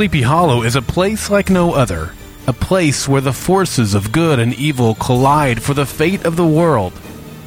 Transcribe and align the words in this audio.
Sleepy 0.00 0.22
Hollow 0.22 0.62
is 0.62 0.76
a 0.76 0.80
place 0.80 1.28
like 1.28 1.50
no 1.50 1.74
other, 1.74 2.14
a 2.46 2.54
place 2.54 3.06
where 3.06 3.20
the 3.20 3.34
forces 3.34 3.92
of 3.92 4.12
good 4.12 4.38
and 4.38 4.54
evil 4.54 4.94
collide 4.94 5.62
for 5.62 5.74
the 5.74 5.84
fate 5.84 6.24
of 6.24 6.36
the 6.36 6.46
world. 6.46 6.98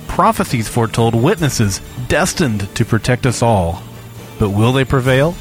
Prophecies 0.07 0.69
foretold 0.69 1.15
witnesses 1.15 1.81
destined 2.07 2.69
to 2.75 2.85
protect 2.85 3.25
us 3.25 3.41
all. 3.41 3.81
But 4.37 4.51
will 4.51 4.71
they 4.71 4.85
prevail? 4.85 5.33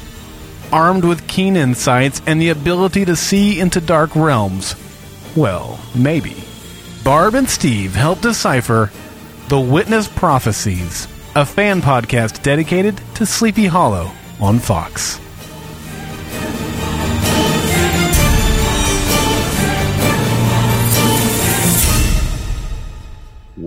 Armed 0.71 1.05
with 1.05 1.27
keen 1.27 1.55
insights 1.55 2.19
and 2.25 2.41
the 2.41 2.49
ability 2.49 3.05
to 3.05 3.15
see 3.15 3.59
into 3.59 3.79
dark 3.79 4.15
realms? 4.15 4.75
Well, 5.35 5.79
maybe. 5.93 6.43
Barb 7.03 7.35
and 7.35 7.47
Steve 7.47 7.93
help 7.93 8.21
decipher 8.21 8.91
The 9.49 9.59
Witness 9.59 10.07
Prophecies, 10.07 11.07
a 11.35 11.45
fan 11.45 11.83
podcast 11.83 12.41
dedicated 12.41 12.99
to 13.13 13.27
Sleepy 13.27 13.67
Hollow 13.67 14.09
on 14.41 14.57
Fox. 14.57 15.19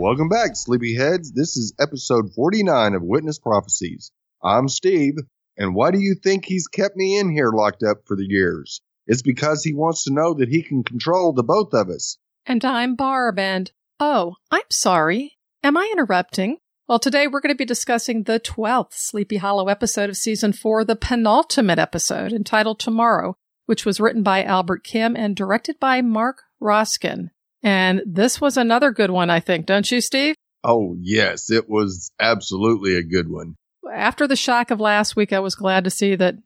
Welcome 0.08 0.28
back, 0.28 0.52
Sleepyheads. 0.52 1.32
This 1.34 1.56
is 1.56 1.74
episode 1.80 2.32
49 2.32 2.94
of 2.94 3.02
Witness 3.02 3.40
Prophecies. 3.40 4.12
I'm 4.40 4.68
Steve, 4.68 5.14
and 5.56 5.74
why 5.74 5.90
do 5.90 5.98
you 5.98 6.14
think 6.14 6.44
he's 6.44 6.68
kept 6.68 6.94
me 6.94 7.18
in 7.18 7.28
here 7.28 7.50
locked 7.50 7.82
up 7.82 8.06
for 8.06 8.14
the 8.14 8.24
years? 8.24 8.82
It's 9.08 9.22
because 9.22 9.64
he 9.64 9.74
wants 9.74 10.04
to 10.04 10.14
know 10.14 10.34
that 10.34 10.48
he 10.48 10.62
can 10.62 10.84
control 10.84 11.32
the 11.32 11.42
both 11.42 11.74
of 11.74 11.88
us. 11.88 12.18
And 12.46 12.64
I'm 12.64 12.94
Barb, 12.94 13.40
and 13.40 13.72
oh, 13.98 14.36
I'm 14.48 14.70
sorry. 14.70 15.38
Am 15.64 15.76
I 15.76 15.90
interrupting? 15.90 16.58
Well, 16.86 17.00
today 17.00 17.26
we're 17.26 17.40
going 17.40 17.52
to 17.52 17.58
be 17.58 17.64
discussing 17.64 18.22
the 18.22 18.38
12th 18.38 18.92
Sleepy 18.92 19.38
Hollow 19.38 19.66
episode 19.66 20.08
of 20.08 20.16
season 20.16 20.52
four, 20.52 20.84
the 20.84 20.94
penultimate 20.94 21.80
episode 21.80 22.32
entitled 22.32 22.78
Tomorrow, 22.78 23.34
which 23.64 23.84
was 23.84 23.98
written 23.98 24.22
by 24.22 24.44
Albert 24.44 24.84
Kim 24.84 25.16
and 25.16 25.34
directed 25.34 25.80
by 25.80 26.00
Mark 26.00 26.42
Roskin. 26.62 27.32
And 27.66 28.00
this 28.06 28.40
was 28.40 28.56
another 28.56 28.92
good 28.92 29.10
one, 29.10 29.28
I 29.28 29.40
think, 29.40 29.66
don't 29.66 29.90
you, 29.90 30.00
Steve? 30.00 30.36
Oh, 30.62 30.94
yes, 31.00 31.50
it 31.50 31.68
was 31.68 32.12
absolutely 32.20 32.94
a 32.94 33.02
good 33.02 33.28
one. 33.28 33.56
After 33.92 34.28
the 34.28 34.36
shock 34.36 34.70
of 34.70 34.78
last 34.78 35.16
week, 35.16 35.32
I 35.32 35.40
was 35.40 35.56
glad 35.56 35.82
to 35.82 35.90
see 35.90 36.14
that 36.14 36.36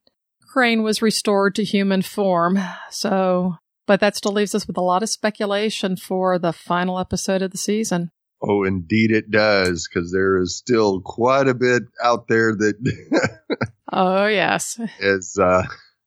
Crane 0.48 0.82
was 0.82 1.02
restored 1.02 1.54
to 1.56 1.62
human 1.62 2.00
form. 2.00 2.58
So, 2.88 3.56
but 3.86 4.00
that 4.00 4.16
still 4.16 4.32
leaves 4.32 4.54
us 4.54 4.66
with 4.66 4.78
a 4.78 4.82
lot 4.82 5.02
of 5.02 5.10
speculation 5.10 5.96
for 5.96 6.38
the 6.38 6.54
final 6.54 6.98
episode 6.98 7.42
of 7.42 7.50
the 7.50 7.58
season. 7.58 8.12
Oh, 8.40 8.64
indeed 8.64 9.10
it 9.10 9.30
does, 9.30 9.86
because 9.86 10.10
there 10.12 10.38
is 10.38 10.56
still 10.56 11.02
quite 11.02 11.48
a 11.48 11.54
bit 11.54 11.82
out 12.02 12.28
there 12.28 12.54
that 12.56 13.40
oh, 13.92 14.24
yes. 14.24 14.80
is 14.98 15.36
uh, 15.38 15.64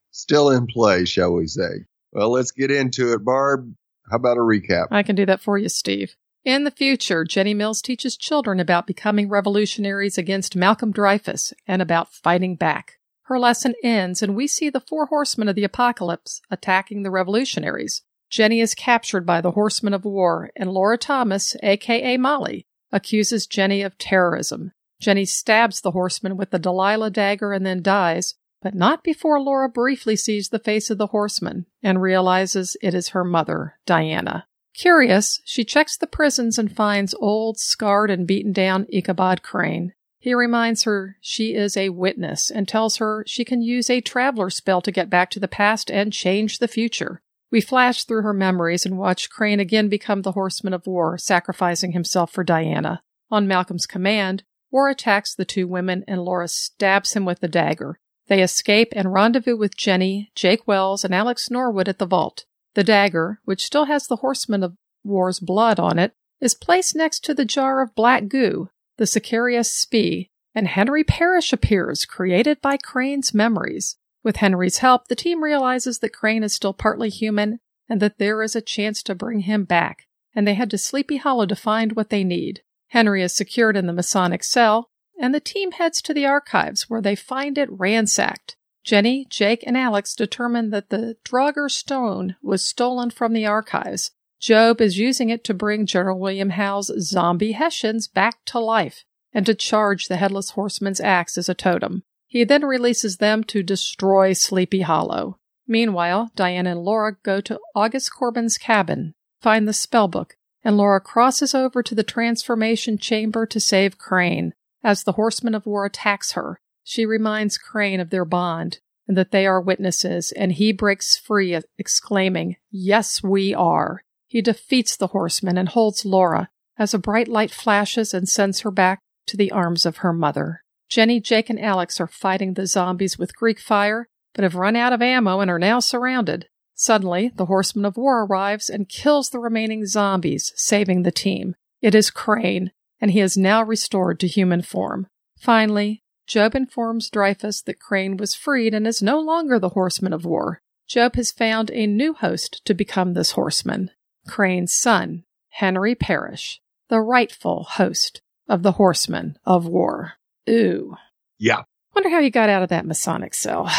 still 0.09 0.50
in 0.50 0.66
play, 0.66 1.05
shall 1.05 1.33
we 1.33 1.45
say. 1.45 1.86
Well, 2.11 2.31
let's 2.31 2.50
get 2.50 2.72
into 2.72 3.14
it, 3.14 3.23
Barb. 3.23 3.75
How 4.14 4.17
about 4.17 4.38
a 4.38 4.42
recap? 4.42 4.89
I 4.92 5.02
can 5.02 5.16
do 5.16 5.25
that 5.25 5.42
for 5.42 5.58
you, 5.58 5.67
Steve. 5.69 6.16
In 6.45 6.66
the 6.66 6.69
future, 6.69 7.23
Jenny 7.23 7.56
Mills 7.56 7.81
teaches 7.81 8.16
children 8.16 8.59
about 8.59 8.86
becoming 8.86 9.28
revolutionaries 9.28 10.20
against 10.20 10.55
Malcolm 10.55 10.92
Dreyfus 10.92 11.52
and 11.66 11.81
about 11.81 12.14
fighting 12.14 12.55
back. 12.55 13.00
Her 13.23 13.39
lesson 13.39 13.73
ends, 13.83 14.22
and 14.22 14.36
we 14.36 14.45
see 14.45 14.70
the 14.70 14.81
four 14.81 15.08
horsemen 15.08 15.47
of 15.47 15.55
the 15.55 15.64
apocalypse 15.64 16.42
attacking 16.52 17.02
the 17.02 17.09
revolutionaries. 17.09 18.03
Jenny 18.30 18.61
is 18.61 18.75
captured 18.75 19.25
by 19.25 19.42
the 19.42 19.53
horsemen 19.53 19.95
of 19.95 20.05
war, 20.05 20.52
and 20.55 20.70
Laura 20.70 21.00
Thomas, 21.00 21.55
aka 21.64 22.16
Molly, 22.16 22.67
accuses 22.92 23.48
Jenny 23.48 23.81
of 23.81 23.98
terrorism. 23.98 24.73
Jenny 25.02 25.25
stabs 25.25 25.81
the 25.81 25.92
horseman 25.92 26.38
with 26.38 26.52
the 26.52 26.59
Delilah 26.59 27.09
dagger 27.09 27.52
and 27.52 27.66
then 27.66 27.81
dies, 27.81 28.36
but 28.64 28.73
not 28.73 29.03
before 29.03 29.42
Laura 29.42 29.67
briefly 29.67 30.15
sees 30.15 30.49
the 30.49 30.58
face 30.58 30.89
of 30.89 30.98
the 30.98 31.08
horseman 31.08 31.65
and 31.83 32.02
realizes 32.02 32.77
it 32.82 32.93
is 32.93 33.10
her 33.10 33.26
mother, 33.26 33.77
Diana. 33.86 34.48
Curious, 34.73 35.42
she 35.43 35.65
checks 35.65 35.98
the 35.98 36.08
prisons 36.08 36.58
and 36.58 36.76
finds 36.76 37.14
old, 37.20 37.60
scarred, 37.60 38.10
and 38.10 38.26
beaten 38.26 38.54
down 38.54 38.88
Ichabod 38.92 39.43
Crane. 39.43 39.93
He 40.17 40.33
reminds 40.33 40.83
her 40.83 41.17
she 41.20 41.54
is 41.54 41.76
a 41.76 41.89
witness 41.89 42.49
and 42.49 42.67
tells 42.67 42.98
her 42.98 43.26
she 43.27 43.43
can 43.43 43.61
use 43.61 43.89
a 43.89 43.99
traveler 43.99 44.49
spell 44.49 44.82
to 44.82 44.92
get 44.92 45.09
back 45.09 45.30
to 45.32 45.39
the 45.39 45.49
past 45.49 45.92
and 45.92 46.14
change 46.14 46.58
the 46.58 46.67
future. 46.67 47.21
We 47.52 47.59
flash 47.59 48.05
through 48.05 48.23
her 48.23 48.33
memories 48.33 48.86
and 48.86 48.98
watch 48.98 49.30
Crane 49.30 49.59
again 49.59 49.89
become 49.89 50.21
the 50.21 50.32
horseman 50.32 50.73
of 50.73 50.88
war, 50.88 51.17
sacrificing 51.17 51.92
himself 51.92 52.32
for 52.32 52.43
Diana. 52.43 53.04
On 53.30 53.48
Malcolm's 53.48 53.86
command, 53.86 54.43
War 54.73 54.89
attacks 54.89 55.36
the 55.36 55.45
two 55.45 55.67
women 55.67 56.04
and 56.08 56.26
Laura 56.26 56.48
stabs 56.48 57.14
him 57.14 57.26
with 57.26 57.42
the 57.42 57.48
dagger. 57.48 57.99
They 58.28 58.42
escape 58.42 58.89
and 58.95 59.14
rendezvous 59.14 59.58
with 59.58 59.78
Jenny, 59.78 60.32
Jake 60.36 60.67
Wells, 60.67 61.04
and 61.04 61.14
Alex 61.14 61.50
Norwood 61.50 61.89
at 61.89 62.00
the 62.00 62.06
vault. 62.06 62.45
The 62.73 62.84
dagger, 62.84 63.39
which 63.45 63.66
still 63.66 63.86
has 63.86 64.08
the 64.08 64.17
Horseman 64.17 64.64
of 64.64 64.78
War's 65.04 65.39
blood 65.39 65.80
on 65.80 66.00
it, 66.00 66.14
is 66.39 66.56
placed 66.56 66.95
next 66.95 67.23
to 67.26 67.33
the 67.33 67.45
jar 67.45 67.82
of 67.82 67.95
black 67.95 68.28
goo, 68.28 68.70
the 68.98 69.06
Sicarius 69.06 69.72
Spee, 69.72 70.30
and 70.56 70.67
Henry 70.67 71.04
Parrish 71.04 71.54
appears, 71.54 72.06
created 72.06 72.62
by 72.62 72.78
Crane's 72.78 73.33
memories. 73.33 73.98
With 74.23 74.38
Henry's 74.38 74.78
help, 74.78 75.08
the 75.08 75.16
team 75.16 75.44
realizes 75.44 76.00
that 76.00 76.14
Crane 76.14 76.44
is 76.44 76.54
still 76.54 76.73
partly 76.73 77.10
human 77.10 77.60
and 77.89 78.00
that 78.02 78.17
there 78.17 78.42
is 78.42 78.56
a 78.56 78.62
chance 78.62 79.04
to 79.04 79.16
bring 79.16 79.42
him 79.42 79.66
back, 79.66 80.08
and 80.33 80.48
they 80.48 80.54
head 80.54 80.70
to 80.72 80.78
Sleepy 80.78 81.17
Hollow 81.17 81.45
to 81.45 81.56
find 81.56 81.94
what 81.94 82.10
they 82.10 82.23
need. 82.23 82.62
Henry 82.88 83.22
is 83.22 83.36
secured 83.36 83.76
in 83.76 83.88
the 83.88 83.94
Masonic 83.94 84.44
cell, 84.44 84.89
and 85.20 85.34
the 85.34 85.40
team 85.40 85.72
heads 85.72 86.02
to 86.02 86.14
the 86.14 86.26
archives 86.26 86.90
where 86.90 87.02
they 87.02 87.16
find 87.16 87.58
it 87.58 87.70
ransacked. 87.72 88.56
Jenny, 88.84 89.26
Jake, 89.30 89.64
and 89.66 89.78
Alex 89.78 90.14
determine 90.16 90.70
that 90.72 90.90
the 90.90 91.16
Draugr 91.24 91.70
stone 91.72 92.36
was 92.42 92.68
stolen 92.68 93.12
from 93.12 93.34
the 93.34 93.46
archives. 93.46 94.12
Job 94.40 94.82
is 94.82 94.98
using 94.98 95.30
it 95.30 95.44
to 95.46 95.54
bring 95.54 95.86
General 95.86 96.20
William 96.20 96.52
Howe's 96.52 96.92
zombie 97.00 97.54
Hessians 97.54 98.08
back 98.10 98.44
to 98.46 98.60
life 98.60 99.06
and 99.34 99.46
to 99.46 99.56
charge 99.56 100.08
the 100.08 100.18
Headless 100.18 100.52
Horseman's 100.52 101.00
axe 101.00 101.38
as 101.38 101.48
a 101.48 101.54
totem. 101.54 102.04
He 102.28 102.44
then 102.44 102.66
releases 102.66 103.18
them 103.18 103.44
to 103.45 103.64
destroy 103.64 104.34
Sleepy 104.34 104.82
Hollow. 104.82 105.38
Meanwhile, 105.66 106.32
Diana 106.36 106.72
and 106.72 106.84
Laura 106.84 107.16
go 107.24 107.40
to 107.42 107.60
August 107.74 108.14
Corbin's 108.14 108.58
cabin, 108.58 109.14
find 109.40 109.68
the 109.68 109.72
spellbook, 109.72 110.32
and 110.64 110.76
Laura 110.76 111.00
crosses 111.00 111.54
over 111.54 111.82
to 111.82 111.95
the 111.95 112.04
transformation 112.04 112.98
chamber 112.98 113.45
to 113.45 113.60
save 113.60 113.98
Crane. 113.98 114.54
As 114.83 115.04
the 115.04 115.14
Horseman 115.14 115.55
of 115.55 115.66
War 115.66 115.86
attacks 115.86 116.33
her, 116.33 116.60
she 116.83 117.05
reminds 117.05 117.58
Crane 117.58 117.99
of 117.99 118.10
their 118.10 118.26
bond 118.26 118.80
and 119.08 119.17
that 119.17 119.32
they 119.32 119.45
are 119.45 119.61
witnesses, 119.61 120.32
and 120.32 120.54
he 120.54 120.71
breaks 120.71 121.17
free, 121.17 121.60
exclaiming, 121.77 122.55
Yes, 122.71 123.21
we 123.21 123.54
are. 123.54 124.04
He 124.27 124.42
defeats 124.42 124.95
the 124.95 125.08
horseman 125.08 125.58
and 125.58 125.70
holds 125.70 126.05
Laura 126.05 126.49
as 126.77 126.94
a 126.94 126.99
bright 126.99 127.27
light 127.27 127.52
flashes 127.52 128.13
and 128.13 128.27
sends 128.27 128.62
her 128.62 128.71
back 128.71 129.00
to 129.27 129.38
the 129.38 129.51
arms 129.51 129.86
of 129.86 129.98
her 129.98 130.13
mother. 130.13 130.63
Jenny, 130.89 131.19
Jake, 131.19 131.50
and 131.50 131.60
Alex 131.60 132.00
are 132.00 132.07
fighting 132.07 132.54
the 132.54 132.68
zombies 132.68 133.18
with 133.18 133.36
Greek 133.36 133.60
fire, 133.60 134.07
but 134.33 134.44
have 134.44 134.56
run 134.56 134.75
out 134.75 134.94
of 134.94 135.01
ammo 135.01 135.39
and 135.39 135.51
are 135.51 135.60
now 135.60 135.80
surrounded. 135.80 136.48
Suddenly, 136.75 137.31
the 137.36 137.45
horseman 137.45 137.86
of 137.86 137.98
war 137.98 138.24
arrives 138.24 138.69
and 138.69 138.89
kills 138.89 139.30
the 139.30 139.39
remaining 139.39 139.86
zombies, 139.86 140.51
saving 140.56 141.04
the 141.04 141.12
team. 141.12 141.56
It 141.81 141.94
is 141.94 142.10
Crane, 142.10 142.71
and 143.03 143.12
he 143.12 143.19
is 143.19 143.36
now 143.36 143.62
restored 143.62 144.18
to 144.18 144.27
human 144.30 144.62
form. 144.62 145.07
Finally, 145.38 146.01
Job 146.25 146.56
informs 146.56 147.09
Dreyfus 147.09 147.62
that 147.63 147.77
Crane 147.77 148.15
was 148.15 148.33
freed 148.33 148.74
and 148.74 148.88
is 148.88 149.01
no 149.01 149.19
longer 149.19 149.59
the 149.59 149.71
horseman 149.75 150.13
of 150.13 150.24
war. 150.24 150.62
Job 150.88 151.18
has 151.18 151.30
found 151.30 151.69
a 151.71 151.86
new 151.86 152.13
host 152.13 152.62
to 152.63 152.74
become 152.74 153.13
this 153.13 153.31
horseman 153.31 153.91
Crane's 154.25 154.74
son, 154.74 155.25
Henry 155.50 155.95
Parrish, 155.95 156.62
the 156.88 157.01
rightful 157.01 157.65
host 157.71 158.21
of 158.47 158.63
the 158.63 158.71
horseman 158.73 159.38
of 159.45 159.67
war. 159.67 160.13
Ooh. 160.49 160.95
Yeah. 161.38 161.63
Wonder 161.94 162.09
how 162.09 162.21
he 162.21 162.29
got 162.29 162.47
out 162.47 162.63
of 162.63 162.69
that 162.69 162.85
Masonic 162.85 163.33
cell. 163.33 163.69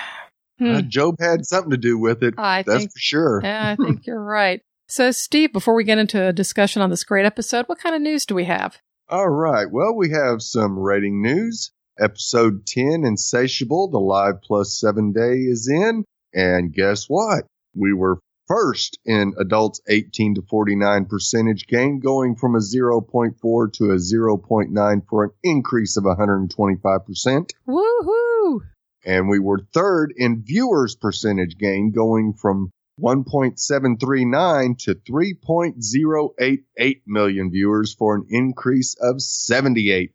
hmm. 0.58 0.70
uh, 0.70 0.82
Job 0.82 1.14
had 1.18 1.46
something 1.46 1.70
to 1.70 1.78
do 1.78 1.96
with 1.96 2.22
it. 2.22 2.34
I 2.36 2.60
that's 2.60 2.76
think, 2.76 2.92
for 2.92 2.98
sure. 2.98 3.40
yeah, 3.42 3.70
I 3.70 3.82
think 3.82 4.06
you're 4.06 4.22
right. 4.22 4.60
So, 4.88 5.10
Steve, 5.10 5.52
before 5.52 5.74
we 5.74 5.82
get 5.82 5.98
into 5.98 6.22
a 6.22 6.32
discussion 6.32 6.80
on 6.80 6.90
this 6.90 7.02
great 7.02 7.26
episode, 7.26 7.66
what 7.66 7.78
kind 7.78 7.96
of 7.96 8.02
news 8.02 8.24
do 8.24 8.36
we 8.36 8.44
have? 8.44 8.78
All 9.08 9.28
right. 9.28 9.66
Well, 9.70 9.94
we 9.96 10.10
have 10.10 10.42
some 10.42 10.78
rating 10.78 11.22
news. 11.22 11.72
Episode 11.98 12.66
10, 12.66 13.04
Insatiable, 13.04 13.88
the 13.88 13.98
live 13.98 14.42
plus 14.42 14.78
seven 14.78 15.12
day 15.12 15.38
is 15.38 15.68
in. 15.68 16.04
And 16.32 16.72
guess 16.72 17.06
what? 17.08 17.46
We 17.74 17.92
were 17.94 18.20
first 18.46 18.98
in 19.04 19.32
adults 19.40 19.80
18 19.88 20.36
to 20.36 20.42
49 20.42 21.06
percentage 21.06 21.66
gain, 21.66 21.98
going 21.98 22.36
from 22.36 22.54
a 22.54 22.58
0.4 22.58 23.72
to 23.72 23.90
a 23.90 23.96
0.9 23.96 25.06
for 25.08 25.24
an 25.24 25.30
increase 25.42 25.96
of 25.96 26.04
125%. 26.04 27.50
Woohoo! 27.66 28.60
And 29.04 29.28
we 29.28 29.38
were 29.38 29.60
third 29.72 30.12
in 30.16 30.42
viewers 30.44 30.96
percentage 30.96 31.56
gain, 31.58 31.92
going 31.92 32.34
from 32.34 32.70
1.739 33.00 34.78
to 34.78 34.94
3.088 34.94 37.00
million 37.06 37.50
viewers 37.50 37.94
for 37.94 38.14
an 38.14 38.24
increase 38.28 38.94
of 39.00 39.16
78%. 39.16 40.10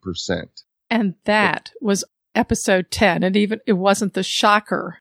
And 0.89 1.15
that 1.25 1.71
was 1.81 2.03
episode 2.35 2.91
10 2.91 3.23
and 3.23 3.35
even 3.37 3.59
it 3.65 3.73
wasn't 3.73 4.13
the 4.13 4.23
shocker 4.23 4.97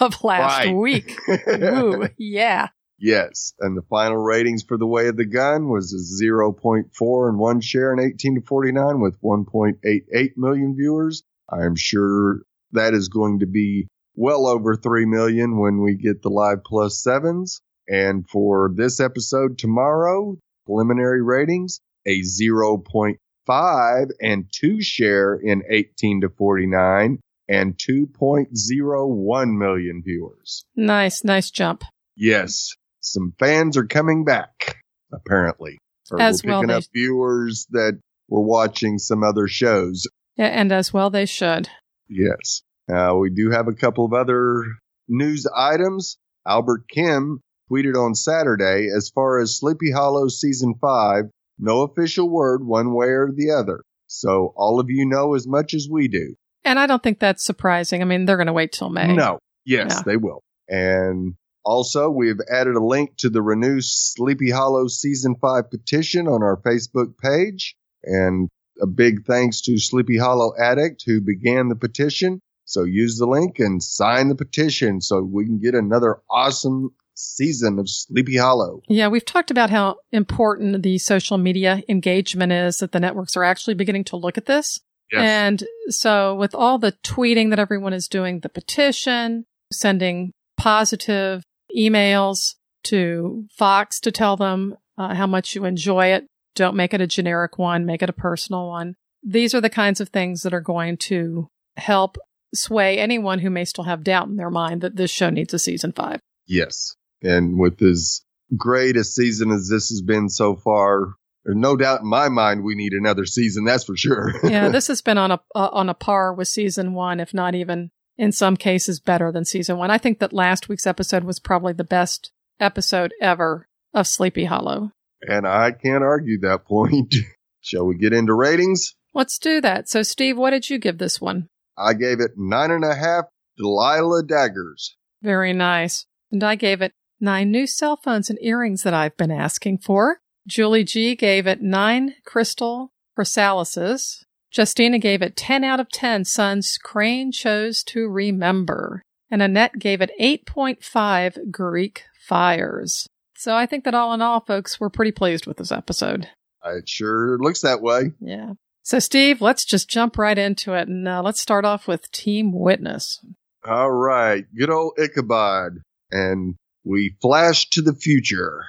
of 0.00 0.22
last 0.24 0.64
Right. 0.66 0.74
week. 0.74 1.18
Ooh, 1.48 2.08
yeah. 2.18 2.68
Yes, 2.98 3.52
and 3.58 3.76
the 3.76 3.82
final 3.82 4.16
ratings 4.16 4.62
for 4.62 4.76
The 4.78 4.86
Way 4.86 5.08
of 5.08 5.16
the 5.16 5.24
Gun 5.26 5.68
was 5.68 5.92
a 5.92 5.98
0.4 6.24 7.28
and 7.28 7.36
1 7.38 7.60
share 7.60 7.92
in 7.92 7.98
18 7.98 8.36
to 8.36 8.40
49 8.42 9.00
with 9.00 9.20
1.88 9.20 10.36
million 10.36 10.76
viewers. 10.76 11.24
I 11.48 11.64
am 11.64 11.74
sure 11.74 12.42
that 12.72 12.94
is 12.94 13.08
going 13.08 13.40
to 13.40 13.46
be 13.46 13.88
well 14.14 14.46
over 14.46 14.76
3 14.76 15.06
million 15.06 15.58
when 15.58 15.82
we 15.82 15.94
get 15.96 16.22
the 16.22 16.28
Live 16.30 16.62
7s. 16.64 17.60
And 17.88 18.28
for 18.28 18.70
this 18.74 19.00
episode 19.00 19.58
tomorrow, 19.58 20.38
preliminary 20.66 21.22
ratings, 21.22 21.80
a 22.06 22.20
0.5 22.22 24.06
and 24.20 24.44
2 24.52 24.80
share 24.82 25.34
in 25.34 25.62
18 25.68 26.20
to 26.22 26.28
49 26.28 27.18
and 27.48 27.76
2.01 27.76 29.58
million 29.58 30.02
viewers. 30.04 30.64
Nice, 30.76 31.24
nice 31.24 31.50
jump. 31.50 31.84
Yes, 32.16 32.70
some 33.00 33.32
fans 33.38 33.76
are 33.76 33.86
coming 33.86 34.24
back, 34.24 34.76
apparently. 35.12 35.78
Or 36.10 36.20
As 36.20 36.42
we're 36.44 36.50
well 36.50 36.60
picking 36.60 36.68
they- 36.68 36.74
up 36.76 36.84
viewers 36.94 37.66
that 37.70 37.98
were 38.28 38.42
watching 38.42 38.98
some 38.98 39.22
other 39.24 39.48
shows. 39.48 40.06
Yeah, 40.36 40.46
and 40.46 40.72
as 40.72 40.92
well 40.92 41.10
they 41.10 41.26
should. 41.26 41.68
Yes. 42.08 42.62
Uh, 42.92 43.14
we 43.16 43.30
do 43.30 43.50
have 43.50 43.68
a 43.68 43.74
couple 43.74 44.04
of 44.04 44.12
other 44.12 44.64
news 45.08 45.46
items. 45.54 46.18
Albert 46.46 46.82
Kim 46.88 47.40
tweeted 47.70 47.94
on 47.96 48.14
Saturday 48.14 48.88
as 48.94 49.10
far 49.14 49.40
as 49.40 49.56
Sleepy 49.58 49.90
Hollow 49.90 50.28
season 50.28 50.74
five, 50.80 51.24
no 51.58 51.82
official 51.82 52.28
word 52.28 52.64
one 52.64 52.94
way 52.94 53.06
or 53.06 53.30
the 53.34 53.50
other. 53.52 53.82
So 54.08 54.52
all 54.56 54.78
of 54.80 54.86
you 54.90 55.06
know 55.06 55.34
as 55.34 55.46
much 55.46 55.72
as 55.74 55.88
we 55.90 56.08
do. 56.08 56.34
And 56.64 56.78
I 56.78 56.86
don't 56.86 57.02
think 57.02 57.18
that's 57.18 57.44
surprising. 57.44 58.02
I 58.02 58.04
mean, 58.04 58.24
they're 58.24 58.36
going 58.36 58.46
to 58.46 58.52
wait 58.52 58.72
till 58.72 58.90
May. 58.90 59.14
No. 59.14 59.38
Yes, 59.64 59.94
Yeah. 59.96 60.02
they 60.04 60.16
will. 60.16 60.42
And 60.68 61.34
also, 61.64 62.10
we've 62.10 62.40
added 62.50 62.74
a 62.74 62.84
link 62.84 63.16
to 63.18 63.30
the 63.30 63.40
Renew 63.42 63.80
Sleepy 63.80 64.50
Hollow 64.50 64.86
Season 64.88 65.36
5 65.40 65.70
petition 65.70 66.26
on 66.26 66.42
our 66.42 66.56
Facebook 66.56 67.16
page. 67.18 67.74
And 68.04 68.48
a 68.80 68.86
big 68.86 69.24
thanks 69.26 69.60
to 69.62 69.78
Sleepy 69.78 70.18
Hollow 70.18 70.52
Addict 70.58 71.02
who 71.06 71.20
began 71.20 71.68
the 71.68 71.76
petition. 71.76 72.40
So 72.64 72.84
use 72.84 73.18
the 73.18 73.26
link 73.26 73.58
and 73.58 73.82
sign 73.82 74.28
the 74.28 74.34
petition 74.34 75.00
so 75.00 75.22
we 75.22 75.44
can 75.44 75.58
get 75.58 75.74
another 75.74 76.20
awesome 76.30 76.94
season 77.14 77.78
of 77.78 77.88
Sleepy 77.88 78.36
Hollow. 78.36 78.82
Yeah, 78.88 79.08
we've 79.08 79.24
talked 79.24 79.50
about 79.50 79.70
how 79.70 79.96
important 80.12 80.82
the 80.82 80.98
social 80.98 81.38
media 81.38 81.82
engagement 81.88 82.52
is 82.52 82.78
that 82.78 82.92
the 82.92 83.00
networks 83.00 83.36
are 83.36 83.44
actually 83.44 83.74
beginning 83.74 84.04
to 84.04 84.16
look 84.16 84.38
at 84.38 84.46
this. 84.46 84.80
And 85.14 85.62
so 85.88 86.34
with 86.34 86.54
all 86.54 86.78
the 86.78 86.92
tweeting 87.04 87.50
that 87.50 87.58
everyone 87.58 87.92
is 87.92 88.08
doing, 88.08 88.40
the 88.40 88.48
petition, 88.48 89.44
sending 89.70 90.32
positive 90.56 91.44
emails 91.76 92.54
to 92.84 93.46
Fox 93.56 94.00
to 94.00 94.10
tell 94.10 94.36
them 94.36 94.76
uh, 94.96 95.14
how 95.14 95.26
much 95.26 95.54
you 95.54 95.66
enjoy 95.66 96.06
it. 96.06 96.26
Don't 96.54 96.76
make 96.76 96.94
it 96.94 97.00
a 97.00 97.06
generic 97.06 97.58
one, 97.58 97.84
make 97.84 98.02
it 98.02 98.08
a 98.08 98.14
personal 98.14 98.68
one. 98.68 98.94
These 99.22 99.54
are 99.54 99.60
the 99.60 99.70
kinds 99.70 100.00
of 100.00 100.08
things 100.08 100.42
that 100.42 100.54
are 100.54 100.60
going 100.60 100.96
to 100.98 101.48
help 101.76 102.16
sway 102.54 102.98
anyone 102.98 103.38
who 103.38 103.50
may 103.50 103.64
still 103.64 103.84
have 103.84 104.04
doubt 104.04 104.28
in 104.28 104.36
their 104.36 104.50
mind 104.50 104.80
that 104.82 104.96
this 104.96 105.10
show 105.10 105.30
needs 105.30 105.54
a 105.54 105.58
season 105.58 105.92
five. 105.92 106.20
Yes. 106.46 106.94
And 107.22 107.58
with 107.58 107.80
as 107.82 108.22
great 108.56 108.96
a 108.96 109.04
season 109.04 109.50
as 109.50 109.68
this 109.68 109.88
has 109.88 110.02
been 110.02 110.28
so 110.28 110.56
far, 110.56 111.14
there's 111.44 111.56
no 111.56 111.76
doubt 111.76 112.02
in 112.02 112.08
my 112.08 112.28
mind 112.28 112.62
we 112.62 112.74
need 112.74 112.92
another 112.92 113.24
season. 113.24 113.64
That's 113.64 113.84
for 113.84 113.96
sure. 113.96 114.32
yeah, 114.44 114.68
this 114.68 114.88
has 114.88 115.02
been 115.02 115.18
on 115.18 115.32
a 115.32 115.40
uh, 115.54 115.70
on 115.72 115.88
a 115.88 115.94
par 115.94 116.32
with 116.34 116.48
season 116.48 116.94
one, 116.94 117.20
if 117.20 117.34
not 117.34 117.54
even 117.54 117.90
in 118.16 118.32
some 118.32 118.56
cases 118.56 119.00
better 119.00 119.32
than 119.32 119.44
season 119.44 119.78
one. 119.78 119.90
I 119.90 119.98
think 119.98 120.18
that 120.20 120.32
last 120.32 120.68
week's 120.68 120.86
episode 120.86 121.24
was 121.24 121.40
probably 121.40 121.72
the 121.72 121.84
best 121.84 122.30
episode 122.60 123.12
ever 123.20 123.66
of 123.94 124.06
Sleepy 124.06 124.44
Hollow. 124.44 124.92
and 125.22 125.46
I 125.46 125.72
can't 125.72 126.04
argue 126.04 126.38
that 126.40 126.64
point. 126.64 127.14
Shall 127.60 127.86
we 127.86 127.96
get 127.96 128.12
into 128.12 128.34
ratings? 128.34 128.94
Let's 129.14 129.38
do 129.38 129.60
that. 129.60 129.88
So, 129.88 130.02
Steve, 130.02 130.36
what 130.36 130.50
did 130.50 130.68
you 130.68 130.78
give 130.78 130.98
this 130.98 131.20
one? 131.20 131.48
I 131.76 131.94
gave 131.94 132.20
it 132.20 132.32
nine 132.36 132.70
and 132.70 132.84
a 132.84 132.94
half 132.94 133.24
Delilah 133.56 134.24
daggers. 134.24 134.96
Very 135.22 135.52
nice. 135.52 136.06
And 136.30 136.42
I 136.42 136.54
gave 136.54 136.82
it 136.82 136.92
nine 137.20 137.50
new 137.50 137.66
cell 137.66 137.96
phones 137.96 138.28
and 138.30 138.38
earrings 138.42 138.82
that 138.82 138.94
I've 138.94 139.16
been 139.16 139.30
asking 139.30 139.78
for. 139.78 140.18
Julie 140.46 140.84
G 140.84 141.14
gave 141.14 141.46
it 141.46 141.62
nine 141.62 142.14
crystal 142.24 142.92
chrysalises. 143.18 144.24
Justina 144.54 144.98
gave 144.98 145.22
it 145.22 145.36
10 145.36 145.64
out 145.64 145.80
of 145.80 145.88
10 145.90 146.24
sons 146.24 146.78
Crane 146.82 147.32
chose 147.32 147.82
to 147.84 148.08
remember. 148.08 149.02
And 149.30 149.40
Annette 149.40 149.78
gave 149.78 150.02
it 150.02 150.10
8.5 150.20 151.50
Greek 151.50 152.04
fires. 152.26 153.06
So 153.36 153.54
I 153.54 153.66
think 153.66 153.84
that 153.84 153.94
all 153.94 154.12
in 154.12 154.20
all, 154.20 154.40
folks, 154.40 154.78
we're 154.78 154.90
pretty 154.90 155.12
pleased 155.12 155.46
with 155.46 155.56
this 155.56 155.72
episode. 155.72 156.28
It 156.64 156.88
sure 156.88 157.38
looks 157.38 157.62
that 157.62 157.80
way. 157.80 158.12
Yeah. 158.20 158.52
So, 158.82 158.98
Steve, 158.98 159.40
let's 159.40 159.64
just 159.64 159.88
jump 159.88 160.18
right 160.18 160.36
into 160.36 160.74
it. 160.74 160.88
And 160.88 161.06
uh, 161.06 161.22
let's 161.22 161.40
start 161.40 161.64
off 161.64 161.86
with 161.86 162.10
Team 162.10 162.52
Witness. 162.52 163.24
All 163.64 163.92
right. 163.92 164.44
Good 164.56 164.70
old 164.70 164.98
Ichabod. 164.98 165.78
And 166.10 166.56
we 166.84 167.16
flash 167.22 167.68
to 167.70 167.82
the 167.82 167.94
future. 167.94 168.64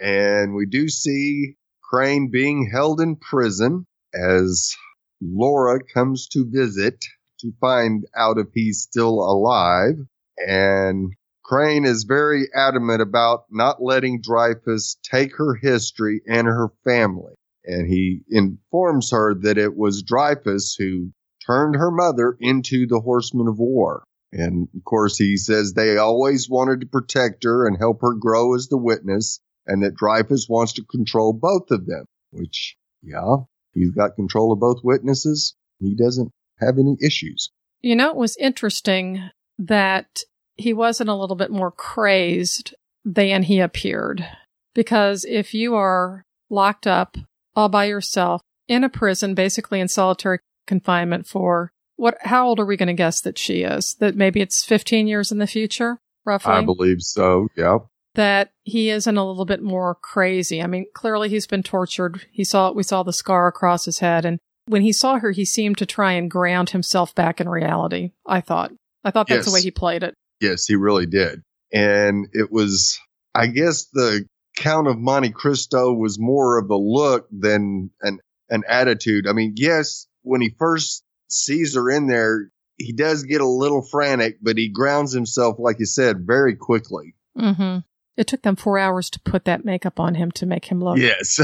And 0.00 0.54
we 0.54 0.66
do 0.66 0.88
see 0.88 1.56
Crane 1.82 2.30
being 2.30 2.68
held 2.70 3.00
in 3.00 3.16
prison 3.16 3.86
as 4.14 4.74
Laura 5.22 5.80
comes 5.94 6.28
to 6.28 6.44
visit 6.46 7.02
to 7.40 7.52
find 7.60 8.04
out 8.16 8.38
if 8.38 8.48
he's 8.52 8.82
still 8.82 9.20
alive. 9.20 9.94
And 10.36 11.14
Crane 11.42 11.86
is 11.86 12.04
very 12.04 12.48
adamant 12.54 13.00
about 13.00 13.44
not 13.50 13.82
letting 13.82 14.20
Dreyfus 14.20 14.96
take 15.02 15.36
her 15.36 15.54
history 15.54 16.20
and 16.26 16.46
her 16.46 16.68
family. 16.84 17.34
And 17.64 17.86
he 17.86 18.20
informs 18.28 19.10
her 19.10 19.34
that 19.34 19.58
it 19.58 19.76
was 19.76 20.02
Dreyfus 20.02 20.76
who 20.78 21.12
turned 21.46 21.76
her 21.76 21.90
mother 21.90 22.36
into 22.40 22.86
the 22.86 23.00
horseman 23.00 23.48
of 23.48 23.58
War. 23.58 24.04
And 24.32 24.68
of 24.76 24.84
course, 24.84 25.16
he 25.16 25.36
says 25.36 25.72
they 25.72 25.96
always 25.96 26.48
wanted 26.48 26.80
to 26.80 26.86
protect 26.86 27.44
her 27.44 27.66
and 27.66 27.76
help 27.78 28.00
her 28.02 28.14
grow 28.14 28.54
as 28.54 28.68
the 28.68 28.76
witness, 28.76 29.40
and 29.66 29.82
that 29.82 29.94
Dreyfus 29.94 30.46
wants 30.48 30.72
to 30.74 30.84
control 30.84 31.32
both 31.32 31.70
of 31.70 31.86
them. 31.86 32.04
Which, 32.32 32.76
yeah, 33.02 33.36
he's 33.72 33.92
got 33.92 34.16
control 34.16 34.52
of 34.52 34.60
both 34.60 34.78
witnesses. 34.82 35.54
He 35.78 35.94
doesn't 35.94 36.32
have 36.58 36.78
any 36.78 36.96
issues. 37.00 37.50
You 37.80 37.94
know, 37.96 38.10
it 38.10 38.16
was 38.16 38.36
interesting 38.36 39.30
that 39.58 40.22
he 40.56 40.72
wasn't 40.72 41.10
a 41.10 41.14
little 41.14 41.36
bit 41.36 41.50
more 41.50 41.70
crazed 41.70 42.74
than 43.04 43.44
he 43.44 43.60
appeared. 43.60 44.26
Because 44.74 45.24
if 45.24 45.54
you 45.54 45.76
are 45.76 46.24
locked 46.50 46.86
up 46.86 47.16
all 47.56 47.68
by 47.68 47.84
yourself 47.84 48.40
in 48.68 48.84
a 48.84 48.88
prison, 48.88 49.34
basically 49.34 49.80
in 49.80 49.88
solitary 49.88 50.38
confinement 50.66 51.26
for 51.26 51.70
what, 51.96 52.16
how 52.22 52.46
old 52.48 52.58
are 52.58 52.66
we 52.66 52.76
going 52.76 52.88
to 52.88 52.94
guess 52.94 53.20
that 53.20 53.38
she 53.38 53.62
is? 53.62 53.94
That 54.00 54.16
maybe 54.16 54.40
it's 54.40 54.64
15 54.64 55.06
years 55.06 55.30
in 55.30 55.38
the 55.38 55.46
future, 55.46 55.98
roughly? 56.24 56.52
I 56.52 56.62
believe 56.62 57.02
so. 57.02 57.48
Yeah. 57.56 57.78
that 58.14 58.50
he 58.62 58.90
isn't 58.90 59.16
a 59.16 59.24
little 59.24 59.44
bit 59.44 59.62
more 59.62 59.96
crazy. 59.96 60.62
I 60.62 60.66
mean, 60.66 60.86
clearly 60.94 61.28
he's 61.28 61.46
been 61.46 61.62
tortured. 61.62 62.26
He 62.30 62.44
saw, 62.44 62.72
we 62.72 62.82
saw 62.82 63.02
the 63.02 63.12
scar 63.12 63.48
across 63.48 63.84
his 63.84 63.98
head. 63.98 64.24
And 64.24 64.38
when 64.66 64.82
he 64.82 64.92
saw 64.92 65.18
her, 65.18 65.32
he 65.32 65.44
seemed 65.44 65.78
to 65.78 65.86
try 65.86 66.12
and 66.12 66.30
ground 66.30 66.70
himself 66.70 67.14
back 67.14 67.40
in 67.40 67.48
reality. 67.48 68.12
I 68.26 68.40
thought, 68.40 68.72
I 69.04 69.10
thought 69.10 69.28
that's 69.28 69.46
the 69.46 69.52
way 69.52 69.60
he 69.60 69.70
played 69.70 70.02
it. 70.02 70.14
Yes, 70.40 70.66
he 70.66 70.76
really 70.76 71.06
did. 71.06 71.42
And 71.72 72.28
it 72.32 72.50
was, 72.52 72.98
I 73.34 73.48
guess 73.48 73.86
the 73.92 74.24
Count 74.56 74.86
of 74.86 74.98
Monte 74.98 75.30
Cristo 75.30 75.92
was 75.92 76.18
more 76.18 76.58
of 76.58 76.70
a 76.70 76.76
look 76.76 77.28
than 77.30 77.90
an, 78.02 78.20
an 78.50 78.62
attitude. 78.68 79.26
I 79.28 79.32
mean, 79.32 79.54
yes, 79.56 80.06
when 80.22 80.40
he 80.40 80.54
first 80.58 81.02
sees 81.28 81.74
her 81.74 81.90
in 81.90 82.06
there, 82.06 82.50
he 82.76 82.92
does 82.92 83.22
get 83.24 83.40
a 83.40 83.46
little 83.46 83.82
frantic, 83.82 84.38
but 84.42 84.56
he 84.56 84.68
grounds 84.68 85.12
himself, 85.12 85.56
like 85.58 85.78
you 85.78 85.86
said, 85.86 86.26
very 86.26 86.56
quickly. 86.56 87.14
Mm-hmm. 87.38 87.78
It 88.16 88.26
took 88.26 88.42
them 88.42 88.56
four 88.56 88.78
hours 88.78 89.10
to 89.10 89.20
put 89.20 89.44
that 89.44 89.64
makeup 89.64 89.98
on 89.98 90.14
him 90.14 90.30
to 90.32 90.46
make 90.46 90.66
him 90.66 90.80
look 90.80 90.98
Yes. 90.98 91.40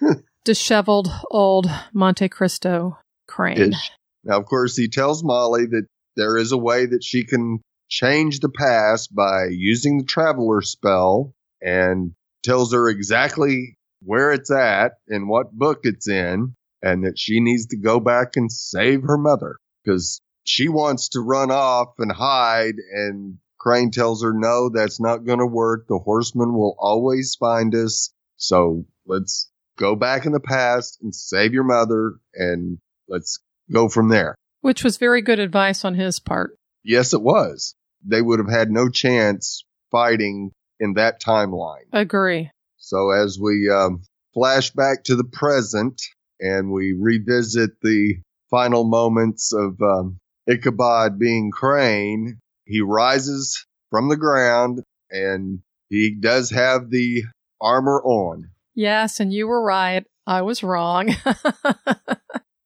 disheveled 0.44 1.10
old 1.30 1.70
Monte 1.92 2.28
Cristo 2.28 2.98
crane. 3.26 3.72
Ish. 3.72 3.90
Now, 4.24 4.38
of 4.38 4.46
course, 4.46 4.76
he 4.76 4.88
tells 4.88 5.24
Molly 5.24 5.66
that 5.66 5.86
there 6.16 6.36
is 6.36 6.52
a 6.52 6.58
way 6.58 6.86
that 6.86 7.04
she 7.04 7.24
can 7.24 7.60
change 7.88 8.40
the 8.40 8.50
past 8.50 9.14
by 9.14 9.46
using 9.50 9.98
the 9.98 10.04
traveler 10.04 10.60
spell 10.60 11.34
and 11.62 12.12
tells 12.42 12.72
her 12.72 12.88
exactly 12.88 13.76
where 14.02 14.32
it's 14.32 14.50
at 14.50 14.92
and 15.08 15.28
what 15.28 15.52
book 15.52 15.80
it's 15.84 16.08
in 16.08 16.54
and 16.82 17.04
that 17.04 17.18
she 17.18 17.40
needs 17.40 17.66
to 17.66 17.76
go 17.76 18.00
back 18.00 18.36
and 18.36 18.50
save 18.50 19.02
her 19.02 19.18
mother 19.18 19.58
because 19.84 20.20
she 20.44 20.68
wants 20.68 21.10
to 21.10 21.20
run 21.20 21.50
off 21.50 21.88
and 21.98 22.10
hide 22.10 22.76
and 22.92 23.38
Crane 23.58 23.90
tells 23.90 24.22
her, 24.22 24.32
no, 24.32 24.70
that's 24.70 25.00
not 25.00 25.26
going 25.26 25.38
to 25.38 25.46
work. 25.46 25.86
The 25.86 25.98
horseman 25.98 26.54
will 26.54 26.74
always 26.78 27.36
find 27.38 27.74
us. 27.74 28.10
So 28.36 28.86
let's 29.06 29.50
go 29.78 29.94
back 29.94 30.24
in 30.24 30.32
the 30.32 30.40
past 30.40 30.98
and 31.02 31.14
save 31.14 31.52
your 31.52 31.64
mother 31.64 32.14
and 32.34 32.78
let's 33.06 33.38
go 33.70 33.90
from 33.90 34.08
there. 34.08 34.34
Which 34.62 34.82
was 34.82 34.96
very 34.96 35.20
good 35.20 35.38
advice 35.38 35.84
on 35.84 35.94
his 35.94 36.20
part. 36.20 36.56
Yes, 36.82 37.12
it 37.12 37.20
was. 37.20 37.74
they 38.02 38.22
would 38.22 38.38
have 38.38 38.48
had 38.48 38.70
no 38.70 38.88
chance 38.88 39.62
fighting 39.90 40.52
in 40.80 40.94
that 40.94 41.22
timeline. 41.22 41.84
Agree. 41.92 42.50
So 42.78 43.10
as 43.10 43.38
we 43.40 43.70
um, 43.70 44.02
flash 44.34 44.70
back 44.70 45.04
to 45.04 45.14
the 45.14 45.24
present 45.24 46.02
and 46.40 46.72
we 46.72 46.94
revisit 46.98 47.70
the 47.82 48.16
final 48.50 48.84
moments 48.84 49.52
of 49.52 49.80
um, 49.80 50.18
Ichabod 50.48 51.18
being 51.18 51.50
Crane, 51.52 52.40
he 52.64 52.80
rises 52.80 53.66
from 53.90 54.08
the 54.08 54.16
ground 54.16 54.82
and 55.10 55.60
he 55.88 56.16
does 56.18 56.50
have 56.50 56.90
the 56.90 57.24
armor 57.60 58.00
on. 58.02 58.50
Yes, 58.74 59.20
and 59.20 59.32
you 59.32 59.46
were 59.46 59.62
right. 59.62 60.04
I 60.26 60.42
was 60.42 60.62
wrong. 60.62 61.14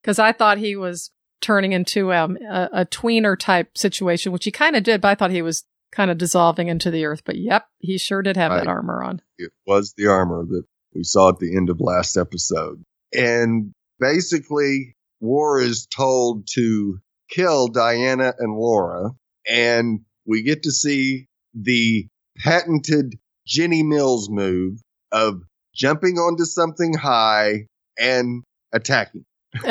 Because 0.04 0.18
I 0.18 0.32
thought 0.32 0.58
he 0.58 0.76
was 0.76 1.10
turning 1.40 1.72
into 1.72 2.12
um, 2.12 2.36
a, 2.46 2.68
a 2.72 2.84
tweener 2.84 3.38
type 3.38 3.78
situation, 3.78 4.32
which 4.32 4.44
he 4.44 4.50
kind 4.50 4.76
of 4.76 4.82
did, 4.82 5.00
but 5.00 5.08
I 5.08 5.14
thought 5.14 5.30
he 5.30 5.40
was 5.40 5.64
kind 5.94 6.10
of 6.10 6.18
dissolving 6.18 6.68
into 6.68 6.90
the 6.90 7.04
earth. 7.04 7.22
But 7.24 7.36
yep, 7.36 7.66
he 7.78 7.98
sure 7.98 8.22
did 8.22 8.36
have 8.36 8.52
that 8.52 8.66
armor 8.66 9.02
on. 9.02 9.22
It 9.38 9.52
was 9.66 9.94
the 9.96 10.08
armor 10.08 10.44
that 10.44 10.64
we 10.94 11.04
saw 11.04 11.30
at 11.30 11.38
the 11.38 11.56
end 11.56 11.70
of 11.70 11.80
last 11.80 12.16
episode. 12.16 12.82
And 13.12 13.72
basically, 13.98 14.94
War 15.20 15.60
is 15.60 15.86
told 15.86 16.48
to 16.54 16.98
kill 17.30 17.68
Diana 17.68 18.34
and 18.38 18.54
Laura. 18.54 19.10
And 19.48 20.00
we 20.26 20.42
get 20.42 20.64
to 20.64 20.72
see 20.72 21.26
the 21.54 22.06
patented 22.38 23.14
Jenny 23.46 23.82
Mills 23.82 24.28
move 24.30 24.80
of 25.12 25.42
jumping 25.74 26.18
onto 26.18 26.44
something 26.44 26.94
high 26.94 27.66
and 27.98 28.42
attacking 28.72 29.24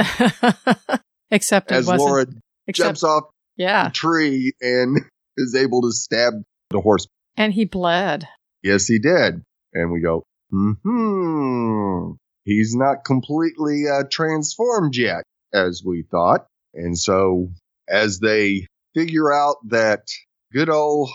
except 1.31 1.71
it 1.71 1.75
as 1.75 1.87
wasn't. 1.87 1.99
Laura 1.99 2.25
except, 2.67 2.87
jumps 2.87 3.03
off 3.03 3.23
yeah, 3.57 3.85
the 3.85 3.91
tree 3.91 4.53
and 4.61 5.01
is 5.37 5.55
able 5.55 5.81
to 5.81 5.91
stab 5.91 6.33
the 6.69 6.81
horse. 6.81 7.07
and 7.37 7.53
he 7.53 7.65
bled. 7.65 8.27
Yes, 8.61 8.87
he 8.87 8.99
did. 8.99 9.41
And 9.73 9.91
we 9.91 10.01
go, 10.01 10.23
hmm, 10.51 12.11
he's 12.45 12.75
not 12.75 13.03
completely 13.05 13.87
uh, 13.87 14.03
transformed 14.09 14.95
yet, 14.95 15.23
as 15.53 15.81
we 15.85 16.03
thought. 16.09 16.45
And 16.73 16.97
so, 16.97 17.49
as 17.89 18.19
they 18.19 18.67
figure 18.93 19.31
out 19.33 19.57
that 19.69 20.07
good 20.51 20.69
old 20.69 21.09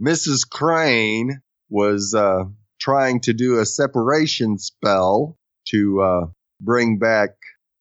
Mrs. 0.00 0.48
Crane 0.48 1.40
was 1.68 2.14
uh, 2.14 2.44
trying 2.80 3.20
to 3.22 3.32
do 3.32 3.58
a 3.58 3.66
separation 3.66 4.58
spell 4.58 5.36
to 5.68 6.00
uh, 6.00 6.26
bring 6.60 6.98
back 6.98 7.30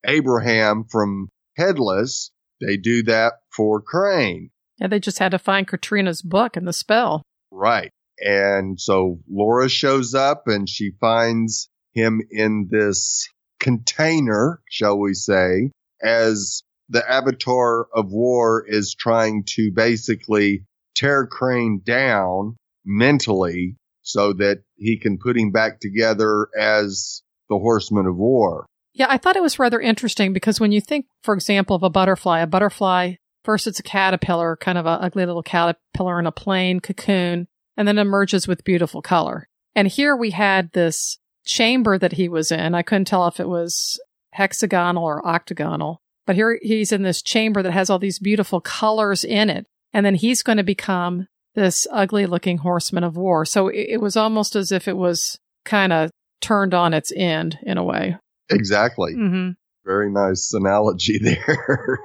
Abraham 0.05 0.85
from 0.89 1.29
Headless, 1.57 2.31
they 2.59 2.77
do 2.77 3.03
that 3.03 3.33
for 3.55 3.81
Crane. 3.81 4.49
Yeah, 4.77 4.87
they 4.87 4.99
just 4.99 5.19
had 5.19 5.31
to 5.31 5.39
find 5.39 5.67
Katrina's 5.67 6.21
book 6.21 6.57
and 6.57 6.67
the 6.67 6.73
spell. 6.73 7.21
Right. 7.51 7.91
And 8.19 8.79
so 8.79 9.19
Laura 9.29 9.69
shows 9.69 10.13
up 10.13 10.47
and 10.47 10.69
she 10.69 10.91
finds 10.99 11.69
him 11.93 12.21
in 12.29 12.67
this 12.69 13.29
container, 13.59 14.61
shall 14.69 14.99
we 14.99 15.13
say, 15.13 15.71
as 16.01 16.63
the 16.89 17.09
avatar 17.09 17.87
of 17.93 18.11
war 18.11 18.63
is 18.67 18.93
trying 18.93 19.43
to 19.55 19.71
basically 19.71 20.65
tear 20.93 21.25
Crane 21.25 21.81
down 21.83 22.55
mentally 22.85 23.75
so 24.01 24.33
that 24.33 24.61
he 24.77 24.99
can 24.99 25.17
put 25.17 25.37
him 25.37 25.51
back 25.51 25.79
together 25.79 26.47
as 26.57 27.23
the 27.49 27.57
horseman 27.57 28.05
of 28.05 28.15
war. 28.15 28.65
Yeah, 28.93 29.07
I 29.09 29.17
thought 29.17 29.35
it 29.35 29.41
was 29.41 29.59
rather 29.59 29.81
interesting 29.81 30.31
because 30.31 30.59
when 30.59 30.71
you 30.71 30.79
think, 30.79 31.07
for 31.23 31.33
example, 31.33 31.75
of 31.75 31.83
a 31.83 31.89
butterfly, 31.89 32.39
a 32.39 32.47
butterfly, 32.47 33.15
first 33.45 33.67
it's 33.67 33.79
a 33.79 33.83
caterpillar, 33.83 34.57
kind 34.57 34.77
of 34.77 34.85
a 34.85 35.01
ugly 35.01 35.25
little 35.25 35.43
caterpillar 35.43 36.19
in 36.19 36.27
a 36.27 36.31
plain 36.31 36.79
cocoon, 36.79 37.47
and 37.77 37.87
then 37.87 37.97
emerges 37.97 38.47
with 38.47 38.63
beautiful 38.63 39.01
color. 39.01 39.47
And 39.75 39.87
here 39.87 40.15
we 40.15 40.31
had 40.31 40.71
this 40.71 41.17
chamber 41.45 41.97
that 41.97 42.13
he 42.13 42.27
was 42.27 42.51
in. 42.51 42.73
I 42.73 42.81
couldn't 42.81 43.05
tell 43.05 43.27
if 43.27 43.39
it 43.39 43.47
was 43.47 43.99
hexagonal 44.31 45.03
or 45.03 45.25
octagonal, 45.25 46.01
but 46.25 46.35
here 46.35 46.59
he's 46.61 46.91
in 46.91 47.03
this 47.03 47.21
chamber 47.21 47.61
that 47.61 47.71
has 47.71 47.89
all 47.89 47.99
these 47.99 48.19
beautiful 48.19 48.59
colors 48.59 49.23
in 49.23 49.49
it. 49.49 49.65
And 49.93 50.05
then 50.05 50.15
he's 50.15 50.43
going 50.43 50.57
to 50.57 50.63
become 50.63 51.27
this 51.53 51.87
ugly 51.91 52.25
looking 52.25 52.57
horseman 52.57 53.03
of 53.03 53.15
war. 53.15 53.45
So 53.45 53.69
it, 53.69 53.87
it 53.91 54.01
was 54.01 54.17
almost 54.17 54.55
as 54.55 54.71
if 54.71 54.87
it 54.87 54.97
was 54.97 55.39
kind 55.63 55.93
of 55.93 56.11
turned 56.41 56.73
on 56.73 56.93
its 56.93 57.11
end 57.15 57.57
in 57.63 57.77
a 57.77 57.83
way. 57.83 58.17
Exactly. 58.49 59.13
hmm 59.13 59.51
Very 59.85 60.11
nice 60.11 60.53
analogy 60.53 61.17
there. 61.21 61.99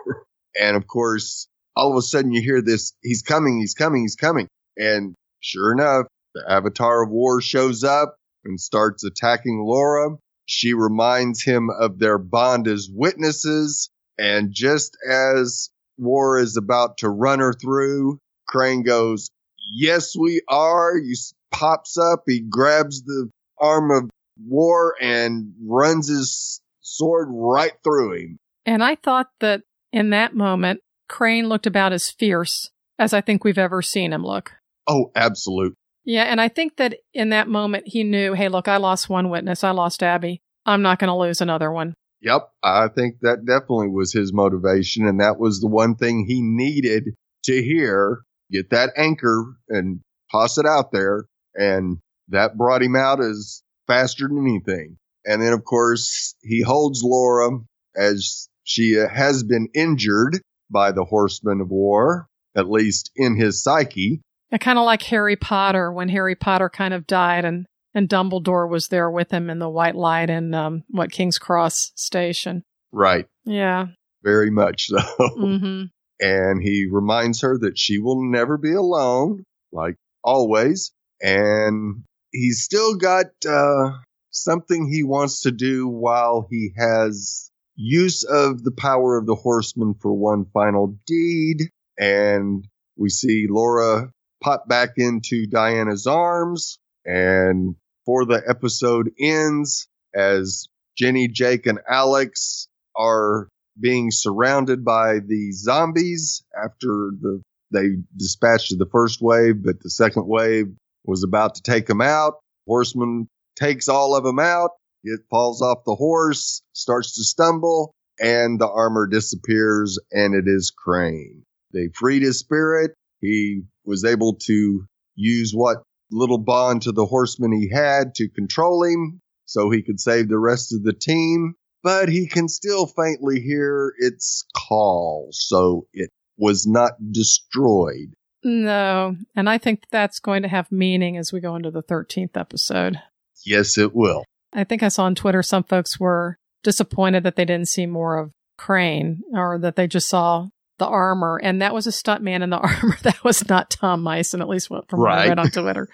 And 0.59 0.77
of 0.77 0.87
course, 0.87 1.49
all 1.77 1.91
of 1.91 1.97
a 1.97 2.03
sudden 2.03 2.33
you 2.33 2.43
hear 2.43 2.63
this, 2.63 2.93
he's 3.03 3.23
coming, 3.23 3.59
he's 3.61 3.75
coming, 3.75 4.03
he's 4.03 4.17
coming. 4.17 4.49
And 4.77 5.15
sure 5.41 5.73
enough, 5.73 6.07
the 6.35 6.45
avatar 6.49 7.03
of 7.03 7.11
war 7.11 7.41
shows 7.41 7.85
up 7.85 8.17
and 8.45 8.61
starts 8.61 9.05
attacking 9.05 9.61
Laura. 9.65 10.17
She 10.47 10.75
reminds 10.75 11.43
him 11.43 11.71
of 11.71 11.99
their 11.99 12.19
bond 12.19 12.67
as 12.67 12.89
witnesses. 12.93 13.91
And 14.19 14.53
just 14.53 14.97
as 15.09 15.71
war 15.97 16.39
is 16.39 16.57
about 16.57 16.99
to 16.99 17.09
run 17.09 17.41
her 17.41 17.53
through, 17.53 18.19
Crane 18.49 18.83
goes, 18.83 19.31
yes, 19.73 20.15
we 20.17 20.43
are. 20.49 20.99
He 20.99 21.15
pops 21.53 21.97
up. 21.97 22.25
He 22.27 22.41
grabs 22.41 23.03
the 23.03 23.31
arm 23.59 23.91
of 23.91 24.11
war 24.47 24.95
and 25.01 25.53
runs 25.63 26.09
his 26.09 26.61
sword 26.81 27.29
right 27.31 27.75
through 27.85 28.15
him. 28.15 28.39
And 28.67 28.83
I 28.83 28.97
thought 28.97 29.31
that 29.41 29.63
in 29.93 30.11
that 30.11 30.35
moment, 30.35 30.81
Crane 31.09 31.49
looked 31.49 31.67
about 31.67 31.93
as 31.93 32.11
fierce 32.11 32.71
as 32.99 33.13
I 33.13 33.21
think 33.21 33.45
we've 33.45 33.59
ever 33.59 33.83
seen 33.83 34.13
him 34.13 34.25
look. 34.25 34.53
Oh, 34.87 35.11
absolute. 35.15 35.75
Yeah, 36.05 36.25
and 36.25 36.41
I 36.41 36.49
think 36.49 36.77
that 36.77 36.97
in 37.13 37.31
that 37.31 37.49
moment 37.49 37.85
he 37.87 38.05
knew, 38.05 38.35
hey, 38.35 38.49
look, 38.49 38.69
I 38.69 38.79
lost 38.79 39.09
one 39.09 39.29
witness. 39.29 39.65
I 39.65 39.71
lost 39.71 40.03
Abby. 40.03 40.41
I'm 40.67 40.83
not 40.83 40.99
going 40.99 41.09
to 41.09 41.17
lose 41.17 41.41
another 41.41 41.71
one. 41.71 41.95
Yep. 42.23 42.51
I 42.63 42.89
think 42.89 43.17
that 43.23 43.47
definitely 43.47 43.89
was 43.89 44.13
his 44.13 44.33
motivation. 44.33 45.07
And 45.07 45.21
that 45.21 45.39
was 45.39 45.61
the 45.61 45.69
one 45.69 45.97
thing 45.97 46.27
he 46.27 46.43
needed 46.43 47.05
to 47.45 47.63
hear. 47.63 48.21
Get 48.51 48.71
that 48.71 48.91
anchor 48.97 49.55
and 49.69 50.01
toss 50.31 50.59
it 50.59 50.67
out 50.67 50.93
there. 50.93 51.25
And 51.55 51.99
that 52.29 52.59
brought 52.59 52.83
him 52.83 52.97
out 52.97 53.21
as 53.21 53.63
faster 53.87 54.29
than 54.29 54.39
anything. 54.39 54.97
And 55.25 55.41
then, 55.41 55.53
of 55.53 55.65
course, 55.65 56.35
he 56.43 56.63
holds 56.63 57.03
Laura 57.03 57.51
as 57.97 58.49
she 58.71 59.01
uh, 59.01 59.09
has 59.09 59.43
been 59.43 59.69
injured 59.75 60.41
by 60.71 60.93
the 60.93 61.05
horseman 61.05 61.61
of 61.61 61.71
war, 61.71 62.29
at 62.55 62.71
least 62.71 63.11
in 63.17 63.37
his 63.37 63.63
psyche. 63.65 64.23
Kind 64.61 64.79
of 64.79 64.85
like 64.85 65.03
Harry 65.03 65.35
Potter 65.35 65.93
when 65.93 66.09
Harry 66.09 66.37
Potter 66.37 66.69
kind 66.69 66.95
of 66.95 67.07
died 67.07 67.45
and, 67.45 67.67
and 67.95 68.09
Dumbledore 68.09 68.71
was 68.71 68.87
there 68.87 69.11
with 69.11 69.33
him 69.33 69.51
in 69.51 69.59
the 69.59 69.69
white 69.69 69.97
light 69.97 70.31
in, 70.31 70.55
um, 70.55 70.85
what, 70.89 71.11
King's 71.11 71.39
Cross 71.39 71.91
Station. 71.97 72.63
Right. 72.93 73.27
Yeah. 73.45 73.87
Very 74.23 74.51
much 74.51 74.87
so. 74.87 74.99
hmm 75.19 75.85
and 76.21 76.63
he 76.63 76.87
reminds 76.89 77.41
her 77.41 77.59
that 77.59 77.77
she 77.77 77.99
will 77.99 78.23
never 78.31 78.57
be 78.57 78.73
alone, 78.73 79.43
like 79.73 79.97
always. 80.23 80.93
And 81.21 82.05
he's 82.31 82.63
still 82.63 82.95
got 82.95 83.27
uh, 83.49 83.99
something 84.31 84.87
he 84.89 85.03
wants 85.03 85.41
to 85.41 85.51
do 85.51 85.89
while 85.89 86.47
he 86.49 86.73
has 86.77 87.50
use 87.81 88.25
of 88.25 88.63
the 88.63 88.73
power 88.73 89.17
of 89.17 89.27
the 89.27 89.35
horseman 89.35 89.95
for 89.95 90.13
one 90.13 90.45
final 90.53 90.99
deed. 91.07 91.71
And 91.99 92.67
we 92.97 93.09
see 93.09 93.47
Laura 93.49 94.11
pop 94.43 94.69
back 94.69 94.91
into 94.97 95.47
Diana's 95.47 96.07
arms. 96.07 96.79
And 97.07 97.75
before 98.05 98.27
the 98.27 98.43
episode 98.47 99.11
ends, 99.19 99.89
as 100.15 100.67
Jenny, 100.97 101.29
Jake, 101.29 101.67
and 101.67 101.81
Alex 101.89 102.69
are 102.97 103.49
being 103.81 104.11
surrounded 104.11 104.85
by 104.85 105.21
the 105.21 105.53
zombies 105.53 106.43
after 106.63 107.13
the 107.21 107.43
they 107.73 107.91
dispatched 108.17 108.77
the 108.77 108.89
first 108.91 109.23
wave, 109.23 109.63
but 109.63 109.81
the 109.81 109.91
second 109.91 110.27
wave 110.27 110.67
was 111.05 111.23
about 111.23 111.55
to 111.55 111.63
take 111.63 111.87
them 111.87 112.01
out. 112.01 112.35
Horseman 112.67 113.29
takes 113.55 113.89
all 113.89 114.17
of 114.17 114.25
them 114.25 114.41
out. 114.41 114.71
It 115.03 115.21
falls 115.31 115.63
off 115.63 115.85
the 115.85 115.95
horse, 115.95 116.63
starts 116.73 117.15
to 117.15 117.25
stumble, 117.25 117.95
and 118.19 118.61
the 118.61 118.69
armor 118.69 119.07
disappears, 119.07 119.99
and 120.13 120.35
it 120.35 120.45
is 120.47 120.71
Crane. 120.71 121.45
They 121.73 121.89
freed 121.95 122.23
his 122.23 122.39
spirit. 122.39 122.93
He 123.21 123.63
was 123.85 124.05
able 124.05 124.37
to 124.47 124.85
use 125.15 125.53
what 125.53 125.83
little 126.11 126.39
bond 126.39 126.83
to 126.83 126.93
the 126.93 127.07
horseman 127.07 127.53
he 127.53 127.71
had 127.73 128.15
to 128.17 128.29
control 128.29 128.85
him 128.85 129.21
so 129.47 129.71
he 129.71 129.83
could 129.83 130.01
save 130.01 130.29
the 130.29 130.39
rest 130.39 130.75
of 130.75 130.83
the 130.83 130.93
team 130.93 131.55
but 131.83 132.09
he 132.09 132.27
can 132.27 132.49
still 132.49 132.87
faintly 132.87 133.41
hear 133.41 133.95
its 133.99 134.45
call, 134.55 135.29
so 135.33 135.87
it 135.93 136.11
was 136.37 136.67
not 136.67 136.93
destroyed. 137.11 138.13
No. 138.43 139.17
And 139.37 139.49
I 139.49 139.59
think 139.59 139.85
that's 139.91 140.19
going 140.19 140.43
to 140.43 140.49
have 140.49 140.71
meaning 140.73 141.17
as 141.17 141.33
we 141.33 141.41
go 141.41 141.57
into 141.57 141.71
the 141.71 141.83
13th 141.83 142.37
episode. 142.37 143.01
Yes, 143.45 143.79
it 143.79 143.95
will. 143.95 144.25
I 144.53 144.65
think 144.65 144.83
I 144.83 144.89
saw 144.89 145.05
on 145.05 145.15
Twitter 145.15 145.43
some 145.43 145.65
folks 145.65 145.99
were 146.01 146.39
disappointed 146.63 147.23
that 147.25 147.37
they 147.37 147.45
didn't 147.45 147.69
see 147.69 147.87
more 147.87 148.19
of 148.19 148.33
Crane 148.59 149.23
or 149.33 149.59
that 149.59 149.77
they 149.77 149.87
just 149.87 150.09
saw 150.09 150.49
the 150.79 150.87
armor, 150.87 151.39
and 151.43 151.61
that 151.63 151.75
was 151.75 151.87
a 151.87 151.91
stuntman 151.91 152.43
in 152.43 152.51
the 152.51 152.59
armor. 152.59 152.97
That 153.03 153.23
was 153.25 153.49
not 153.49 153.71
Tom 153.71 154.03
Mison, 154.03 154.41
at 154.41 154.49
least 154.49 154.69
from 154.69 154.83
what 154.93 155.11
I 155.13 155.29
read 155.29 155.39
on 155.39 155.51
Twitter. 155.53 155.89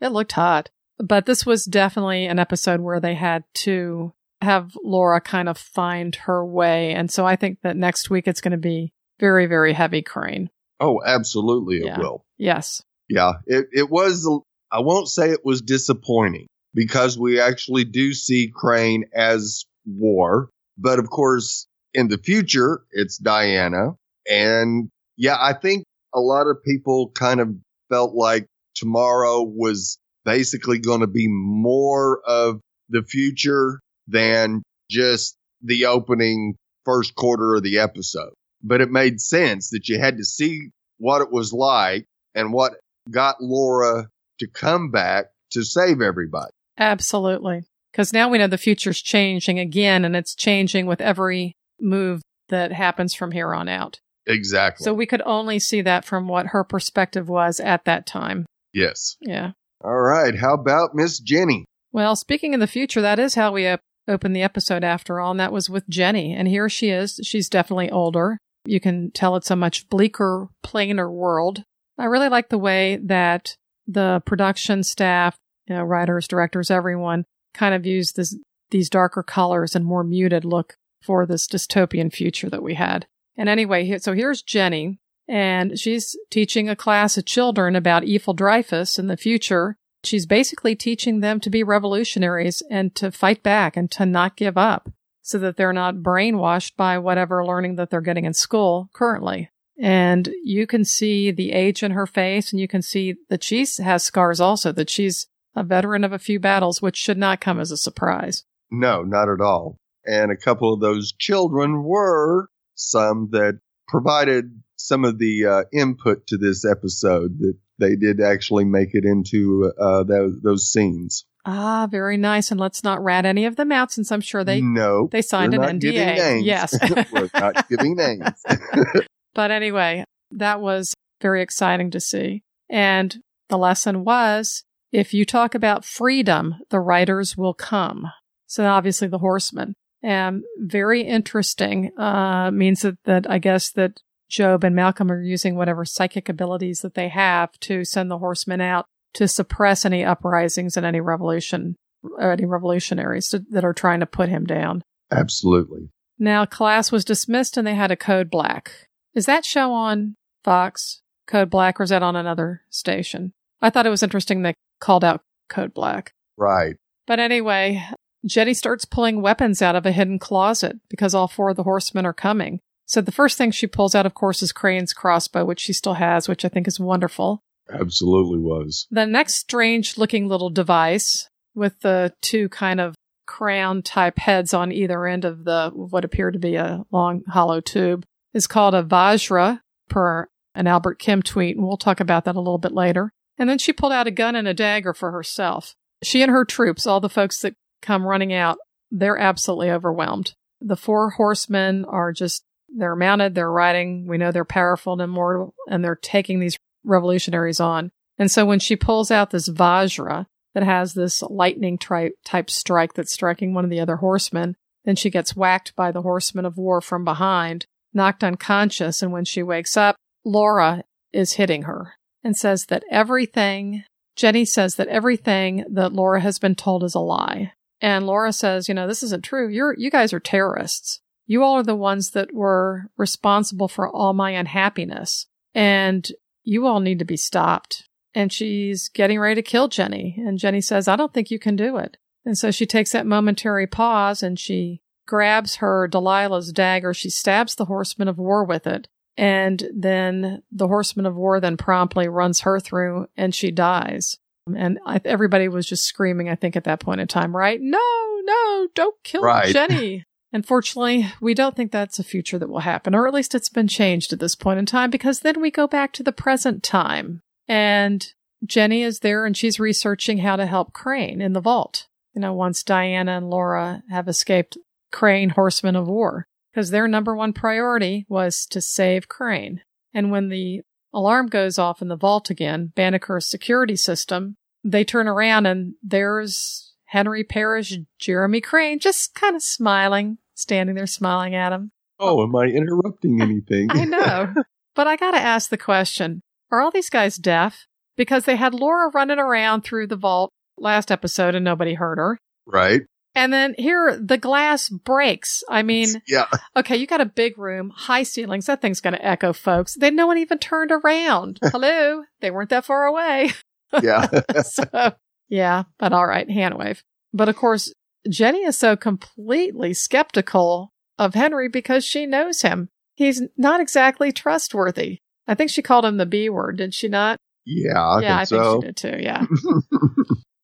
it 0.00 0.08
looked 0.12 0.32
hot. 0.32 0.70
But 0.98 1.26
this 1.26 1.46
was 1.46 1.64
definitely 1.64 2.26
an 2.26 2.38
episode 2.40 2.80
where 2.80 2.98
they 3.00 3.14
had 3.14 3.44
to 3.56 4.12
have 4.40 4.72
Laura 4.84 5.20
kind 5.20 5.48
of 5.48 5.56
find 5.58 6.14
her 6.14 6.44
way. 6.44 6.92
And 6.92 7.10
so 7.10 7.24
I 7.26 7.36
think 7.36 7.58
that 7.62 7.76
next 7.76 8.10
week 8.10 8.26
it's 8.26 8.40
going 8.40 8.52
to 8.52 8.56
be 8.58 8.92
very, 9.20 9.46
very 9.46 9.72
heavy 9.72 10.02
Crane. 10.02 10.50
Oh, 10.80 11.00
absolutely, 11.04 11.78
it 11.78 11.86
Yeah. 11.86 11.98
will. 11.98 12.24
Yes. 12.36 12.82
Yeah, 13.08 13.32
it, 13.46 13.66
it 13.72 13.90
was, 13.90 14.28
I 14.72 14.80
won't 14.80 15.08
say 15.08 15.30
it 15.30 15.44
was 15.44 15.60
disappointing 15.62 16.46
because 16.74 17.18
we 17.18 17.40
actually 17.40 17.84
do 17.84 18.12
see 18.12 18.52
Crane 18.54 19.04
as 19.14 19.64
war. 19.86 20.50
But 20.76 20.98
of 20.98 21.10
course, 21.10 21.66
in 21.94 22.08
the 22.08 22.18
future, 22.18 22.82
it's 22.92 23.18
Diana. 23.18 23.96
And 24.30 24.90
yeah, 25.16 25.36
I 25.40 25.54
think 25.54 25.84
a 26.14 26.20
lot 26.20 26.46
of 26.46 26.62
people 26.62 27.10
kind 27.10 27.40
of 27.40 27.54
felt 27.88 28.14
like 28.14 28.46
tomorrow 28.74 29.42
was 29.42 29.98
basically 30.24 30.78
going 30.78 31.00
to 31.00 31.06
be 31.06 31.26
more 31.28 32.20
of 32.26 32.60
the 32.88 33.02
future 33.02 33.80
than 34.06 34.62
just 34.90 35.36
the 35.62 35.86
opening 35.86 36.54
first 36.84 37.14
quarter 37.14 37.56
of 37.56 37.62
the 37.62 37.78
episode. 37.78 38.32
But 38.62 38.80
it 38.80 38.90
made 38.90 39.20
sense 39.20 39.70
that 39.70 39.88
you 39.88 39.98
had 39.98 40.16
to 40.18 40.24
see 40.24 40.70
what 40.98 41.22
it 41.22 41.30
was 41.30 41.52
like 41.52 42.06
and 42.34 42.52
what 42.52 42.74
got 43.10 43.40
Laura 43.40 44.08
to 44.40 44.46
come 44.46 44.90
back 44.90 45.26
to 45.52 45.62
save 45.62 46.00
everybody. 46.00 46.52
Absolutely. 46.78 47.62
Because 47.92 48.12
now 48.12 48.28
we 48.28 48.38
know 48.38 48.46
the 48.46 48.58
future's 48.58 49.00
changing 49.00 49.58
again, 49.58 50.04
and 50.04 50.14
it's 50.14 50.34
changing 50.34 50.86
with 50.86 51.00
every 51.00 51.54
move 51.80 52.22
that 52.48 52.72
happens 52.72 53.14
from 53.14 53.32
here 53.32 53.52
on 53.54 53.68
out. 53.68 54.00
Exactly. 54.26 54.84
So 54.84 54.92
we 54.94 55.06
could 55.06 55.22
only 55.24 55.58
see 55.58 55.80
that 55.82 56.04
from 56.04 56.28
what 56.28 56.48
her 56.48 56.62
perspective 56.64 57.28
was 57.28 57.60
at 57.60 57.84
that 57.86 58.06
time. 58.06 58.46
yes. 58.72 59.16
Yeah. 59.20 59.52
All 59.82 60.00
right. 60.00 60.34
How 60.36 60.54
about 60.54 60.94
Miss 60.94 61.18
Jenny? 61.20 61.64
Well, 61.92 62.16
speaking 62.16 62.52
of 62.52 62.60
the 62.60 62.66
future, 62.66 63.00
that 63.00 63.18
is 63.18 63.34
how 63.34 63.52
we 63.52 63.66
op- 63.68 63.80
opened 64.08 64.34
the 64.36 64.42
episode 64.42 64.82
after 64.84 65.20
all, 65.20 65.30
and 65.30 65.40
that 65.40 65.52
was 65.52 65.70
with 65.70 65.88
Jenny. 65.88 66.34
And 66.34 66.48
here 66.48 66.68
she 66.68 66.90
is. 66.90 67.20
She's 67.22 67.48
definitely 67.48 67.90
older. 67.90 68.38
You 68.66 68.80
can 68.80 69.10
tell 69.12 69.36
it's 69.36 69.50
a 69.50 69.56
much 69.56 69.88
bleaker, 69.88 70.48
plainer 70.62 71.10
world. 71.10 71.62
I 71.96 72.04
really 72.04 72.28
like 72.28 72.48
the 72.48 72.58
way 72.58 72.98
that 73.04 73.56
the 73.86 74.20
production 74.26 74.82
staff, 74.82 75.36
you 75.68 75.74
know, 75.74 75.82
writers, 75.82 76.26
directors, 76.26 76.70
everyone 76.70 77.24
kind 77.54 77.74
of 77.74 77.86
used 77.86 78.16
this, 78.16 78.36
these 78.70 78.90
darker 78.90 79.22
colors 79.22 79.74
and 79.74 79.84
more 79.84 80.04
muted 80.04 80.44
look 80.44 80.76
for 81.02 81.26
this 81.26 81.46
dystopian 81.46 82.12
future 82.12 82.50
that 82.50 82.62
we 82.62 82.74
had. 82.74 83.06
And 83.36 83.48
anyway, 83.48 83.98
so 83.98 84.14
here's 84.14 84.42
Jenny, 84.42 84.98
and 85.28 85.78
she's 85.78 86.16
teaching 86.30 86.68
a 86.68 86.76
class 86.76 87.16
of 87.16 87.24
children 87.24 87.76
about 87.76 88.08
Eiffel 88.08 88.34
Dreyfus 88.34 88.98
in 88.98 89.06
the 89.06 89.16
future. 89.16 89.76
She's 90.02 90.26
basically 90.26 90.74
teaching 90.74 91.20
them 91.20 91.40
to 91.40 91.50
be 91.50 91.62
revolutionaries 91.62 92.62
and 92.70 92.94
to 92.96 93.12
fight 93.12 93.42
back 93.42 93.76
and 93.76 93.90
to 93.92 94.06
not 94.06 94.36
give 94.36 94.56
up 94.56 94.90
so 95.22 95.38
that 95.38 95.56
they're 95.56 95.72
not 95.72 95.96
brainwashed 95.96 96.76
by 96.76 96.98
whatever 96.98 97.44
learning 97.44 97.76
that 97.76 97.90
they're 97.90 98.00
getting 98.00 98.24
in 98.24 98.34
school 98.34 98.88
currently. 98.94 99.50
And 99.78 100.30
you 100.42 100.66
can 100.66 100.84
see 100.84 101.30
the 101.30 101.52
age 101.52 101.82
in 101.82 101.92
her 101.92 102.06
face 102.06 102.50
and 102.50 102.60
you 102.60 102.66
can 102.66 102.82
see 102.82 103.14
that 103.28 103.44
she 103.44 103.66
has 103.78 104.02
scars 104.02 104.40
also, 104.40 104.72
that 104.72 104.90
she's 104.90 105.28
a 105.58 105.64
veteran 105.64 106.04
of 106.04 106.12
a 106.12 106.18
few 106.18 106.38
battles, 106.38 106.80
which 106.80 106.96
should 106.96 107.18
not 107.18 107.40
come 107.40 107.58
as 107.58 107.70
a 107.70 107.76
surprise. 107.76 108.44
No, 108.70 109.02
not 109.02 109.28
at 109.28 109.40
all. 109.40 109.76
And 110.04 110.30
a 110.30 110.36
couple 110.36 110.72
of 110.72 110.80
those 110.80 111.12
children 111.12 111.82
were 111.82 112.48
some 112.74 113.28
that 113.32 113.60
provided 113.88 114.62
some 114.76 115.04
of 115.04 115.18
the 115.18 115.46
uh, 115.46 115.64
input 115.72 116.26
to 116.28 116.36
this 116.36 116.64
episode 116.64 117.38
that 117.40 117.54
they 117.78 117.96
did 117.96 118.20
actually 118.20 118.64
make 118.64 118.90
it 118.92 119.04
into 119.04 119.72
uh, 119.80 120.04
those, 120.04 120.40
those 120.42 120.70
scenes. 120.70 121.24
Ah, 121.44 121.88
very 121.90 122.16
nice. 122.16 122.50
And 122.50 122.60
let's 122.60 122.84
not 122.84 123.02
rat 123.02 123.24
any 123.24 123.46
of 123.46 123.56
them 123.56 123.72
out 123.72 123.90
since 123.90 124.12
I'm 124.12 124.20
sure 124.20 124.44
they, 124.44 124.60
no, 124.60 125.08
they 125.10 125.22
signed 125.22 125.54
an 125.54 125.80
NDA. 125.80 126.16
names. 126.16 126.44
Yes. 126.44 126.78
we're 127.12 127.30
not 127.34 127.68
giving 127.68 127.96
names. 127.96 128.44
But 129.34 129.52
anyway, 129.52 130.02
that 130.32 130.60
was 130.60 130.92
very 131.20 131.42
exciting 131.42 131.92
to 131.92 132.00
see. 132.00 132.42
And 132.68 133.16
the 133.48 133.56
lesson 133.56 134.02
was 134.02 134.64
if 134.92 135.12
you 135.12 135.24
talk 135.24 135.54
about 135.54 135.84
freedom, 135.84 136.56
the 136.70 136.80
riders 136.80 137.36
will 137.36 137.54
come. 137.54 138.06
So 138.46 138.66
obviously 138.66 139.08
the 139.08 139.18
horsemen. 139.18 139.74
And 140.02 140.44
very 140.58 141.02
interesting, 141.02 141.92
uh, 141.98 142.50
means 142.52 142.82
that, 142.82 143.02
that 143.04 143.28
I 143.28 143.38
guess 143.38 143.70
that 143.72 144.00
Job 144.28 144.62
and 144.62 144.76
Malcolm 144.76 145.10
are 145.10 145.22
using 145.22 145.56
whatever 145.56 145.84
psychic 145.84 146.28
abilities 146.28 146.80
that 146.80 146.94
they 146.94 147.08
have 147.08 147.58
to 147.60 147.84
send 147.84 148.10
the 148.10 148.18
horsemen 148.18 148.60
out 148.60 148.86
to 149.14 149.26
suppress 149.26 149.84
any 149.84 150.04
uprisings 150.04 150.76
and 150.76 150.86
any 150.86 151.00
revolution, 151.00 151.76
or 152.02 152.32
any 152.32 152.44
revolutionaries 152.44 153.30
that- 153.30 153.50
that 153.50 153.64
are 153.64 153.72
trying 153.72 154.00
to 154.00 154.06
put 154.06 154.28
him 154.28 154.44
down. 154.44 154.82
Absolutely. 155.10 155.88
Now, 156.18 156.44
class 156.44 156.92
was 156.92 157.04
dismissed 157.04 157.56
and 157.56 157.66
they 157.66 157.74
had 157.74 157.90
a 157.90 157.96
code 157.96 158.30
black. 158.30 158.88
Is 159.14 159.26
that 159.26 159.44
show 159.44 159.72
on 159.72 160.16
Fox, 160.44 161.02
Code 161.26 161.50
Black, 161.50 161.80
or 161.80 161.84
is 161.84 161.90
that 161.90 162.02
on 162.02 162.16
another 162.16 162.62
station? 162.70 163.32
I 163.60 163.70
thought 163.70 163.86
it 163.86 163.90
was 163.90 164.02
interesting 164.02 164.42
they 164.42 164.54
called 164.80 165.04
out 165.04 165.22
Code 165.48 165.74
Black. 165.74 166.12
Right. 166.36 166.76
But 167.06 167.18
anyway, 167.20 167.82
Jenny 168.24 168.54
starts 168.54 168.84
pulling 168.84 169.22
weapons 169.22 169.62
out 169.62 169.76
of 169.76 169.86
a 169.86 169.92
hidden 169.92 170.18
closet 170.18 170.78
because 170.88 171.14
all 171.14 171.28
four 171.28 171.50
of 171.50 171.56
the 171.56 171.62
horsemen 171.62 172.06
are 172.06 172.12
coming. 172.12 172.60
So 172.86 173.00
the 173.00 173.12
first 173.12 173.36
thing 173.36 173.50
she 173.50 173.66
pulls 173.66 173.94
out, 173.94 174.06
of 174.06 174.14
course, 174.14 174.42
is 174.42 174.52
Crane's 174.52 174.92
crossbow, 174.92 175.44
which 175.44 175.60
she 175.60 175.72
still 175.72 175.94
has, 175.94 176.28
which 176.28 176.44
I 176.44 176.48
think 176.48 176.66
is 176.66 176.80
wonderful. 176.80 177.42
Absolutely 177.70 178.38
was. 178.38 178.86
The 178.90 179.06
next 179.06 179.34
strange 179.34 179.98
looking 179.98 180.26
little 180.26 180.48
device 180.48 181.28
with 181.54 181.80
the 181.80 182.14
two 182.22 182.48
kind 182.48 182.80
of 182.80 182.94
crown 183.26 183.82
type 183.82 184.18
heads 184.18 184.54
on 184.54 184.72
either 184.72 185.06
end 185.06 185.26
of 185.26 185.44
the 185.44 185.70
what 185.74 186.04
appeared 186.04 186.32
to 186.32 186.38
be 186.38 186.54
a 186.54 186.84
long 186.90 187.22
hollow 187.28 187.60
tube 187.60 188.04
is 188.32 188.46
called 188.46 188.74
a 188.74 188.82
Vajra 188.82 189.60
per 189.90 190.28
an 190.54 190.66
Albert 190.66 190.98
Kim 190.98 191.22
tweet, 191.22 191.56
and 191.56 191.66
we'll 191.66 191.76
talk 191.76 192.00
about 192.00 192.24
that 192.24 192.36
a 192.36 192.40
little 192.40 192.58
bit 192.58 192.72
later. 192.72 193.12
And 193.38 193.48
then 193.48 193.58
she 193.58 193.72
pulled 193.72 193.92
out 193.92 194.06
a 194.06 194.12
gun 194.12 194.34
and 194.34 194.48
a 194.48 194.54
dagger 194.54 194.92
for 194.92 195.12
herself. 195.12 195.74
She 196.02 196.22
and 196.22 196.30
her 196.30 196.44
troops, 196.44 196.86
all 196.86 197.00
the 197.00 197.08
folks 197.08 197.40
that 197.40 197.54
come 197.82 198.04
running 198.04 198.32
out, 198.32 198.58
they're 198.90 199.18
absolutely 199.18 199.70
overwhelmed. 199.70 200.34
The 200.60 200.76
four 200.76 201.10
horsemen 201.10 201.84
are 201.84 202.12
just 202.12 202.44
they're 202.68 202.96
mounted, 202.96 203.34
they're 203.34 203.50
riding, 203.50 204.06
we 204.06 204.18
know 204.18 204.30
they're 204.30 204.44
powerful 204.44 204.92
and 204.94 205.02
immortal, 205.02 205.54
and 205.68 205.82
they're 205.82 205.96
taking 205.96 206.40
these 206.40 206.56
revolutionaries 206.84 207.60
on. 207.60 207.90
And 208.18 208.30
so 208.30 208.44
when 208.44 208.58
she 208.58 208.76
pulls 208.76 209.10
out 209.10 209.30
this 209.30 209.48
Vajra 209.48 210.26
that 210.54 210.64
has 210.64 210.94
this 210.94 211.22
lightning 211.22 211.78
tri- 211.78 212.10
type 212.24 212.50
strike 212.50 212.94
that's 212.94 213.14
striking 213.14 213.54
one 213.54 213.64
of 213.64 213.70
the 213.70 213.80
other 213.80 213.96
horsemen, 213.96 214.56
then 214.84 214.96
she 214.96 215.10
gets 215.10 215.36
whacked 215.36 215.74
by 215.76 215.92
the 215.92 216.02
horseman 216.02 216.44
of 216.44 216.58
war 216.58 216.80
from 216.80 217.04
behind, 217.04 217.66
knocked 217.94 218.24
unconscious. 218.24 219.02
And 219.02 219.12
when 219.12 219.24
she 219.24 219.42
wakes 219.42 219.76
up, 219.76 219.96
Laura 220.24 220.82
is 221.12 221.34
hitting 221.34 221.62
her 221.62 221.94
and 222.22 222.36
says 222.36 222.66
that 222.66 222.84
everything, 222.90 223.84
Jenny 224.16 224.44
says 224.44 224.76
that 224.76 224.88
everything 224.88 225.64
that 225.70 225.92
Laura 225.92 226.20
has 226.20 226.38
been 226.38 226.54
told 226.54 226.84
is 226.84 226.94
a 226.94 227.00
lie. 227.00 227.52
And 227.80 228.06
Laura 228.06 228.32
says, 228.32 228.68
you 228.68 228.74
know, 228.74 228.86
this 228.86 229.02
isn't 229.02 229.24
true. 229.24 229.48
You're, 229.48 229.74
you 229.78 229.90
guys 229.90 230.12
are 230.12 230.20
terrorists. 230.20 231.00
You 231.26 231.42
all 231.42 231.54
are 231.54 231.62
the 231.62 231.76
ones 231.76 232.10
that 232.10 232.34
were 232.34 232.86
responsible 232.96 233.68
for 233.68 233.88
all 233.88 234.12
my 234.14 234.30
unhappiness. 234.30 235.26
And 235.54 236.10
you 236.42 236.66
all 236.66 236.80
need 236.80 236.98
to 236.98 237.04
be 237.04 237.16
stopped. 237.16 237.84
And 238.14 238.32
she's 238.32 238.88
getting 238.88 239.20
ready 239.20 239.36
to 239.36 239.42
kill 239.42 239.68
Jenny. 239.68 240.16
And 240.18 240.38
Jenny 240.38 240.60
says, 240.60 240.88
I 240.88 240.96
don't 240.96 241.12
think 241.12 241.30
you 241.30 241.38
can 241.38 241.54
do 241.54 241.76
it. 241.76 241.98
And 242.24 242.36
so 242.36 242.50
she 242.50 242.66
takes 242.66 242.92
that 242.92 243.06
momentary 243.06 243.66
pause 243.66 244.22
and 244.22 244.38
she 244.38 244.80
grabs 245.06 245.56
her 245.56 245.88
Delilah's 245.88 246.52
dagger. 246.52 246.92
She 246.92 247.10
stabs 247.10 247.54
the 247.54 247.66
horseman 247.66 248.08
of 248.08 248.18
war 248.18 248.44
with 248.44 248.66
it. 248.66 248.88
And 249.18 249.68
then 249.74 250.44
the 250.52 250.68
horseman 250.68 251.04
of 251.04 251.16
war 251.16 251.40
then 251.40 251.56
promptly 251.56 252.06
runs 252.08 252.40
her 252.42 252.60
through 252.60 253.08
and 253.16 253.34
she 253.34 253.50
dies. 253.50 254.16
And 254.46 254.78
I, 254.86 255.00
everybody 255.04 255.48
was 255.48 255.66
just 255.66 255.84
screaming, 255.84 256.28
I 256.28 256.36
think, 256.36 256.54
at 256.54 256.64
that 256.64 256.78
point 256.78 257.00
in 257.00 257.08
time, 257.08 257.36
right? 257.36 257.60
No, 257.60 258.20
no, 258.22 258.68
don't 258.74 258.94
kill 259.02 259.22
Right. 259.22 259.52
Jenny. 259.52 260.04
Unfortunately, 260.32 261.06
we 261.20 261.34
don't 261.34 261.56
think 261.56 261.72
that's 261.72 261.98
a 261.98 262.04
future 262.04 262.38
that 262.38 262.48
will 262.48 262.60
happen, 262.60 262.94
or 262.94 263.08
at 263.08 263.14
least 263.14 263.34
it's 263.34 263.48
been 263.48 263.66
changed 263.66 264.12
at 264.12 264.20
this 264.20 264.36
point 264.36 264.58
in 264.58 264.66
time 264.66 264.90
because 264.90 265.20
then 265.20 265.40
we 265.40 265.50
go 265.50 265.66
back 265.66 265.92
to 265.94 266.02
the 266.02 266.12
present 266.12 266.62
time. 266.62 267.22
And 267.48 268.06
Jenny 268.44 268.82
is 268.82 269.00
there 269.00 269.26
and 269.26 269.36
she's 269.36 269.58
researching 269.58 270.18
how 270.18 270.36
to 270.36 270.46
help 270.46 270.72
Crane 270.72 271.20
in 271.20 271.32
the 271.32 271.40
vault. 271.40 271.88
You 272.14 272.20
know, 272.20 272.34
once 272.34 272.62
Diana 272.62 273.16
and 273.16 273.30
Laura 273.30 273.82
have 273.90 274.06
escaped 274.06 274.58
Crane, 274.92 275.30
Horsemen 275.30 275.74
of 275.74 275.88
War, 275.88 276.27
because 276.52 276.70
their 276.70 276.88
number 276.88 277.14
one 277.14 277.32
priority 277.32 278.06
was 278.08 278.46
to 278.46 278.60
save 278.60 279.08
Crane. 279.08 279.62
And 279.94 280.10
when 280.10 280.28
the 280.28 280.62
alarm 280.92 281.26
goes 281.26 281.58
off 281.58 281.82
in 281.82 281.88
the 281.88 281.96
vault 281.96 282.30
again, 282.30 282.72
Banneker's 282.76 283.28
security 283.28 283.76
system, 283.76 284.36
they 284.64 284.84
turn 284.84 285.08
around 285.08 285.46
and 285.46 285.74
there's 285.82 286.74
Henry 286.86 287.22
Parrish, 287.24 287.74
Jeremy 287.98 288.40
Crane, 288.40 288.78
just 288.78 289.14
kind 289.14 289.36
of 289.36 289.42
smiling, 289.42 290.18
standing 290.34 290.74
there 290.74 290.86
smiling 290.86 291.34
at 291.34 291.52
him. 291.52 291.70
Oh, 292.00 292.22
am 292.22 292.34
I 292.36 292.44
interrupting 292.46 293.20
anything? 293.22 293.68
I 293.70 293.84
know. 293.84 294.34
But 294.74 294.86
I 294.86 294.96
got 294.96 295.10
to 295.12 295.18
ask 295.18 295.50
the 295.50 295.58
question 295.58 296.22
Are 296.50 296.60
all 296.60 296.70
these 296.70 296.90
guys 296.90 297.16
deaf? 297.16 297.66
Because 297.96 298.24
they 298.24 298.36
had 298.36 298.54
Laura 298.54 298.90
running 298.94 299.18
around 299.18 299.62
through 299.62 299.88
the 299.88 299.96
vault 299.96 300.30
last 300.56 300.90
episode 300.90 301.34
and 301.34 301.44
nobody 301.44 301.74
heard 301.74 301.98
her. 301.98 302.18
right? 302.46 302.82
And 303.18 303.32
then 303.32 303.56
here, 303.58 303.98
the 304.00 304.16
glass 304.16 304.68
breaks. 304.68 305.42
I 305.48 305.62
mean, 305.62 305.88
Yeah. 306.06 306.26
okay, 306.56 306.76
you 306.76 306.86
got 306.86 307.00
a 307.00 307.04
big 307.06 307.36
room, 307.36 307.70
high 307.70 308.04
ceilings. 308.04 308.46
That 308.46 308.62
thing's 308.62 308.80
going 308.80 308.94
to 308.94 309.04
echo, 309.04 309.32
folks. 309.32 309.74
Then 309.74 309.96
no 309.96 310.06
one 310.06 310.18
even 310.18 310.38
turned 310.38 310.70
around. 310.70 311.40
Hello? 311.44 312.04
They 312.20 312.30
weren't 312.30 312.50
that 312.50 312.64
far 312.64 312.84
away. 312.86 313.32
Yeah. 313.82 314.06
so, 314.44 314.92
yeah, 315.28 315.64
but 315.78 315.92
all 315.92 316.06
right, 316.06 316.30
hand 316.30 316.56
wave. 316.56 316.82
But 317.12 317.28
of 317.28 317.36
course, 317.36 317.70
Jenny 318.08 318.44
is 318.44 318.56
so 318.56 318.76
completely 318.76 319.74
skeptical 319.74 320.72
of 320.98 321.12
Henry 321.12 321.50
because 321.50 321.84
she 321.84 322.06
knows 322.06 322.40
him. 322.40 322.70
He's 322.94 323.20
not 323.36 323.60
exactly 323.60 324.10
trustworthy. 324.10 325.00
I 325.26 325.34
think 325.34 325.50
she 325.50 325.60
called 325.60 325.84
him 325.84 325.98
the 325.98 326.06
B 326.06 326.30
word, 326.30 326.56
did 326.56 326.72
she 326.72 326.88
not? 326.88 327.18
yeah. 327.44 327.78
I 327.78 328.00
yeah, 328.00 328.16
I 328.16 328.24
think 328.24 328.28
think 328.40 328.42
so. 328.44 328.60
she 328.60 328.66
did 328.68 328.76
too. 328.78 329.02
Yeah. 329.02 329.24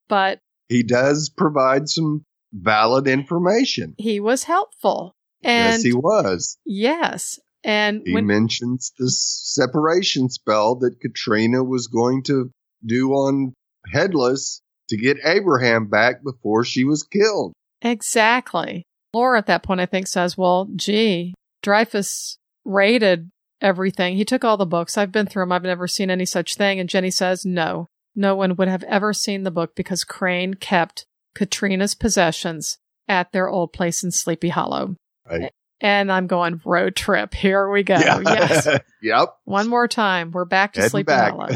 but 0.09 0.39
he 0.69 0.83
does 0.83 1.31
provide 1.31 1.89
some 1.89 2.25
valid 2.55 3.09
information. 3.09 3.95
he 3.99 4.21
was 4.21 4.45
helpful. 4.45 5.13
And 5.43 5.75
yes, 5.75 5.83
he 5.83 5.93
was. 5.93 6.57
yes. 6.65 7.39
And 7.65 8.03
He 8.07 8.13
when, 8.15 8.27
mentions 8.27 8.93
the 8.99 9.11
separation 9.11 10.29
spell 10.29 10.77
that 10.77 11.01
Katrina 11.01 11.65
was 11.65 11.87
going 11.87 12.23
to 12.25 12.51
do 12.85 13.11
on 13.13 13.55
Headless 13.93 14.61
to 14.89 14.97
get 14.97 15.19
Abraham 15.25 15.89
back 15.89 16.23
before 16.23 16.65
she 16.65 16.85
was 16.85 17.03
killed. 17.03 17.53
Exactly. 17.83 18.85
Laura 19.13 19.39
at 19.39 19.47
that 19.47 19.63
point, 19.63 19.81
I 19.81 19.87
think, 19.87 20.07
says, 20.07 20.37
Well, 20.37 20.69
gee, 20.77 21.35
Dreyfus 21.63 22.37
raided 22.65 23.31
everything. 23.61 24.17
He 24.17 24.25
took 24.25 24.45
all 24.45 24.57
the 24.57 24.67
books. 24.67 24.99
I've 24.99 25.13
been 25.13 25.27
through 25.27 25.43
them. 25.43 25.53
I've 25.53 25.63
never 25.63 25.87
seen 25.87 26.11
any 26.11 26.27
such 26.27 26.57
thing. 26.57 26.79
And 26.81 26.89
Jenny 26.89 27.11
says, 27.11 27.45
No, 27.45 27.87
no 28.15 28.37
one 28.37 28.57
would 28.57 28.69
have 28.69 28.83
ever 28.85 29.13
seen 29.13 29.43
the 29.43 29.51
book 29.51 29.75
because 29.75 30.05
Crane 30.05 30.55
kept 30.55 31.07
Katrina's 31.35 31.95
possessions 31.95 32.79
at 33.09 33.33
their 33.33 33.49
old 33.49 33.73
place 33.73 34.03
in 34.03 34.11
Sleepy 34.11 34.49
Hollow. 34.49 34.97
Right. 35.29 35.53
And 35.81 36.11
I'm 36.11 36.27
going, 36.27 36.61
road 36.65 36.97
trip. 36.97 37.35
Here 37.35 37.69
we 37.71 37.83
go. 37.83 37.95
Yes. 37.97 38.67
yep. 39.03 39.29
One 39.45 39.69
more 39.69 39.89
time. 39.89 40.31
We're 40.31 40.45
back 40.45 40.75
to 40.75 40.81
Heading 40.81 40.91
Sleepy 40.91 41.07
back. 41.07 41.33
Hollow. 41.33 41.49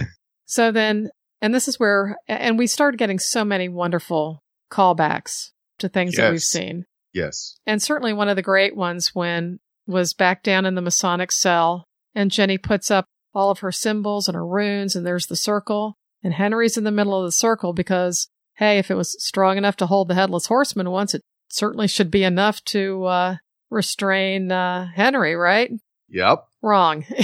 So 0.46 0.72
then, 0.72 1.10
and 1.40 1.54
this 1.54 1.68
is 1.68 1.78
where, 1.78 2.16
and 2.26 2.58
we 2.58 2.66
started 2.66 2.98
getting 2.98 3.18
so 3.18 3.44
many 3.44 3.68
wonderful 3.68 4.42
callbacks 4.70 5.50
to 5.78 5.88
things 5.88 6.16
that 6.16 6.30
we've 6.30 6.42
seen. 6.42 6.84
Yes. 7.12 7.58
And 7.66 7.82
certainly 7.82 8.12
one 8.12 8.28
of 8.28 8.36
the 8.36 8.42
great 8.42 8.76
ones 8.76 9.10
when 9.14 9.60
was 9.86 10.12
back 10.12 10.42
down 10.42 10.66
in 10.66 10.74
the 10.74 10.82
Masonic 10.82 11.32
cell 11.32 11.86
and 12.14 12.30
Jenny 12.30 12.58
puts 12.58 12.90
up 12.90 13.06
all 13.34 13.50
of 13.50 13.60
her 13.60 13.72
symbols 13.72 14.28
and 14.28 14.34
her 14.34 14.46
runes 14.46 14.94
and 14.94 15.06
there's 15.06 15.26
the 15.26 15.36
circle 15.36 15.96
and 16.22 16.34
Henry's 16.34 16.76
in 16.76 16.84
the 16.84 16.90
middle 16.90 17.18
of 17.18 17.24
the 17.24 17.32
circle 17.32 17.72
because 17.72 18.28
hey, 18.58 18.78
if 18.78 18.90
it 18.90 18.96
was 18.96 19.16
strong 19.22 19.56
enough 19.56 19.76
to 19.76 19.86
hold 19.86 20.08
the 20.08 20.14
headless 20.14 20.46
horseman 20.46 20.90
once, 20.90 21.14
it 21.14 21.22
certainly 21.48 21.88
should 21.88 22.10
be 22.10 22.24
enough 22.24 22.62
to 22.64 23.04
uh, 23.04 23.36
restrain 23.70 24.52
uh, 24.52 24.88
Henry, 24.94 25.34
right? 25.34 25.70
Yep. 26.08 26.44
Wrong. 26.62 27.04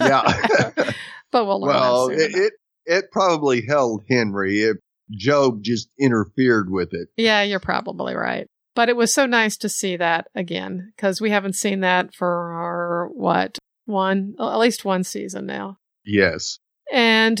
Yeah. 0.00 0.22
but 1.30 1.46
we'll 1.46 1.60
learn 1.60 1.74
well, 1.74 2.08
it, 2.08 2.34
it 2.34 2.52
it 2.84 3.04
probably 3.10 3.64
held 3.66 4.02
Henry 4.08 4.62
if 4.62 4.76
Job 5.10 5.62
just 5.62 5.88
interfered 5.98 6.70
with 6.70 6.90
it. 6.92 7.08
Yeah, 7.16 7.42
you're 7.42 7.60
probably 7.60 8.14
right. 8.14 8.46
But 8.74 8.88
it 8.88 8.96
was 8.96 9.14
so 9.14 9.26
nice 9.26 9.56
to 9.58 9.68
see 9.68 9.96
that 9.96 10.26
again 10.34 10.92
because 10.94 11.20
we 11.20 11.30
haven't 11.30 11.54
seen 11.54 11.80
that 11.80 12.14
for 12.14 12.28
our, 12.28 13.08
what, 13.14 13.58
one, 13.86 14.34
at 14.38 14.58
least 14.58 14.84
one 14.84 15.04
season 15.04 15.46
now. 15.46 15.78
Yes. 16.04 16.58
And 16.92 17.40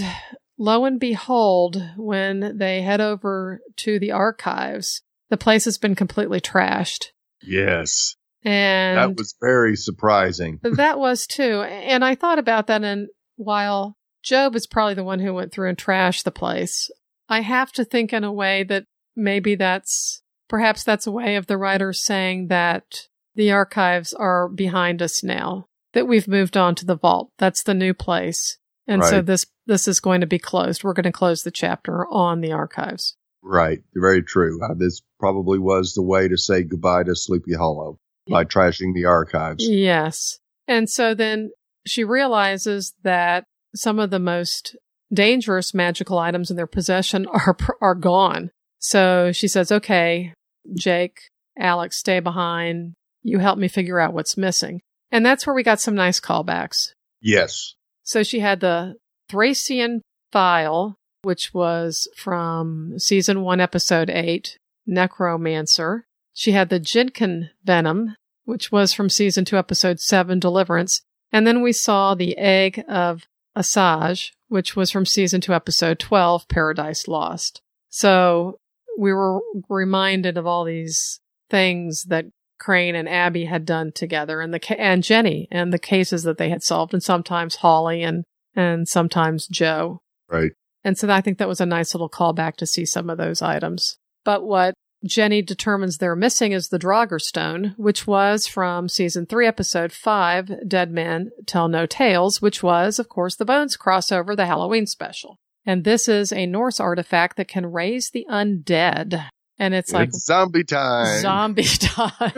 lo 0.58 0.84
and 0.84 1.00
behold, 1.00 1.82
when 1.96 2.56
they 2.58 2.82
head 2.82 3.00
over 3.00 3.60
to 3.76 3.98
the 3.98 4.12
archives, 4.12 5.02
the 5.30 5.36
place 5.36 5.64
has 5.64 5.78
been 5.78 5.94
completely 5.94 6.40
trashed. 6.40 7.06
Yes. 7.42 8.16
And 8.44 8.98
that 8.98 9.16
was 9.16 9.34
very 9.40 9.74
surprising. 9.76 10.60
that 10.62 10.98
was 10.98 11.26
too. 11.26 11.62
And 11.62 12.04
I 12.04 12.14
thought 12.14 12.38
about 12.38 12.66
that. 12.66 12.84
And 12.84 13.08
while 13.36 13.96
Job 14.22 14.54
is 14.54 14.66
probably 14.66 14.94
the 14.94 15.04
one 15.04 15.20
who 15.20 15.34
went 15.34 15.52
through 15.52 15.70
and 15.70 15.78
trashed 15.78 16.24
the 16.24 16.30
place, 16.30 16.90
I 17.28 17.40
have 17.40 17.72
to 17.72 17.84
think 17.84 18.12
in 18.12 18.22
a 18.22 18.32
way 18.32 18.64
that 18.64 18.84
maybe 19.16 19.54
that's 19.54 20.22
perhaps 20.48 20.84
that's 20.84 21.06
a 21.06 21.12
way 21.12 21.36
of 21.36 21.46
the 21.46 21.56
writer 21.56 21.92
saying 21.92 22.48
that 22.48 23.08
the 23.34 23.50
archives 23.50 24.12
are 24.12 24.48
behind 24.48 25.02
us 25.02 25.24
now, 25.24 25.66
that 25.92 26.06
we've 26.06 26.28
moved 26.28 26.56
on 26.56 26.74
to 26.76 26.84
the 26.84 26.96
vault. 26.96 27.30
That's 27.38 27.62
the 27.62 27.74
new 27.74 27.94
place. 27.94 28.58
And 28.86 29.04
so 29.04 29.22
this 29.22 29.46
this 29.66 29.88
is 29.88 30.00
going 30.00 30.20
to 30.20 30.26
be 30.26 30.38
closed. 30.38 30.84
We're 30.84 30.92
going 30.92 31.04
to 31.04 31.12
close 31.12 31.42
the 31.42 31.50
chapter 31.50 32.06
on 32.08 32.40
the 32.40 32.52
archives. 32.52 33.16
Right. 33.42 33.80
Very 33.94 34.22
true. 34.22 34.58
Uh, 34.62 34.74
this 34.76 35.02
probably 35.18 35.58
was 35.58 35.94
the 35.94 36.02
way 36.02 36.28
to 36.28 36.36
say 36.36 36.62
goodbye 36.62 37.04
to 37.04 37.14
Sleepy 37.14 37.54
Hollow 37.54 37.98
by 38.28 38.44
trashing 38.44 38.94
the 38.94 39.04
archives. 39.04 39.66
Yes. 39.68 40.38
And 40.66 40.88
so 40.88 41.14
then 41.14 41.50
she 41.86 42.04
realizes 42.04 42.94
that 43.02 43.44
some 43.74 43.98
of 43.98 44.10
the 44.10 44.18
most 44.18 44.76
dangerous 45.12 45.74
magical 45.74 46.18
items 46.18 46.50
in 46.50 46.56
their 46.56 46.66
possession 46.66 47.26
are 47.32 47.56
are 47.80 47.94
gone. 47.94 48.50
So 48.78 49.32
she 49.32 49.48
says, 49.48 49.72
"Okay, 49.72 50.32
Jake, 50.76 51.18
Alex, 51.58 51.98
stay 51.98 52.20
behind. 52.20 52.94
You 53.22 53.38
help 53.38 53.58
me 53.58 53.68
figure 53.68 54.00
out 54.00 54.14
what's 54.14 54.36
missing." 54.36 54.80
And 55.10 55.24
that's 55.24 55.46
where 55.46 55.54
we 55.54 55.62
got 55.62 55.80
some 55.80 55.94
nice 55.94 56.20
callbacks. 56.20 56.88
Yes. 57.20 57.74
So 58.04 58.22
she 58.22 58.40
had 58.40 58.60
the 58.60 58.96
Thracian 59.28 60.02
file, 60.30 60.96
which 61.22 61.52
was 61.54 62.08
from 62.16 62.98
season 62.98 63.42
one, 63.42 63.60
episode 63.60 64.10
eight, 64.10 64.58
Necromancer. 64.86 66.06
She 66.32 66.52
had 66.52 66.68
the 66.68 66.80
Jinkin 66.80 67.50
venom, 67.64 68.16
which 68.44 68.70
was 68.70 68.92
from 68.92 69.08
season 69.08 69.44
two, 69.44 69.56
episode 69.56 70.00
seven, 70.00 70.38
Deliverance. 70.38 71.00
And 71.32 71.46
then 71.46 71.62
we 71.62 71.72
saw 71.72 72.14
the 72.14 72.36
egg 72.36 72.84
of 72.88 73.22
Asajj, 73.56 74.32
which 74.48 74.76
was 74.76 74.90
from 74.90 75.06
season 75.06 75.40
two, 75.40 75.54
episode 75.54 75.98
12, 75.98 76.46
Paradise 76.48 77.08
Lost. 77.08 77.60
So 77.88 78.58
we 78.98 79.12
were 79.12 79.40
reminded 79.68 80.36
of 80.36 80.46
all 80.46 80.64
these 80.64 81.20
things 81.50 82.04
that 82.04 82.26
Crane 82.58 82.94
and 82.94 83.08
Abby 83.08 83.44
had 83.44 83.64
done 83.64 83.92
together 83.92 84.40
and 84.40 84.54
the, 84.54 84.80
and 84.80 85.02
Jenny 85.02 85.48
and 85.50 85.72
the 85.72 85.78
cases 85.78 86.22
that 86.22 86.38
they 86.38 86.50
had 86.50 86.62
solved 86.62 86.94
and 86.94 87.02
sometimes 87.02 87.56
Hawley 87.56 88.02
and, 88.02 88.24
and 88.54 88.88
sometimes 88.88 89.46
Joe. 89.46 90.00
Right. 90.28 90.52
And 90.84 90.98
so 90.98 91.10
I 91.10 91.20
think 91.20 91.38
that 91.38 91.48
was 91.48 91.60
a 91.60 91.66
nice 91.66 91.94
little 91.94 92.10
callback 92.10 92.56
to 92.56 92.66
see 92.66 92.84
some 92.84 93.10
of 93.10 93.18
those 93.18 93.42
items. 93.42 93.96
But 94.24 94.44
what 94.44 94.74
Jenny 95.04 95.42
determines 95.42 95.98
they're 95.98 96.16
missing 96.16 96.52
is 96.52 96.68
the 96.68 96.78
Draugr 96.78 97.20
Stone, 97.20 97.74
which 97.76 98.06
was 98.06 98.46
from 98.46 98.88
season 98.88 99.26
three, 99.26 99.46
episode 99.46 99.92
five, 99.92 100.50
Dead 100.66 100.90
Men 100.90 101.30
Tell 101.46 101.68
No 101.68 101.84
Tales, 101.84 102.40
which 102.40 102.62
was, 102.62 102.98
of 102.98 103.08
course, 103.08 103.36
the 103.36 103.44
Bones 103.44 103.76
crossover, 103.76 104.34
the 104.34 104.46
Halloween 104.46 104.86
special. 104.86 105.36
And 105.66 105.84
this 105.84 106.08
is 106.08 106.32
a 106.32 106.46
Norse 106.46 106.80
artifact 106.80 107.36
that 107.36 107.48
can 107.48 107.66
raise 107.66 108.10
the 108.10 108.26
undead. 108.30 109.28
And 109.58 109.74
it's 109.74 109.92
like 109.92 110.08
it's 110.08 110.24
zombie 110.24 110.64
time. 110.64 111.20
zombie 111.20 111.62
time. 111.64 112.32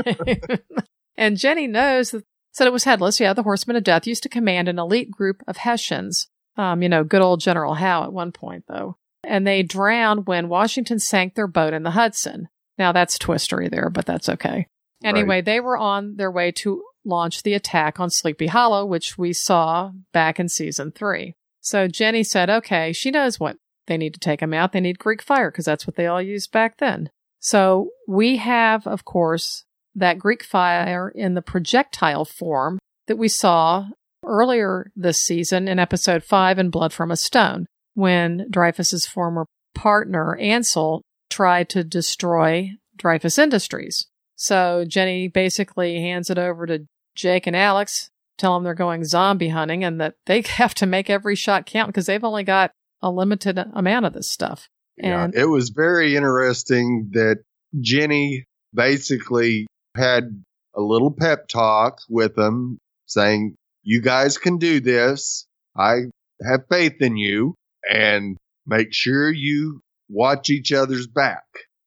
and 1.16 1.36
Jenny 1.36 1.66
knows 1.66 2.10
that 2.10 2.24
said 2.52 2.66
it 2.66 2.72
was 2.72 2.84
headless. 2.84 3.20
Yeah, 3.20 3.34
the 3.34 3.42
Horsemen 3.42 3.76
of 3.76 3.84
Death 3.84 4.06
used 4.06 4.22
to 4.22 4.30
command 4.30 4.68
an 4.68 4.78
elite 4.78 5.10
group 5.10 5.42
of 5.46 5.58
Hessians. 5.58 6.28
Um, 6.56 6.82
you 6.82 6.88
know, 6.88 7.04
good 7.04 7.20
old 7.20 7.40
General 7.40 7.74
Howe 7.74 8.04
at 8.04 8.12
one 8.14 8.32
point, 8.32 8.64
though. 8.66 8.96
And 9.22 9.46
they 9.46 9.62
drowned 9.62 10.26
when 10.26 10.48
Washington 10.48 10.98
sank 10.98 11.34
their 11.34 11.46
boat 11.46 11.74
in 11.74 11.82
the 11.82 11.90
Hudson. 11.90 12.48
Now 12.78 12.92
that's 12.92 13.18
twistery 13.18 13.70
there, 13.70 13.90
but 13.90 14.06
that's 14.06 14.28
okay. 14.28 14.68
Anyway, 15.04 15.42
they 15.42 15.60
were 15.60 15.76
on 15.76 16.16
their 16.16 16.30
way 16.30 16.50
to 16.50 16.82
launch 17.04 17.42
the 17.42 17.54
attack 17.54 18.00
on 18.00 18.10
Sleepy 18.10 18.46
Hollow, 18.46 18.86
which 18.86 19.18
we 19.18 19.32
saw 19.32 19.92
back 20.12 20.40
in 20.40 20.48
season 20.48 20.92
three. 20.92 21.34
So 21.60 21.88
Jenny 21.88 22.24
said, 22.24 22.48
okay, 22.48 22.92
she 22.92 23.10
knows 23.10 23.38
what 23.38 23.58
they 23.86 23.96
need 23.96 24.14
to 24.14 24.20
take 24.20 24.40
them 24.40 24.54
out. 24.54 24.72
They 24.72 24.80
need 24.80 24.98
Greek 24.98 25.22
fire 25.22 25.50
because 25.50 25.64
that's 25.64 25.86
what 25.86 25.96
they 25.96 26.06
all 26.06 26.22
used 26.22 26.52
back 26.52 26.78
then. 26.78 27.10
So 27.40 27.90
we 28.08 28.36
have, 28.36 28.86
of 28.86 29.04
course, 29.04 29.64
that 29.94 30.18
Greek 30.18 30.42
fire 30.42 31.08
in 31.08 31.34
the 31.34 31.42
projectile 31.42 32.24
form 32.24 32.78
that 33.06 33.16
we 33.16 33.28
saw 33.28 33.86
earlier 34.24 34.90
this 34.96 35.18
season 35.18 35.68
in 35.68 35.78
episode 35.78 36.24
five 36.24 36.58
in 36.58 36.70
Blood 36.70 36.92
from 36.92 37.10
a 37.10 37.16
Stone 37.16 37.66
when 37.94 38.46
Dreyfus's 38.50 39.06
former 39.06 39.46
partner, 39.74 40.36
Ansel, 40.36 41.02
tried 41.30 41.68
to 41.70 41.84
destroy 41.84 42.70
Dreyfus 42.96 43.38
Industries. 43.38 44.06
So 44.34 44.84
Jenny 44.86 45.28
basically 45.28 46.00
hands 46.00 46.30
it 46.30 46.38
over 46.38 46.66
to 46.66 46.86
Jake 47.14 47.46
and 47.46 47.56
Alex, 47.56 48.10
tell 48.36 48.54
them 48.54 48.64
they're 48.64 48.74
going 48.74 49.04
zombie 49.04 49.48
hunting 49.48 49.82
and 49.82 50.00
that 50.00 50.14
they 50.26 50.40
have 50.46 50.74
to 50.74 50.86
make 50.86 51.08
every 51.08 51.34
shot 51.34 51.66
count 51.66 51.88
because 51.88 52.06
they've 52.06 52.22
only 52.24 52.44
got 52.44 52.70
a 53.02 53.10
limited 53.10 53.58
amount 53.74 54.06
of 54.06 54.12
this 54.12 54.30
stuff. 54.30 54.68
Yeah, 54.96 55.24
And 55.24 55.34
it 55.34 55.46
was 55.46 55.70
very 55.70 56.16
interesting 56.16 57.10
that 57.12 57.38
Jenny 57.80 58.44
basically 58.74 59.66
had 59.96 60.42
a 60.74 60.80
little 60.80 61.10
pep 61.10 61.48
talk 61.48 61.98
with 62.08 62.34
them 62.36 62.78
saying, 63.06 63.56
you 63.82 64.00
guys 64.00 64.38
can 64.38 64.58
do 64.58 64.80
this. 64.80 65.46
I 65.76 65.96
have 66.42 66.62
faith 66.70 67.00
in 67.00 67.16
you 67.16 67.54
and 67.90 68.36
make 68.66 68.88
sure 68.92 69.30
you 69.30 69.80
watch 70.08 70.50
each 70.50 70.72
other's 70.72 71.06
back. 71.06 71.44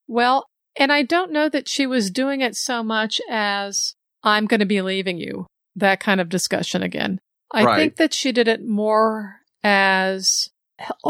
Well, 0.07 0.45
and 0.75 0.91
I 0.91 1.03
don't 1.03 1.31
know 1.31 1.49
that 1.49 1.67
she 1.67 1.85
was 1.85 2.09
doing 2.11 2.41
it 2.41 2.55
so 2.55 2.83
much 2.83 3.19
as 3.29 3.95
I'm 4.23 4.45
going 4.45 4.59
to 4.59 4.65
be 4.65 4.81
leaving 4.81 5.17
you, 5.17 5.45
that 5.75 5.99
kind 5.99 6.21
of 6.21 6.29
discussion 6.29 6.83
again. 6.83 7.19
I 7.51 7.63
Right. 7.63 7.77
think 7.77 7.95
that 7.97 8.13
she 8.13 8.31
did 8.31 8.47
it 8.47 8.65
more 8.65 9.37
as 9.63 10.49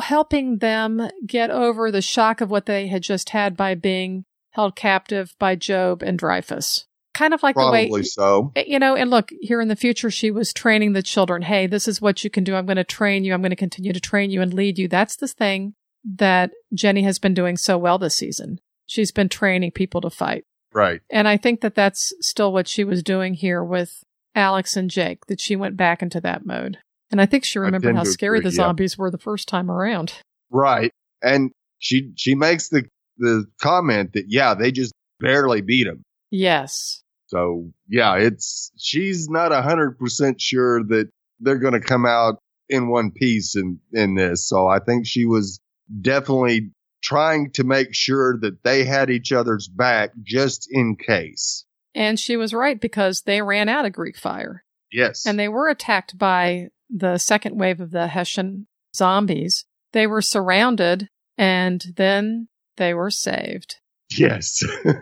helping 0.02 0.58
them 0.58 1.10
get 1.26 1.50
over 1.50 1.92
the 1.92 2.02
shock 2.02 2.42
of 2.42 2.50
what 2.50 2.66
they 2.66 2.88
had 2.88 3.04
just 3.04 3.30
had 3.30 3.56
by 3.56 3.76
being 3.76 4.26
held 4.52 4.76
captive 4.76 5.36
by 5.40 5.56
Job 5.56 6.02
and 6.02 6.18
Dreyfus. 6.18 6.86
Kind 7.14 7.34
of 7.34 7.44
like 7.44 7.56
the 7.56 7.62
Probably 7.62 7.90
way 7.90 8.04
so. 8.04 8.52
you 8.56 8.80
know, 8.80 8.96
and 8.96 9.10
look, 9.10 9.32
here 9.42 9.62
in 9.62 9.68
the 9.68 9.76
future, 9.76 10.12
she 10.12 10.32
was 10.32 10.54
training 10.54 10.94
the 10.94 11.04
children. 11.04 11.42
Hey, 11.42 11.68
this 11.68 11.88
is 11.88 12.02
what 12.02 12.24
you 12.24 12.30
can 12.30 12.44
do. 12.44 12.56
I'm 12.56 12.66
going 12.66 12.78
to 12.78 12.84
train 12.84 13.24
you. 13.24 13.34
I'm 13.34 13.42
going 13.42 13.50
to 13.50 13.56
continue 13.56 13.94
to 13.94 14.00
train 14.00 14.30
you 14.30 14.42
and 14.42 14.54
lead 14.54 14.78
you. 14.78 14.88
That's 14.88 15.16
the 15.16 15.28
thing 15.28 15.74
that 16.04 16.52
Jenny 16.74 17.04
has 17.04 17.20
been 17.20 17.34
doing 17.34 17.58
so 17.58 17.78
well 17.78 17.98
this 17.98 18.16
season. 18.16 18.60
She's 18.86 19.12
been 19.12 19.30
training 19.30 19.72
people 19.72 20.02
to 20.02 20.10
fight. 20.10 20.46
Right. 20.74 21.02
And 21.10 21.28
I 21.28 21.38
think 21.38 21.62
that 21.62 21.76
that's 21.76 22.14
still 22.22 22.54
what 22.54 22.68
she 22.68 22.84
was 22.84 23.04
doing 23.04 23.34
here 23.34 23.64
with 23.64 24.04
Alex 24.36 24.78
and 24.78 24.90
Jake, 24.90 25.26
that 25.26 25.42
she 25.42 25.56
went 25.56 25.78
back 25.78 26.02
into 26.02 26.22
that 26.22 26.46
mode. 26.46 26.78
And 27.12 27.20
I 27.20 27.26
think 27.26 27.44
she 27.44 27.60
remembered 27.60 27.96
how 27.96 28.04
scary 28.04 28.40
the 28.40 28.50
yeah. 28.50 28.56
zombies 28.56 28.98
were 28.98 29.10
the 29.10 29.18
first 29.18 29.48
time 29.48 29.72
around. 29.72 30.14
Right. 30.52 30.92
And 31.22 31.52
she, 31.80 32.12
she 32.16 32.36
makes 32.36 32.70
the, 32.70 32.86
the 33.18 33.46
comment 33.62 34.14
that, 34.14 34.26
yeah, 34.28 34.54
they 34.54 34.72
just 34.72 34.94
barely 35.20 35.62
beat 35.62 35.88
him. 35.88 36.04
Yes. 36.30 37.04
So 37.28 37.72
yeah, 37.88 38.16
it's, 38.16 38.72
she's 38.78 39.30
not 39.30 39.52
a 39.52 39.62
hundred 39.62 39.98
percent 39.98 40.40
sure 40.40 40.84
that 40.84 41.10
they're 41.40 41.58
going 41.58 41.74
to 41.74 41.80
come 41.80 42.06
out 42.06 42.40
in 42.68 42.90
one 42.90 43.12
piece 43.12 43.56
in, 43.56 43.80
in 43.92 44.16
this. 44.16 44.48
So 44.48 44.68
I 44.68 44.80
think 44.80 45.08
she 45.08 45.26
was 45.26 45.60
definitely 46.02 46.72
trying 47.02 47.52
to 47.54 47.64
make 47.64 47.94
sure 47.94 48.38
that 48.42 48.64
they 48.64 48.84
had 48.84 49.10
each 49.10 49.32
other's 49.32 49.68
back 49.68 50.12
just 50.22 50.68
in 50.72 50.96
case. 50.96 51.66
And 51.96 52.20
she 52.20 52.38
was 52.38 52.54
right 52.54 52.80
because 52.80 53.22
they 53.22 53.42
ran 53.42 53.70
out 53.70 53.86
of 53.86 53.94
Greek 53.94 54.18
fire. 54.18 54.64
Yes. 54.92 55.26
and 55.26 55.38
they 55.38 55.48
were 55.48 55.70
attacked 55.70 56.18
by 56.18 56.70
the 56.90 57.18
second 57.18 57.58
wave 57.60 57.80
of 57.80 57.92
the 57.92 58.08
Hessian 58.08 58.68
zombies. 58.96 59.66
They 59.94 60.08
were 60.08 60.22
surrounded 60.22 61.08
and 61.38 61.84
then 61.96 62.48
they 62.78 62.94
were 62.94 63.12
saved. 63.12 63.78
yes. 64.12 64.64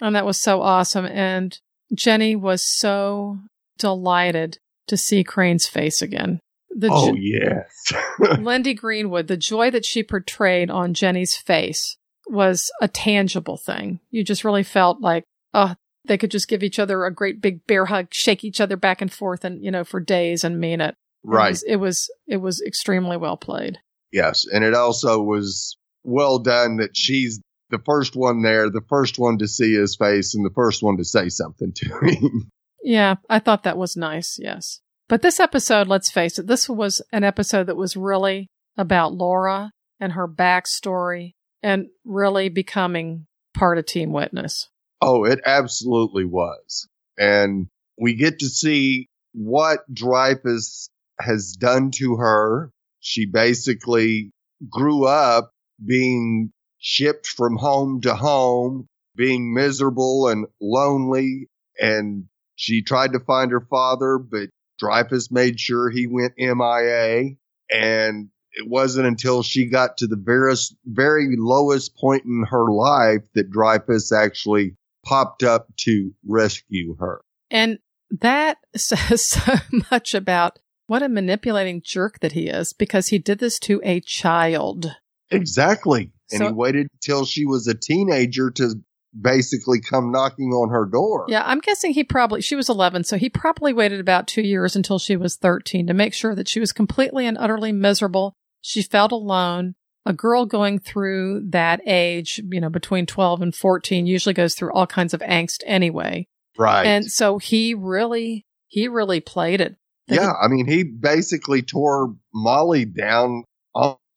And 0.00 0.16
that 0.16 0.26
was 0.26 0.42
so 0.42 0.60
awesome. 0.62 1.06
And 1.06 1.56
Jenny 1.94 2.34
was 2.34 2.64
so 2.66 3.38
delighted 3.78 4.58
to 4.88 4.96
see 4.96 5.22
Crane's 5.22 5.68
face 5.68 6.02
again. 6.02 6.40
The 6.70 6.88
oh 6.90 7.10
jo- 7.12 7.16
yes. 7.16 7.92
Lyndie 8.40 8.74
Greenwood, 8.74 9.28
the 9.28 9.36
joy 9.36 9.70
that 9.70 9.86
she 9.86 10.02
portrayed 10.02 10.70
on 10.70 10.92
Jenny's 10.92 11.36
face 11.36 11.98
was 12.26 12.68
a 12.80 12.88
tangible 12.88 13.56
thing. 13.56 14.00
You 14.10 14.24
just 14.24 14.44
really 14.44 14.64
felt 14.64 15.00
like, 15.00 15.22
oh, 15.54 15.76
they 16.04 16.18
could 16.18 16.32
just 16.32 16.48
give 16.48 16.64
each 16.64 16.80
other 16.80 17.04
a 17.04 17.14
great 17.14 17.40
big 17.40 17.64
bear 17.68 17.86
hug, 17.86 18.08
shake 18.10 18.42
each 18.42 18.60
other 18.60 18.76
back 18.76 19.00
and 19.00 19.12
forth 19.12 19.44
and, 19.44 19.62
you 19.62 19.70
know, 19.70 19.84
for 19.84 20.00
days 20.00 20.42
and 20.42 20.58
mean 20.58 20.80
it. 20.80 20.96
It 21.24 21.28
right. 21.28 21.50
was, 21.50 21.62
it 21.62 21.76
was 21.76 22.10
it 22.26 22.38
was 22.38 22.62
extremely 22.66 23.16
well 23.16 23.36
played. 23.36 23.78
Yes, 24.12 24.44
and 24.50 24.64
it 24.64 24.74
also 24.74 25.22
was 25.22 25.76
well 26.04 26.38
done 26.38 26.78
that 26.78 26.96
she's 26.96 27.40
the 27.70 27.78
first 27.78 28.14
one 28.16 28.42
there, 28.42 28.68
the 28.68 28.82
first 28.88 29.18
one 29.18 29.38
to 29.38 29.48
see 29.48 29.74
his 29.74 29.96
face, 29.96 30.34
and 30.34 30.44
the 30.44 30.52
first 30.54 30.82
one 30.82 30.96
to 30.98 31.04
say 31.04 31.28
something 31.28 31.72
to 31.74 31.98
him. 32.06 32.50
Yeah, 32.82 33.14
I 33.30 33.38
thought 33.38 33.62
that 33.62 33.78
was 33.78 33.96
nice. 33.96 34.36
Yes, 34.40 34.80
but 35.08 35.22
this 35.22 35.38
episode, 35.40 35.88
let's 35.88 36.10
face 36.10 36.38
it, 36.38 36.46
this 36.46 36.68
was 36.68 37.00
an 37.12 37.24
episode 37.24 37.68
that 37.68 37.76
was 37.76 37.96
really 37.96 38.48
about 38.76 39.14
Laura 39.14 39.70
and 40.00 40.12
her 40.14 40.26
backstory 40.28 41.34
and 41.62 41.86
really 42.04 42.48
becoming 42.48 43.26
part 43.54 43.78
of 43.78 43.86
Team 43.86 44.12
Witness. 44.12 44.68
oh, 45.00 45.24
it 45.24 45.40
absolutely 45.46 46.24
was, 46.24 46.88
and 47.16 47.68
we 47.98 48.14
get 48.14 48.40
to 48.40 48.46
see 48.48 49.08
what 49.32 49.80
Dreyfus 49.92 50.88
has 51.20 51.52
done 51.52 51.90
to 51.92 52.16
her. 52.16 52.70
She 53.00 53.26
basically 53.26 54.32
grew 54.70 55.04
up 55.06 55.52
being 55.84 56.52
shipped 56.78 57.26
from 57.26 57.56
home 57.56 58.00
to 58.02 58.14
home, 58.14 58.86
being 59.16 59.54
miserable 59.54 60.28
and 60.28 60.46
lonely. 60.60 61.48
And 61.80 62.26
she 62.56 62.82
tried 62.82 63.12
to 63.12 63.20
find 63.20 63.50
her 63.50 63.66
father, 63.68 64.18
but 64.18 64.50
Dreyfus 64.78 65.30
made 65.30 65.58
sure 65.58 65.90
he 65.90 66.06
went 66.06 66.34
MIA. 66.38 67.36
And 67.70 68.28
it 68.54 68.68
wasn't 68.68 69.06
until 69.06 69.42
she 69.42 69.66
got 69.66 69.96
to 69.98 70.06
the 70.06 70.16
very, 70.16 70.54
very 70.84 71.36
lowest 71.38 71.96
point 71.96 72.24
in 72.24 72.44
her 72.50 72.70
life 72.70 73.22
that 73.34 73.50
Dreyfus 73.50 74.12
actually 74.12 74.76
popped 75.04 75.42
up 75.42 75.68
to 75.78 76.12
rescue 76.26 76.96
her. 76.98 77.22
And 77.50 77.78
that 78.20 78.58
says 78.76 79.22
so 79.24 79.54
much 79.90 80.14
about 80.14 80.58
what 80.86 81.02
a 81.02 81.08
manipulating 81.08 81.82
jerk 81.84 82.20
that 82.20 82.32
he 82.32 82.48
is 82.48 82.72
because 82.72 83.08
he 83.08 83.18
did 83.18 83.38
this 83.38 83.58
to 83.60 83.80
a 83.84 84.00
child. 84.00 84.96
Exactly. 85.30 86.12
And 86.30 86.38
So- 86.38 86.46
he 86.48 86.52
waited 86.52 86.88
till 87.00 87.24
she 87.24 87.46
was 87.46 87.66
a 87.66 87.74
teenager 87.74 88.50
to 88.52 88.74
basically 89.18 89.80
come 89.80 90.10
knocking 90.10 90.52
on 90.52 90.70
her 90.70 90.86
door. 90.86 91.26
Yeah, 91.28 91.42
I'm 91.44 91.60
guessing 91.60 91.92
he 91.92 92.02
probably, 92.02 92.40
she 92.40 92.56
was 92.56 92.70
11, 92.70 93.04
so 93.04 93.18
he 93.18 93.28
probably 93.28 93.72
waited 93.72 94.00
about 94.00 94.26
two 94.26 94.40
years 94.42 94.74
until 94.74 94.98
she 94.98 95.16
was 95.16 95.36
13 95.36 95.86
to 95.86 95.94
make 95.94 96.14
sure 96.14 96.34
that 96.34 96.48
she 96.48 96.60
was 96.60 96.72
completely 96.72 97.26
and 97.26 97.36
utterly 97.38 97.72
miserable. 97.72 98.34
She 98.62 98.82
felt 98.82 99.12
alone. 99.12 99.74
A 100.04 100.12
girl 100.12 100.46
going 100.46 100.78
through 100.80 101.50
that 101.50 101.80
age, 101.86 102.40
you 102.50 102.60
know, 102.60 102.70
between 102.70 103.06
12 103.06 103.40
and 103.42 103.54
14 103.54 104.06
usually 104.06 104.32
goes 104.32 104.54
through 104.54 104.72
all 104.72 104.86
kinds 104.86 105.14
of 105.14 105.20
angst 105.20 105.58
anyway. 105.64 106.26
Right. 106.58 106.84
And 106.84 107.10
so 107.10 107.38
he 107.38 107.74
really, 107.74 108.46
he 108.66 108.88
really 108.88 109.20
played 109.20 109.60
it. 109.60 109.76
Yeah. 110.12 110.32
I 110.40 110.48
mean, 110.48 110.66
he 110.66 110.84
basically 110.84 111.62
tore 111.62 112.14
Molly 112.34 112.84
down 112.84 113.44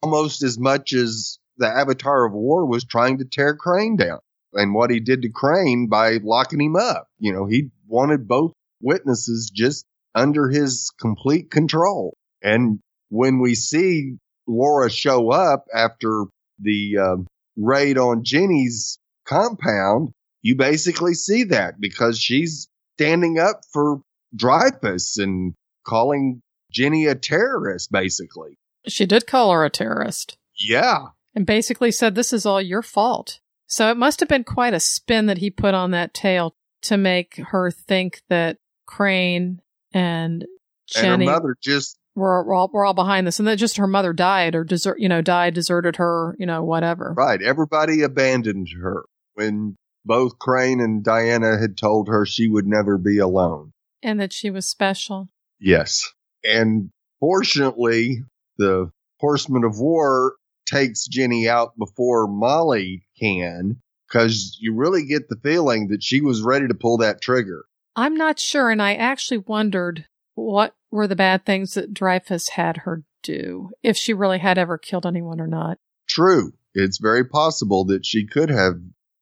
almost 0.01 0.43
as 0.43 0.60
much 0.60 0.93
as 0.93 1.39
the 1.58 1.67
Avatar 1.67 2.25
of 2.25 2.34
War 2.34 2.65
was 2.65 2.84
trying 2.84 3.19
to 3.19 3.25
tear 3.25 3.55
Crane 3.55 3.95
down. 3.95 4.19
And 4.53 4.73
what 4.73 4.89
he 4.89 4.99
did 4.99 5.21
to 5.23 5.29
Crane 5.29 5.88
by 5.89 6.19
locking 6.23 6.62
him 6.62 6.75
up. 6.75 7.08
You 7.19 7.34
know, 7.34 7.45
he 7.45 7.69
wanted 7.88 8.27
both 8.27 8.53
witnesses 8.81 9.51
just 9.53 9.86
under 10.13 10.49
his 10.49 10.91
complete 10.99 11.51
control. 11.51 12.15
And 12.41 12.79
when 13.10 13.39
we 13.39 13.55
see 13.55 14.17
Laura 14.47 14.89
show 14.89 15.31
up 15.31 15.65
after 15.73 16.25
the 16.60 16.97
um, 16.97 17.27
raid 17.58 17.97
on 17.97 18.23
Jenny's 18.23 18.97
compound, 19.25 20.12
you 20.41 20.55
basically 20.55 21.15
see 21.15 21.43
that 21.45 21.75
because 21.79 22.19
she's 22.19 22.67
standing 22.97 23.39
up 23.39 23.62
for 23.73 24.01
Dreyfus 24.36 25.17
and 25.17 25.53
calling 25.85 26.41
Jenny 26.71 27.05
a 27.05 27.15
terrorist, 27.15 27.91
basically. 27.91 28.57
She 28.87 29.05
did 29.05 29.27
call 29.27 29.51
her 29.51 29.63
a 29.65 29.69
terrorist 29.69 30.37
Yeah. 30.59 31.07
and 31.33 31.45
basically 31.45 31.91
said, 31.91 32.15
This 32.15 32.33
is 32.33 32.45
all 32.45 32.61
your 32.61 32.81
fault. 32.81 33.39
So 33.67 33.89
it 33.89 33.97
must 33.97 34.19
have 34.19 34.29
been 34.29 34.43
quite 34.43 34.73
a 34.73 34.79
spin 34.79 35.25
that 35.25 35.39
he 35.39 35.49
put 35.49 35.73
on 35.73 35.91
that 35.91 36.13
tale 36.13 36.53
to 36.83 36.97
make 36.97 37.37
her 37.37 37.71
think 37.71 38.21
that 38.29 38.57
Crane 38.85 39.61
and 39.93 40.43
And 40.43 40.47
Jenny 40.87 41.25
her 41.25 41.31
mother 41.31 41.55
just, 41.63 41.97
were, 42.15 42.43
were, 42.43 42.53
all, 42.53 42.69
were 42.71 42.85
all 42.85 42.93
behind 42.93 43.25
this 43.25 43.39
and 43.39 43.47
that 43.47 43.55
just 43.57 43.77
her 43.77 43.87
mother 43.87 44.13
died 44.13 44.53
or 44.53 44.63
desert, 44.63 44.99
you 44.99 45.09
know, 45.09 45.21
died, 45.21 45.55
deserted 45.55 45.95
her, 45.95 46.35
you 46.37 46.45
know, 46.45 46.63
whatever. 46.63 47.13
right. 47.17 47.41
Everybody 47.41 48.03
abandoned 48.03 48.67
her 48.81 49.05
when 49.33 49.75
both 50.05 50.37
Crane 50.37 50.79
and 50.79 51.03
Diana 51.03 51.57
had 51.59 51.75
told 51.75 52.07
her 52.07 52.25
she 52.25 52.47
would 52.47 52.67
never 52.67 52.97
be 52.99 53.17
alone. 53.17 53.71
And 54.03 54.19
that 54.19 54.31
she 54.31 54.51
was 54.51 54.69
special. 54.69 55.29
Yes. 55.59 56.11
And 56.43 56.91
fortunately, 57.19 58.23
the 58.57 58.91
Horseman 59.19 59.63
of 59.63 59.79
War 59.79 60.35
takes 60.65 61.07
Jenny 61.07 61.47
out 61.47 61.77
before 61.77 62.27
Molly 62.27 63.05
can 63.19 63.81
because 64.07 64.57
you 64.59 64.75
really 64.75 65.05
get 65.05 65.29
the 65.29 65.39
feeling 65.41 65.87
that 65.89 66.03
she 66.03 66.21
was 66.21 66.41
ready 66.41 66.67
to 66.67 66.73
pull 66.73 66.97
that 66.97 67.21
trigger. 67.21 67.65
I'm 67.95 68.15
not 68.15 68.39
sure. 68.39 68.69
And 68.69 68.81
I 68.81 68.95
actually 68.95 69.39
wondered 69.39 70.05
what 70.35 70.75
were 70.91 71.07
the 71.07 71.15
bad 71.15 71.45
things 71.45 71.73
that 71.73 71.93
Dreyfus 71.93 72.49
had 72.49 72.77
her 72.77 73.03
do, 73.23 73.71
if 73.81 73.97
she 73.97 74.13
really 74.13 74.39
had 74.39 74.57
ever 74.57 74.77
killed 74.77 75.05
anyone 75.05 75.41
or 75.41 75.47
not. 75.47 75.77
True. 76.07 76.53
It's 76.73 76.99
very 76.99 77.23
possible 77.25 77.85
that 77.85 78.05
she 78.05 78.27
could 78.27 78.49
have 78.49 78.75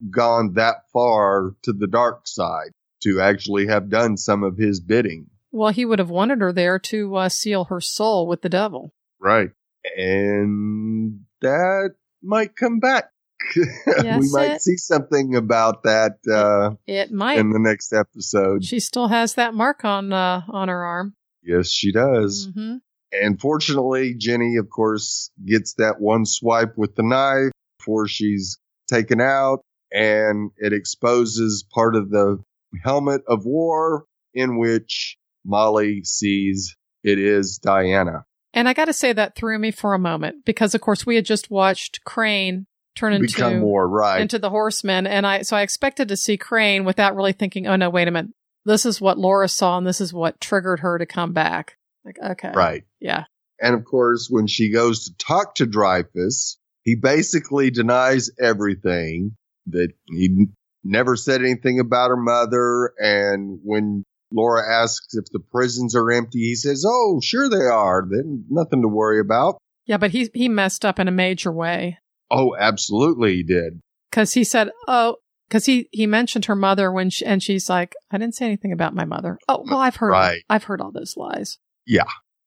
gone 0.10 0.54
that 0.54 0.90
far 0.92 1.56
to 1.64 1.72
the 1.72 1.88
dark 1.88 2.28
side 2.28 2.72
to 3.04 3.22
actually 3.22 3.68
have 3.68 3.90
done 3.90 4.18
some 4.18 4.44
of 4.44 4.58
his 4.58 4.80
bidding. 4.80 5.28
Well, 5.54 5.72
he 5.72 5.86
would 5.86 6.00
have 6.00 6.10
wanted 6.10 6.42
her 6.42 6.52
there 6.52 6.80
to 6.80 7.16
uh, 7.16 7.30
seal 7.30 7.66
her 7.66 7.80
soul 7.80 8.28
with 8.28 8.42
the 8.42 8.50
devil. 8.50 8.92
Right. 9.22 9.52
And 9.96 11.22
that 11.42 11.92
might 12.22 12.56
come 12.56 12.80
back 12.80 13.10
Yes, 14.04 14.22
we 14.22 14.30
might 14.32 14.52
it- 14.56 14.62
see 14.62 14.78
something 14.78 15.36
about 15.36 15.84
that 15.84 16.14
uh, 16.32 16.76
It 16.88 17.12
might. 17.12 17.38
in 17.40 17.52
the 17.52 17.60
next 17.60 17.94
episode. 17.94 18.64
she 18.66 18.80
still 18.80 19.10
has 19.10 19.36
that 19.36 19.54
mark 19.54 19.84
on 19.86 20.12
uh, 20.14 20.42
on 20.48 20.70
her 20.70 20.84
arm. 20.84 21.14
Yes, 21.44 21.70
she 21.70 21.92
does. 21.92 22.50
hmm 22.54 22.78
And 23.12 23.40
fortunately, 23.40 24.16
Jenny, 24.18 24.56
of 24.56 24.70
course, 24.70 25.30
gets 25.46 25.74
that 25.76 26.00
one 26.00 26.26
swipe 26.26 26.78
with 26.78 26.96
the 26.96 27.04
knife 27.04 27.52
before 27.80 28.08
she's 28.08 28.58
taken 28.88 29.20
out, 29.20 29.60
and 29.92 30.52
it 30.58 30.72
exposes 30.72 31.66
part 31.74 31.96
of 31.98 32.10
the 32.10 32.42
helmet 32.84 33.22
of 33.28 33.46
war 33.46 34.06
in 34.34 34.58
which 34.58 35.18
Molly 35.46 36.04
sees 36.04 36.76
it 37.04 37.20
is 37.20 37.58
Diana. 37.58 38.26
And 38.54 38.70
I 38.70 38.74
got 38.74 38.86
to 38.86 38.94
say 38.94 39.14
that 39.14 39.36
threw 39.36 39.58
me 39.58 39.72
for 39.72 39.94
a 39.94 40.00
moment 40.00 40.46
because, 40.46 40.76
of 40.76 40.82
course, 40.82 41.06
we 41.06 41.16
had 41.16 41.26
just 41.26 41.50
watched 41.50 42.04
Crane 42.06 42.68
turn 42.96 43.14
into 43.14 43.28
Become 43.28 43.60
more 43.60 43.88
right. 43.88 44.22
into 44.22 44.38
the 44.38 44.50
horseman, 44.50 45.08
and 45.08 45.26
I 45.26 45.42
so 45.42 45.58
I 45.58 45.62
expected 45.62 46.08
to 46.10 46.18
see 46.18 46.38
Crane 46.38 46.86
without 46.86 47.16
really 47.16 47.34
thinking, 47.34 47.66
oh 47.68 47.76
no, 47.76 47.90
wait 47.90 48.08
a 48.08 48.12
minute, 48.12 48.32
this 48.66 48.86
is 48.86 49.02
what 49.02 49.18
Laura 49.18 49.48
saw, 49.48 49.78
and 49.78 49.88
this 49.88 50.00
is 50.00 50.14
what 50.14 50.40
triggered 50.40 50.82
her 50.82 50.98
to 51.00 51.06
come 51.06 51.34
back. 51.34 51.78
Like, 52.06 52.18
okay, 52.24 52.52
right. 52.54 52.84
yeah, 53.00 53.24
And 53.60 53.76
of 53.76 53.86
course, 53.86 54.28
when 54.30 54.46
she 54.46 54.72
goes 54.72 55.06
to 55.06 55.16
talk 55.18 55.56
to 55.56 55.66
Dreyfus, 55.66 56.58
he 56.84 56.96
basically 56.96 57.72
denies 57.72 58.30
everything 58.40 59.38
that 59.68 59.94
he 60.08 60.48
never 60.84 61.16
said 61.16 61.42
anything 61.42 61.80
about 61.80 62.10
her 62.10 62.18
mother. 62.18 62.94
And 63.00 63.60
when 63.64 64.04
Laura 64.34 64.64
asks 64.82 65.14
if 65.16 65.26
the 65.32 65.40
prisons 65.40 65.96
are 65.96 66.12
empty, 66.12 66.40
he 66.40 66.56
says, 66.56 66.84
Oh, 66.88 67.20
sure 67.22 67.50
they 67.50 67.66
are. 67.66 68.04
Then 68.10 68.46
nothing 68.50 68.82
to 68.82 68.88
worry 68.88 69.20
about. 69.20 69.58
yeah, 69.86 69.98
but 69.98 70.12
he 70.12 70.30
he 70.34 70.50
messed 70.50 70.84
up 70.84 71.00
in 71.00 71.08
a 71.08 71.12
major 71.12 71.52
way 71.52 72.00
Oh, 72.32 72.56
absolutely 72.58 73.36
he 73.36 73.44
did. 73.44 73.80
because 74.10 74.34
he 74.34 74.44
said, 74.44 74.70
oh. 74.88 75.18
Because 75.50 75.66
he, 75.68 75.88
he 75.92 76.08
mentioned 76.08 76.46
her 76.46 76.56
mother 76.56 76.92
when 76.92 77.12
she, 77.12 77.24
and 77.26 77.44
she's 77.44 77.70
like, 77.70 77.94
I 78.10 78.18
didn't 78.18 78.34
say 78.34 78.46
anything 78.46 78.72
about 78.72 78.96
my 78.96 79.06
mother. 79.06 79.38
Oh 79.48 79.64
well, 79.70 79.78
I've 79.80 79.98
heard 79.98 80.10
Right. 80.10 80.42
I've 80.50 80.64
heard 80.64 80.82
all 80.82 80.92
those 80.92 81.14
lies. 81.16 81.60
Yeah, 81.86 82.06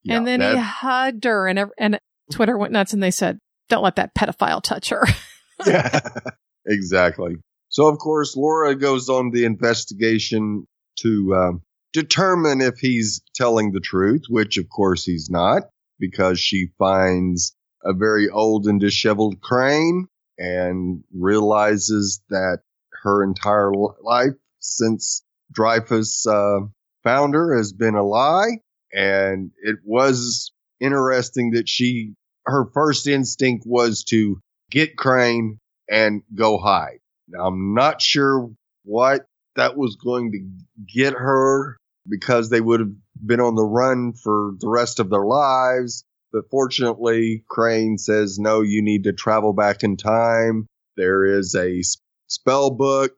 and 0.09 0.27
then 0.27 0.41
he 0.41 0.57
hugged 0.57 1.23
her, 1.25 1.47
and 1.47 1.67
and 1.79 2.01
Twitter 2.33 2.59
went 2.59 2.73
nuts, 2.73 2.93
and 2.95 3.01
they 3.03 3.13
said, 3.13 3.39
"Don't 3.69 3.85
let 3.85 3.95
that 3.97 4.15
pedophile 4.15 4.61
touch 4.63 4.89
her." 4.89 5.05
yeah, 5.67 6.01
exactly. 6.67 7.37
So, 7.69 7.87
of 7.87 7.99
course, 7.99 8.35
Laura 8.35 8.75
goes 8.75 9.09
on 9.09 9.31
the 9.31 9.45
investigation 9.45 10.67
to 11.01 11.35
um, 11.37 11.63
determine 11.97 12.61
if 12.61 12.79
he's 12.79 13.23
telling 13.35 13.73
the 13.73 13.81
truth, 13.81 14.25
which, 14.29 14.59
of 14.59 14.69
course, 14.69 15.05
he's 15.05 15.31
not, 15.31 15.63
because 15.99 16.39
she 16.39 16.69
finds 16.79 17.57
a 17.83 17.95
very 17.95 18.29
old 18.29 18.67
and 18.67 18.79
disheveled 18.79 19.41
crane 19.41 20.07
and 20.37 21.03
realizes 21.15 22.21
that 22.29 22.59
her 23.03 23.25
entire 23.25 23.73
life 24.03 24.35
since 24.61 25.25
Dreyfus 25.51 26.27
uh, 26.27 26.61
found 27.03 27.33
her 27.33 27.57
has 27.57 27.73
been 27.73 27.95
a 27.95 28.05
lie. 28.05 28.59
And 28.93 29.53
it 29.63 29.77
was 29.83 30.53
interesting 30.81 31.53
that 31.53 31.67
she, 31.67 32.13
her 32.45 32.67
first 32.75 33.07
instinct 33.07 33.65
was 33.67 34.05
to 34.11 34.39
get 34.71 34.99
Crane 34.99 35.61
and 35.89 36.23
go 36.35 36.59
hide. 36.59 36.99
Now, 37.29 37.47
I'm 37.47 37.73
not 37.73 38.03
sure 38.03 38.51
what 38.85 39.25
that 39.55 39.79
was 39.79 39.97
going 39.97 40.33
to 40.33 40.95
get 40.95 41.15
her 41.15 41.79
because 42.09 42.49
they 42.49 42.61
would 42.61 42.81
have 42.81 42.93
been 43.25 43.41
on 43.41 43.55
the 43.55 43.65
run 43.65 44.13
for 44.13 44.53
the 44.59 44.69
rest 44.69 45.01
of 45.01 45.11
their 45.11 45.25
lives. 45.25 46.05
But 46.33 46.51
fortunately, 46.51 47.45
Crane 47.49 47.99
says, 47.99 48.39
no, 48.39 48.63
you 48.63 48.83
need 48.83 49.05
to 49.05 49.13
travel 49.13 49.53
back 49.53 49.83
in 49.83 49.97
time. 49.97 50.67
There 50.97 51.25
is 51.25 51.55
a 51.55 51.83
spell 52.29 52.71
book, 52.71 53.13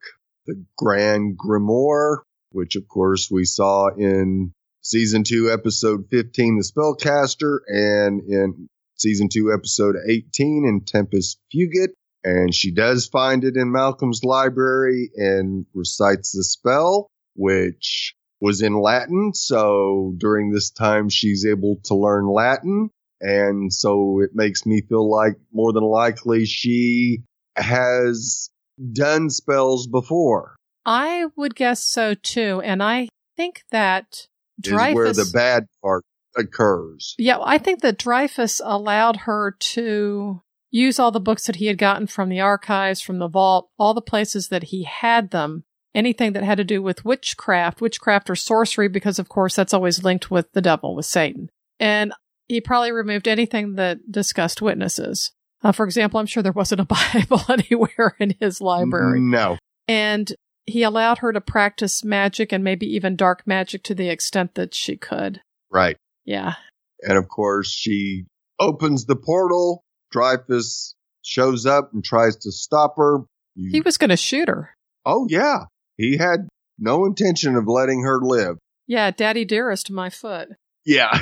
the 0.46 0.62
Grand 0.76 1.38
Grimoire, 1.38 2.18
which 2.50 2.76
of 2.76 2.86
course 2.88 3.28
we 3.30 3.44
saw 3.44 3.88
in 3.88 4.52
season 4.82 5.24
two, 5.24 5.50
episode 5.50 6.06
15, 6.10 6.58
the 6.58 6.62
spellcaster 6.62 7.58
and 7.66 8.20
in 8.22 8.68
season 8.96 9.28
two, 9.28 9.52
episode 9.52 9.96
18 10.06 10.64
in 10.66 10.84
Tempus 10.84 11.36
Fugit. 11.52 11.90
And 12.24 12.54
she 12.54 12.72
does 12.72 13.06
find 13.06 13.44
it 13.44 13.56
in 13.56 13.70
Malcolm's 13.70 14.24
library 14.24 15.10
and 15.16 15.66
recites 15.72 16.32
the 16.32 16.42
spell, 16.44 17.08
which 17.36 18.14
was 18.40 18.62
in 18.62 18.80
Latin. 18.80 19.32
So 19.34 20.14
during 20.16 20.50
this 20.52 20.70
time, 20.70 21.08
she's 21.08 21.44
able 21.46 21.80
to 21.84 21.94
learn 21.94 22.26
Latin. 22.26 22.90
And 23.20 23.72
so 23.72 24.20
it 24.20 24.30
makes 24.34 24.64
me 24.64 24.82
feel 24.88 25.10
like 25.10 25.34
more 25.52 25.72
than 25.72 25.82
likely 25.82 26.44
she 26.44 27.22
has 27.56 28.50
done 28.92 29.30
spells 29.30 29.86
before. 29.86 30.54
I 30.86 31.26
would 31.36 31.54
guess 31.54 31.84
so 31.84 32.14
too, 32.14 32.62
and 32.64 32.82
I 32.82 33.08
think 33.36 33.64
that 33.72 34.26
Is 34.62 34.72
where 34.72 35.12
the 35.12 35.30
bad 35.34 35.66
part 35.82 36.04
occurs. 36.36 37.14
yeah, 37.18 37.38
I 37.42 37.58
think 37.58 37.82
that 37.82 37.98
Dreyfus 37.98 38.60
allowed 38.64 39.16
her 39.16 39.56
to 39.58 40.40
use 40.70 40.98
all 40.98 41.10
the 41.10 41.20
books 41.20 41.46
that 41.46 41.56
he 41.56 41.66
had 41.66 41.78
gotten 41.78 42.06
from 42.06 42.28
the 42.28 42.40
archives, 42.40 43.00
from 43.00 43.18
the 43.18 43.28
vault, 43.28 43.68
all 43.78 43.94
the 43.94 44.00
places 44.00 44.48
that 44.48 44.64
he 44.64 44.84
had 44.84 45.30
them. 45.30 45.64
Anything 45.98 46.32
that 46.34 46.44
had 46.44 46.58
to 46.58 46.64
do 46.64 46.80
with 46.80 47.04
witchcraft, 47.04 47.80
witchcraft 47.80 48.30
or 48.30 48.36
sorcery, 48.36 48.86
because 48.88 49.18
of 49.18 49.28
course 49.28 49.56
that's 49.56 49.74
always 49.74 50.04
linked 50.04 50.30
with 50.30 50.46
the 50.52 50.60
devil, 50.62 50.94
with 50.94 51.06
Satan. 51.06 51.50
And 51.80 52.12
he 52.46 52.60
probably 52.60 52.92
removed 52.92 53.26
anything 53.26 53.74
that 53.74 53.98
discussed 54.10 54.62
witnesses. 54.62 55.32
Uh, 55.62 55.72
for 55.72 55.84
example, 55.84 56.20
I'm 56.20 56.26
sure 56.26 56.42
there 56.42 56.52
wasn't 56.52 56.82
a 56.82 56.84
Bible 57.14 57.40
anywhere 57.48 58.14
in 58.20 58.34
his 58.38 58.60
library. 58.60 59.18
No. 59.20 59.58
And 59.88 60.32
he 60.66 60.84
allowed 60.84 61.18
her 61.18 61.32
to 61.32 61.40
practice 61.40 62.04
magic 62.04 62.52
and 62.52 62.62
maybe 62.62 62.86
even 62.86 63.16
dark 63.16 63.44
magic 63.46 63.82
to 63.84 63.94
the 63.94 64.08
extent 64.08 64.54
that 64.54 64.74
she 64.74 64.96
could. 64.96 65.40
Right. 65.70 65.96
Yeah. 66.24 66.54
And 67.02 67.18
of 67.18 67.28
course, 67.28 67.72
she 67.72 68.24
opens 68.60 69.06
the 69.06 69.16
portal. 69.16 69.82
Dreyfus 70.12 70.94
shows 71.22 71.66
up 71.66 71.90
and 71.92 72.04
tries 72.04 72.36
to 72.36 72.52
stop 72.52 72.94
her. 72.98 73.18
You- 73.56 73.70
He 73.72 73.80
was 73.80 73.96
going 73.98 74.10
to 74.10 74.16
shoot 74.16 74.48
her. 74.48 74.74
oh, 75.04 75.26
yeah. 75.28 75.64
He 75.98 76.16
had 76.16 76.48
no 76.78 77.04
intention 77.04 77.56
of 77.56 77.66
letting 77.66 78.02
her 78.02 78.20
live. 78.22 78.56
Yeah, 78.86 79.10
Daddy 79.10 79.44
Dearest, 79.44 79.90
my 79.90 80.08
foot. 80.08 80.48
Yeah. 80.86 81.18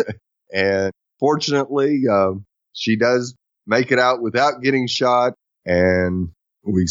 and 0.52 0.90
fortunately, 1.20 2.02
uh, 2.10 2.32
she 2.72 2.96
does 2.96 3.36
make 3.66 3.92
it 3.92 3.98
out 3.98 4.20
without 4.20 4.62
getting 4.62 4.88
shot. 4.88 5.34
And 5.64 6.30
we 6.64 6.86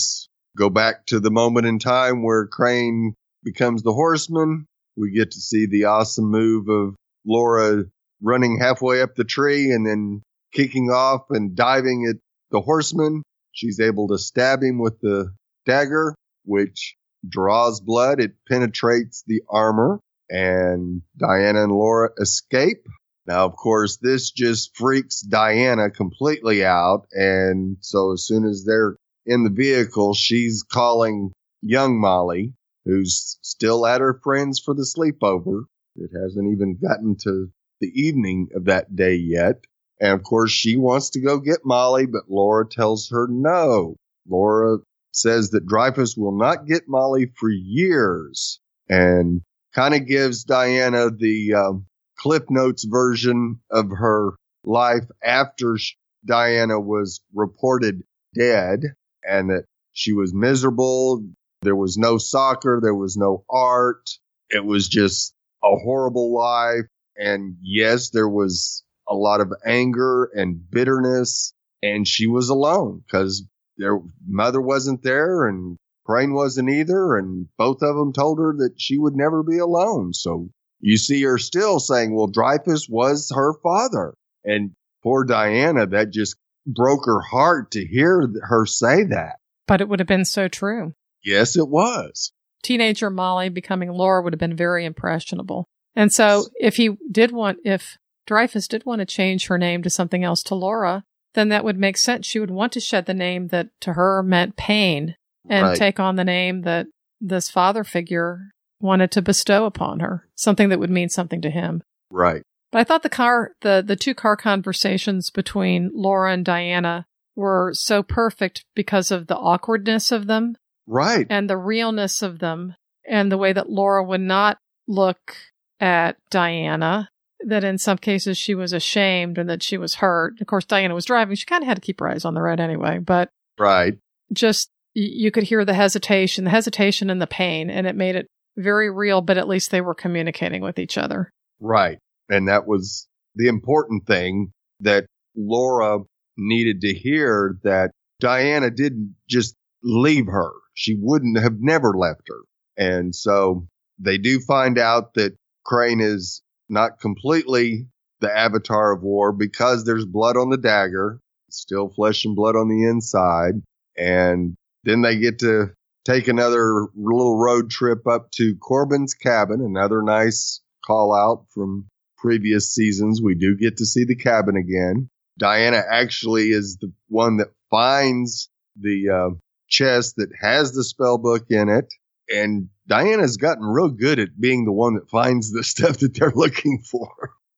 go 0.57 0.69
back 0.69 1.07
to 1.07 1.19
the 1.19 1.31
moment 1.31 1.65
in 1.65 1.79
time 1.79 2.23
where 2.23 2.47
Crane 2.47 3.15
becomes 3.43 3.83
the 3.83 3.93
horseman. 3.93 4.67
We 4.95 5.11
get 5.11 5.31
to 5.31 5.41
see 5.41 5.65
the 5.65 5.85
awesome 5.85 6.29
move 6.29 6.69
of 6.69 6.95
Laura 7.25 7.83
running 8.21 8.59
halfway 8.59 9.01
up 9.01 9.15
the 9.15 9.23
tree 9.23 9.71
and 9.71 9.85
then 9.85 10.21
kicking 10.53 10.89
off 10.89 11.23
and 11.29 11.55
diving 11.55 12.05
at 12.09 12.17
the 12.51 12.61
horseman. 12.61 13.23
She's 13.51 13.79
able 13.79 14.07
to 14.09 14.17
stab 14.17 14.61
him 14.61 14.79
with 14.79 14.99
the 15.01 15.33
dagger, 15.65 16.15
which 16.45 16.95
draws 17.27 17.79
blood. 17.79 18.19
It 18.19 18.33
penetrates 18.47 19.23
the 19.25 19.41
armor 19.49 19.99
and 20.29 21.01
Diana 21.17 21.63
and 21.63 21.71
Laura 21.71 22.09
escape. 22.19 22.85
Now, 23.25 23.45
of 23.45 23.55
course, 23.55 23.97
this 23.97 24.31
just 24.31 24.75
freaks 24.75 25.21
Diana 25.21 25.89
completely 25.89 26.65
out. 26.65 27.07
And 27.11 27.77
so 27.79 28.11
as 28.11 28.25
soon 28.25 28.45
as 28.45 28.65
they're 28.65 28.95
in 29.25 29.43
the 29.43 29.49
vehicle, 29.49 30.13
she's 30.13 30.63
calling 30.63 31.31
young 31.61 31.99
Molly, 31.99 32.53
who's 32.85 33.37
still 33.41 33.85
at 33.85 34.01
her 34.01 34.19
friends 34.23 34.59
for 34.59 34.73
the 34.73 34.83
sleepover. 34.83 35.63
It 35.95 36.11
hasn't 36.13 36.51
even 36.51 36.77
gotten 36.81 37.15
to 37.23 37.49
the 37.79 37.91
evening 37.93 38.49
of 38.55 38.65
that 38.65 38.95
day 38.95 39.15
yet. 39.15 39.63
And 40.01 40.11
of 40.11 40.23
course, 40.23 40.51
she 40.51 40.75
wants 40.75 41.11
to 41.11 41.21
go 41.21 41.39
get 41.39 41.59
Molly, 41.63 42.05
but 42.05 42.29
Laura 42.29 42.67
tells 42.67 43.09
her 43.11 43.27
no. 43.29 43.95
Laura 44.27 44.79
says 45.15 45.51
that 45.51 45.65
Dreyfus 45.65 46.15
will 46.17 46.37
not 46.37 46.65
get 46.65 46.83
Molly 46.87 47.31
for 47.37 47.49
years 47.49 48.59
and 48.89 49.41
kind 49.73 49.93
of 49.93 50.07
gives 50.07 50.43
Diana 50.43 51.09
the 51.09 51.53
um, 51.53 51.85
Cliff 52.17 52.43
Notes 52.49 52.83
version 52.83 53.59
of 53.71 53.89
her 53.97 54.31
life 54.63 55.05
after 55.23 55.77
Diana 56.25 56.79
was 56.79 57.21
reported 57.33 58.03
dead 58.35 58.81
and 59.23 59.49
that 59.49 59.65
she 59.93 60.13
was 60.13 60.33
miserable. 60.33 61.23
There 61.61 61.75
was 61.75 61.97
no 61.97 62.17
soccer. 62.17 62.79
There 62.81 62.95
was 62.95 63.17
no 63.17 63.43
art. 63.49 64.09
It 64.49 64.65
was 64.65 64.87
just 64.87 65.33
a 65.63 65.75
horrible 65.75 66.33
life. 66.33 66.85
And 67.17 67.57
yes, 67.61 68.09
there 68.09 68.29
was 68.29 68.83
a 69.07 69.15
lot 69.15 69.41
of 69.41 69.51
anger 69.65 70.29
and 70.33 70.69
bitterness 70.69 71.53
and 71.83 72.07
she 72.07 72.25
was 72.27 72.49
alone 72.49 73.03
because 73.05 73.45
their 73.77 73.99
mother 74.27 74.61
wasn't 74.61 75.03
there 75.03 75.47
and 75.47 75.77
Crane 76.05 76.33
wasn't 76.33 76.69
either. 76.69 77.17
And 77.17 77.47
both 77.57 77.81
of 77.81 77.95
them 77.95 78.13
told 78.13 78.39
her 78.39 78.53
that 78.57 78.73
she 78.77 78.97
would 78.97 79.15
never 79.15 79.43
be 79.43 79.57
alone. 79.57 80.13
So 80.13 80.49
you 80.79 80.97
see 80.97 81.21
her 81.23 81.37
still 81.37 81.79
saying, 81.79 82.15
well, 82.15 82.27
Dreyfus 82.27 82.87
was 82.89 83.31
her 83.33 83.53
father. 83.63 84.13
And 84.43 84.71
poor 85.01 85.23
Diana, 85.23 85.87
that 85.87 86.11
just 86.11 86.35
broke 86.65 87.05
her 87.05 87.21
heart 87.21 87.71
to 87.71 87.85
hear 87.85 88.29
her 88.43 88.65
say 88.65 89.03
that. 89.05 89.37
But 89.67 89.81
it 89.81 89.87
would 89.87 89.99
have 89.99 90.07
been 90.07 90.25
so 90.25 90.47
true. 90.47 90.93
Yes, 91.23 91.55
it 91.55 91.69
was. 91.69 92.31
Teenager 92.63 93.09
Molly 93.09 93.49
becoming 93.49 93.89
Laura 93.89 94.21
would 94.21 94.33
have 94.33 94.39
been 94.39 94.55
very 94.55 94.85
impressionable. 94.85 95.65
And 95.95 96.11
so 96.11 96.45
if 96.59 96.75
he 96.75 96.97
did 97.11 97.31
want, 97.31 97.59
if 97.63 97.97
Dreyfus 98.25 98.67
did 98.67 98.85
want 98.85 98.99
to 98.99 99.05
change 99.05 99.47
her 99.47 99.57
name 99.57 99.83
to 99.83 99.89
something 99.89 100.23
else 100.23 100.41
to 100.43 100.55
Laura, 100.55 101.03
then 101.33 101.49
that 101.49 101.63
would 101.63 101.77
make 101.77 101.97
sense. 101.97 102.25
She 102.27 102.39
would 102.39 102.51
want 102.51 102.71
to 102.73 102.79
shed 102.79 103.05
the 103.05 103.13
name 103.13 103.47
that 103.47 103.69
to 103.81 103.93
her 103.93 104.21
meant 104.23 104.55
pain 104.55 105.15
and 105.49 105.67
Right. 105.67 105.77
take 105.77 105.99
on 105.99 106.15
the 106.15 106.23
name 106.23 106.61
that 106.61 106.87
this 107.19 107.49
father 107.49 107.83
figure 107.83 108.49
wanted 108.79 109.11
to 109.11 109.21
bestow 109.21 109.65
upon 109.65 109.99
her, 110.01 110.27
something 110.35 110.69
that 110.69 110.79
would 110.79 110.89
mean 110.89 111.09
something 111.09 111.41
to 111.41 111.49
him. 111.49 111.81
Right. 112.11 112.43
But 112.71 112.79
I 112.79 112.83
thought 112.83 113.03
the 113.03 113.09
car, 113.09 113.51
the, 113.61 113.83
the 113.85 113.95
two 113.95 114.13
car 114.13 114.35
conversations 114.35 115.29
between 115.29 115.91
Laura 115.93 116.33
and 116.33 116.43
Diana 116.43 117.05
were 117.35 117.71
so 117.73 118.03
perfect 118.03 118.65
because 118.75 119.09
of 119.11 119.27
the 119.27 119.37
awkwardness 119.37 120.11
of 120.11 120.27
them 120.27 120.55
Right. 120.87 121.25
and 121.29 121.49
the 121.49 121.57
realness 121.57 122.21
of 122.21 122.39
them 122.39 122.75
and 123.07 123.31
the 123.31 123.37
way 123.37 123.53
that 123.53 123.69
Laura 123.69 124.03
would 124.03 124.21
not 124.21 124.57
look 124.87 125.35
at 125.79 126.17
Diana, 126.29 127.09
that 127.45 127.63
in 127.63 127.77
some 127.77 127.97
cases 127.97 128.37
she 128.37 128.55
was 128.55 128.73
ashamed 128.73 129.37
and 129.37 129.49
that 129.49 129.63
she 129.63 129.77
was 129.77 129.95
hurt. 129.95 130.39
Of 130.41 130.47
course, 130.47 130.65
Diana 130.65 130.93
was 130.95 131.05
driving. 131.05 131.35
She 131.35 131.45
kind 131.45 131.63
of 131.63 131.67
had 131.67 131.75
to 131.75 131.81
keep 131.81 131.99
her 131.99 132.09
eyes 132.09 132.25
on 132.25 132.33
the 132.33 132.41
road 132.41 132.59
anyway, 132.59 132.99
but 132.99 133.29
Right. 133.59 133.97
just 134.31 134.69
you 134.93 135.31
could 135.31 135.43
hear 135.43 135.65
the 135.65 135.73
hesitation, 135.73 136.43
the 136.43 136.49
hesitation 136.51 137.09
and 137.09 137.21
the 137.21 137.27
pain, 137.27 137.69
and 137.69 137.87
it 137.87 137.95
made 137.95 138.15
it 138.15 138.27
very 138.55 138.89
real, 138.91 139.21
but 139.21 139.37
at 139.37 139.47
least 139.47 139.71
they 139.71 139.81
were 139.81 139.95
communicating 139.95 140.61
with 140.61 140.77
each 140.77 140.97
other. 140.97 141.31
Right. 141.59 141.97
And 142.29 142.47
that 142.47 142.67
was 142.67 143.07
the 143.35 143.47
important 143.47 144.05
thing 144.05 144.51
that 144.81 145.05
Laura 145.35 145.99
needed 146.37 146.81
to 146.81 146.93
hear 146.93 147.57
that 147.63 147.91
Diana 148.19 148.69
didn't 148.69 149.15
just 149.27 149.55
leave 149.83 150.27
her. 150.27 150.51
She 150.75 150.95
wouldn't 150.99 151.39
have 151.39 151.55
never 151.59 151.93
left 151.97 152.27
her. 152.27 152.41
And 152.77 153.15
so 153.15 153.67
they 153.99 154.17
do 154.17 154.39
find 154.39 154.77
out 154.77 155.15
that 155.15 155.35
Crane 155.65 156.01
is 156.01 156.41
not 156.69 156.99
completely 156.99 157.87
the 158.19 158.35
avatar 158.35 158.93
of 158.93 159.03
war 159.03 159.31
because 159.31 159.83
there's 159.83 160.05
blood 160.05 160.37
on 160.37 160.49
the 160.49 160.57
dagger, 160.57 161.19
still 161.49 161.89
flesh 161.89 162.25
and 162.25 162.35
blood 162.35 162.55
on 162.55 162.69
the 162.69 162.87
inside. 162.87 163.55
And 163.97 164.55
then 164.83 165.01
they 165.01 165.17
get 165.17 165.39
to 165.39 165.71
take 166.05 166.27
another 166.27 166.87
little 166.95 167.37
road 167.37 167.69
trip 167.69 168.07
up 168.07 168.31
to 168.31 168.55
Corbin's 168.55 169.13
cabin, 169.13 169.61
another 169.61 170.01
nice 170.01 170.61
call 170.85 171.13
out 171.13 171.45
from 171.53 171.87
previous 172.17 172.73
seasons. 172.73 173.21
We 173.21 173.35
do 173.35 173.55
get 173.55 173.77
to 173.77 173.85
see 173.85 174.05
the 174.05 174.15
cabin 174.15 174.55
again. 174.55 175.09
Diana 175.37 175.81
actually 175.89 176.49
is 176.49 176.77
the 176.79 176.91
one 177.09 177.37
that 177.37 177.51
finds 177.69 178.49
the 178.79 179.09
uh, 179.09 179.35
chest 179.67 180.15
that 180.17 180.29
has 180.39 180.71
the 180.71 180.83
spell 180.83 181.17
book 181.17 181.45
in 181.49 181.69
it. 181.69 181.93
And 182.29 182.69
Diana's 182.87 183.37
gotten 183.37 183.63
real 183.65 183.89
good 183.89 184.19
at 184.19 184.39
being 184.39 184.65
the 184.65 184.71
one 184.71 184.95
that 184.95 185.09
finds 185.09 185.51
the 185.51 185.63
stuff 185.63 185.97
that 185.99 186.13
they're 186.13 186.31
looking 186.35 186.81
for. 186.89 187.09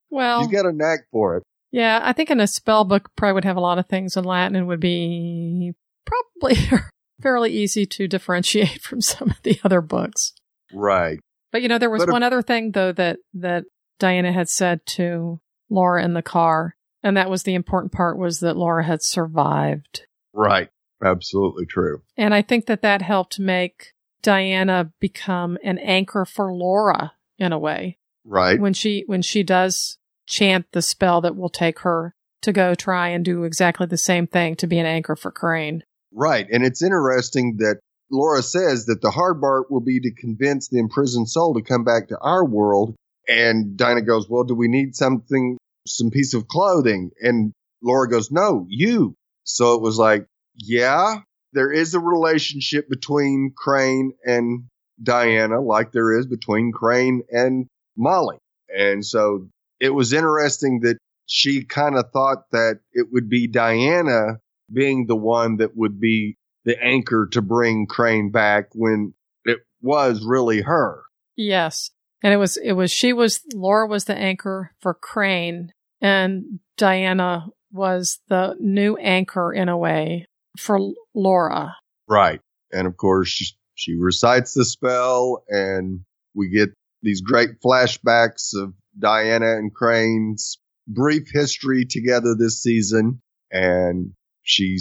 Well, 0.10 0.44
She's 0.44 0.52
got 0.56 0.66
a 0.66 0.72
knack 0.74 1.00
for 1.12 1.38
it. 1.38 1.44
yeah, 1.72 2.00
I 2.04 2.14
think 2.14 2.30
in 2.32 2.40
a 2.40 2.48
spell 2.48 2.86
book 2.86 3.10
probably 3.16 3.34
would 3.34 3.46
have 3.46 3.58
a 3.58 3.62
lot 3.62 3.80
of 3.80 3.88
things 3.88 4.16
in 4.16 4.24
Latin 4.24 4.56
and 4.56 4.68
would 4.68 4.80
be 4.80 5.74
probably 6.06 6.58
fairly 7.22 7.52
easy 7.52 7.86
to 7.86 8.08
differentiate 8.08 8.82
from 8.82 9.02
some 9.02 9.30
of 9.30 9.42
the 9.44 9.60
other 9.64 9.82
books. 9.82 10.34
Right. 10.74 11.20
But 11.52 11.62
you 11.62 11.68
know, 11.68 11.78
there 11.78 11.90
was 11.90 12.02
But 12.02 12.10
if- 12.10 12.14
one 12.14 12.24
other 12.24 12.42
thing 12.42 12.72
though 12.72 12.92
that 12.94 13.18
that 13.34 13.66
Diana 14.00 14.32
had 14.34 14.50
said 14.50 14.86
to 14.88 15.40
Laura 15.70 16.04
in 16.04 16.14
the 16.14 16.22
car, 16.22 16.76
and 17.04 17.16
that 17.18 17.30
was 17.30 17.44
the 17.44 17.54
important 17.56 17.92
part 17.94 18.18
was 18.18 18.40
that 18.40 18.58
Laura 18.58 18.84
had 18.84 19.00
survived. 19.02 20.06
Right. 20.34 20.70
Absolutely 21.04 21.66
true. 21.66 22.02
And 22.18 22.34
I 22.34 22.42
think 22.42 22.66
that 22.68 22.82
that 22.82 23.02
helped 23.02 23.40
make 23.40 23.94
Diana 24.26 24.92
become 25.00 25.56
an 25.64 25.78
anchor 25.78 26.26
for 26.26 26.52
Laura 26.52 27.14
in 27.38 27.54
a 27.54 27.60
way. 27.60 28.00
Right. 28.26 28.60
When 28.60 28.74
she 28.74 29.04
when 29.06 29.22
she 29.22 29.44
does 29.44 30.00
chant 30.26 30.66
the 30.72 30.82
spell 30.82 31.22
that 31.22 31.36
will 31.36 31.50
take 31.50 31.80
her 31.82 32.16
to 32.42 32.52
go 32.52 32.74
try 32.74 33.10
and 33.10 33.24
do 33.24 33.44
exactly 33.44 33.86
the 33.86 34.00
same 34.00 34.26
thing 34.26 34.56
to 34.56 34.66
be 34.66 34.80
an 34.80 34.88
anchor 34.88 35.16
for 35.16 35.32
Crane. 35.32 35.84
Right. 36.12 36.48
And 36.52 36.66
it's 36.66 36.82
interesting 36.82 37.58
that 37.58 37.80
Laura 38.10 38.42
says 38.42 38.88
that 38.88 39.02
the 39.02 39.12
hard 39.12 39.40
part 39.40 39.70
will 39.70 39.80
be 39.80 40.00
to 40.00 40.12
convince 40.12 40.70
the 40.70 40.80
imprisoned 40.80 41.30
soul 41.30 41.54
to 41.54 41.62
come 41.62 41.84
back 41.84 42.08
to 42.08 42.18
our 42.18 42.44
world. 42.44 42.96
And 43.28 43.78
Dinah 43.78 44.02
goes, 44.02 44.28
Well, 44.28 44.44
do 44.44 44.56
we 44.56 44.68
need 44.68 44.96
something, 44.96 45.60
some 45.86 46.10
piece 46.10 46.34
of 46.34 46.48
clothing? 46.48 47.12
And 47.22 47.54
Laura 47.84 48.10
goes, 48.10 48.32
No, 48.32 48.66
you. 48.70 49.14
So 49.44 49.76
it 49.76 49.84
was 49.84 50.00
like, 50.00 50.26
Yeah, 50.56 51.18
there 51.56 51.72
is 51.72 51.94
a 51.94 52.00
relationship 52.00 52.88
between 52.90 53.54
Crane 53.56 54.12
and 54.26 54.66
Diana, 55.02 55.62
like 55.62 55.92
there 55.92 56.20
is 56.20 56.28
between 56.28 56.72
Crane 56.74 57.24
and 57.32 57.68
Molly. 57.98 58.38
And 58.70 59.04
so 59.04 59.48
it 59.80 59.90
was 59.90 60.14
interesting 60.14 60.82
that 60.82 60.98
she 61.26 61.64
kind 61.64 61.96
of 61.96 62.12
thought 62.12 62.44
that 62.52 62.82
it 62.92 63.08
would 63.12 63.30
be 63.30 63.48
Diana 63.48 64.40
being 64.72 65.08
the 65.08 65.16
one 65.16 65.58
that 65.58 65.76
would 65.76 66.00
be 66.00 66.36
the 66.66 66.78
anchor 66.84 67.28
to 67.32 67.42
bring 67.42 67.88
Crane 67.88 68.32
back 68.32 68.68
when 68.74 69.14
it 69.46 69.60
was 69.82 70.26
really 70.26 70.62
her. 70.62 71.04
Yes. 71.38 71.90
And 72.22 72.34
it 72.34 72.38
was, 72.38 72.58
it 72.58 72.74
was, 72.74 72.92
she 72.92 73.14
was, 73.14 73.42
Laura 73.54 73.88
was 73.88 74.06
the 74.06 74.16
anchor 74.16 74.72
for 74.82 74.94
Crane 74.94 75.72
and 76.02 76.60
Diana 76.76 77.48
was 77.72 78.20
the 78.28 78.56
new 78.60 78.98
anchor 78.98 79.54
in 79.54 79.70
a 79.70 79.78
way 79.78 80.28
for 80.58 80.80
Laura. 81.14 81.76
Right. 82.08 82.42
And 82.72 82.88
of 82.88 82.98
course, 82.98 83.30
she, 83.30 83.46
she 83.76 83.96
recites 83.96 84.54
the 84.54 84.66
spell 84.66 85.44
and 85.50 86.02
we 86.34 86.50
get 86.50 86.70
these 87.02 87.22
great 87.22 87.62
flashbacks 87.64 88.56
of 88.56 88.74
Diana 88.98 89.58
and 89.58 89.74
Crane's 89.74 90.58
brief 90.88 91.30
history 91.32 91.86
together 91.86 92.36
this 92.36 92.62
season. 92.62 93.22
And 93.52 94.14
she 94.44 94.78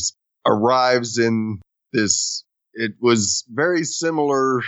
arrives 0.47 1.19
in 1.19 1.61
this, 1.93 2.45
it 2.75 2.93
was 3.01 3.45
very 3.49 3.85
similar 3.85 4.61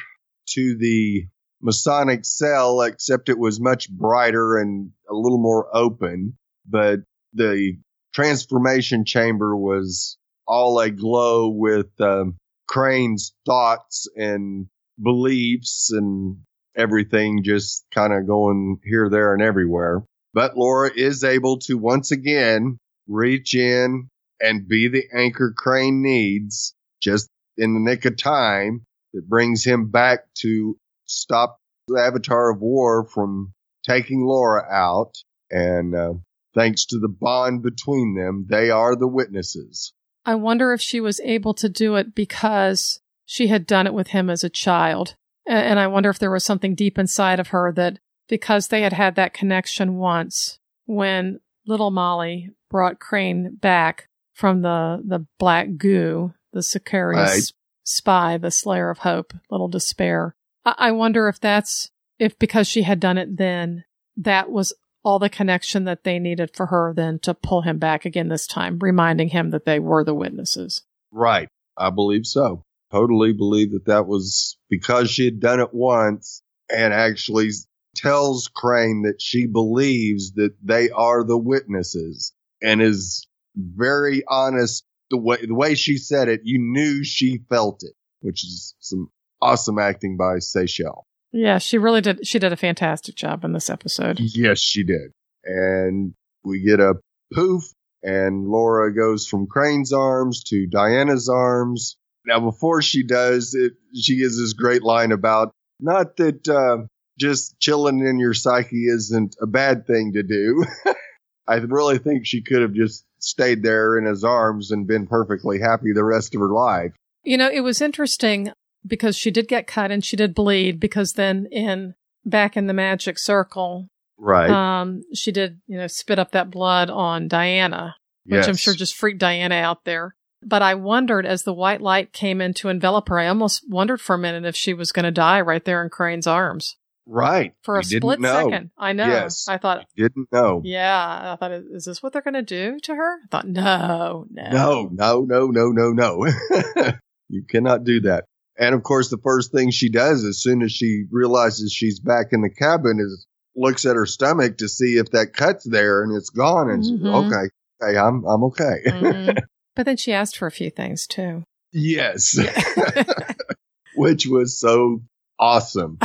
to 0.50 0.76
the 0.78 1.26
Masonic 1.60 2.24
cell, 2.24 2.82
except 2.82 3.28
it 3.28 3.38
was 3.38 3.60
much 3.60 3.90
brighter 3.90 4.58
and 4.58 4.90
a 5.10 5.14
little 5.14 5.40
more 5.40 5.74
open. 5.74 6.36
But 6.68 7.00
the 7.32 7.78
transformation 8.14 9.04
chamber 9.04 9.56
was 9.56 10.16
all 10.46 10.78
aglow 10.80 11.48
with 11.48 11.88
um, 12.00 12.36
Crane's 12.68 13.34
thoughts 13.44 14.08
and 14.16 14.66
beliefs 15.02 15.90
and 15.92 16.38
everything 16.76 17.42
just 17.42 17.84
kind 17.92 18.12
of 18.12 18.26
going 18.26 18.78
here, 18.84 19.08
there, 19.08 19.32
and 19.32 19.42
everywhere. 19.42 20.02
But 20.34 20.56
Laura 20.56 20.90
is 20.94 21.24
able 21.24 21.58
to 21.60 21.78
once 21.78 22.12
again 22.12 22.78
reach 23.08 23.54
in 23.54 24.08
and 24.40 24.68
be 24.68 24.88
the 24.88 25.04
anchor 25.14 25.54
Crane 25.56 26.02
needs 26.02 26.74
just 27.00 27.28
in 27.56 27.74
the 27.74 27.80
nick 27.80 28.04
of 28.04 28.16
time 28.16 28.84
that 29.14 29.28
brings 29.28 29.64
him 29.64 29.90
back 29.90 30.20
to 30.42 30.76
stop 31.06 31.56
the 31.88 32.00
Avatar 32.00 32.50
of 32.50 32.60
War 32.60 33.06
from 33.06 33.54
taking 33.88 34.26
Laura 34.26 34.62
out. 34.70 35.14
And 35.50 35.94
uh, 35.94 36.14
thanks 36.54 36.86
to 36.86 36.98
the 36.98 37.08
bond 37.08 37.62
between 37.62 38.14
them, 38.14 38.46
they 38.48 38.70
are 38.70 38.96
the 38.96 39.08
witnesses. 39.08 39.94
I 40.26 40.34
wonder 40.34 40.72
if 40.72 40.80
she 40.82 41.00
was 41.00 41.20
able 41.20 41.54
to 41.54 41.68
do 41.68 41.94
it 41.94 42.14
because 42.14 43.00
she 43.24 43.46
had 43.46 43.66
done 43.66 43.86
it 43.86 43.94
with 43.94 44.08
him 44.08 44.28
as 44.28 44.42
a 44.42 44.50
child. 44.50 45.14
And 45.46 45.78
I 45.78 45.86
wonder 45.86 46.10
if 46.10 46.18
there 46.18 46.30
was 46.32 46.44
something 46.44 46.74
deep 46.74 46.98
inside 46.98 47.38
of 47.38 47.48
her 47.48 47.72
that 47.72 48.00
because 48.28 48.68
they 48.68 48.82
had 48.82 48.92
had 48.92 49.14
that 49.14 49.32
connection 49.32 49.96
once 49.96 50.58
when 50.86 51.38
little 51.66 51.92
Molly 51.92 52.50
brought 52.68 52.98
Crane 52.98 53.54
back 53.54 54.08
from 54.34 54.62
the, 54.62 55.00
the 55.06 55.26
black 55.38 55.76
goo, 55.76 56.34
the 56.52 56.60
Sicarius 56.60 57.14
Right. 57.14 57.42
spy, 57.84 58.36
the 58.36 58.50
slayer 58.50 58.90
of 58.90 58.98
hope, 58.98 59.32
little 59.50 59.68
despair. 59.68 60.34
I, 60.64 60.74
I 60.76 60.90
wonder 60.90 61.28
if 61.28 61.38
that's, 61.38 61.90
if 62.18 62.36
because 62.38 62.66
she 62.66 62.82
had 62.82 62.98
done 62.98 63.18
it 63.18 63.36
then, 63.36 63.84
that 64.16 64.50
was 64.50 64.74
all 65.06 65.20
the 65.20 65.30
connection 65.30 65.84
that 65.84 66.02
they 66.02 66.18
needed 66.18 66.50
for 66.52 66.66
her 66.66 66.92
then 66.92 67.16
to 67.20 67.32
pull 67.32 67.62
him 67.62 67.78
back 67.78 68.04
again 68.04 68.26
this 68.28 68.44
time, 68.44 68.76
reminding 68.80 69.28
him 69.28 69.50
that 69.50 69.64
they 69.64 69.78
were 69.78 70.02
the 70.02 70.12
witnesses. 70.12 70.82
Right. 71.12 71.48
I 71.78 71.90
believe 71.90 72.26
so. 72.26 72.64
Totally 72.90 73.32
believe 73.32 73.70
that 73.70 73.84
that 73.86 74.08
was 74.08 74.58
because 74.68 75.08
she 75.08 75.24
had 75.24 75.38
done 75.38 75.60
it 75.60 75.72
once 75.72 76.42
and 76.68 76.92
actually 76.92 77.50
tells 77.94 78.48
Crane 78.48 79.02
that 79.02 79.22
she 79.22 79.46
believes 79.46 80.32
that 80.32 80.56
they 80.60 80.90
are 80.90 81.22
the 81.22 81.38
witnesses 81.38 82.32
and 82.60 82.82
is 82.82 83.28
very 83.54 84.24
honest. 84.26 84.84
The 85.10 85.18
way, 85.18 85.38
the 85.46 85.54
way 85.54 85.76
she 85.76 85.98
said 85.98 86.28
it, 86.28 86.40
you 86.42 86.58
knew 86.58 87.04
she 87.04 87.44
felt 87.48 87.84
it, 87.84 87.94
which 88.22 88.42
is 88.42 88.74
some 88.80 89.12
awesome 89.40 89.78
acting 89.78 90.16
by 90.16 90.40
Seychelles. 90.40 91.05
Yeah, 91.32 91.58
she 91.58 91.78
really 91.78 92.00
did. 92.00 92.26
She 92.26 92.38
did 92.38 92.52
a 92.52 92.56
fantastic 92.56 93.14
job 93.14 93.44
in 93.44 93.52
this 93.52 93.68
episode. 93.68 94.18
Yes, 94.20 94.58
she 94.58 94.84
did. 94.84 95.12
And 95.44 96.14
we 96.44 96.62
get 96.62 96.80
a 96.80 96.94
poof 97.34 97.64
and 98.06 98.46
Laura 98.46 98.94
goes 98.94 99.26
from 99.26 99.48
Crane's 99.48 99.92
arms 99.92 100.44
to 100.44 100.66
Diana's 100.66 101.28
arms. 101.28 101.96
Now, 102.24 102.40
before 102.40 102.80
she 102.80 103.02
does 103.02 103.54
it, 103.54 103.74
she 103.94 104.18
gives 104.18 104.38
this 104.38 104.52
great 104.52 104.82
line 104.82 105.12
about 105.12 105.52
not 105.80 106.16
that 106.16 106.48
uh, 106.48 106.86
just 107.18 107.58
chilling 107.58 107.98
in 108.06 108.18
your 108.18 108.32
psyche 108.32 108.86
isn't 108.86 109.36
a 109.40 109.46
bad 109.46 109.86
thing 109.86 110.12
to 110.12 110.22
do. 110.22 110.64
I 111.48 111.56
really 111.56 111.98
think 111.98 112.26
she 112.26 112.42
could 112.42 112.62
have 112.62 112.74
just 112.74 113.04
stayed 113.18 113.62
there 113.62 113.98
in 113.98 114.04
his 114.04 114.24
arms 114.24 114.70
and 114.70 114.86
been 114.86 115.06
perfectly 115.06 115.58
happy 115.58 115.92
the 115.92 116.04
rest 116.04 116.34
of 116.34 116.40
her 116.40 116.52
life. 116.52 116.92
You 117.24 117.36
know, 117.38 117.50
it 117.50 117.60
was 117.60 117.80
interesting 117.80 118.52
because 118.86 119.16
she 119.16 119.30
did 119.30 119.48
get 119.48 119.66
cut 119.66 119.90
and 119.90 120.04
she 120.04 120.16
did 120.16 120.34
bleed 120.34 120.78
because 120.80 121.12
then 121.14 121.46
in 121.50 121.94
back 122.24 122.56
in 122.56 122.66
the 122.66 122.72
magic 122.74 123.18
circle, 123.18 123.88
Right. 124.18 124.50
um, 124.50 125.02
she 125.14 125.32
did, 125.32 125.60
you 125.66 125.76
know, 125.76 125.86
spit 125.86 126.18
up 126.18 126.32
that 126.32 126.50
blood 126.50 126.88
on 126.90 127.28
Diana, 127.28 127.96
which 128.24 128.46
I'm 128.48 128.56
sure 128.56 128.74
just 128.74 128.94
freaked 128.96 129.20
Diana 129.20 129.56
out 129.56 129.84
there. 129.84 130.14
But 130.42 130.62
I 130.62 130.74
wondered 130.74 131.26
as 131.26 131.42
the 131.42 131.54
white 131.54 131.80
light 131.80 132.12
came 132.12 132.40
in 132.40 132.54
to 132.54 132.68
envelop 132.68 133.08
her, 133.08 133.18
I 133.18 133.26
almost 133.28 133.64
wondered 133.68 134.00
for 134.00 134.14
a 134.14 134.18
minute 134.18 134.44
if 134.44 134.54
she 134.56 134.74
was 134.74 134.92
going 134.92 135.04
to 135.04 135.10
die 135.10 135.40
right 135.40 135.64
there 135.64 135.82
in 135.82 135.88
Crane's 135.90 136.26
arms 136.26 136.76
right. 137.06 137.54
for 137.62 137.76
a 137.76 137.84
You 137.84 137.98
split 137.98 138.20
second. 138.20 138.70
I 138.76 138.92
know. 138.92 139.06
Yes. 139.06 139.48
I 139.48 139.58
thought, 139.58 139.86
Didn't 139.96 140.28
know. 140.32 140.60
yeah, 140.64 141.32
I 141.32 141.36
thought, 141.36 141.52
is 141.52 141.84
this 141.86 142.02
what 142.02 142.12
they're 142.12 142.22
going 142.22 142.34
to 142.34 142.42
do 142.42 142.78
to 142.82 142.94
her? 142.94 143.18
I 143.24 143.26
thought, 143.30 143.48
no, 143.48 144.26
no. 144.30 144.50
No, 144.50 144.88
no, 144.92 145.20
no, 145.22 145.46
no, 145.50 145.70
no, 145.72 145.92
no. 145.92 146.26
you 147.28 147.42
cannot 147.48 147.84
do 147.84 148.00
that. 148.02 148.24
And 148.58 148.74
of 148.74 148.82
course, 148.82 149.10
the 149.10 149.18
first 149.22 149.52
thing 149.52 149.70
she 149.70 149.90
does 149.90 150.24
as 150.24 150.40
soon 150.40 150.62
as 150.62 150.72
she 150.72 151.04
realizes 151.10 151.72
she's 151.72 152.00
back 152.00 152.28
in 152.32 152.40
the 152.42 152.50
cabin 152.50 152.98
is 153.00 153.26
looks 153.54 153.84
at 153.86 153.96
her 153.96 154.06
stomach 154.06 154.58
to 154.58 154.68
see 154.68 154.96
if 154.98 155.10
that 155.12 155.32
cut's 155.34 155.64
there 155.64 156.02
and 156.02 156.14
it's 156.16 156.30
gone. 156.30 156.68
And 156.70 156.82
Mhm. 156.84 157.26
okay, 157.26 157.50
okay, 157.82 157.98
I'm, 157.98 158.24
I'm 158.26 158.44
okay. 158.44 158.82
Mhm. 158.86 159.36
But 159.76 159.84
then 159.84 159.98
she 159.98 160.14
asked 160.14 160.38
for 160.38 160.46
a 160.46 160.50
few 160.50 160.70
things 160.70 161.06
too. 161.06 161.44
yes. 161.72 162.38
Which 163.94 164.26
was 164.26 164.58
so 164.58 165.02
awesome 165.38 165.98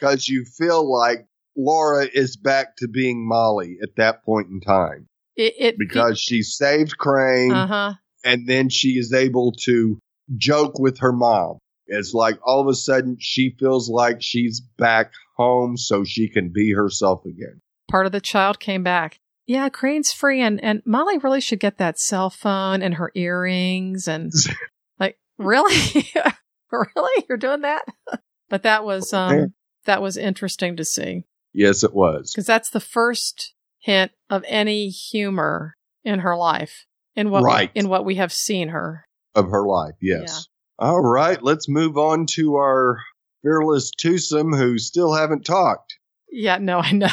because 0.00 0.28
you 0.28 0.44
feel 0.58 0.88
like 0.90 1.26
Laura 1.56 2.06
is 2.12 2.36
back 2.36 2.76
to 2.78 2.88
being 2.88 3.26
Molly 3.28 3.78
at 3.82 3.90
that 3.96 4.24
point 4.24 4.48
in 4.48 4.60
time 4.60 5.06
It, 5.36 5.54
it 5.58 5.78
because 5.78 6.18
she 6.20 6.42
saved 6.42 6.98
Crane. 6.98 7.52
uh 7.52 7.66
huh. 7.66 7.92
and 8.24 8.48
then 8.48 8.68
she 8.70 8.90
is 8.98 9.12
able 9.12 9.52
to 9.66 9.98
joke 10.36 10.78
with 10.78 10.98
her 10.98 11.12
mom. 11.12 11.58
It's 11.86 12.14
like 12.14 12.38
all 12.44 12.60
of 12.60 12.68
a 12.68 12.74
sudden 12.74 13.16
she 13.20 13.54
feels 13.58 13.90
like 13.90 14.18
she's 14.22 14.60
back 14.78 15.12
home 15.36 15.76
so 15.76 16.04
she 16.04 16.28
can 16.30 16.50
be 16.52 16.72
herself 16.72 17.24
again. 17.26 17.60
Part 17.90 18.06
of 18.06 18.12
the 18.12 18.20
child 18.20 18.58
came 18.60 18.82
back. 18.82 19.18
Yeah, 19.46 19.68
Crane's 19.68 20.10
free, 20.10 20.40
and 20.40 20.62
and 20.64 20.82
Molly 20.86 21.18
really 21.18 21.42
should 21.42 21.60
get 21.60 21.76
that 21.76 21.98
cell 21.98 22.30
phone 22.30 22.80
and 22.82 22.94
her 22.94 23.12
earrings 23.14 24.08
and 24.08 24.32
like 24.98 25.18
really, 25.36 25.76
really, 26.72 27.24
you're 27.28 27.36
doing 27.38 27.60
that. 27.60 27.84
but 28.48 28.62
that 28.62 28.84
was 28.84 29.12
um 29.12 29.52
that 29.84 30.00
was 30.00 30.16
interesting 30.16 30.76
to 30.76 30.84
see 30.84 31.24
Yes, 31.52 31.84
it 31.84 31.92
was. 31.94 32.32
because 32.32 32.46
that's 32.46 32.70
the 32.70 32.80
first 32.80 33.52
hint 33.80 34.12
of 34.30 34.42
any 34.48 34.88
humor 34.88 35.74
in 36.04 36.20
her 36.20 36.36
life 36.36 36.86
in 37.14 37.28
what 37.30 37.42
Right. 37.42 37.70
we, 37.74 37.80
in 37.80 37.88
what 37.90 38.06
we 38.06 38.14
have 38.14 38.32
seen 38.32 38.68
her. 38.68 39.04
Of 39.34 39.50
her 39.50 39.66
life, 39.66 39.94
yes. 40.00 40.48
All 40.78 41.00
right, 41.00 41.42
let's 41.42 41.68
move 41.68 41.96
on 41.98 42.26
to 42.34 42.54
our 42.56 42.98
fearless 43.42 43.90
twosome 44.00 44.52
who 44.52 44.78
still 44.78 45.12
haven't 45.12 45.44
talked. 45.44 45.94
Yeah, 46.30 46.58
no, 46.58 46.78
I 46.82 46.92
know. 46.92 47.08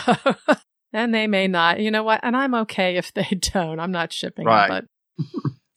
and 0.93 1.13
they 1.13 1.27
may 1.27 1.47
not. 1.47 1.79
You 1.79 1.91
know 1.91 2.03
what? 2.03 2.19
And 2.23 2.35
I'm 2.35 2.53
okay 2.55 2.97
if 2.97 3.13
they 3.13 3.23
don't. 3.53 3.79
I'm 3.79 3.91
not 3.91 4.13
shipping 4.13 4.45
Right. 4.45 4.71
it, 4.71 4.85
but 5.19 5.25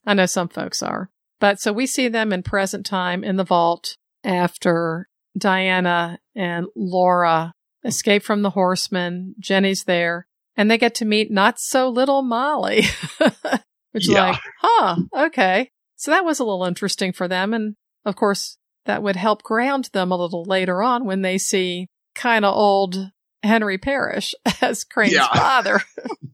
I 0.05 0.13
know 0.13 0.25
some 0.25 0.49
folks 0.49 0.81
are. 0.83 1.09
But 1.39 1.59
so 1.59 1.73
we 1.73 1.85
see 1.87 2.07
them 2.07 2.31
in 2.31 2.43
present 2.43 2.85
time 2.85 3.23
in 3.23 3.35
the 3.35 3.43
vault 3.43 3.97
after 4.23 5.09
Diana 5.37 6.19
and 6.35 6.67
Laura 6.75 7.53
escape 7.83 8.23
from 8.23 8.41
the 8.41 8.51
horsemen. 8.51 9.35
Jenny's 9.39 9.83
there 9.83 10.27
and 10.55 10.71
they 10.71 10.77
get 10.77 10.95
to 10.95 11.05
meet 11.05 11.29
not 11.31 11.59
so 11.59 11.89
little 11.89 12.21
Molly, 12.21 12.83
which 13.91 14.07
is 14.07 14.09
like, 14.09 14.39
huh, 14.61 14.95
okay. 15.15 15.71
So 15.95 16.11
that 16.11 16.25
was 16.25 16.39
a 16.39 16.43
little 16.43 16.65
interesting 16.65 17.11
for 17.13 17.27
them. 17.27 17.53
And 17.53 17.75
of 18.05 18.15
course, 18.15 18.57
that 18.85 19.01
would 19.03 19.15
help 19.15 19.43
ground 19.43 19.89
them 19.93 20.11
a 20.11 20.17
little 20.17 20.43
later 20.43 20.83
on 20.83 21.05
when 21.05 21.21
they 21.21 21.37
see 21.37 21.87
kind 22.13 22.45
of 22.45 22.53
old 22.55 23.11
Henry 23.43 23.77
Parrish 23.77 24.33
as 24.61 24.83
Crane's 24.83 25.13
Yeah. 25.13 25.27
father. 25.33 25.81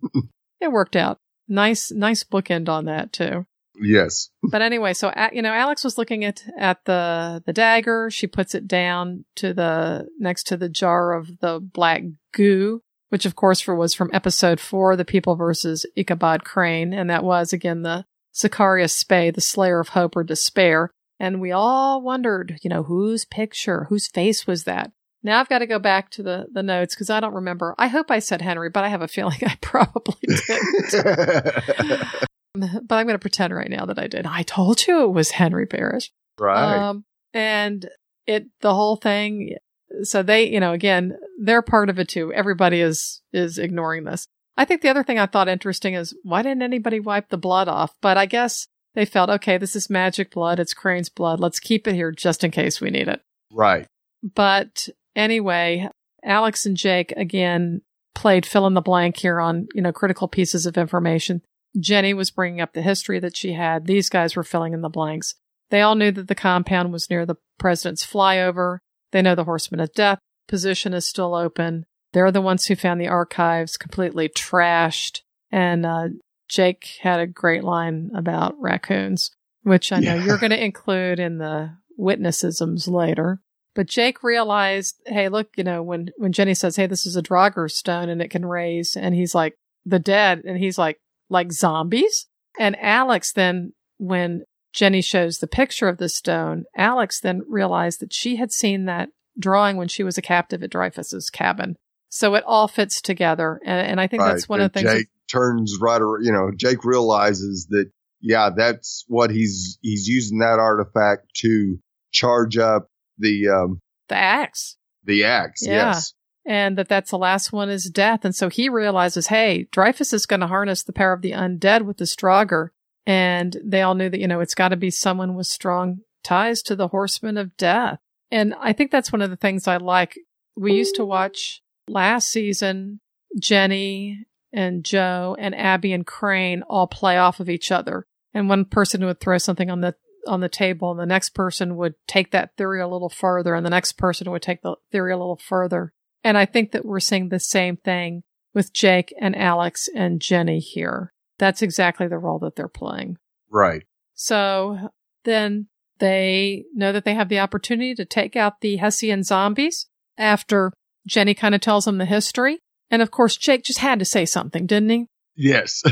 it 0.62 0.72
worked 0.72 0.96
out. 0.96 1.18
Nice, 1.48 1.92
nice 1.92 2.24
bookend 2.24 2.70
on 2.70 2.86
that 2.86 3.12
too. 3.12 3.46
Yes. 3.82 4.30
But 4.44 4.62
anyway, 4.62 4.94
so 4.94 5.12
you 5.32 5.42
know, 5.42 5.54
Alex 5.54 5.84
was 5.84 5.98
looking 5.98 6.24
at 6.26 6.44
at 6.58 6.84
the 6.86 7.42
the 7.46 7.54
dagger. 7.54 8.10
She 8.12 8.28
puts 8.28 8.54
it 8.54 8.68
down 8.68 9.26
to 9.38 9.54
the 9.54 10.08
next 10.20 10.44
to 10.48 10.58
the 10.58 10.70
jar 10.70 11.14
of 11.14 11.40
the 11.40 11.60
black 11.60 12.04
goo, 12.34 12.82
which 13.10 13.26
of 13.26 13.36
course 13.36 13.60
for 13.60 13.74
was 13.76 13.96
from 13.96 14.12
episode 14.14 14.60
four, 14.60 14.96
the 14.96 15.06
people 15.06 15.36
versus 15.36 15.86
Ichabod 15.96 16.44
Crane, 16.44 16.94
and 16.94 17.10
that 17.10 17.24
was 17.24 17.54
again 17.54 17.82
the 17.82 18.06
Sicarius 18.34 18.94
Spei, 19.04 19.34
the 19.34 19.42
Slayer 19.42 19.80
of 19.80 19.90
Hope 19.90 20.16
or 20.16 20.24
Despair. 20.24 20.92
And 21.20 21.40
we 21.40 21.52
all 21.52 22.02
wondered, 22.02 22.58
you 22.64 22.70
know, 22.70 22.84
whose 22.84 23.26
picture, 23.26 23.86
whose 23.90 24.08
face 24.08 24.48
was 24.48 24.64
that? 24.64 24.92
Now 25.24 25.40
I've 25.40 25.50
got 25.50 25.60
to 25.60 25.68
go 25.68 25.78
back 25.78 26.10
to 26.12 26.24
the 26.24 26.48
the 26.52 26.64
notes 26.64 26.96
because 26.96 27.12
I 27.12 27.20
don't 27.20 27.36
remember. 27.36 27.76
I 27.78 27.88
hope 27.88 28.10
I 28.10 28.18
said 28.20 28.42
Henry, 28.42 28.70
but 28.72 28.84
I 28.84 28.88
have 28.90 29.04
a 29.04 29.08
feeling 29.08 29.38
I 29.46 29.56
probably 29.62 30.16
didn't. 30.48 32.06
but 32.54 32.96
I'm 32.96 33.06
going 33.06 33.16
to 33.16 33.20
pretend 33.20 33.54
right 33.54 33.70
now 33.70 33.86
that 33.86 34.00
I 34.00 34.08
did. 34.08 34.26
I 34.26 34.44
told 34.44 34.86
you 34.88 35.04
it 35.04 35.12
was 35.12 35.32
Henry 35.32 35.66
Parrish. 35.68 36.12
right. 36.40 36.90
Um, 36.90 37.06
and 37.34 37.88
it, 38.28 38.48
the 38.62 38.74
whole 38.74 38.96
thing. 38.96 39.56
So 40.04 40.24
they, 40.24 40.48
you 40.50 40.60
know, 40.60 40.72
again, 40.74 41.18
they're 41.42 41.62
part 41.62 41.90
of 41.90 42.00
it 42.00 42.08
too. 42.08 42.34
Everybody 42.34 42.82
is, 42.82 43.22
is 43.34 43.58
ignoring 43.58 44.06
this. 44.06 44.26
I 44.58 44.66
think 44.66 44.82
the 44.82 44.90
other 44.90 45.04
thing 45.04 45.18
I 45.18 45.26
thought 45.26 45.48
interesting 45.48 45.94
is 45.94 46.16
why 46.24 46.42
didn't 46.42 46.62
anybody 46.64 47.00
wipe 47.00 47.30
the 47.30 47.38
blood 47.38 47.68
off? 47.68 47.96
But 48.02 48.18
I 48.18 48.26
guess 48.26 48.68
they 48.94 49.06
felt, 49.06 49.30
okay, 49.30 49.58
this 49.58 49.76
is 49.76 49.90
magic 49.90 50.32
blood. 50.32 50.60
It's 50.60 50.74
Crane's 50.74 51.10
blood. 51.10 51.40
Let's 51.40 51.60
keep 51.60 51.88
it 51.88 51.96
here 51.96 52.12
just 52.12 52.44
in 52.44 52.52
case 52.52 52.82
we 52.82 52.90
need 52.90 53.08
it. 53.08 53.22
right. 53.52 53.88
But 54.24 54.88
anyway, 55.16 55.90
Alex 56.24 56.66
and 56.66 56.78
Jake 56.78 57.12
again 57.18 57.82
played 58.14 58.46
fill 58.46 58.68
in 58.68 58.74
the 58.74 58.82
blank 58.82 59.18
here 59.18 59.40
on, 59.40 59.68
you 59.74 59.82
know, 59.82 59.92
critical 59.92 60.28
pieces 60.28 60.66
of 60.66 60.78
information. 60.78 61.42
Jenny 61.80 62.14
was 62.14 62.32
bringing 62.32 62.62
up 62.62 62.74
the 62.74 62.82
history 62.82 63.20
that 63.20 63.36
she 63.36 63.54
had. 63.54 63.88
These 63.88 64.10
guys 64.10 64.36
were 64.36 64.44
filling 64.44 64.74
in 64.74 64.82
the 64.82 64.90
blanks. 64.90 65.36
They 65.70 65.82
all 65.82 65.96
knew 65.96 66.12
that 66.12 66.28
the 66.28 66.36
compound 66.36 66.92
was 66.92 67.10
near 67.10 67.26
the 67.26 67.38
president's 67.58 68.06
flyover. 68.06 68.80
They 69.12 69.22
know 69.22 69.36
the 69.36 69.46
Horseman 69.46 69.80
of 69.80 69.94
Death 69.94 70.20
position 70.48 70.94
is 70.94 71.08
still 71.08 71.34
open. 71.34 71.86
They're 72.14 72.32
the 72.32 72.42
ones 72.42 72.66
who 72.66 72.76
found 72.76 73.00
the 73.00 73.08
archives 73.08 73.78
completely 73.78 74.28
trashed. 74.30 75.22
And 75.52 75.86
uh, 75.86 76.10
Jake 76.50 76.98
had 77.02 77.20
a 77.20 77.28
great 77.28 77.64
line 77.64 78.12
about 78.16 78.60
raccoons, 78.60 79.32
which 79.64 79.92
I 79.92 80.00
know 80.00 80.16
Yeah. 80.16 80.26
you're 80.26 80.38
going 80.38 80.52
to 80.52 80.64
include 80.64 81.20
in 81.20 81.38
the 81.38 81.78
witnessisms 82.00 82.90
later. 82.90 83.40
But 83.74 83.88
Jake 83.88 84.22
realized, 84.24 84.96
hey, 85.06 85.30
look, 85.30 85.50
you 85.56 85.64
know, 85.64 85.82
when, 85.82 86.10
when 86.18 86.34
Jenny 86.34 86.54
says, 86.54 86.76
hey, 86.76 86.88
this 86.88 87.06
is 87.06 87.16
a 87.16 87.22
Draugr 87.22 87.72
stone 87.72 88.10
and 88.10 88.22
it 88.22 88.30
can 88.30 88.46
raise, 88.46 88.98
and 88.98 89.16
he's 89.16 89.34
like, 89.34 89.56
the 89.86 90.00
dead, 90.00 90.42
and 90.46 90.58
he's 90.58 90.78
like, 90.78 91.00
like 91.30 91.54
zombies? 91.54 92.28
And 92.60 92.76
Alex 92.82 93.32
then, 93.32 93.72
when 93.98 94.44
Jenny 94.74 95.02
shows 95.02 95.38
the 95.38 95.48
picture 95.48 95.88
of 95.88 96.00
the 96.00 96.10
stone, 96.10 96.66
Alex 96.76 97.22
then 97.22 97.44
realized 97.48 98.02
that 98.02 98.14
she 98.14 98.36
had 98.36 98.52
seen 98.52 98.86
that 98.86 99.10
drawing 99.40 99.78
when 99.78 99.88
she 99.88 100.04
was 100.04 100.18
a 100.18 100.22
captive 100.22 100.62
at 100.64 100.70
Dreyfus's 100.72 101.30
cabin. 101.30 101.78
So 102.14 102.36
it 102.36 102.44
all 102.46 102.68
fits 102.68 103.02
together. 103.02 103.60
And, 103.66 103.88
and 103.88 104.02
I 104.02 104.08
think 104.08 104.22
right. 104.22 104.34
that's 104.34 104.48
one 104.48 104.62
of 104.62 104.72
the 104.72 104.80
things. 104.82 104.94
Jake 104.94 105.08
turns 105.32 105.78
right 105.82 106.02
around, 106.02 106.26
you 106.26 106.32
know, 106.32 106.52
Jake 106.56 106.84
realizes 106.84 107.68
that, 107.70 107.90
yeah, 108.20 108.50
that's 108.56 109.06
what 109.08 109.32
he's, 109.32 109.80
he's 109.82 110.08
using 110.08 110.40
that 110.40 110.60
artifact 110.60 111.34
to 111.38 111.78
charge 112.12 112.58
up 112.58 112.90
the, 113.18 113.48
um, 113.48 113.80
the 114.10 114.18
axe. 114.18 114.76
the 115.06 115.24
axe. 115.24 115.66
Yeah. 115.66 115.92
Yes. 115.92 116.14
and 116.46 116.78
that 116.78 116.90
that's 116.90 117.12
the 117.12 117.18
last 117.18 117.54
one 117.54 117.70
is 117.70 117.86
death. 117.86 118.26
And 118.26 118.36
so 118.36 118.50
he 118.50 118.68
realizes, 118.68 119.28
hey, 119.28 119.70
Dreyfus 119.72 120.12
is 120.12 120.26
going 120.26 120.42
to 120.42 120.48
harness 120.48 120.84
the 120.84 120.94
power 120.94 121.14
of 121.14 121.22
the 121.22 121.32
undead 121.32 121.84
with 121.84 121.98
the 121.98 122.06
Strogger. 122.06 122.70
And 123.08 123.58
they 123.64 123.82
all 123.82 123.96
knew 123.96 124.10
that, 124.10 124.20
you 124.20 124.28
know, 124.28 124.42
it's 124.42 124.54
got 124.54 124.70
to 124.70 124.76
be 124.76 124.92
someone 124.92 125.36
with 125.36 125.48
strong 125.48 126.02
ties 126.24 126.62
to 126.64 126.76
the 126.76 126.90
horsemen 126.90 127.38
of 127.38 127.56
death. 127.58 128.00
And 128.30 128.54
I 128.60 128.74
think 128.74 128.92
that's 128.92 129.12
one 129.12 129.22
of 129.22 129.30
the 129.30 129.38
things 129.38 129.68
I 129.68 129.78
like. 129.78 130.20
We 130.56 130.74
used 130.74 130.96
to 130.96 131.06
watch 131.06 131.64
last 131.92 132.28
season, 132.28 133.00
Jenny 133.40 134.26
and 134.54 134.84
Joe 134.84 135.36
and 135.40 135.56
Abbie 135.56 135.94
and 135.94 136.06
Crane 136.06 136.64
all 136.64 136.88
play 136.88 137.18
off 137.18 137.40
of 137.40 137.50
each 137.50 137.72
other. 137.72 138.06
And 138.34 138.50
one 138.50 138.66
person 138.66 139.06
would 139.06 139.20
throw 139.20 139.38
something 139.38 139.70
on 139.70 139.82
the 139.82 139.96
on 140.28 140.40
the 140.40 140.50
table 140.50 140.92
and 140.92 141.00
the 141.00 141.06
next 141.06 141.30
person 141.30 141.76
would 141.76 141.96
take 142.08 142.32
that 142.32 142.56
theory 142.56 142.80
a 142.80 142.88
little 142.88 143.10
further 143.10 143.56
and 143.56 143.66
the 143.66 143.72
next 143.72 143.94
person 143.94 144.30
would 144.30 144.42
take 144.42 144.62
the 144.62 144.76
theory 144.92 145.12
a 145.12 145.18
little 145.18 145.38
further. 145.38 145.94
And 146.24 146.38
I 146.38 146.46
think 146.46 146.72
that 146.72 146.86
we're 146.86 147.00
seeing 147.00 147.30
the 147.30 147.40
same 147.40 147.78
thing 147.78 148.22
with 148.54 148.74
Jake 148.74 149.14
and 149.20 149.36
Alex 149.36 149.90
and 149.96 150.22
Jenny 150.22 150.60
here. 150.60 151.12
That's 151.40 151.64
exactly 151.64 152.08
the 152.08 152.20
role 152.20 152.38
that 152.40 152.56
they're 152.56 152.68
playing. 152.68 153.18
Right. 153.50 153.84
So 154.14 154.92
then 155.24 155.68
they 155.98 156.66
know 156.74 156.92
that 156.92 157.04
they 157.04 157.16
have 157.16 157.30
the 157.30 157.40
opportunity 157.40 157.96
to 157.96 158.06
take 158.06 158.36
out 158.36 158.62
the 158.62 158.78
Hessian 158.78 159.24
zombies 159.24 159.88
after 160.18 160.72
Jenny 161.08 161.34
kind 161.34 161.56
of 161.56 161.62
tells 161.62 161.88
him 161.88 161.98
the 161.98 162.06
history. 162.06 162.60
And 162.90 163.02
of 163.02 163.12
course, 163.12 163.38
Jake 163.38 163.64
just 163.64 163.80
had 163.80 164.00
to 164.00 164.06
say 164.06 164.26
something, 164.26 164.66
didn't 164.66 164.90
he? 164.90 165.08
Yes. 165.36 165.82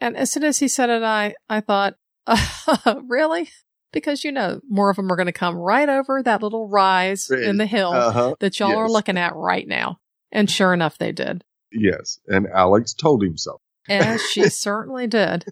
And 0.00 0.16
as 0.16 0.32
soon 0.32 0.42
as 0.42 0.58
he 0.58 0.66
said 0.66 0.90
it, 0.90 1.04
I, 1.04 1.34
I 1.48 1.60
thought, 1.60 1.94
uh, 2.26 2.96
really? 3.08 3.48
Because, 3.92 4.24
you 4.24 4.32
know, 4.32 4.60
more 4.68 4.90
of 4.90 4.96
them 4.96 5.12
are 5.12 5.16
going 5.16 5.26
to 5.26 5.32
come 5.32 5.54
right 5.54 5.88
over 5.88 6.20
that 6.24 6.42
little 6.42 6.68
rise 6.68 7.30
in 7.30 7.56
the 7.56 7.66
hill 7.66 7.92
Uh-huh. 7.92 8.34
that 8.40 8.58
y'all 8.58 8.76
are 8.76 8.88
looking 8.90 9.16
at 9.16 9.36
right 9.36 9.64
now. 9.68 9.98
And 10.32 10.50
sure 10.50 10.74
enough, 10.74 10.98
they 10.98 11.12
did. 11.12 11.44
Yes. 11.70 12.18
And 12.26 12.48
Alex 12.52 12.94
told 12.94 13.22
him 13.22 13.36
so. 13.36 13.60
She 14.32 14.48
certainly 14.48 15.06
did. 15.06 15.44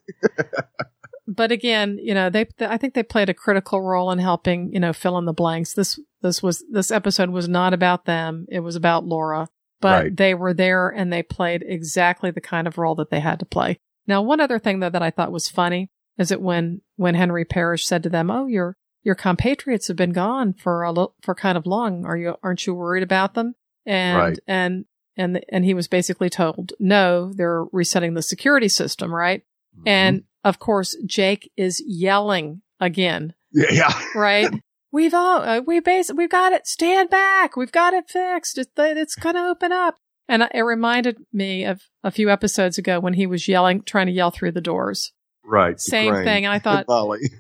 But 1.29 1.53
again, 1.53 2.01
you 2.03 2.13
know, 2.15 2.29
they, 2.29 2.49
I 2.59 2.77
think 2.77 2.95
they 2.95 3.05
played 3.05 3.29
a 3.29 3.35
critical 3.35 3.81
role 3.81 4.11
in 4.11 4.19
helping, 4.19 4.73
you 4.73 4.81
know, 4.81 4.93
fill 4.93 5.17
in 5.19 5.27
the 5.27 5.33
blanks. 5.33 5.75
This, 5.75 5.97
this 6.23 6.43
was, 6.43 6.65
this 6.71 6.91
episode 6.91 7.31
was 7.31 7.49
not 7.49 7.73
about 7.75 8.05
them. 8.05 8.47
It 8.51 8.61
was 8.61 8.77
about 8.77 9.05
Laura, 9.07 9.49
but 9.81 10.05
Right. 10.05 10.17
they 10.17 10.35
were 10.35 10.55
there 10.55 10.89
and 10.89 11.13
they 11.13 11.23
played 11.23 11.65
exactly 11.67 12.31
the 12.31 12.41
kind 12.41 12.67
of 12.67 12.79
role 12.79 12.95
that 12.97 13.11
they 13.11 13.21
had 13.21 13.39
to 13.41 13.47
play. 13.47 13.79
Now, 14.07 14.23
one 14.23 14.41
other 14.41 14.59
thing 14.59 14.81
though 14.81 14.91
that 14.91 15.03
I 15.03 15.11
thought 15.11 15.33
was 15.33 15.49
funny 15.49 15.91
is 16.19 16.29
that 16.31 16.43
when, 16.43 16.83
when 16.97 17.15
Henry 17.15 17.45
Parrish 17.45 17.87
said 17.87 18.03
to 18.03 18.09
them, 18.09 18.31
Oh, 18.31 18.47
your, 18.47 18.77
your 19.03 19.15
compatriots 19.15 19.89
have 19.89 19.97
been 19.97 20.13
gone 20.13 20.53
for 20.53 20.83
a 20.83 20.91
little, 20.91 21.15
for 21.23 21.35
kind 21.35 21.57
of 21.57 21.67
long. 21.67 22.05
Are 22.05 22.17
you, 22.17 22.37
aren't 22.43 22.67
you 22.67 22.75
worried 22.75 23.03
about 23.03 23.35
them? 23.35 23.55
And, 23.87 24.19
Right. 24.19 24.39
and, 24.47 24.85
and, 25.17 25.43
and 25.49 25.65
he 25.65 25.75
was 25.75 25.89
basically 25.89 26.29
told, 26.31 26.73
no, 26.79 27.33
they're 27.35 27.65
resetting 27.73 28.15
the 28.15 28.23
security 28.23 28.69
system, 28.69 29.15
right? 29.15 29.43
Mm-hmm. 29.79 29.89
And 29.89 30.23
of 30.45 30.59
course, 30.59 30.97
Jake 31.07 31.51
is 31.57 31.83
yelling 31.87 32.63
again, 32.79 33.35
yeah. 33.53 33.93
right? 34.15 34.51
we've 34.93 35.15
all, 35.15 35.43
uh, 35.43 35.61
we 35.61 35.81
base, 35.81 36.11
we've 36.13 36.31
got 36.31 36.53
it. 36.53 36.67
Stand 36.67 37.11
back. 37.11 37.57
We've 37.57 37.73
got 37.73 37.95
it 37.95 38.09
fixed. 38.09 38.59
It, 38.59 38.69
it's 38.77 39.15
going 39.15 39.35
to 39.35 39.47
open 39.47 39.73
up. 39.73 39.97
And 40.29 40.49
it 40.55 40.61
reminded 40.61 41.19
me 41.33 41.65
of 41.65 41.83
a 42.05 42.11
few 42.11 42.31
episodes 42.31 42.79
ago 42.79 43.01
when 43.01 43.15
he 43.15 43.27
was 43.27 43.49
yelling, 43.49 43.83
trying 43.83 44.07
to 44.07 44.13
yell 44.13 44.31
through 44.31 44.53
the 44.53 44.61
doors. 44.61 45.13
Right. 45.45 45.81
Same 45.81 46.15
thing. 46.15 46.45
And 46.45 46.53
I 46.53 46.61
thought, 46.61 46.87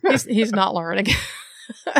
he's, 0.08 0.24
he's 0.28 0.52
not 0.52 0.74
learning. 0.74 1.06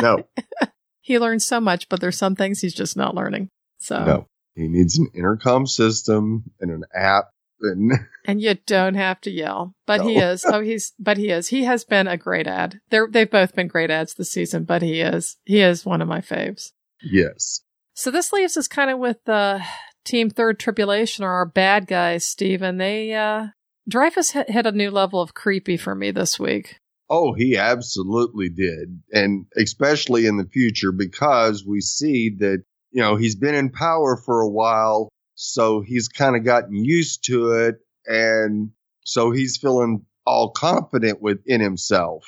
no, 0.01 0.27
he 1.01 1.17
learns 1.17 1.45
so 1.45 1.61
much, 1.61 1.87
but 1.87 2.01
there's 2.01 2.17
some 2.17 2.35
things 2.35 2.59
he's 2.59 2.73
just 2.73 2.97
not 2.97 3.15
learning. 3.15 3.49
So, 3.79 4.03
no. 4.03 4.27
He 4.55 4.67
needs 4.67 4.97
an 4.97 5.07
intercom 5.15 5.65
system 5.65 6.51
and 6.59 6.71
an 6.71 6.83
app. 6.93 7.29
And 7.61 7.91
and 8.27 8.41
you 8.41 8.55
don't 8.65 8.95
have 8.95 9.21
to 9.21 9.31
yell, 9.31 9.75
but 9.85 10.01
he 10.01 10.17
is. 10.17 10.43
Oh, 10.45 10.61
he's, 10.61 10.93
but 10.99 11.17
he 11.17 11.29
is. 11.29 11.47
He 11.47 11.63
has 11.63 11.83
been 11.83 12.07
a 12.07 12.17
great 12.17 12.47
ad. 12.47 12.79
They're, 12.89 13.07
they've 13.09 13.29
both 13.29 13.55
been 13.55 13.67
great 13.67 13.91
ads 13.91 14.13
this 14.13 14.31
season, 14.31 14.63
but 14.63 14.81
he 14.81 15.01
is, 15.01 15.37
he 15.45 15.61
is 15.61 15.85
one 15.85 16.01
of 16.01 16.07
my 16.07 16.21
faves. 16.21 16.71
yes. 17.01 17.61
So 17.93 18.09
this 18.09 18.31
leaves 18.33 18.57
us 18.57 18.67
kind 18.67 18.89
of 18.89 18.99
with 18.99 19.27
uh, 19.27 19.59
Team 20.05 20.29
Third 20.29 20.59
Tribulation 20.59 21.23
or 21.23 21.31
our 21.31 21.45
bad 21.45 21.87
guys, 21.87 22.25
Steven. 22.25 22.77
They, 22.77 23.13
uh, 23.13 23.47
Dreyfus 23.87 24.31
hit, 24.31 24.49
hit 24.49 24.65
a 24.65 24.71
new 24.71 24.91
level 24.91 25.21
of 25.21 25.33
creepy 25.33 25.77
for 25.77 25.93
me 25.93 26.11
this 26.11 26.39
week. 26.39 26.79
Oh, 27.09 27.33
he 27.33 27.57
absolutely 27.57 28.47
did. 28.49 29.01
And 29.11 29.45
especially 29.57 30.25
in 30.25 30.37
the 30.37 30.47
future 30.47 30.93
because 30.93 31.65
we 31.65 31.81
see 31.81 32.33
that, 32.39 32.63
you 32.91 33.01
know, 33.01 33.17
he's 33.17 33.35
been 33.35 33.53
in 33.53 33.69
power 33.69 34.15
for 34.15 34.39
a 34.41 34.49
while. 34.49 35.09
So 35.43 35.81
he's 35.81 36.07
kind 36.07 36.35
of 36.35 36.43
gotten 36.45 36.85
used 36.85 37.25
to 37.25 37.53
it. 37.53 37.79
And 38.05 38.69
so 39.03 39.31
he's 39.31 39.57
feeling 39.57 40.05
all 40.23 40.51
confident 40.51 41.19
within 41.19 41.61
himself. 41.61 42.27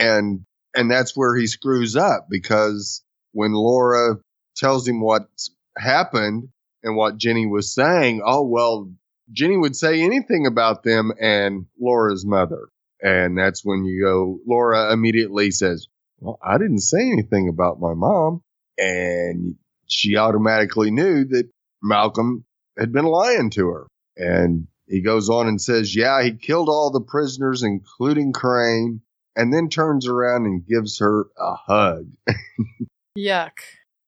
And, 0.00 0.46
and 0.74 0.90
that's 0.90 1.14
where 1.14 1.36
he 1.36 1.46
screws 1.48 1.96
up 1.96 2.28
because 2.30 3.04
when 3.32 3.52
Laura 3.52 4.16
tells 4.56 4.88
him 4.88 5.02
what's 5.02 5.50
happened 5.76 6.48
and 6.82 6.96
what 6.96 7.18
Jenny 7.18 7.46
was 7.46 7.74
saying, 7.74 8.22
oh, 8.24 8.46
well, 8.46 8.90
Jenny 9.30 9.58
would 9.58 9.76
say 9.76 10.00
anything 10.00 10.46
about 10.46 10.82
them 10.82 11.12
and 11.20 11.66
Laura's 11.78 12.24
mother. 12.24 12.68
And 13.02 13.36
that's 13.36 13.66
when 13.66 13.84
you 13.84 14.02
go, 14.02 14.38
Laura 14.46 14.94
immediately 14.94 15.50
says, 15.50 15.88
well, 16.20 16.38
I 16.42 16.56
didn't 16.56 16.78
say 16.78 17.02
anything 17.02 17.50
about 17.50 17.80
my 17.80 17.92
mom. 17.92 18.42
And 18.78 19.56
she 19.88 20.16
automatically 20.16 20.90
knew 20.90 21.26
that 21.26 21.50
Malcolm 21.86 22.44
had 22.78 22.92
been 22.92 23.04
lying 23.06 23.50
to 23.50 23.68
her. 23.68 23.86
And 24.16 24.66
he 24.86 25.02
goes 25.02 25.28
on 25.28 25.46
and 25.48 25.60
says, 25.60 25.94
yeah, 25.94 26.22
he 26.22 26.32
killed 26.32 26.68
all 26.68 26.90
the 26.90 27.00
prisoners, 27.00 27.62
including 27.62 28.32
Crane, 28.32 29.00
and 29.34 29.52
then 29.52 29.68
turns 29.68 30.06
around 30.06 30.46
and 30.46 30.66
gives 30.66 30.98
her 30.98 31.26
a 31.38 31.54
hug. 31.54 32.06
Yuck. 33.18 33.52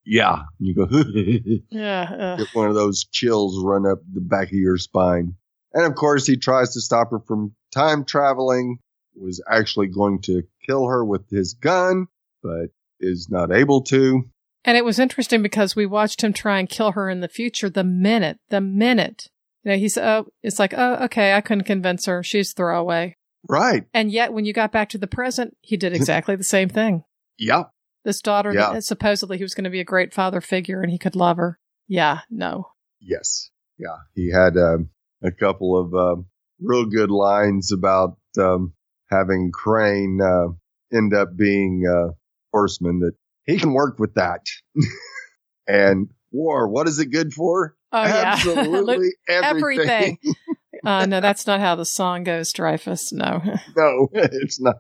yeah. 0.04 0.42
You 0.58 0.74
go, 0.74 0.88
Yeah. 1.70 2.08
ugh. 2.18 2.38
get 2.38 2.54
one 2.54 2.68
of 2.68 2.74
those 2.74 3.04
chills 3.04 3.62
run 3.64 3.86
up 3.86 3.98
the 4.12 4.20
back 4.20 4.48
of 4.48 4.54
your 4.54 4.78
spine. 4.78 5.34
And 5.74 5.84
of 5.84 5.94
course, 5.94 6.26
he 6.26 6.36
tries 6.36 6.72
to 6.74 6.80
stop 6.80 7.10
her 7.10 7.20
from 7.20 7.54
time 7.74 8.04
traveling, 8.04 8.78
was 9.14 9.42
actually 9.50 9.88
going 9.88 10.22
to 10.22 10.42
kill 10.66 10.86
her 10.86 11.04
with 11.04 11.28
his 11.28 11.54
gun, 11.54 12.06
but 12.42 12.68
is 13.00 13.28
not 13.30 13.52
able 13.52 13.82
to. 13.82 14.24
And 14.64 14.76
it 14.76 14.84
was 14.84 14.98
interesting 14.98 15.42
because 15.42 15.76
we 15.76 15.86
watched 15.86 16.22
him 16.22 16.32
try 16.32 16.59
and 16.59 16.68
kill 16.68 16.92
her 16.92 17.09
in 17.09 17.20
the 17.20 17.28
future 17.28 17.70
the 17.70 17.84
minute, 17.84 18.38
the 18.50 18.61
minute. 18.61 19.28
You 19.62 19.72
know, 19.72 19.78
he's, 19.78 19.96
oh, 19.96 20.26
it's 20.42 20.59
like, 20.59 20.74
oh, 20.76 21.04
okay, 21.04 21.34
I 21.34 21.40
couldn't 21.40 21.64
convince 21.64 22.06
her. 22.06 22.22
She's 22.22 22.52
throwaway. 22.52 23.16
Right. 23.48 23.84
And 23.94 24.11
yet 24.11 24.32
when 24.32 24.44
you 24.44 24.52
got 24.52 24.72
back 24.72 24.88
to 24.90 24.98
the 24.98 25.06
present, 25.06 25.56
he 25.61 25.76
did 25.76 25.92
exactly 25.94 26.36
the 26.36 26.44
same 26.44 26.68
thing. 26.68 27.04
Yep. 27.38 27.70
This 28.04 28.20
daughter, 28.20 28.52
Yeah. 28.52 28.72
that 28.74 28.84
supposedly 28.84 29.36
he 29.36 29.42
was 29.44 29.54
going 29.54 29.64
to 29.64 29.70
be 29.70 29.80
a 29.80 29.84
great 29.84 30.12
father 30.12 30.40
figure 30.40 30.80
and 30.82 30.90
he 30.90 30.98
could 30.98 31.16
love 31.16 31.36
her. 31.36 31.59
Yeah, 31.86 32.20
no. 32.30 32.68
Yes. 33.00 33.50
Yeah. 33.78 33.96
He 34.14 34.30
had 34.32 34.56
um, 34.56 34.90
a 35.22 35.30
couple 35.30 35.78
of 35.78 35.94
um, 35.94 36.26
real 36.61 36.84
good 36.86 37.11
lines 37.11 37.72
about 37.72 38.18
um, 38.38 38.74
having 39.11 39.50
Crane 39.52 40.18
uh, 40.22 40.48
end 40.96 41.14
up 41.14 41.36
being 41.36 41.84
uh, 41.88 42.12
horseman 42.52 43.00
that 43.00 43.12
he 43.49 43.59
can 43.59 43.72
work 43.72 43.99
with 43.99 44.14
that. 44.14 44.46
and 45.66 46.11
war, 46.30 46.68
what 46.68 46.86
is 46.86 46.99
it 46.99 47.07
good 47.07 47.32
for? 47.32 47.74
Oh, 47.90 48.05
yeah. 48.05 48.34
Absolutely 48.36 49.09
everything. 49.26 49.80
everything. 49.80 50.18
uh, 50.84 51.07
no, 51.07 51.20
that's 51.20 51.46
not 51.46 51.59
how 51.59 51.74
the 51.74 51.86
song 51.86 52.24
goes, 52.24 52.53
Dreyfus. 52.53 53.11
No. 53.11 53.42
no, 53.74 54.09
it's 54.12 54.61
not. 54.61 54.76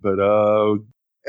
But 0.00 0.18
uh, 0.18 0.76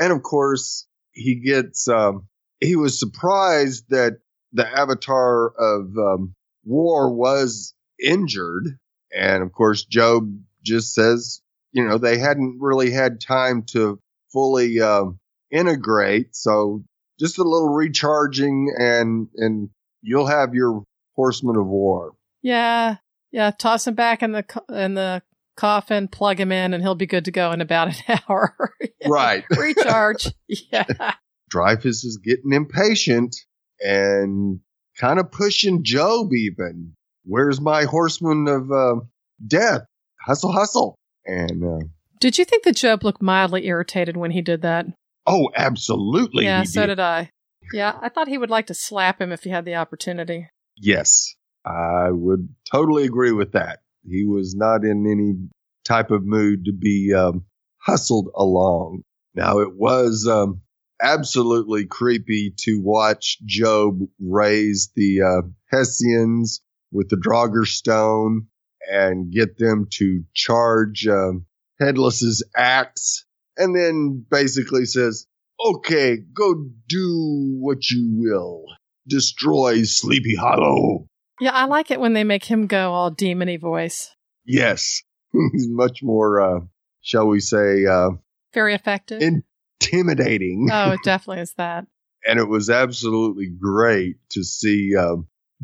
and 0.00 0.12
of 0.12 0.22
course 0.22 0.86
he 1.12 1.36
gets. 1.36 1.86
Um, 1.86 2.28
he 2.60 2.76
was 2.76 2.98
surprised 2.98 3.84
that 3.90 4.18
the 4.52 4.66
avatar 4.66 5.48
of 5.50 5.96
um, 5.98 6.34
war 6.64 7.12
was 7.12 7.74
injured, 8.02 8.78
and 9.14 9.42
of 9.42 9.52
course 9.52 9.84
Job 9.84 10.34
just 10.62 10.94
says, 10.94 11.42
you 11.72 11.86
know, 11.86 11.98
they 11.98 12.18
hadn't 12.18 12.58
really 12.58 12.90
had 12.90 13.20
time 13.20 13.64
to 13.64 14.00
fully 14.32 14.80
um 14.80 15.20
integrate, 15.54 16.34
so 16.36 16.82
just 17.18 17.38
a 17.38 17.42
little 17.44 17.68
recharging, 17.72 18.74
and 18.78 19.28
and 19.36 19.70
you'll 20.02 20.26
have 20.26 20.54
your 20.54 20.82
horseman 21.14 21.56
of 21.56 21.66
war. 21.66 22.12
yeah. 22.42 22.96
Yeah. 23.32 23.50
Toss 23.50 23.86
him 23.88 23.94
back 23.94 24.22
in 24.22 24.30
the, 24.30 24.44
in 24.68 24.94
the 24.94 25.20
coffin, 25.56 26.06
plug 26.06 26.38
him 26.38 26.52
in, 26.52 26.72
and 26.72 26.80
he'll 26.80 26.94
be 26.94 27.06
good 27.06 27.24
to 27.24 27.32
go 27.32 27.50
in 27.50 27.60
about 27.60 27.88
an 27.88 28.18
hour. 28.28 28.54
Right. 29.06 29.44
Recharge. 29.56 30.28
yeah. 30.46 31.14
Dreyfus 31.50 32.04
is 32.04 32.18
getting 32.24 32.52
impatient 32.52 33.34
and 33.80 34.60
kind 34.98 35.18
of 35.18 35.30
pushing 35.32 35.82
Job 35.82 36.32
even. 36.32 36.94
Where's 37.24 37.60
my 37.60 37.84
horseman 37.84 38.46
of 38.48 38.70
uh, 38.70 39.00
death? 39.46 39.82
Hustle, 40.20 40.52
hustle. 40.52 40.94
And, 41.26 41.64
uh, 41.64 41.84
Did 42.20 42.38
you 42.38 42.44
think 42.44 42.62
that 42.64 42.76
Job 42.76 43.02
looked 43.04 43.20
mildly 43.20 43.66
irritated 43.66 44.16
when 44.16 44.30
he 44.30 44.42
did 44.42 44.62
that? 44.62 44.86
Oh, 45.26 45.50
absolutely. 45.56 46.44
yeah, 46.44 46.62
so 46.64 46.82
did. 46.82 46.88
did 46.88 47.00
I. 47.00 47.30
Yeah, 47.72 47.98
I 48.00 48.08
thought 48.08 48.28
he 48.28 48.38
would 48.38 48.50
like 48.50 48.66
to 48.66 48.74
slap 48.74 49.20
him 49.20 49.32
if 49.32 49.44
he 49.44 49.50
had 49.50 49.64
the 49.64 49.76
opportunity. 49.76 50.48
Yes, 50.76 51.34
I 51.64 52.10
would 52.10 52.48
totally 52.70 53.04
agree 53.04 53.32
with 53.32 53.52
that. 53.52 53.80
He 54.06 54.24
was 54.26 54.54
not 54.54 54.84
in 54.84 55.06
any 55.10 55.48
type 55.84 56.10
of 56.10 56.24
mood 56.24 56.66
to 56.66 56.72
be 56.72 57.14
um, 57.14 57.44
hustled 57.78 58.28
along. 58.34 59.02
Now, 59.34 59.60
it 59.60 59.74
was 59.74 60.28
um, 60.28 60.60
absolutely 61.02 61.86
creepy 61.86 62.52
to 62.58 62.80
watch 62.80 63.38
Job 63.44 64.00
raise 64.20 64.90
the 64.94 65.22
uh, 65.22 65.48
Hessians 65.70 66.60
with 66.92 67.08
the 67.08 67.16
Draugr 67.16 67.66
stone 67.66 68.46
and 68.90 69.32
get 69.32 69.58
them 69.58 69.86
to 69.92 70.22
charge 70.34 71.06
um, 71.06 71.46
Headless's 71.80 72.44
axe, 72.56 73.24
and 73.56 73.74
then 73.76 74.24
basically 74.30 74.84
says, 74.84 75.26
"Okay, 75.64 76.16
go 76.34 76.54
do 76.88 77.56
what 77.60 77.88
you 77.90 78.08
will." 78.12 78.64
Destroy 79.06 79.82
Sleepy 79.82 80.34
Hollow. 80.34 81.06
Yeah, 81.40 81.50
I 81.52 81.66
like 81.66 81.90
it 81.90 82.00
when 82.00 82.14
they 82.14 82.24
make 82.24 82.44
him 82.44 82.66
go 82.66 82.92
all 82.92 83.10
demony 83.14 83.60
voice. 83.60 84.14
Yes. 84.46 85.02
he's 85.52 85.68
much 85.68 85.98
more, 86.02 86.40
uh, 86.40 86.60
shall 87.02 87.26
we 87.28 87.40
say, 87.40 87.84
uh, 87.84 88.10
Very 88.54 88.74
effective. 88.74 89.20
intimidating. 89.20 90.68
oh, 90.72 90.92
it 90.92 91.00
definitely 91.04 91.42
is 91.42 91.52
that. 91.54 91.86
and 92.26 92.38
it 92.38 92.48
was 92.48 92.70
absolutely 92.70 93.48
great 93.60 94.16
to 94.30 94.42
see 94.42 94.92
uh, 94.98 95.16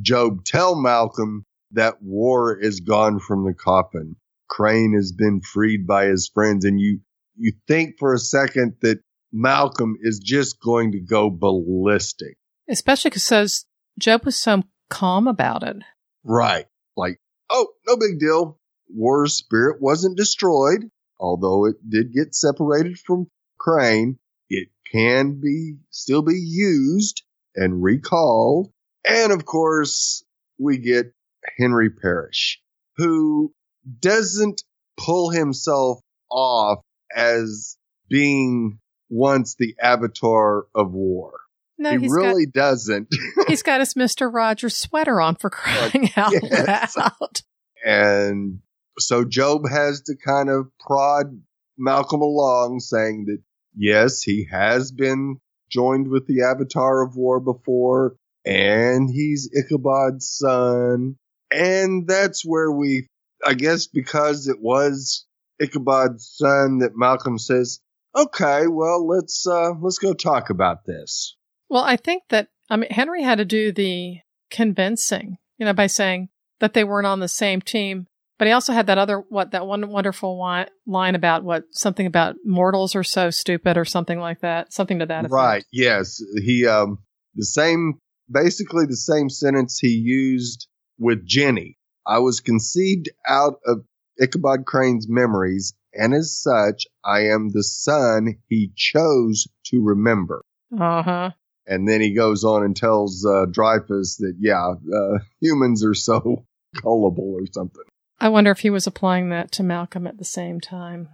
Job 0.03 0.45
tell 0.45 0.74
Malcolm 0.80 1.45
that 1.72 2.03
war 2.03 2.59
is 2.61 2.80
gone 2.80 3.20
from 3.20 3.45
the 3.47 3.55
coffin. 3.55 4.16
Crane 4.49 4.93
has 4.95 5.12
been 5.12 5.41
freed 5.41 5.86
by 5.86 6.07
his 6.07 6.28
friends, 6.34 6.64
and 6.64 6.80
you 6.80 7.01
you 7.41 7.53
think 7.66 7.97
for 7.99 8.12
a 8.14 8.18
second 8.18 8.74
that 8.82 9.01
Malcolm 9.32 9.97
is 10.01 10.18
just 10.18 10.61
going 10.61 10.93
to 10.93 11.01
go 11.01 11.30
ballistic, 11.30 12.36
Especially 12.68 13.11
because 13.11 13.64
Job 13.99 14.24
was 14.24 14.38
so 14.38 14.62
calm 14.88 15.26
about 15.26 15.62
it. 15.62 15.76
right? 16.24 16.66
Like, 16.97 17.18
oh, 17.49 17.68
no 17.86 17.97
big 17.97 18.18
deal. 18.18 18.59
War's 18.88 19.34
spirit 19.36 19.80
wasn't 19.80 20.16
destroyed, 20.16 20.91
although 21.18 21.66
it 21.66 21.76
did 21.88 22.12
get 22.12 22.34
separated 22.34 22.99
from 22.99 23.28
Crane. 23.59 24.18
It 24.49 24.68
can 24.91 25.41
be 25.41 25.76
still 25.91 26.22
be 26.22 26.34
used 26.38 27.22
and 27.55 27.82
recalled. 27.82 28.72
And 29.09 29.32
of 29.32 29.45
course, 29.45 30.24
we 30.59 30.78
get 30.78 31.12
Henry 31.57 31.88
Parrish, 31.91 32.61
who 32.97 33.55
doesn't 34.01 34.62
pull 34.97 35.30
himself 35.30 36.01
off 36.30 36.80
as 37.14 37.76
being 38.08 38.78
once 39.08 39.56
the 39.56 39.74
avatar 39.80 40.66
of 40.74 40.92
war. 40.92 41.40
No, 41.78 41.98
he 41.98 42.08
really 42.08 42.46
doesn't. 42.46 43.08
he's 43.48 43.62
got 43.62 43.80
his 43.80 43.96
Mister 43.96 44.28
Rogers 44.28 44.76
sweater 44.76 45.20
on 45.20 45.36
for 45.36 45.48
crying 45.48 46.11
out 46.16 46.32
yes. 46.32 46.96
loud. 46.96 47.40
And 47.84 48.61
so 48.98 49.24
Job 49.24 49.62
has 49.68 50.02
to 50.02 50.14
kind 50.14 50.50
of 50.50 50.68
prod 50.78 51.40
Malcolm 51.78 52.20
along, 52.20 52.80
saying 52.80 53.24
that 53.26 53.38
yes, 53.74 54.22
he 54.22 54.46
has 54.50 54.92
been 54.92 55.38
joined 55.70 56.08
with 56.08 56.26
the 56.26 56.42
Avatar 56.42 57.02
of 57.02 57.16
War 57.16 57.40
before, 57.40 58.16
and 58.44 59.08
he's 59.11 59.50
Ichabod's 59.56 60.28
son. 60.28 61.16
And 61.50 62.06
that's 62.06 62.44
where 62.44 62.70
we, 62.70 63.06
I 63.44 63.54
guess, 63.54 63.86
because 63.86 64.48
it 64.48 64.61
was 64.61 65.26
Ichabod's 65.61 66.32
son 66.36 66.78
that 66.78 66.92
Malcolm 66.96 67.38
says, 67.38 67.80
okay, 68.16 68.66
well, 68.66 69.06
let's, 69.06 69.46
uh, 69.46 69.72
let's 69.80 69.98
go 69.98 70.14
talk 70.14 70.50
about 70.50 70.84
this. 70.86 71.36
Well, 71.68 71.84
I 71.84 71.96
think 71.96 72.24
that 72.30 72.48
I 72.68 72.76
mean 72.76 72.90
Henry 72.90 73.22
had 73.22 73.38
to 73.38 73.44
do 73.44 73.72
the 73.72 74.18
convincing, 74.50 75.38
you 75.56 75.64
know, 75.64 75.72
by 75.72 75.86
saying 75.86 76.28
that 76.58 76.74
they 76.74 76.84
weren't 76.84 77.06
on 77.06 77.20
the 77.20 77.28
same 77.28 77.61
team. 77.61 78.06
But 78.38 78.46
he 78.46 78.52
also 78.52 78.72
had 78.72 78.86
that 78.86 78.98
other 78.98 79.22
what 79.28 79.52
that 79.52 79.66
one 79.66 79.88
wonderful 79.88 80.36
wi- 80.36 80.68
line 80.86 81.14
about 81.14 81.44
what 81.44 81.64
something 81.72 82.06
about 82.06 82.36
mortals 82.44 82.96
are 82.96 83.04
so 83.04 83.30
stupid 83.30 83.76
or 83.76 83.84
something 83.84 84.18
like 84.18 84.40
that, 84.40 84.72
something 84.72 84.98
to 84.98 85.06
that 85.06 85.20
effect. 85.20 85.32
Right. 85.32 85.64
Yes. 85.72 86.22
He, 86.42 86.66
um, 86.66 86.98
the 87.34 87.44
same, 87.44 87.98
basically 88.30 88.86
the 88.86 88.96
same 88.96 89.28
sentence 89.28 89.78
he 89.78 89.90
used 89.90 90.68
with 90.98 91.24
Jenny. 91.26 91.76
I 92.06 92.18
was 92.20 92.40
conceived 92.40 93.11
out 93.28 93.61
of 93.66 93.84
Ichabod 94.20 94.66
Crane's 94.66 95.08
memories, 95.08 95.72
and 95.94 96.14
as 96.14 96.36
such, 96.40 96.86
I 97.04 97.20
am 97.26 97.48
the 97.50 97.62
son 97.64 98.36
he 98.48 98.70
chose 98.76 99.46
to 99.66 99.82
remember. 99.82 100.42
Uh 100.78 101.02
huh. 101.02 101.30
And 101.66 101.86
then 101.88 102.00
he 102.00 102.12
goes 102.14 102.42
on 102.44 102.64
and 102.64 102.76
tells 102.76 103.24
uh, 103.24 103.46
Dreyfus 103.50 104.16
that, 104.16 104.34
yeah, 104.38 104.74
uh, 104.94 105.18
humans 105.40 105.84
are 105.84 105.94
so 105.94 106.44
gullible 106.82 107.34
or 107.38 107.46
something. 107.52 107.82
I 108.18 108.28
wonder 108.28 108.50
if 108.50 108.60
he 108.60 108.70
was 108.70 108.86
applying 108.86 109.30
that 109.30 109.52
to 109.52 109.62
Malcolm 109.62 110.06
at 110.06 110.18
the 110.18 110.24
same 110.24 110.60
time. 110.60 111.08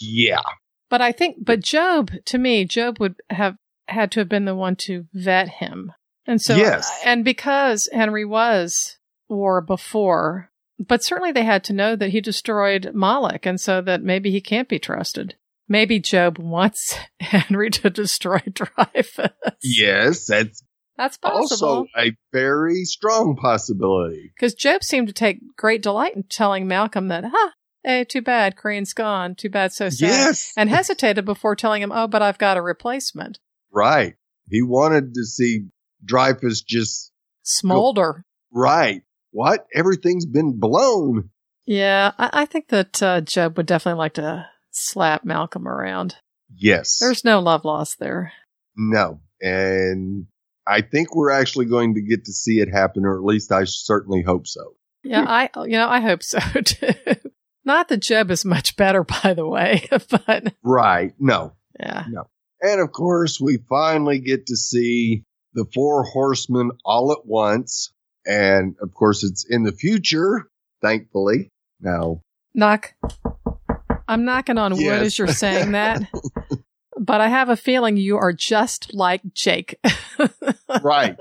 Yeah. 0.00 0.42
But 0.88 1.00
I 1.00 1.12
think, 1.12 1.36
but 1.44 1.60
Job, 1.60 2.10
to 2.26 2.38
me, 2.38 2.64
Job 2.64 2.98
would 2.98 3.16
have 3.30 3.56
had 3.88 4.10
to 4.12 4.20
have 4.20 4.28
been 4.28 4.44
the 4.46 4.54
one 4.54 4.76
to 4.76 5.06
vet 5.12 5.48
him. 5.48 5.92
And 6.26 6.40
so, 6.40 6.56
Yes. 6.56 6.90
and 7.04 7.24
because 7.24 7.88
Henry 7.92 8.24
was 8.24 8.98
war 9.28 9.60
before, 9.60 10.49
but 10.80 11.04
certainly 11.04 11.30
they 11.32 11.44
had 11.44 11.62
to 11.64 11.72
know 11.72 11.94
that 11.94 12.10
he 12.10 12.20
destroyed 12.20 12.90
Moloch 12.94 13.46
and 13.46 13.60
so 13.60 13.80
that 13.82 14.02
maybe 14.02 14.30
he 14.30 14.40
can't 14.40 14.68
be 14.68 14.78
trusted. 14.78 15.36
Maybe 15.68 16.00
Job 16.00 16.38
wants 16.38 16.96
Henry 17.20 17.70
to 17.70 17.90
destroy 17.90 18.40
Dreyfus. 18.52 19.30
Yes, 19.62 20.26
that's 20.26 20.64
That's 20.96 21.16
possible. 21.16 21.68
also 21.68 21.86
a 21.96 22.16
very 22.32 22.84
strong 22.84 23.36
possibility. 23.36 24.32
Because 24.34 24.54
Job 24.54 24.82
seemed 24.82 25.06
to 25.08 25.12
take 25.14 25.38
great 25.56 25.82
delight 25.82 26.16
in 26.16 26.24
telling 26.24 26.66
Malcolm 26.66 27.06
that, 27.08 27.24
huh, 27.32 27.50
hey, 27.84 28.02
too 28.04 28.20
bad, 28.22 28.56
Crane's 28.56 28.92
gone. 28.92 29.34
Too 29.36 29.48
bad, 29.50 29.72
so 29.72 29.90
sad. 29.90 30.06
Yes. 30.08 30.52
And 30.56 30.68
hesitated 30.68 31.24
before 31.24 31.54
telling 31.54 31.82
him, 31.82 31.92
oh, 31.92 32.08
but 32.08 32.20
I've 32.22 32.38
got 32.38 32.56
a 32.56 32.62
replacement. 32.62 33.38
Right. 33.70 34.14
He 34.48 34.62
wanted 34.62 35.14
to 35.14 35.24
see 35.24 35.66
Dreyfus 36.04 36.62
just 36.62 37.12
Smolder. 37.42 38.24
right. 38.52 39.02
What? 39.32 39.66
Everything's 39.74 40.26
been 40.26 40.58
blown. 40.58 41.30
Yeah, 41.66 42.12
I, 42.18 42.30
I 42.32 42.46
think 42.46 42.68
that 42.68 43.02
uh, 43.02 43.20
Job 43.20 43.56
would 43.56 43.66
definitely 43.66 43.98
like 43.98 44.14
to 44.14 44.46
slap 44.70 45.24
Malcolm 45.24 45.68
around. 45.68 46.16
Yes. 46.54 46.98
There's 47.00 47.24
no 47.24 47.38
love 47.40 47.64
lost 47.64 47.98
there. 47.98 48.32
no. 48.76 49.20
And 49.42 50.26
I 50.66 50.82
think 50.82 51.14
we're 51.16 51.30
actually 51.30 51.64
going 51.66 51.94
to 51.94 52.02
get 52.02 52.24
to 52.26 52.32
see 52.32 52.60
it 52.60 52.68
happen, 52.70 53.06
or 53.06 53.16
at 53.16 53.24
least 53.24 53.50
I 53.52 53.64
certainly 53.64 54.22
hope 54.22 54.46
so. 54.46 54.74
Yeah, 55.02 55.24
I 55.26 55.48
you 55.64 55.78
know 55.78 55.88
I 55.88 56.00
hope 56.00 56.22
so 56.22 56.38
too. 56.64 56.92
Not 57.64 57.88
that 57.88 58.02
Jeb 58.02 58.30
is 58.30 58.44
much 58.44 58.76
better, 58.76 59.02
by 59.22 59.32
the 59.32 59.46
way, 59.46 59.88
but 60.26 60.54
Right. 60.62 61.12
No. 61.18 61.54
yeah, 61.78 62.04
no. 62.10 62.24
And 62.60 62.82
of 62.82 62.92
course, 62.92 63.40
we 63.40 63.58
finally 63.68 64.18
get 64.18 64.46
to 64.48 64.56
see 64.56 65.24
the 65.54 65.64
four 65.72 66.04
horsemen 66.04 66.70
all 66.84 67.12
at 67.12 67.24
once. 67.24 67.92
And 68.26 68.76
of 68.82 68.92
course, 68.94 69.24
it's 69.24 69.44
in 69.48 69.62
the 69.62 69.72
future, 69.72 70.48
thankfully. 70.82 71.48
Now, 71.80 72.20
knock. 72.54 72.94
I'm 74.08 74.24
knocking 74.24 74.58
on 74.58 74.72
wood 74.72 74.80
Yes. 74.82 75.02
as 75.06 75.18
you're 75.18 75.28
saying 75.28 75.72
that, 75.72 76.02
but 76.98 77.20
I 77.20 77.28
have 77.28 77.48
a 77.48 77.56
feeling 77.56 77.96
you 77.96 78.16
are 78.16 78.32
just 78.32 78.92
like 78.92 79.22
Jake. 79.34 79.78
right. 80.82 81.16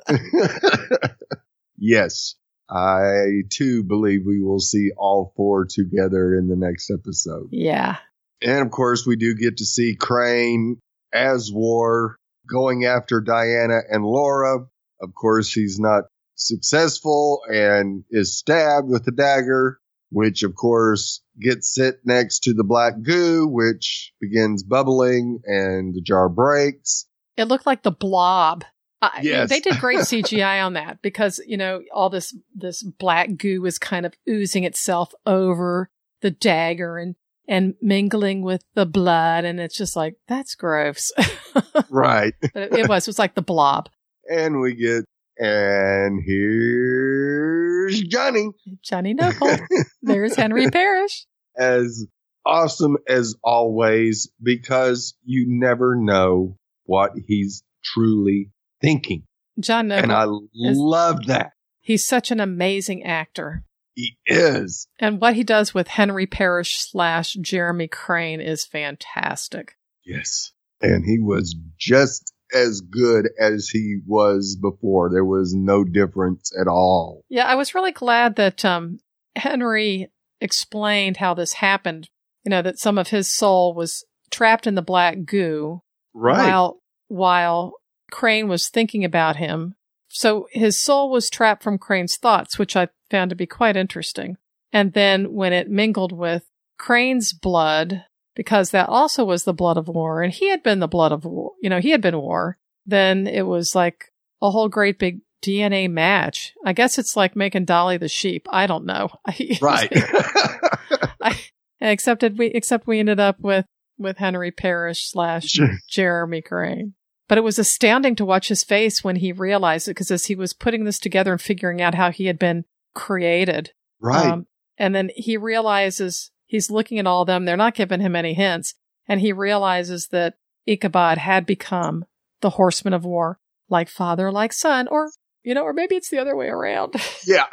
yes. 1.77 2.35
I 2.69 3.41
too 3.49 3.83
believe 3.83 4.21
we 4.27 4.41
will 4.41 4.59
see 4.59 4.91
all 4.95 5.33
four 5.35 5.65
together 5.67 6.35
in 6.35 6.47
the 6.49 6.55
next 6.55 6.91
episode. 6.91 7.47
yeah, 7.51 7.97
And 8.43 8.63
of 8.63 8.69
course, 8.71 9.07
we 9.07 9.15
do 9.15 9.33
get 9.33 9.57
to 9.57 9.65
see 9.65 9.95
Crane 9.95 10.79
as 11.11 11.49
War 11.51 12.15
going 12.47 12.85
after 12.85 13.21
Diana 13.21 13.79
and 13.89 14.03
Laura. 14.03 14.67
Of 15.01 15.15
course, 15.15 15.51
he's 15.51 15.79
not 15.79 16.03
successful 16.39 17.41
and 17.47 18.03
is 18.11 18.37
stabbed 18.37 18.87
with 18.87 19.07
a 19.07 19.11
dagger, 19.11 19.79
which 20.11 20.43
of 20.43 20.55
course 20.55 21.21
gets 21.41 21.73
sit 21.73 21.99
next 22.05 22.39
to 22.39 22.53
the 22.53 22.63
black 22.63 23.01
goo, 23.01 23.47
which 23.47 24.11
begins 24.19 24.63
bubbling 24.63 25.39
and 25.45 25.93
the 25.93 26.01
jar 26.01 26.29
breaks. 26.29 27.05
it 27.37 27.45
looked 27.45 27.65
like 27.65 27.83
the 27.83 27.91
blob. 27.91 28.63
I, 29.01 29.19
Yes. 29.23 29.49
they 29.49 29.61
did 29.61 29.79
great 29.79 29.99
CGI 30.09 30.65
on 30.65 30.73
that 30.73 31.01
because 31.01 31.41
you 31.47 31.55
know 31.55 31.81
all 31.93 32.09
this 32.09 32.35
this 32.53 32.83
black 32.83 33.37
goo 33.37 33.65
is 33.65 33.77
kind 33.79 34.05
of 34.05 34.13
oozing 34.27 34.65
itself 34.65 35.13
over 35.25 35.89
the 36.21 36.31
dagger 36.31 36.97
and 36.97 37.15
and 37.47 37.73
mingling 37.81 38.41
with 38.43 38.63
the 38.75 38.85
blood, 38.85 39.43
and 39.45 39.59
it's 39.59 39.75
just 39.77 39.95
like 39.95 40.15
that's 40.27 40.53
gross. 40.53 41.11
right. 41.89 42.33
but 42.41 42.63
it, 42.63 42.73
it 42.73 42.89
was 42.89 43.07
it 43.07 43.09
was 43.09 43.17
like 43.19 43.35
the 43.35 43.41
blob. 43.41 43.89
And 44.29 44.59
we 44.59 44.75
get, 44.75 45.05
and 45.39 46.21
here's 46.25 48.01
Johnny. 48.01 48.49
Johnny 48.83 49.13
Noble. 49.13 49.55
There's 50.01 50.35
Henry 50.35 50.69
Parrish. 50.69 51.25
as 51.57 52.05
awesome 52.45 52.97
as 53.07 53.35
always 53.43 54.29
because 54.41 55.15
you 55.23 55.45
never 55.47 55.95
know 55.95 56.57
what 56.85 57.11
he's 57.27 57.63
truly 57.83 58.51
thinking. 58.81 59.23
John 59.59 59.87
Noble. 59.89 60.03
and 60.03 60.11
I 60.11 60.23
is- 60.69 60.77
love 60.77 61.25
that. 61.27 61.51
He's 61.81 62.05
such 62.05 62.29
an 62.31 62.39
amazing 62.39 63.03
actor. 63.03 63.63
He 63.95 64.17
is. 64.27 64.87
And 64.99 65.19
what 65.19 65.35
he 65.35 65.43
does 65.43 65.73
with 65.73 65.87
Henry 65.87 66.27
Parrish 66.27 66.75
slash 66.77 67.33
Jeremy 67.33 67.87
Crane 67.87 68.39
is 68.41 68.65
fantastic. 68.65 69.75
Yes. 70.05 70.51
And 70.81 71.03
he 71.05 71.19
was 71.19 71.55
just 71.77 72.28
as 72.53 72.81
good 72.81 73.29
as 73.39 73.69
he 73.69 73.99
was 74.05 74.57
before. 74.59 75.09
There 75.11 75.25
was 75.25 75.53
no 75.53 75.83
difference 75.83 76.51
at 76.59 76.67
all. 76.67 77.23
Yeah, 77.29 77.45
I 77.45 77.55
was 77.55 77.75
really 77.75 77.91
glad 77.91 78.35
that 78.37 78.63
um, 78.65 78.99
Henry 79.35 80.11
explained 80.41 81.17
how 81.17 81.33
this 81.33 81.53
happened. 81.53 82.09
You 82.45 82.49
know, 82.51 82.61
that 82.61 82.79
some 82.79 82.97
of 82.97 83.09
his 83.09 83.33
soul 83.33 83.73
was 83.73 84.05
trapped 84.31 84.65
in 84.67 84.75
the 84.75 84.81
black 84.81 85.25
goo 85.25 85.81
Right. 86.13 86.37
while 86.47 86.81
while 87.07 87.73
Crane 88.11 88.47
was 88.47 88.69
thinking 88.69 89.03
about 89.03 89.35
him. 89.35 89.75
So 90.07 90.47
his 90.51 90.81
soul 90.81 91.11
was 91.11 91.29
trapped 91.29 91.61
from 91.63 91.77
Crane's 91.77 92.17
thoughts, 92.17 92.57
which 92.57 92.75
I 92.75 92.87
found 93.11 93.29
to 93.29 93.35
be 93.35 93.45
quite 93.45 93.77
interesting. 93.77 94.37
And 94.73 94.93
then 94.93 95.33
when 95.33 95.53
it 95.53 95.69
mingled 95.69 96.11
with 96.11 96.43
Crane's 96.77 97.33
blood, 97.33 98.05
because 98.39 98.69
that 98.69 98.87
also 98.87 99.25
was 99.25 99.43
the 99.43 99.53
blood 99.53 99.75
of 99.75 99.89
war, 99.89 100.23
and 100.23 100.31
he 100.31 100.47
had 100.47 100.63
been 100.63 100.79
the 100.79 100.87
blood 100.87 101.11
of 101.11 101.25
war, 101.25 101.51
you 101.61 101.69
know, 101.69 101.81
he 101.81 101.89
had 101.89 101.99
been 101.99 102.17
war, 102.17 102.57
then 102.85 103.27
it 103.27 103.41
was 103.41 103.75
like 103.75 104.13
a 104.41 104.49
whole 104.49 104.69
great 104.69 104.97
big 104.97 105.19
DNA 105.43 105.91
match. 105.91 106.53
I 106.65 106.71
guess 106.71 106.97
it's 106.97 107.17
like 107.17 107.35
making 107.35 107.65
Dolly 107.65 107.97
the 107.97 108.07
sheep. 108.07 108.47
I 108.49 108.65
don't 108.65 108.85
know. 108.85 109.09
Right. 109.61 109.91
I, 111.21 111.37
except 111.81 112.23
we 112.37 112.45
except 112.45 112.87
we 112.87 113.01
ended 113.01 113.19
up 113.19 113.41
with 113.41 113.65
with 113.97 114.19
Henry 114.19 114.51
Parrish 114.51 115.11
slash 115.11 115.59
Jeremy 115.89 116.41
Crane. 116.41 116.93
But 117.27 117.39
it 117.39 117.43
was 117.43 117.59
astounding 117.59 118.15
to 118.15 118.25
watch 118.25 118.47
his 118.47 118.63
face 118.63 119.03
when 119.03 119.17
he 119.17 119.33
realized 119.33 119.89
it 119.89 119.95
because 119.95 120.11
as 120.11 120.27
he 120.27 120.35
was 120.35 120.53
putting 120.53 120.85
this 120.85 120.97
together 120.97 121.33
and 121.33 121.41
figuring 121.41 121.81
out 121.81 121.93
how 121.93 122.09
he 122.09 122.27
had 122.27 122.39
been 122.39 122.63
created. 122.95 123.73
right. 123.99 124.31
Um, 124.31 124.47
and 124.77 124.95
then 124.95 125.11
he 125.13 125.35
realizes 125.35 126.31
he's 126.49 126.69
looking 126.69 126.99
at 126.99 127.07
all 127.07 127.21
of 127.21 127.27
them. 127.27 127.45
They're 127.45 127.55
not 127.55 127.75
giving 127.75 128.01
him 128.01 128.15
any 128.15 128.33
hints. 128.33 128.73
And 129.07 129.21
he 129.21 129.31
realizes 129.31 130.07
that 130.07 130.33
Ichabod 130.65 131.17
had 131.17 131.45
become 131.45 132.03
the 132.41 132.49
horseman 132.51 132.93
of 132.93 133.05
war, 133.05 133.39
like 133.69 133.87
father, 133.87 134.31
like 134.31 134.51
son, 134.51 134.87
or, 134.89 135.11
you 135.43 135.53
know, 135.53 135.63
or 135.63 135.73
maybe 135.73 135.95
it's 135.95 136.09
the 136.09 136.17
other 136.19 136.35
way 136.35 136.47
around. 136.47 136.95
yeah. 137.25 137.45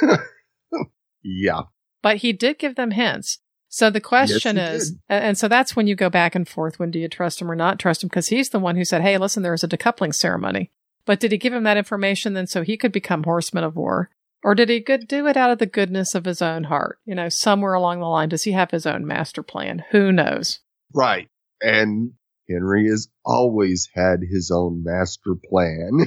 yeah. 1.22 1.62
but 2.02 2.18
he 2.18 2.32
did 2.32 2.58
give 2.58 2.76
them 2.76 2.92
hints. 2.92 3.38
So 3.68 3.90
the 3.90 4.00
question 4.00 4.56
Yes, 4.56 4.74
is, 4.82 4.90
did. 4.92 5.00
and 5.08 5.24
and 5.24 5.38
so 5.38 5.48
that's 5.48 5.74
when 5.74 5.88
you 5.88 5.96
go 5.96 6.08
back 6.08 6.36
and 6.36 6.48
forth. 6.48 6.78
When 6.78 6.92
do 6.92 6.98
you 7.00 7.08
trust 7.08 7.40
him 7.40 7.50
or 7.50 7.56
not 7.56 7.80
trust 7.80 8.04
him? 8.04 8.08
Because 8.08 8.28
he's 8.28 8.50
the 8.50 8.60
one 8.60 8.76
who 8.76 8.84
said, 8.84 9.02
"Hey, 9.02 9.18
listen, 9.18 9.42
there's 9.42 9.64
a 9.64 9.68
decoupling 9.68 10.14
ceremony." 10.14 10.70
But 11.06 11.18
did 11.18 11.32
he 11.32 11.38
give 11.38 11.52
him 11.52 11.64
that 11.64 11.76
information 11.76 12.34
then 12.34 12.46
so 12.46 12.62
he 12.62 12.76
could 12.76 12.92
become 12.92 13.24
horseman 13.24 13.64
of 13.64 13.74
war, 13.74 14.10
or 14.44 14.54
did 14.54 14.68
he 14.68 14.78
good, 14.78 15.08
do 15.08 15.26
it 15.26 15.36
out 15.36 15.50
of 15.50 15.58
the 15.58 15.66
goodness 15.66 16.14
of 16.14 16.26
his 16.26 16.42
own 16.42 16.64
heart? 16.64 16.98
You 17.06 17.14
know, 17.14 17.28
somewhere 17.30 17.72
along 17.72 18.00
the 18.00 18.06
line, 18.06 18.28
does 18.28 18.44
he 18.44 18.52
have 18.52 18.70
his 18.70 18.86
own 18.86 19.06
master 19.06 19.42
plan? 19.42 19.82
Who 19.90 20.12
knows? 20.12 20.60
Right. 20.92 21.28
And 21.62 22.12
Henry 22.48 22.88
has 22.88 23.08
always 23.24 23.88
had 23.94 24.20
his 24.20 24.50
own 24.50 24.84
master 24.84 25.34
plan. 25.50 26.06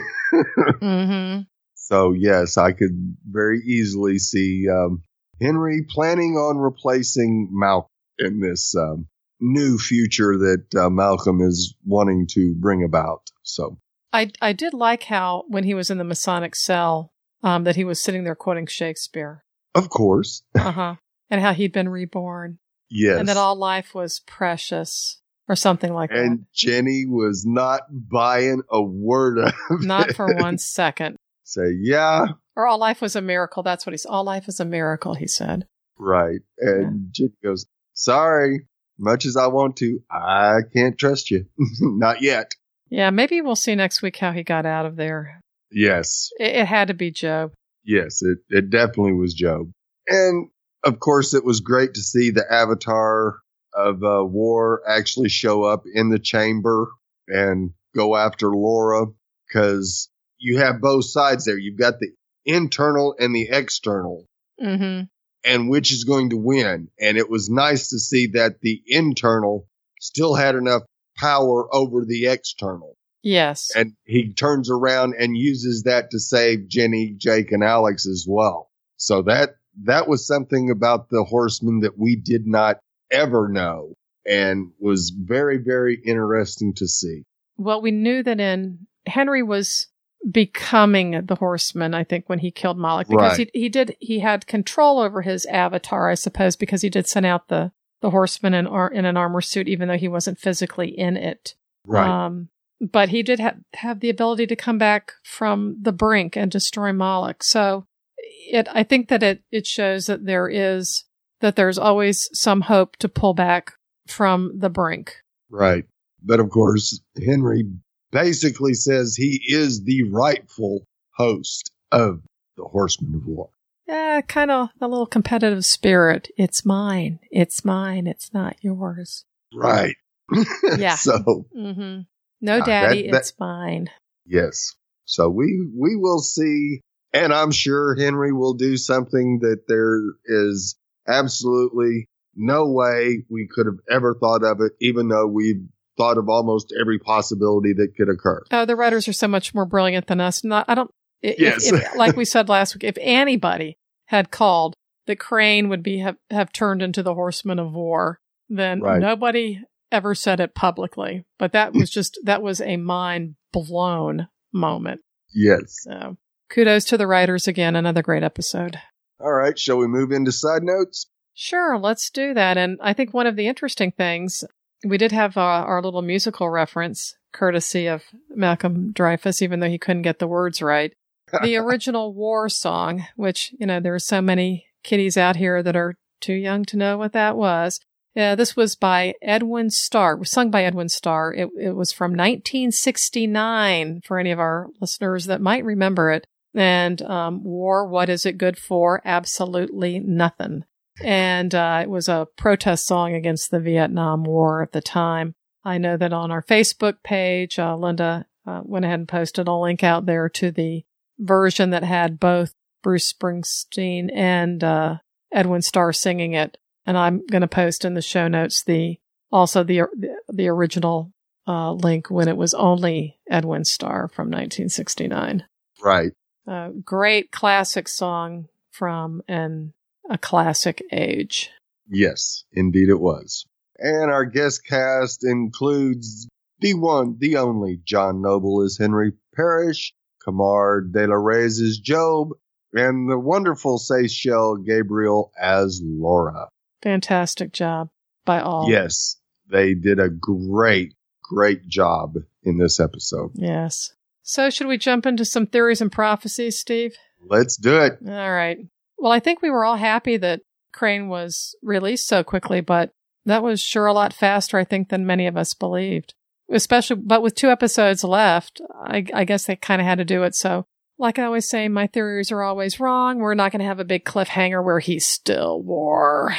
hmm 0.80 1.42
So 1.74 2.14
yes, 2.14 2.58
I 2.58 2.74
could 2.74 3.18
very 3.28 3.60
easily 3.66 4.20
see 4.20 4.68
um, 4.70 5.02
Henry 5.42 5.86
planning 5.90 6.36
on 6.36 6.58
replacing 6.58 7.50
Malcolm 7.52 7.90
in 8.20 8.40
this 8.40 8.76
um, 8.76 9.08
new 9.40 9.78
future 9.78 10.38
that 10.38 10.66
uh, 10.78 10.90
Malcolm 10.90 11.42
is 11.42 11.76
wanting 11.86 12.28
to 12.32 12.56
bring 12.56 12.84
about. 12.84 13.22
So 13.44 13.80
I 14.14 14.32
I 14.42 14.54
did 14.54 14.74
like 14.74 15.04
how 15.04 15.44
when 15.48 15.64
he 15.64 15.74
was 15.74 15.90
in 15.90 15.98
the 15.98 16.04
Masonic 16.04 16.56
cell, 16.56 17.14
um, 17.44 17.64
that 17.66 17.76
he 17.76 17.84
was 17.84 18.02
sitting 18.02 18.24
there 18.24 18.36
quoting 18.36 18.66
Shakespeare, 18.68 19.44
of 19.76 19.90
course, 19.90 20.44
uh 20.58 20.72
huh, 20.72 20.96
and 21.30 21.42
how 21.42 21.54
he'd 21.54 21.72
been 21.74 21.90
reborn. 21.90 22.60
yes, 22.90 23.20
and 23.20 23.28
that 23.30 23.38
all 23.38 23.56
life 23.56 23.94
was 23.94 24.20
precious 24.26 25.22
or 25.50 25.56
something 25.56 25.94
like 25.94 26.10
that. 26.10 26.20
and 26.20 26.46
Jenny 26.54 27.06
was 27.08 27.46
not 27.46 27.82
buying 27.90 28.62
a 28.72 28.82
word 28.82 29.38
of. 29.38 29.54
Not 29.82 30.10
it. 30.10 30.16
for 30.16 30.34
one 30.36 30.58
second. 30.58 31.16
Say 31.44 31.72
yeah, 31.80 32.26
Or 32.58 32.68
all 32.68 32.78
life 32.78 33.00
was 33.02 33.16
a 33.16 33.22
miracle. 33.22 33.64
That's 33.64 33.86
what 33.86 33.94
he 33.94 33.98
said. 33.98 34.10
All 34.10 34.26
life 34.26 34.50
is 34.50 34.60
a 34.60 34.66
miracle, 34.66 35.14
he 35.14 35.28
said. 35.28 35.66
right. 35.98 36.42
And 36.60 37.08
Jenny 37.12 37.32
goes, 37.44 37.66
"Sorry, 37.94 38.68
much 39.00 39.26
as 39.26 39.38
I 39.38 39.48
want 39.48 39.78
to, 39.78 40.00
I 40.12 40.60
can't 40.74 40.98
trust 40.98 41.32
you, 41.32 41.46
not 41.80 42.22
yet." 42.22 42.56
Yeah, 42.90 43.10
maybe 43.12 43.40
we'll 43.42 43.56
see 43.56 43.76
next 43.76 44.02
week 44.02 44.18
how 44.18 44.32
he 44.32 44.44
got 44.44 44.66
out 44.66 44.86
of 44.86 44.96
there. 44.98 45.42
Yes, 45.72 46.30
It, 46.38 46.56
it 46.56 46.66
had 46.66 46.88
to 46.90 46.94
be 46.94 47.12
Job. 47.12 47.52
Yes, 47.84 48.22
it, 48.22 48.40
it 48.50 48.70
definitely 48.70 49.14
was 49.14 49.34
Job. 49.34 49.72
And 50.08 50.50
of 50.84 51.00
course, 51.00 51.34
it 51.34 51.44
was 51.44 51.60
great 51.62 51.94
to 51.96 52.02
see 52.02 52.32
the 52.32 52.46
avatar 52.52 53.40
of 53.74 54.04
uh, 54.04 54.24
war 54.26 54.82
actually 54.88 55.30
show 55.30 55.64
up 55.64 55.84
in 55.94 56.10
the 56.10 56.20
chamber 56.20 56.90
and 57.28 57.72
go 57.96 58.16
after 58.16 58.50
Laura 58.50 59.06
because 59.48 60.10
you 60.38 60.60
have 60.60 60.82
both 60.82 61.06
sides 61.06 61.46
there. 61.46 61.58
You've 61.58 61.80
got 61.80 62.00
the 62.00 62.10
internal 62.46 63.16
and 63.20 63.36
the 63.36 63.50
external, 63.52 64.26
hmm 64.60 65.02
and 65.46 65.70
which 65.70 65.94
is 65.94 66.04
going 66.04 66.32
to 66.32 66.38
win. 66.38 66.90
And 67.00 67.18
it 67.18 67.30
was 67.30 67.50
nice 67.50 67.90
to 67.90 68.00
see 68.00 68.28
that 68.34 68.60
the 68.62 68.82
internal 68.88 69.68
still 70.02 70.36
had 70.36 70.56
enough 70.56 70.82
power 71.16 71.74
over 71.74 72.04
the 72.06 72.28
external 72.28 72.97
Yes. 73.24 73.72
and 73.76 73.94
he 74.06 74.32
turns 74.34 74.70
around 74.70 75.16
and 75.20 75.36
uses 75.36 75.84
that 75.84 76.12
to 76.12 76.20
save 76.20 76.68
Jenny, 76.68 77.14
Jake, 77.18 77.52
and 77.52 77.64
Alex 77.64 78.08
as 78.08 78.26
well. 78.28 78.70
So 78.98 79.22
that 79.24 79.56
that 79.84 80.08
was 80.08 80.26
something 80.26 80.70
about 80.72 81.10
the 81.10 81.24
horseman 81.24 81.82
that 81.82 81.98
we 81.98 82.16
did 82.16 82.48
not 82.48 82.78
ever 83.12 83.48
know 83.48 83.94
and 84.26 84.72
was 84.80 85.10
very, 85.18 85.58
very 85.58 86.02
interesting 86.06 86.74
to 86.76 86.88
see. 86.88 87.24
well, 87.58 87.82
we 87.82 87.92
knew 87.92 88.22
that 88.24 88.40
in 88.40 88.88
Henry 89.06 89.42
was 89.44 89.88
becoming 90.32 91.26
the 91.26 91.36
horseman, 91.36 91.94
I 91.94 92.04
think, 92.04 92.28
when 92.28 92.40
he 92.40 92.52
killed 92.52 92.78
Moloch 92.78 93.08
because 93.08 93.38
Right. 93.38 93.50
he, 93.54 93.62
he 93.62 93.70
did, 93.70 93.96
he 94.00 94.20
had 94.20 94.48
control 94.48 95.00
over 95.00 95.22
his 95.22 95.46
avatar, 95.46 96.10
I 96.10 96.16
suppose, 96.16 96.56
because 96.56 96.82
he 96.82 96.90
did 96.90 97.08
send 97.08 97.26
out 97.26 97.48
the, 97.48 97.72
the 98.02 98.10
horseman 98.10 98.54
in, 98.54 98.68
ar- 98.68 98.92
in 98.92 99.06
an 99.06 99.18
armor 99.18 99.42
suit, 99.42 99.68
even 99.68 99.88
though 99.88 99.98
he 99.98 100.08
wasn't 100.08 100.40
physically 100.40 100.90
in 100.90 101.18
it. 101.18 101.56
Right. 101.86 102.08
Um, 102.26 102.50
but 102.80 103.10
he 103.10 103.24
did 103.24 103.40
ha- 103.40 103.56
have 103.76 104.00
the 104.00 104.10
ability 104.10 104.48
to 104.48 104.56
come 104.56 104.78
back 104.78 105.14
from 105.24 105.78
the 105.82 105.92
brink 105.92 106.36
and 106.36 106.52
destroy 106.52 106.94
Moloch. 106.94 107.44
So 107.44 107.86
it, 108.18 108.68
I 108.74 108.84
think 108.84 109.10
that 109.10 109.24
it, 109.24 109.42
it 109.52 109.66
shows 109.66 110.06
that 110.06 110.26
there 110.26 110.48
is, 110.48 111.06
that 111.42 111.56
there's 111.56 111.78
always 111.78 112.30
some 112.34 112.62
hope 112.62 112.96
to 112.98 113.10
pull 113.10 113.34
back 113.34 113.74
from 114.08 114.58
the 114.60 114.70
brink. 114.70 115.16
right. 115.50 115.86
But 116.24 116.40
of 116.40 116.50
course, 116.50 117.00
Henry 117.24 117.64
basically 118.12 118.74
says 118.74 119.16
he 119.16 119.40
is 119.48 119.84
the 119.84 120.04
rightful 120.12 120.84
host 121.16 121.72
of 121.92 122.22
the 122.58 122.64
Horsemen 122.64 123.14
of 123.16 123.28
War. 123.28 123.50
Yeah, 123.88 124.22
kind 124.22 124.50
of 124.50 124.70
a 124.82 124.88
little 124.88 125.06
competitive 125.06 125.64
spirit. 125.64 126.30
It's 126.36 126.66
mine. 126.66 127.20
It's 127.32 127.64
mine. 127.64 128.08
It's 128.08 128.34
not 128.34 128.58
yours. 128.62 129.26
Right. 129.54 129.96
Yeah. 130.78 130.96
so 130.96 131.46
Mm-hmm. 131.56 132.02
No, 132.42 132.60
Ah, 132.62 132.66
daddy, 132.66 133.04
that- 133.04 133.12
that- 133.12 133.18
it's 133.20 133.32
fine. 133.32 133.90
Yes. 134.26 134.76
So 135.06 135.30
we 135.30 135.66
we 135.76 135.96
will 135.96 136.20
see, 136.20 136.82
and 137.14 137.34
I'm 137.34 137.52
sure 137.52 137.96
Henry 137.96 138.34
will 138.34 138.54
do 138.54 138.76
something 138.78 139.40
that 139.42 139.62
there 139.68 140.02
is 140.26 140.76
absolutely 141.08 142.08
no 142.36 142.68
way 142.70 143.24
we 143.30 143.48
could 143.52 143.66
have 143.66 143.80
ever 143.90 144.16
thought 144.20 144.44
of 144.44 144.58
it, 144.62 144.74
even 144.80 145.08
though 145.08 145.26
we've 145.28 145.66
thought 145.98 146.18
of 146.18 146.30
almost 146.30 146.74
every 146.80 147.00
possibility 147.00 147.74
that 147.74 147.96
could 147.98 148.10
occur. 148.10 148.44
Oh, 148.52 148.66
the 148.66 148.76
writers 148.76 149.08
are 149.08 149.14
so 149.14 149.28
much 149.28 149.56
more 149.56 149.66
brilliant 149.66 150.06
than 150.08 150.22
us. 150.22 150.44
Not, 150.44 150.66
I 150.68 150.76
don't. 150.76 150.92
if- 151.24 151.40
Yes. 151.40 151.72
if- 151.72 151.96
like 151.96 152.16
we 152.16 152.26
said 152.34 152.48
last 152.50 152.76
week, 152.76 152.84
if 152.84 152.98
anybody 153.00 153.78
had 154.06 154.30
called 154.30 154.76
that 155.08 155.20
Crane 155.20 155.70
would 155.70 155.82
be 155.82 155.98
have, 156.00 156.18
have 156.30 156.52
turned 156.54 156.82
into 156.84 157.02
the 157.02 157.16
Horseman 157.16 157.58
of 157.58 157.74
War, 157.74 158.20
then 158.50 158.82
Right. 158.82 159.02
nobody 159.02 159.62
ever 159.92 160.16
said 160.16 160.40
it 160.40 160.56
publicly. 160.56 161.26
But 161.38 161.54
that 161.54 161.74
was 161.74 161.90
just 161.90 162.20
that 162.24 162.42
was 162.42 162.62
a 162.62 162.78
mind 162.78 163.36
blown 163.52 164.28
moment. 164.54 165.02
Yes. 165.34 165.76
So 165.82 166.18
kudos 166.50 166.86
to 166.86 166.98
the 166.98 167.08
writers 167.08 167.48
again. 167.48 167.76
Another 167.76 168.02
great 168.02 168.24
episode. 168.24 168.80
All 169.20 169.34
right. 169.34 169.58
Shall 169.58 169.78
we 169.78 169.88
move 169.88 170.12
into 170.12 170.32
side 170.32 170.64
notes? 170.64 171.08
Sure, 171.40 171.78
let's 171.78 172.10
do 172.10 172.34
that. 172.34 172.58
And 172.58 172.80
I 172.82 172.94
think 172.94 173.14
one 173.14 173.28
of 173.28 173.36
the 173.36 173.48
interesting 173.48 173.92
things, 173.92 174.44
we 174.84 174.98
did 174.98 175.12
have 175.12 175.38
uh, 175.38 175.42
our 175.42 175.84
little 175.84 176.02
musical 176.02 176.50
reference, 176.50 177.16
courtesy 177.32 177.86
of 177.86 178.06
Malcolm 178.30 178.92
Dreyfus, 178.92 179.44
even 179.44 179.60
though 179.60 179.70
he 179.70 179.78
couldn't 179.78 180.02
get 180.02 180.18
the 180.18 180.28
words 180.28 180.62
right. 180.62 180.94
The 181.44 181.58
original 181.58 182.14
war 182.14 182.48
song, 182.48 183.06
which, 183.18 183.54
you 183.60 183.68
know, 183.68 183.82
there 183.82 183.94
are 183.94 184.00
so 184.00 184.22
many 184.22 184.66
kiddies 184.82 185.18
out 185.18 185.36
here 185.36 185.62
that 185.62 185.76
are 185.76 185.96
too 186.22 186.34
young 186.34 186.64
to 186.66 186.78
know 186.78 186.98
what 186.98 187.12
that 187.12 187.36
was. 187.36 187.82
Yeah, 188.18 188.36
this 188.36 188.56
was 188.56 188.76
by 188.76 189.14
Edwin 189.22 189.70
Starr. 189.70 190.14
It 190.14 190.20
was 190.20 190.32
sung 190.32 190.50
by 190.50 190.64
Edwin 190.64 190.90
Starr. 190.90 191.34
It, 191.34 191.50
it 191.60 191.76
was 191.76 191.92
from 191.92 192.12
1969 192.12 194.02
for 194.04 194.18
any 194.20 194.32
of 194.32 194.40
our 194.40 194.68
listeners 194.82 195.26
that 195.26 195.40
might 195.40 195.64
remember 195.64 196.12
it. 196.12 196.26
And 196.54 197.02
um, 197.04 197.44
war, 197.44 197.88
what 197.88 198.10
is 198.10 198.26
it 198.26 198.40
good 198.40 198.58
for? 198.58 199.02
Absolutely 199.06 200.00
nothing 200.00 200.66
and 201.02 201.54
uh, 201.54 201.80
it 201.84 201.90
was 201.90 202.10
a 202.10 202.28
protest 202.38 202.88
song 202.88 203.14
against 203.14 203.52
the 203.52 203.60
Vietnam 203.60 204.24
War 204.24 204.62
at 204.62 204.72
the 204.72 204.82
time. 204.82 205.36
I 205.64 205.78
know 205.78 205.98
that 205.98 206.14
on 206.14 206.32
our 206.32 206.42
Facebook 206.42 207.04
page, 207.04 207.60
uh, 207.60 207.76
Linda 207.76 208.26
uh, 208.46 208.62
went 208.64 208.86
ahead 208.86 209.00
and 209.00 209.08
posted 209.08 209.48
a 209.48 209.54
link 209.54 209.84
out 209.84 210.06
there 210.06 210.30
to 210.30 210.52
the 210.52 210.86
version 211.20 211.72
that 211.72 211.84
had 211.84 212.20
both 212.20 212.54
Bruce 212.82 213.12
Springsteen 213.12 214.10
and 214.14 214.64
uh, 214.64 214.98
Edwin 215.32 215.62
Starr 215.62 215.92
singing 215.94 216.34
it, 216.34 216.58
and 216.88 216.98
I'm 216.98 217.24
going 217.28 217.42
to 217.42 217.48
post 217.48 217.86
in 217.86 217.94
the 217.94 218.02
show 218.02 218.28
notes 218.28 218.64
the 218.64 218.98
also 219.32 219.64
the 219.64 219.84
the 220.30 220.48
original 220.48 221.12
uh, 221.48 221.74
link 221.74 222.10
when 222.10 222.28
it 222.28 222.38
was 222.38 222.54
only 222.54 223.20
Edwin 223.30 223.66
Starr 223.66 224.08
from 224.08 224.28
1969. 224.28 225.44
Right. 225.84 226.12
Uh, 226.48 226.70
great 226.84 227.32
classic 227.32 227.88
song 227.90 228.48
from 228.72 229.22
an 229.28 229.74
a 230.10 230.18
classic 230.18 230.82
age. 230.92 231.50
Yes, 231.90 232.46
indeed 232.54 232.90
it 232.90 233.00
was. 233.00 233.46
And 233.78 234.10
our 234.10 234.26
guest 234.26 234.66
cast 234.66 235.26
includes 235.26 236.28
the 236.60 236.74
one, 236.74 237.18
the 237.20 237.38
only 237.38 237.80
John 237.84 238.22
Noble 238.22 238.64
as 238.64 238.78
Henry 238.78 239.12
Parrish, 239.36 239.94
Kamar 240.24 240.82
De 240.82 241.06
La 241.06 241.16
Reyes 241.16 241.60
as 241.62 241.78
Job, 241.78 242.30
and 242.74 243.10
the 243.10 243.20
wonderful 243.20 243.78
Seychelle 243.78 244.66
Gabriel 244.66 245.32
as 245.40 245.82
Laura. 245.84 246.48
Fantastic 246.82 247.52
job 247.52 247.90
by 248.26 248.40
all. 248.40 248.70
Yes, 248.70 249.18
they 249.50 249.74
did 249.74 250.00
a 250.00 250.10
great, 250.10 250.94
great 251.22 251.68
job 251.68 252.16
in 252.44 252.58
this 252.58 252.80
episode. 252.80 253.32
Yes. 253.34 253.94
So, 254.22 254.50
should 254.50 254.68
we 254.68 254.78
jump 254.78 255.06
into 255.06 255.26
some 255.26 255.48
theories 255.48 255.82
and 255.82 255.92
prophecies, 255.92 256.60
Steve? 256.60 256.96
Let's 257.26 257.58
do 257.58 257.78
it. 257.80 258.00
All 258.06 258.32
right. 258.32 258.58
Well, 258.98 259.12
I 259.12 259.20
think 259.20 259.42
we 259.42 259.50
were 259.50 259.64
all 259.64 259.78
happy 259.78 260.18
that 260.18 260.42
Crane 260.74 261.08
was 261.08 261.56
released 261.64 262.08
so 262.08 262.24
quickly, 262.24 262.62
but 262.62 262.92
that 263.26 263.44
was 263.44 263.62
sure 263.62 263.86
a 263.86 263.94
lot 263.94 264.14
faster, 264.14 264.58
I 264.58 264.64
think, 264.64 264.90
than 264.90 265.06
many 265.06 265.28
of 265.28 265.38
us 265.38 265.54
believed. 265.54 266.14
Especially, 266.50 266.96
but 266.98 267.22
with 267.22 267.36
two 267.36 267.50
episodes 267.50 268.04
left, 268.04 268.62
I, 268.86 269.06
I 269.14 269.26
guess 269.26 269.46
they 269.46 269.56
kind 269.56 269.82
of 269.82 269.88
had 269.88 269.98
to 269.98 270.06
do 270.06 270.24
it. 270.24 270.34
So, 270.36 270.66
like 270.98 271.20
I 271.20 271.24
always 271.24 271.48
say, 271.48 271.68
my 271.68 271.88
theories 271.88 272.32
are 272.32 272.42
always 272.42 272.80
wrong. 272.80 273.20
We're 273.20 273.34
not 273.34 273.52
going 273.52 273.60
to 273.60 273.66
have 273.66 273.80
a 273.80 273.86
big 273.86 274.06
cliffhanger 274.06 274.64
where 274.64 274.80
he's 274.80 275.06
still 275.06 275.62
war. 275.62 276.36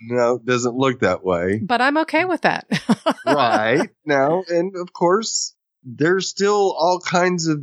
No, 0.00 0.36
it 0.36 0.44
doesn't 0.44 0.74
look 0.74 1.00
that 1.00 1.24
way. 1.24 1.58
But 1.62 1.80
I'm 1.80 1.96
okay 1.98 2.24
with 2.24 2.42
that. 2.42 2.66
right. 3.26 3.88
Now, 4.04 4.44
and 4.48 4.76
of 4.76 4.92
course, 4.92 5.54
there's 5.84 6.28
still 6.28 6.74
all 6.78 7.00
kinds 7.00 7.46
of 7.46 7.60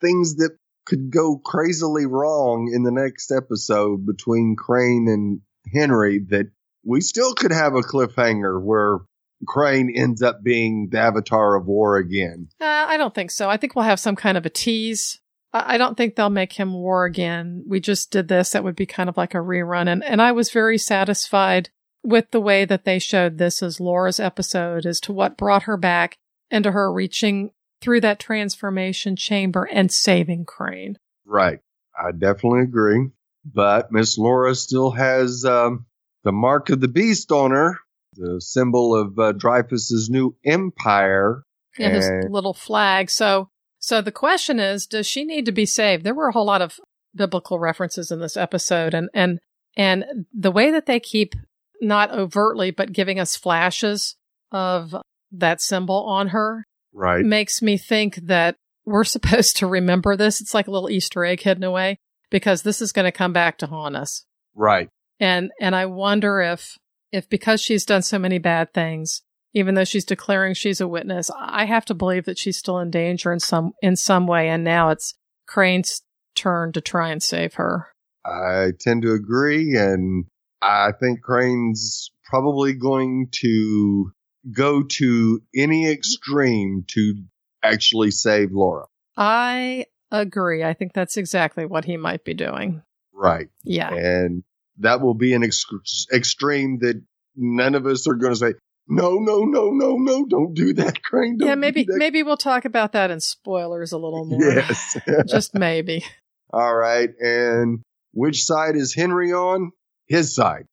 things 0.00 0.36
that 0.36 0.56
could 0.84 1.10
go 1.10 1.38
crazily 1.38 2.06
wrong 2.06 2.70
in 2.74 2.82
the 2.82 2.90
next 2.90 3.30
episode 3.30 4.06
between 4.06 4.56
Crane 4.56 5.06
and 5.08 5.40
Henry 5.72 6.20
that 6.30 6.50
we 6.84 7.00
still 7.00 7.34
could 7.34 7.52
have 7.52 7.74
a 7.74 7.80
cliffhanger 7.82 8.60
where 8.60 8.98
Crane 9.46 9.92
ends 9.94 10.22
up 10.22 10.42
being 10.42 10.88
the 10.90 10.98
avatar 10.98 11.56
of 11.56 11.66
war 11.66 11.96
again. 11.96 12.48
Uh, 12.60 12.64
I 12.64 12.96
don't 12.96 13.14
think 13.14 13.30
so. 13.30 13.48
I 13.48 13.56
think 13.56 13.74
we'll 13.74 13.84
have 13.84 14.00
some 14.00 14.16
kind 14.16 14.36
of 14.36 14.46
a 14.46 14.50
tease. 14.50 15.20
I, 15.52 15.76
don't 15.76 15.96
think 15.96 16.16
they'll 16.16 16.30
make 16.30 16.54
him 16.54 16.72
war 16.72 17.04
again. 17.04 17.64
We 17.66 17.80
just 17.80 18.10
did 18.10 18.28
this. 18.28 18.50
That 18.50 18.64
would 18.64 18.76
be 18.76 18.86
kind 18.86 19.08
of 19.08 19.16
like 19.16 19.34
a 19.34 19.38
rerun. 19.38 19.86
And, 19.88 20.02
and 20.02 20.22
I 20.22 20.32
was 20.32 20.50
very 20.50 20.78
satisfied 20.78 21.70
with 22.02 22.30
the 22.30 22.40
way 22.40 22.64
that 22.64 22.84
they 22.84 22.98
showed 22.98 23.38
this 23.38 23.62
as 23.62 23.80
Laura's 23.80 24.18
episode 24.18 24.86
as 24.86 24.98
to 25.00 25.12
what 25.12 25.36
brought 25.36 25.64
her 25.64 25.76
back 25.76 26.18
and 26.50 26.64
to 26.64 26.72
her 26.72 26.92
reaching 26.92 27.50
through 27.80 28.00
that 28.00 28.18
transformation 28.18 29.16
chamber 29.16 29.64
and 29.64 29.92
saving 29.92 30.44
Crane. 30.44 30.98
Right. 31.26 31.60
I 31.98 32.12
definitely 32.12 32.62
agree. 32.62 33.10
But 33.44 33.90
Miss 33.90 34.16
Laura 34.16 34.54
still 34.54 34.92
has 34.92 35.44
um, 35.44 35.86
the 36.24 36.32
mark 36.32 36.70
of 36.70 36.80
the 36.80 36.88
beast 36.88 37.32
on 37.32 37.50
her, 37.50 37.76
the 38.14 38.40
symbol 38.40 38.94
of 38.94 39.18
uh, 39.18 39.32
Dreyfus's 39.32 40.08
new 40.08 40.36
empire. 40.44 41.42
Yeah, 41.78 41.88
his 41.90 42.10
little 42.28 42.54
flag. 42.54 43.10
So, 43.10 43.48
so 43.82 44.00
the 44.00 44.12
question 44.12 44.60
is, 44.60 44.86
does 44.86 45.08
she 45.08 45.24
need 45.24 45.44
to 45.46 45.52
be 45.52 45.66
saved? 45.66 46.04
There 46.04 46.14
were 46.14 46.28
a 46.28 46.32
whole 46.32 46.46
lot 46.46 46.62
of 46.62 46.78
biblical 47.16 47.58
references 47.58 48.12
in 48.12 48.20
this 48.20 48.36
episode, 48.36 48.94
and 48.94 49.10
and 49.12 49.40
and 49.76 50.04
the 50.32 50.52
way 50.52 50.70
that 50.70 50.86
they 50.86 51.00
keep 51.00 51.34
not 51.80 52.12
overtly 52.12 52.70
but 52.70 52.92
giving 52.92 53.18
us 53.18 53.34
flashes 53.34 54.14
of 54.52 54.94
that 55.32 55.60
symbol 55.60 56.04
on 56.04 56.28
her 56.28 56.64
right 56.92 57.24
makes 57.24 57.60
me 57.60 57.76
think 57.76 58.14
that 58.16 58.54
we're 58.86 59.02
supposed 59.04 59.56
to 59.56 59.66
remember 59.66 60.16
this. 60.16 60.40
It's 60.40 60.54
like 60.54 60.68
a 60.68 60.70
little 60.70 60.88
Easter 60.88 61.24
egg 61.24 61.40
hidden 61.40 61.64
away 61.64 61.98
because 62.30 62.62
this 62.62 62.80
is 62.80 62.92
going 62.92 63.06
to 63.06 63.12
come 63.12 63.32
back 63.32 63.58
to 63.58 63.66
haunt 63.66 63.96
us. 63.96 64.24
Right. 64.54 64.88
And 65.18 65.50
and 65.60 65.74
I 65.74 65.86
wonder 65.86 66.40
if 66.40 66.78
if 67.10 67.28
because 67.28 67.60
she's 67.60 67.84
done 67.84 68.02
so 68.02 68.20
many 68.20 68.38
bad 68.38 68.72
things, 68.72 69.22
even 69.54 69.74
though 69.74 69.84
she's 69.84 70.04
declaring 70.04 70.54
she's 70.54 70.80
a 70.80 70.88
witness, 70.88 71.30
I 71.36 71.64
have 71.64 71.84
to 71.86 71.94
believe 71.94 72.24
that 72.24 72.38
she's 72.38 72.58
still 72.58 72.78
in 72.78 72.90
danger 72.90 73.32
in 73.32 73.40
some 73.40 73.72
in 73.82 73.96
some 73.96 74.26
way. 74.26 74.48
And 74.48 74.64
now 74.64 74.90
it's 74.90 75.14
Crane's 75.46 76.02
turn 76.34 76.72
to 76.72 76.80
try 76.80 77.10
and 77.10 77.22
save 77.22 77.54
her. 77.54 77.88
I 78.24 78.68
tend 78.78 79.02
to 79.02 79.12
agree, 79.12 79.76
and 79.76 80.26
I 80.60 80.92
think 80.92 81.22
Crane's 81.22 82.10
probably 82.24 82.72
going 82.72 83.28
to 83.40 84.12
go 84.50 84.82
to 84.82 85.42
any 85.54 85.90
extreme 85.90 86.84
to 86.88 87.22
actually 87.62 88.10
save 88.10 88.52
Laura. 88.52 88.86
I 89.16 89.86
agree. 90.10 90.64
I 90.64 90.74
think 90.74 90.92
that's 90.92 91.16
exactly 91.16 91.66
what 91.66 91.84
he 91.84 91.96
might 91.96 92.24
be 92.24 92.34
doing. 92.34 92.82
Right. 93.12 93.48
Yeah. 93.64 93.92
And 93.92 94.42
that 94.78 95.00
will 95.00 95.14
be 95.14 95.34
an 95.34 95.44
ex- 95.44 95.66
extreme 96.12 96.78
that 96.80 97.02
none 97.36 97.74
of 97.74 97.86
us 97.86 98.06
are 98.06 98.14
going 98.14 98.32
to 98.32 98.38
say, 98.38 98.54
no, 98.92 99.14
no, 99.14 99.44
no, 99.44 99.70
no, 99.70 99.96
no, 99.96 100.26
don't 100.26 100.52
do 100.52 100.74
that, 100.74 101.02
Crane. 101.04 101.38
Don't 101.38 101.48
yeah, 101.48 101.54
maybe 101.54 101.86
maybe 101.88 102.22
we'll 102.22 102.36
talk 102.36 102.66
about 102.66 102.92
that 102.92 103.10
in 103.10 103.20
spoilers 103.20 103.92
a 103.92 103.98
little 103.98 104.26
more. 104.26 104.40
Yes. 104.42 104.98
Just 105.26 105.54
maybe. 105.54 106.04
All 106.52 106.74
right. 106.74 107.08
And 107.18 107.80
which 108.12 108.44
side 108.44 108.76
is 108.76 108.94
Henry 108.94 109.32
on? 109.32 109.70
His 110.06 110.34
side. 110.34 110.66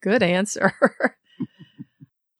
Good 0.00 0.22
answer. 0.22 0.72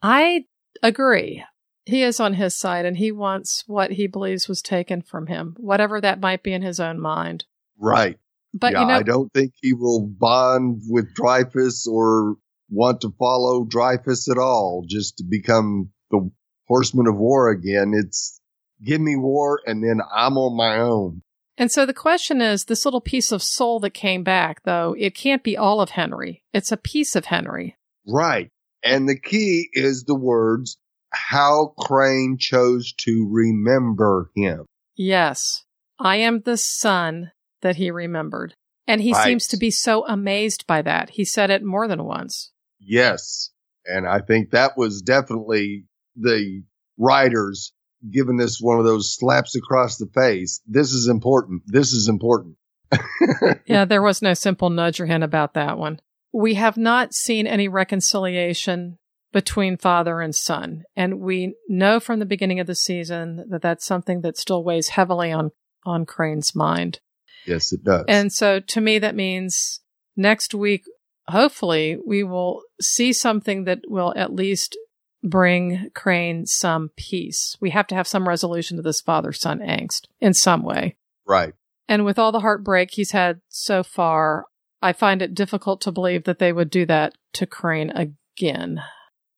I 0.00 0.46
agree. 0.82 1.44
He 1.84 2.02
is 2.02 2.20
on 2.20 2.32
his 2.32 2.56
side 2.56 2.86
and 2.86 2.96
he 2.96 3.12
wants 3.12 3.64
what 3.66 3.92
he 3.92 4.06
believes 4.06 4.48
was 4.48 4.62
taken 4.62 5.02
from 5.02 5.26
him, 5.26 5.54
whatever 5.58 6.00
that 6.00 6.20
might 6.20 6.42
be 6.42 6.54
in 6.54 6.62
his 6.62 6.80
own 6.80 6.98
mind. 6.98 7.44
Right. 7.78 8.18
But 8.54 8.72
yeah, 8.72 8.80
you 8.80 8.86
know, 8.86 8.94
I 8.94 9.02
don't 9.02 9.32
think 9.34 9.52
he 9.60 9.74
will 9.74 10.06
bond 10.06 10.82
with 10.88 11.12
Dreyfus 11.14 11.86
or 11.86 12.36
want 12.72 13.02
to 13.02 13.12
follow 13.18 13.64
Dreyfus 13.64 14.28
at 14.30 14.38
all 14.38 14.84
just 14.88 15.18
to 15.18 15.24
become 15.24 15.90
the 16.10 16.30
horseman 16.66 17.06
of 17.06 17.16
war 17.16 17.50
again. 17.50 17.92
It's 17.94 18.40
give 18.84 19.00
me 19.00 19.14
war 19.16 19.60
and 19.66 19.84
then 19.84 20.00
I'm 20.14 20.36
on 20.38 20.56
my 20.56 20.78
own. 20.78 21.22
And 21.58 21.70
so 21.70 21.84
the 21.84 21.92
question 21.94 22.40
is 22.40 22.64
this 22.64 22.84
little 22.84 23.02
piece 23.02 23.30
of 23.30 23.42
soul 23.42 23.78
that 23.80 23.90
came 23.90 24.24
back, 24.24 24.62
though, 24.64 24.96
it 24.98 25.14
can't 25.14 25.44
be 25.44 25.56
all 25.56 25.80
of 25.80 25.90
Henry. 25.90 26.42
It's 26.54 26.72
a 26.72 26.78
piece 26.78 27.14
of 27.14 27.26
Henry. 27.26 27.76
Right. 28.08 28.48
And 28.82 29.08
the 29.08 29.18
key 29.18 29.68
is 29.74 30.04
the 30.04 30.18
words 30.18 30.78
how 31.10 31.74
Crane 31.78 32.38
chose 32.38 32.94
to 33.00 33.28
remember 33.30 34.30
him. 34.34 34.64
Yes. 34.96 35.64
I 36.00 36.16
am 36.16 36.40
the 36.40 36.56
son 36.56 37.32
that 37.60 37.76
he 37.76 37.90
remembered. 37.90 38.54
And 38.88 39.00
he 39.00 39.12
Right. 39.12 39.24
seems 39.24 39.46
to 39.48 39.56
be 39.56 39.70
so 39.70 40.04
amazed 40.08 40.66
by 40.66 40.82
that. 40.82 41.10
He 41.10 41.24
said 41.24 41.50
it 41.50 41.62
more 41.62 41.86
than 41.86 42.04
once. 42.04 42.50
Yes. 42.84 43.50
And 43.84 44.06
I 44.06 44.20
think 44.20 44.50
that 44.50 44.76
was 44.76 45.02
definitely 45.02 45.84
the 46.16 46.62
writers 46.98 47.72
giving 48.10 48.36
this 48.36 48.58
one 48.60 48.78
of 48.78 48.84
those 48.84 49.14
slaps 49.16 49.54
across 49.56 49.96
the 49.96 50.08
face. 50.14 50.60
This 50.66 50.92
is 50.92 51.08
important. 51.08 51.62
This 51.66 51.92
is 51.92 52.08
important. 52.08 52.56
yeah, 53.66 53.84
there 53.84 54.02
was 54.02 54.22
no 54.22 54.34
simple 54.34 54.70
nudge 54.70 55.00
or 55.00 55.06
hint 55.06 55.24
about 55.24 55.54
that 55.54 55.78
one. 55.78 56.00
We 56.32 56.54
have 56.54 56.76
not 56.76 57.14
seen 57.14 57.46
any 57.46 57.68
reconciliation 57.68 58.98
between 59.32 59.76
father 59.76 60.20
and 60.20 60.34
son. 60.34 60.84
And 60.94 61.20
we 61.20 61.54
know 61.68 62.00
from 62.00 62.18
the 62.18 62.26
beginning 62.26 62.60
of 62.60 62.66
the 62.66 62.74
season 62.74 63.46
that 63.48 63.62
that's 63.62 63.86
something 63.86 64.20
that 64.22 64.36
still 64.36 64.62
weighs 64.62 64.88
heavily 64.88 65.32
on, 65.32 65.50
on 65.84 66.04
Crane's 66.04 66.54
mind. 66.54 67.00
Yes, 67.46 67.72
it 67.72 67.82
does. 67.82 68.04
And 68.08 68.32
so 68.32 68.60
to 68.60 68.80
me, 68.80 68.98
that 68.98 69.16
means 69.16 69.80
next 70.16 70.54
week, 70.54 70.82
hopefully, 71.28 71.98
we 72.06 72.22
will 72.22 72.62
see 72.82 73.12
something 73.12 73.64
that 73.64 73.80
will 73.88 74.12
at 74.16 74.32
least 74.34 74.76
bring 75.24 75.90
Crane 75.94 76.46
some 76.46 76.90
peace. 76.96 77.56
We 77.60 77.70
have 77.70 77.86
to 77.88 77.94
have 77.94 78.08
some 78.08 78.28
resolution 78.28 78.76
to 78.76 78.82
this 78.82 79.00
father 79.00 79.32
son 79.32 79.60
angst 79.60 80.06
in 80.20 80.34
some 80.34 80.62
way. 80.62 80.96
right. 81.26 81.54
And 81.88 82.04
with 82.04 82.18
all 82.18 82.32
the 82.32 82.40
heartbreak 82.40 82.90
he's 82.92 83.10
had 83.10 83.40
so 83.48 83.82
far, 83.82 84.46
I 84.80 84.92
find 84.92 85.20
it 85.20 85.34
difficult 85.34 85.80
to 85.82 85.92
believe 85.92 86.24
that 86.24 86.38
they 86.38 86.52
would 86.52 86.70
do 86.70 86.86
that 86.86 87.12
to 87.34 87.46
Crane 87.46 87.90
again. 87.90 88.80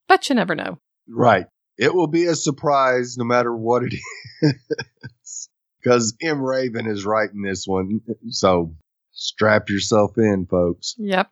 But 0.07 0.29
you 0.29 0.35
never 0.35 0.55
know. 0.55 0.79
Right. 1.09 1.47
It 1.77 1.93
will 1.93 2.07
be 2.07 2.25
a 2.25 2.35
surprise 2.35 3.17
no 3.17 3.25
matter 3.25 3.53
what 3.53 3.83
it 3.83 3.93
is. 4.41 5.49
Because 5.81 6.15
M. 6.21 6.41
Raven 6.41 6.87
is 6.87 7.05
writing 7.05 7.41
this 7.41 7.65
one. 7.67 7.99
So 8.29 8.73
strap 9.11 9.69
yourself 9.69 10.17
in, 10.17 10.45
folks. 10.49 10.95
Yep. 10.97 11.31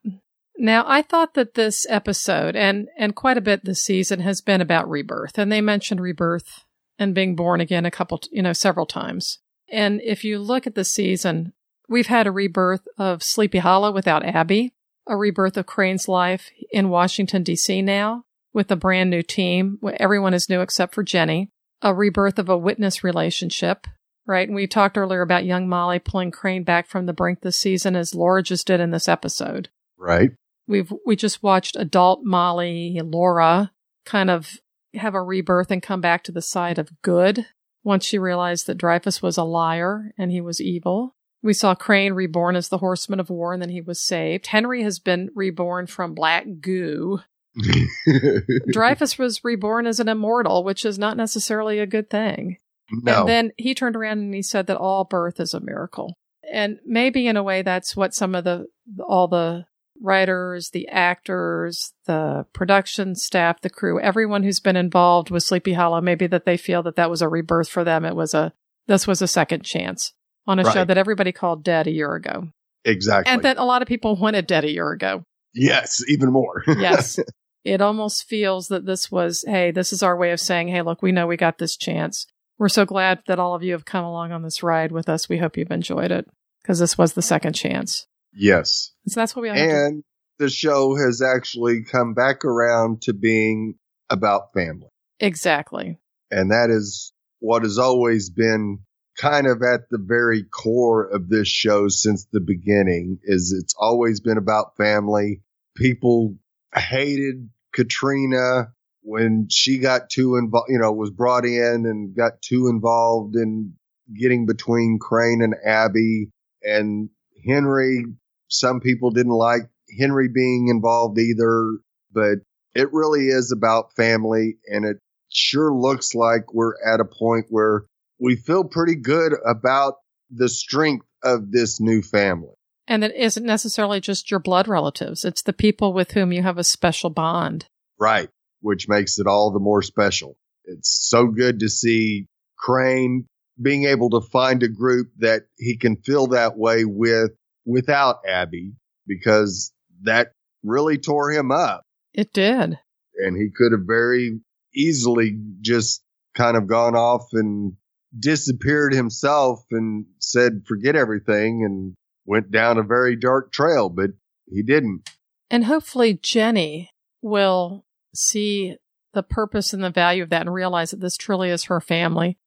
Now, 0.64 0.86
I 0.88 1.02
thought 1.02 1.34
that 1.34 1.56
this 1.56 1.86
episode 1.90 2.56
and, 2.56 2.88
and 2.98 3.18
quite 3.18 3.38
a 3.38 3.42
bit 3.42 3.66
this 3.66 3.84
season 3.84 4.22
has 4.22 4.40
been 4.40 4.62
about 4.62 4.90
rebirth. 4.90 5.38
And 5.38 5.52
they 5.52 5.60
mentioned 5.60 6.00
rebirth 6.00 6.64
and 6.98 7.14
being 7.14 7.36
born 7.36 7.60
again 7.60 7.86
a 7.86 7.92
couple, 7.92 8.22
you 8.32 8.42
know, 8.42 8.54
several 8.54 8.86
times. 8.86 9.40
And 9.70 10.00
if 10.02 10.24
you 10.24 10.40
look 10.40 10.66
at 10.66 10.74
the 10.74 10.86
season, 10.86 11.52
we've 11.90 12.08
had 12.08 12.28
a 12.28 12.32
rebirth 12.32 12.88
of 12.98 13.22
Sleepy 13.22 13.58
Hollow 13.58 13.92
without 13.92 14.24
Abbie, 14.24 14.72
a 15.06 15.18
rebirth 15.18 15.58
of 15.58 15.66
Crane's 15.66 16.08
life 16.08 16.50
in 16.72 16.88
Washington, 16.88 17.44
D.C. 17.44 17.82
now 17.82 18.24
with 18.54 18.72
a 18.72 18.78
brand 18.78 19.10
new 19.10 19.22
team. 19.22 19.80
Everyone 19.98 20.34
is 20.34 20.48
new 20.48 20.62
except 20.62 20.96
for 20.96 21.04
Jenny, 21.04 21.50
a 21.82 21.94
rebirth 21.94 22.40
of 22.40 22.48
a 22.48 22.58
witness 22.58 23.04
relationship. 23.04 23.86
Right. 24.26 24.48
And 24.48 24.56
we 24.56 24.68
talked 24.68 24.98
earlier 24.98 25.24
about 25.24 25.44
young 25.44 25.68
Molly 25.68 26.00
pulling 26.00 26.32
Crane 26.32 26.64
back 26.64 26.88
from 26.88 27.06
the 27.06 27.12
brink 27.12 27.42
this 27.42 27.60
season 27.60 27.98
as 27.98 28.16
Laura 28.16 28.42
just 28.42 28.66
did 28.66 28.80
in 28.80 28.92
this 28.92 29.10
episode. 29.10 29.68
Right. 29.98 30.32
We've 30.68 30.92
we 31.06 31.16
just 31.16 31.44
watched 31.44 31.76
adult 31.76 32.22
Molly 32.24 33.00
Laura 33.04 33.72
kind 34.06 34.30
of 34.30 34.58
have 34.94 35.16
a 35.16 35.22
rebirth 35.22 35.72
and 35.72 35.82
come 35.82 36.02
back 36.02 36.24
to 36.24 36.32
the 36.32 36.42
side 36.42 36.78
of 36.78 37.02
good 37.02 37.48
once 37.84 38.06
she 38.06 38.18
realized 38.18 38.68
that 38.68 38.78
Dreyfus 38.78 39.22
was 39.22 39.38
a 39.38 39.44
liar 39.44 40.14
and 40.18 40.32
he 40.32 40.42
was 40.42 40.62
evil. 40.62 41.16
We 41.42 41.54
saw 41.54 41.76
Crane 41.76 42.14
reborn 42.14 42.56
as 42.56 42.70
the 42.70 42.78
Horseman 42.78 43.20
of 43.20 43.30
War 43.30 43.54
and 43.54 43.62
then 43.62 43.70
he 43.70 43.82
was 43.82 44.02
saved. 44.02 44.48
Henry 44.48 44.84
has 44.84 45.00
been 45.00 45.30
reborn 45.36 45.88
from 45.88 46.14
black 46.14 46.46
goo. 46.62 47.20
Dreyfus 48.72 49.18
was 49.18 49.44
reborn 49.44 49.86
as 49.86 50.00
an 50.00 50.08
immortal, 50.08 50.64
which 50.64 50.86
is 50.86 50.98
not 50.98 51.18
necessarily 51.18 51.80
a 51.80 51.86
good 51.86 52.10
thing. 52.10 52.58
no. 52.90 53.22
And 53.22 53.30
then 53.30 53.52
he 53.58 53.76
turned 53.76 53.96
around 53.96 54.20
and 54.20 54.34
he 54.34 54.42
said 54.42 54.68
that 54.68 54.78
all 54.78 55.04
birth 55.04 55.40
is 55.40 55.54
a 55.54 55.60
miracle. 55.60 56.16
And 56.52 56.80
maybe 56.86 57.28
in 57.28 57.38
a 57.38 57.44
way 57.44 57.62
that's 57.62 57.96
what 57.96 58.14
some 58.14 58.36
of 58.36 58.44
the 58.44 58.68
all 59.06 59.28
the 59.28 59.66
writers, 60.02 60.70
the 60.72 60.88
actors, 60.88 61.94
the 62.06 62.46
production 62.54 63.16
staff, 63.16 63.62
the 63.62 63.70
crew, 63.70 64.00
everyone 64.00 64.44
who's 64.44 64.60
been 64.60 64.76
involved 64.76 65.30
with 65.30 65.44
Sleepy 65.44 65.74
Hollow, 65.74 66.02
maybe 66.02 66.28
that 66.28 66.46
they 66.46 66.58
feel 66.58 66.84
that 66.84 66.96
that 66.96 67.10
was 67.10 67.22
a 67.22 67.30
rebirth 67.30 67.70
for 67.70 67.84
them. 67.84 68.06
It 68.06 68.16
was 68.16 68.34
a 68.34 68.54
this 68.88 69.08
was 69.08 69.22
a 69.22 69.28
second 69.28 69.64
chance 69.64 70.14
on 70.46 70.60
a 70.60 70.70
show 70.72 70.84
that 70.84 70.98
everybody 70.98 71.32
called 71.32 71.64
dead 71.64 71.88
a 71.88 71.92
year 71.92 72.16
ago, 72.16 72.50
exactly. 72.84 73.32
and 73.32 73.42
that 73.44 73.58
a 73.58 73.64
lot 73.64 73.82
of 73.82 73.88
people 73.88 74.16
wanted 74.16 74.46
dead 74.46 74.66
a 74.66 74.72
year 74.72 74.92
ago. 74.92 75.24
yes, 75.54 76.04
even 76.08 76.32
more. 76.32 76.64
Yes. 76.68 77.20
it 77.64 77.82
almost 77.82 78.28
feels 78.28 78.68
that 78.68 78.86
this 78.86 79.10
was, 79.10 79.46
hey, 79.48 79.72
this 79.72 79.94
is 79.94 80.04
our 80.04 80.18
way 80.18 80.32
of 80.32 80.40
saying, 80.40 80.68
hey, 80.68 80.82
look, 80.82 81.02
we 81.02 81.14
know 81.14 81.28
we 81.28 81.38
got 81.38 81.60
this 81.60 81.78
chance. 81.78 82.28
We're 82.58 82.68
so 82.68 82.86
glad 82.86 83.20
that 83.28 83.40
all 83.40 83.56
of 83.56 83.64
you 83.64 83.72
have 83.72 83.86
come 83.86 84.04
along 84.04 84.34
on 84.34 84.44
this 84.44 84.62
ride 84.62 84.92
with 84.92 85.08
us. 85.08 85.30
We 85.30 85.38
hope 85.38 85.56
you've 85.56 85.72
enjoyed 85.72 86.12
it 86.12 86.28
because 86.62 86.80
this 86.80 86.98
was 86.98 87.14
the 87.14 87.22
second 87.22 87.54
chance. 87.54 88.06
Yes. 88.36 88.92
So 89.08 89.20
that's 89.20 89.36
what 89.36 89.44
we 89.44 89.50
to 89.50 89.56
And 89.56 90.04
the 90.40 90.50
show 90.50 90.96
has 90.96 91.22
actually 91.22 91.84
come 91.84 92.14
back 92.14 92.46
around 92.46 93.04
to 93.04 93.14
being 93.14 93.76
about 94.10 94.54
family. 94.54 94.90
Exactly. 95.20 96.00
And 96.32 96.52
that 96.52 96.70
is 96.70 97.14
what 97.40 97.64
has 97.64 97.78
always 97.78 98.30
been 98.30 98.80
kind 99.18 99.46
of 99.46 99.62
at 99.62 99.82
the 99.92 100.00
very 100.00 100.44
core 100.44 101.04
of 101.06 101.30
this 101.30 101.48
show 101.48 101.88
since 101.88 102.26
the 102.32 102.40
beginning 102.40 103.20
is 103.24 103.54
it's 103.58 103.76
always 103.78 104.20
been 104.20 104.38
about 104.38 104.76
family. 104.78 105.42
People 105.76 106.36
hated 106.76 107.50
Katrina 107.74 108.74
when 109.02 109.48
she 109.50 109.80
got 109.80 110.10
too 110.10 110.38
involved, 110.38 110.70
you 110.70 110.80
know, 110.80 110.92
was 110.92 111.12
brought 111.12 111.46
in 111.46 111.86
and 111.86 112.16
got 112.16 112.42
too 112.42 112.68
involved 112.70 113.36
in 113.36 113.74
getting 114.18 114.46
between 114.46 114.98
Crane 115.00 115.42
and 115.42 115.56
Abbie 115.66 116.30
and 116.64 117.10
Henry. 117.46 118.06
Some 118.54 118.80
people 118.80 119.10
didn't 119.10 119.34
like 119.34 119.64
Henry 120.00 120.28
being 120.28 120.68
involved 120.70 121.18
either, 121.18 121.78
but 122.12 122.40
it 122.76 122.94
really 122.94 123.28
is 123.28 123.52
about 123.52 123.96
family 123.96 124.58
and 124.68 124.86
it 124.86 124.98
sure 125.30 125.74
looks 125.74 126.14
like 126.14 126.54
we're 126.54 126.74
at 126.86 127.00
a 127.00 127.06
point 127.06 127.48
where 127.50 127.86
we 128.20 128.36
feel 128.36 128.64
pretty 128.64 128.96
good 128.96 129.34
about 129.46 129.96
the 130.30 130.50
strength 130.50 131.06
of 131.24 131.52
this 131.52 131.80
new 131.80 132.02
family. 132.02 132.54
And 132.88 133.04
it 133.04 133.16
isn't 133.16 133.46
necessarily 133.46 134.00
just 134.00 134.30
your 134.30 134.40
blood 134.40 134.68
relatives, 134.68 135.26
it's 135.26 135.42
the 135.42 135.54
people 135.54 135.94
with 135.94 136.12
whom 136.12 136.32
you 136.32 136.44
have 136.44 136.58
a 136.58 136.64
special 136.64 137.10
bond. 137.10 137.66
Right. 138.00 138.30
Which 138.62 138.88
makes 138.88 139.18
it 139.18 139.28
all 139.28 139.52
the 139.52 139.60
more 139.60 139.82
special. 139.82 140.38
It's 140.66 141.10
so 141.10 141.28
good 141.28 141.60
to 141.60 141.70
see 141.70 142.28
Crane 142.58 143.26
being 143.62 143.86
able 143.86 144.10
to 144.12 144.22
find 144.22 144.64
a 144.64 144.68
group 144.68 145.10
that 145.20 145.44
he 145.58 145.78
can 145.78 145.96
feel 145.98 146.28
that 146.28 146.58
way 146.58 146.86
with 146.86 147.32
without 147.66 148.18
Abbie 148.28 148.74
because 149.08 149.72
that 150.04 150.30
really 150.64 150.98
tore 150.98 151.32
him 151.32 151.52
up. 151.52 151.84
It 152.14 152.34
did. 152.34 152.80
and 153.18 153.38
he 153.38 153.50
could 153.56 153.72
have 153.72 153.86
very 153.88 154.40
easily 154.76 155.38
just 155.62 156.04
kind 156.36 156.58
of 156.58 156.68
gone 156.68 156.96
off 156.96 157.28
and 157.34 157.74
disappeared 158.18 158.94
himself 158.94 159.64
and 159.72 160.06
said 160.20 160.64
forget 160.68 160.96
everything 160.96 161.64
and 161.64 161.94
went 162.26 162.52
down 162.52 162.78
a 162.78 162.84
very 162.84 163.16
dark 163.16 163.52
trail 163.52 163.90
but 163.90 164.12
he 164.48 164.62
didn't 164.64 165.02
And 165.50 165.66
hopefully 165.66 166.20
Jenny 166.22 166.90
will 167.22 167.86
see 168.16 168.78
the 169.14 169.24
purpose 169.24 169.74
and 169.74 169.84
the 169.84 169.90
value 169.90 170.24
of 170.24 170.30
that 170.30 170.42
and 170.42 170.54
realize 170.54 170.92
that 170.92 171.02
this 171.02 171.18
truly 171.18 171.50
is 171.50 171.66
her 171.66 171.80
family. 171.82 172.38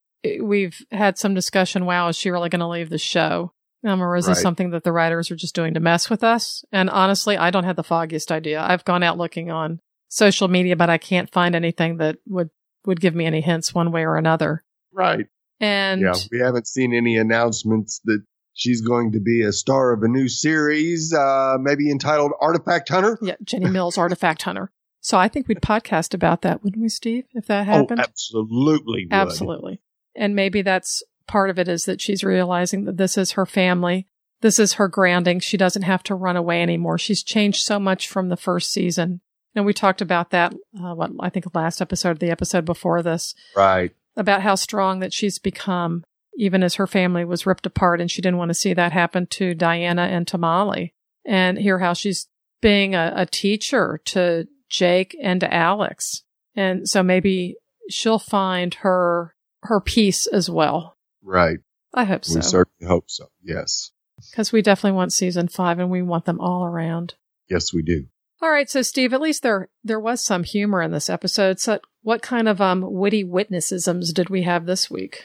We've 0.40 0.76
had 0.90 1.16
some 1.18 1.34
discussion. 1.34 1.86
Wow, 1.86 2.08
is 2.08 2.16
she 2.16 2.30
really 2.30 2.48
going 2.48 2.60
to 2.60 2.68
leave 2.68 2.90
the 2.90 2.98
show? 2.98 3.52
Um, 3.87 4.03
or 4.03 4.16
is 4.16 4.26
this 4.26 4.43
something 4.43 4.70
that 4.70 4.82
the 4.82 4.93
writers 4.93 5.30
are 5.30 5.37
just 5.37 5.55
doing 5.55 5.74
to 5.74 5.80
mess 5.80 6.11
with 6.11 6.24
us? 6.24 6.64
And 6.72 6.91
honestly, 6.91 7.37
I 7.37 7.51
don't 7.51 7.64
have 7.64 7.76
the 7.76 7.84
foggiest 7.84 8.32
idea. 8.32 8.61
I've 8.61 8.84
gone 8.84 9.03
out 9.03 9.16
looking 9.16 9.51
on 9.51 9.80
social 10.09 10.49
media, 10.49 10.74
but 10.76 10.91
I 10.91 10.99
can't 10.99 11.30
find 11.32 11.55
anything 11.55 11.99
that 11.99 12.16
would, 12.26 12.51
would 12.84 13.01
give 13.01 13.14
me 13.14 13.26
any 13.26 13.41
hints 13.41 13.72
one 13.72 13.93
way 13.93 14.03
or 14.03 14.16
another. 14.16 14.64
right 14.93 15.26
And 15.61 16.01
yeah 16.01 16.14
we 16.30 16.39
haven't 16.39 16.66
seen 16.66 16.95
any 16.95 17.16
announcements 17.16 18.01
that 18.05 18.22
she's 18.55 18.80
going 18.80 19.12
to 19.12 19.20
be 19.20 19.43
a 19.43 19.53
star 19.53 19.93
of 19.93 20.03
a 20.03 20.09
new 20.09 20.28
series 20.28 21.12
uh 21.12 21.57
maybe 21.61 21.91
entitled 21.91 22.32
artifact 22.41 22.89
hunter 22.89 23.18
yeah, 23.22 23.34
Jenny 23.43 23.68
Mills, 23.68 23.99
Artifact 23.99 24.43
Hunter. 24.43 24.70
So 25.01 25.18
I 25.18 25.28
think 25.28 25.47
we'd 25.47 25.61
podcast 25.61 26.14
about 26.14 26.43
that, 26.43 26.64
wouldn't 26.64 26.82
we, 26.82 26.89
Steve? 26.89 27.26
If 27.32 27.47
that 27.47 27.66
happened, 27.66 28.01
oh 28.01 28.03
absolutely 28.03 29.05
would. 29.05 29.12
Absolutely. 29.12 29.80
And 30.16 30.34
maybe 30.34 30.62
that's 30.62 31.03
part 31.27 31.51
of 31.51 31.59
it 31.59 31.68
is 31.68 31.85
that 31.85 32.01
she's 32.01 32.24
realizing 32.24 32.85
that 32.85 32.97
this 32.97 33.16
is 33.18 33.33
her 33.33 33.47
family. 33.47 34.07
This 34.41 34.59
is 34.59 34.74
her 34.74 34.89
grounding. 34.89 35.41
She 35.41 35.57
doesn't 35.57 35.83
have 35.83 36.03
to 36.05 36.14
run 36.14 36.37
away 36.37 36.62
anymore. 36.62 36.99
She's 36.99 37.22
changed 37.22 37.62
so 37.62 37.79
much 37.79 38.09
from 38.09 38.29
the 38.29 38.37
first 38.37 38.70
season. 38.70 39.20
And 39.55 39.64
we 39.64 39.72
talked 39.72 40.03
about 40.03 40.31
that, 40.31 40.53
uh, 40.79 40.95
what 40.95 41.11
I 41.18 41.31
think 41.31 41.47
last 41.55 41.81
episode, 41.81 42.18
the 42.18 42.31
episode 42.31 42.64
before 42.66 43.03
this, 43.03 43.35
right 43.57 43.93
about 44.16 44.43
how 44.43 44.55
strong 44.55 45.01
that 45.01 45.12
she's 45.12 45.39
become, 45.39 46.05
even 46.37 46.62
as 46.62 46.74
her 46.74 46.87
family 46.87 47.24
was 47.24 47.47
ripped 47.47 47.66
apart. 47.66 48.01
And 48.01 48.11
she 48.11 48.20
didn't 48.20 48.39
want 48.39 48.51
to 48.51 48.55
see 48.55 48.74
that 48.74 48.93
happen 48.93 49.27
to 49.29 49.55
Diana 49.55 50.03
and 50.03 50.27
to 50.29 50.39
Molly. 50.39 50.95
And 51.24 51.59
hear 51.59 51.79
how 51.79 51.95
she's 51.95 52.29
being 52.61 52.95
a, 52.95 53.12
a 53.16 53.27
teacher 53.27 54.01
to 54.07 54.47
Jake 54.68 55.16
and 55.22 55.41
to 55.41 55.53
Alex. 55.53 56.22
And 56.55 56.89
so 56.89 57.03
maybe 57.03 57.57
she'll 57.89 58.18
find 58.18 58.74
her 58.74 59.35
her 59.62 59.81
peace 59.81 60.27
as 60.27 60.49
well. 60.49 60.95
Right 61.27 61.59
I 61.95 62.05
hope 62.05 62.22
we 62.29 62.35
so. 62.35 62.41
certainly 62.41 62.87
hope 62.89 63.11
so 63.11 63.27
yes 63.43 63.91
Because 64.31 64.53
we 64.53 64.62
definitely 64.62 64.97
want 64.97 65.12
season 65.12 65.48
five 65.48 65.78
and 65.78 65.90
we 65.90 66.01
want 66.03 66.24
them 66.24 66.40
all 66.40 66.65
around. 66.65 67.15
yes 67.51 67.73
we 67.74 67.82
do 67.82 68.07
All 68.40 68.51
right, 68.51 68.69
so 68.70 68.82
Steve, 68.82 69.12
at 69.12 69.20
least 69.20 69.43
there 69.43 69.69
there 69.82 69.98
was 70.01 70.24
some 70.24 70.44
humor 70.44 70.82
in 70.82 70.93
this 70.93 71.09
episode. 71.11 71.59
So 71.59 71.81
what 72.03 72.23
kind 72.23 72.48
of 72.48 72.61
um 72.61 72.85
witty 72.86 73.24
witnessisms 73.24 74.12
did 74.15 74.28
we 74.31 74.43
have 74.43 74.66
this 74.66 74.90
week? 74.90 75.23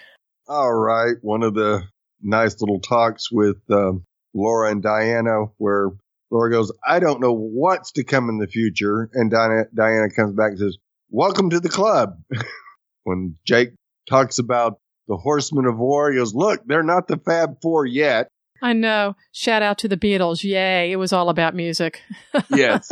All 0.47 0.73
right. 0.73 1.15
One 1.21 1.43
of 1.43 1.53
the 1.53 1.83
nice 2.21 2.59
little 2.61 2.79
talks 2.79 3.31
with 3.31 3.57
um, 3.69 4.05
Laura 4.33 4.71
and 4.71 4.81
Diana 4.81 5.45
where 5.57 5.89
Laura 6.31 6.49
goes, 6.49 6.71
I 6.87 6.99
don't 6.99 7.19
know 7.21 7.33
what's 7.33 7.91
to 7.93 8.03
come 8.05 8.29
in 8.29 8.37
the 8.37 8.47
future. 8.47 9.09
And 9.13 9.29
Diana, 9.29 9.65
Diana 9.75 10.09
comes 10.09 10.33
back 10.33 10.51
and 10.51 10.59
says, 10.59 10.77
Welcome 11.09 11.49
to 11.51 11.59
the 11.59 11.69
club. 11.69 12.15
when 13.03 13.35
Jake 13.45 13.69
talks 14.09 14.39
about 14.39 14.79
the 15.11 15.17
horsemen 15.17 15.65
of 15.65 15.77
war, 15.77 16.09
he 16.09 16.17
goes, 16.17 16.33
Look, 16.33 16.61
they're 16.65 16.83
not 16.83 17.09
the 17.09 17.17
Fab 17.17 17.57
Four 17.61 17.85
yet. 17.85 18.29
I 18.61 18.71
know. 18.71 19.15
Shout 19.33 19.61
out 19.61 19.77
to 19.79 19.89
the 19.89 19.97
Beatles. 19.97 20.41
Yay. 20.43 20.89
It 20.91 20.95
was 20.95 21.11
all 21.11 21.27
about 21.29 21.53
music. 21.53 22.01
Yes. 22.49 22.89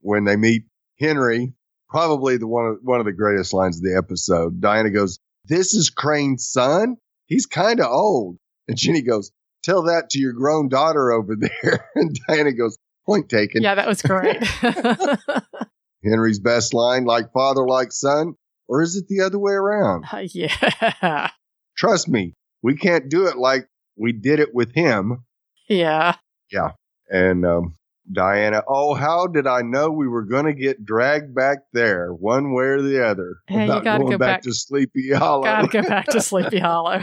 when 0.00 0.24
they 0.24 0.36
meet 0.36 0.64
Henry, 1.00 1.52
probably 1.88 2.36
the 2.36 2.46
one 2.46 2.66
of, 2.66 2.76
one 2.82 3.00
of 3.00 3.06
the 3.06 3.12
greatest 3.12 3.52
lines 3.52 3.78
of 3.78 3.82
the 3.82 3.96
episode, 3.96 4.60
Diana 4.60 4.90
goes, 4.90 5.18
This 5.46 5.74
is 5.74 5.90
Crane's 5.90 6.48
son? 6.48 6.96
He's 7.26 7.46
kind 7.46 7.80
of 7.80 7.90
old. 7.90 8.38
And 8.68 8.76
Jenny 8.78 9.02
goes, 9.02 9.32
Tell 9.64 9.82
that 9.84 10.10
to 10.10 10.20
your 10.20 10.32
grown 10.32 10.68
daughter 10.68 11.10
over 11.10 11.34
there. 11.62 11.90
And 11.96 12.16
Diana 12.28 12.52
goes, 12.52 12.78
Point 13.04 13.28
taken. 13.28 13.62
yeah, 13.64 13.74
that 13.74 13.88
was 13.88 14.00
great. 14.02 14.36
Henry's 16.04 16.38
best 16.38 16.72
line, 16.74 17.04
like 17.04 17.32
father, 17.32 17.66
like 17.66 17.90
son. 17.90 18.34
Or 18.68 18.82
is 18.82 18.96
it 18.96 19.06
the 19.08 19.24
other 19.24 19.38
way 19.38 19.52
around? 19.52 20.04
yeah. 20.32 21.30
Trust 21.76 22.08
me, 22.08 22.34
we 22.62 22.76
can't 22.76 23.08
do 23.08 23.26
it 23.26 23.36
like 23.36 23.68
we 23.96 24.12
did 24.12 24.40
it 24.40 24.54
with 24.54 24.74
him. 24.74 25.24
Yeah. 25.68 26.16
Yeah. 26.50 26.70
And 27.08 27.44
um, 27.46 27.76
Diana, 28.10 28.62
oh, 28.68 28.94
how 28.94 29.26
did 29.26 29.46
I 29.46 29.62
know 29.62 29.90
we 29.90 30.08
were 30.08 30.24
going 30.24 30.46
to 30.46 30.52
get 30.52 30.84
dragged 30.84 31.34
back 31.34 31.58
there 31.72 32.10
one 32.12 32.52
way 32.54 32.64
or 32.64 32.82
the 32.82 33.04
other? 33.06 33.36
Hey, 33.46 33.62
you 33.66 33.82
gotta 33.82 33.98
going 34.00 34.12
go 34.12 34.18
back, 34.18 34.36
back- 34.38 34.42
to 34.42 34.54
Sleepy 34.54 35.12
Hollow. 35.12 35.44
Gotta 35.44 35.68
go 35.68 35.82
back 35.82 36.06
to 36.06 36.20
Sleepy 36.22 36.58
Hollow. 36.58 37.00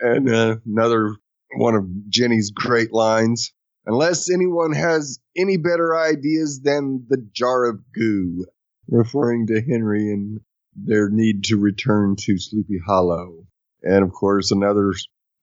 and 0.00 0.28
uh, 0.28 0.56
another 0.66 1.16
one 1.56 1.74
of 1.74 1.84
Jenny's 2.08 2.50
great 2.50 2.92
lines. 2.92 3.52
Unless 3.86 4.30
anyone 4.30 4.72
has 4.72 5.18
any 5.36 5.56
better 5.58 5.94
ideas 5.96 6.62
than 6.64 7.04
the 7.08 7.18
jar 7.32 7.64
of 7.66 7.80
goo, 7.94 8.46
referring 8.88 9.46
to 9.48 9.60
Henry 9.60 10.10
and 10.10 10.40
their 10.76 11.08
need 11.10 11.44
to 11.44 11.56
return 11.56 12.16
to 12.20 12.38
Sleepy 12.38 12.78
Hollow. 12.84 13.46
And 13.82 14.02
of 14.04 14.12
course, 14.12 14.50
another 14.50 14.92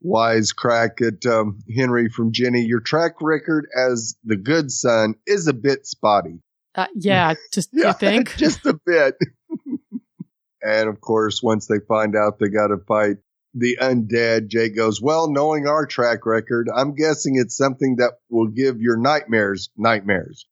wise 0.01 0.51
crack 0.51 0.99
at 1.01 1.25
um, 1.25 1.59
Henry 1.75 2.09
from 2.09 2.31
Jenny. 2.31 2.61
Your 2.61 2.79
track 2.79 3.13
record 3.21 3.67
as 3.75 4.15
the 4.23 4.35
good 4.35 4.71
son 4.71 5.15
is 5.27 5.47
a 5.47 5.53
bit 5.53 5.85
spotty. 5.85 6.41
Uh, 6.73 6.87
yeah, 6.95 7.33
just 7.51 7.69
you 7.73 7.91
think? 7.99 8.35
just 8.37 8.65
a 8.65 8.79
bit. 8.85 9.15
and 10.61 10.89
of 10.89 11.01
course, 11.01 11.41
once 11.43 11.67
they 11.67 11.79
find 11.87 12.15
out 12.15 12.39
they 12.39 12.49
got 12.49 12.67
to 12.67 12.77
fight 12.87 13.17
the 13.53 13.77
undead, 13.81 14.47
Jay 14.47 14.69
goes, 14.69 15.01
Well, 15.01 15.29
knowing 15.29 15.67
our 15.67 15.85
track 15.85 16.25
record, 16.25 16.69
I'm 16.73 16.95
guessing 16.95 17.35
it's 17.35 17.57
something 17.57 17.97
that 17.97 18.13
will 18.29 18.47
give 18.47 18.79
your 18.79 18.97
nightmares 18.97 19.69
nightmares. 19.77 20.45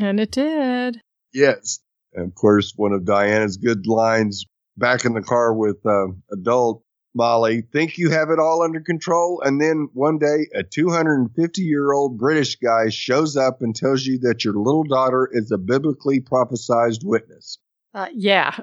and 0.00 0.18
it 0.20 0.32
did. 0.32 1.00
Yes. 1.32 1.78
And 2.14 2.26
of 2.26 2.34
course, 2.34 2.72
one 2.76 2.92
of 2.92 3.04
Diana's 3.04 3.56
good 3.56 3.86
lines 3.86 4.44
back 4.76 5.04
in 5.04 5.14
the 5.14 5.22
car 5.22 5.52
with 5.54 5.84
uh, 5.86 6.08
adult 6.32 6.82
Molly, 7.14 7.62
think 7.72 7.98
you 7.98 8.10
have 8.10 8.30
it 8.30 8.38
all 8.38 8.62
under 8.62 8.80
control. 8.80 9.42
And 9.44 9.60
then 9.60 9.88
one 9.92 10.18
day, 10.18 10.48
a 10.54 10.62
250 10.62 11.62
year 11.62 11.92
old 11.92 12.18
British 12.18 12.56
guy 12.56 12.88
shows 12.88 13.36
up 13.36 13.62
and 13.62 13.74
tells 13.74 14.04
you 14.04 14.18
that 14.20 14.44
your 14.44 14.54
little 14.54 14.84
daughter 14.84 15.28
is 15.30 15.50
a 15.50 15.58
biblically 15.58 16.20
prophesized 16.20 17.00
witness. 17.04 17.58
Uh, 17.94 18.06
yeah. 18.14 18.56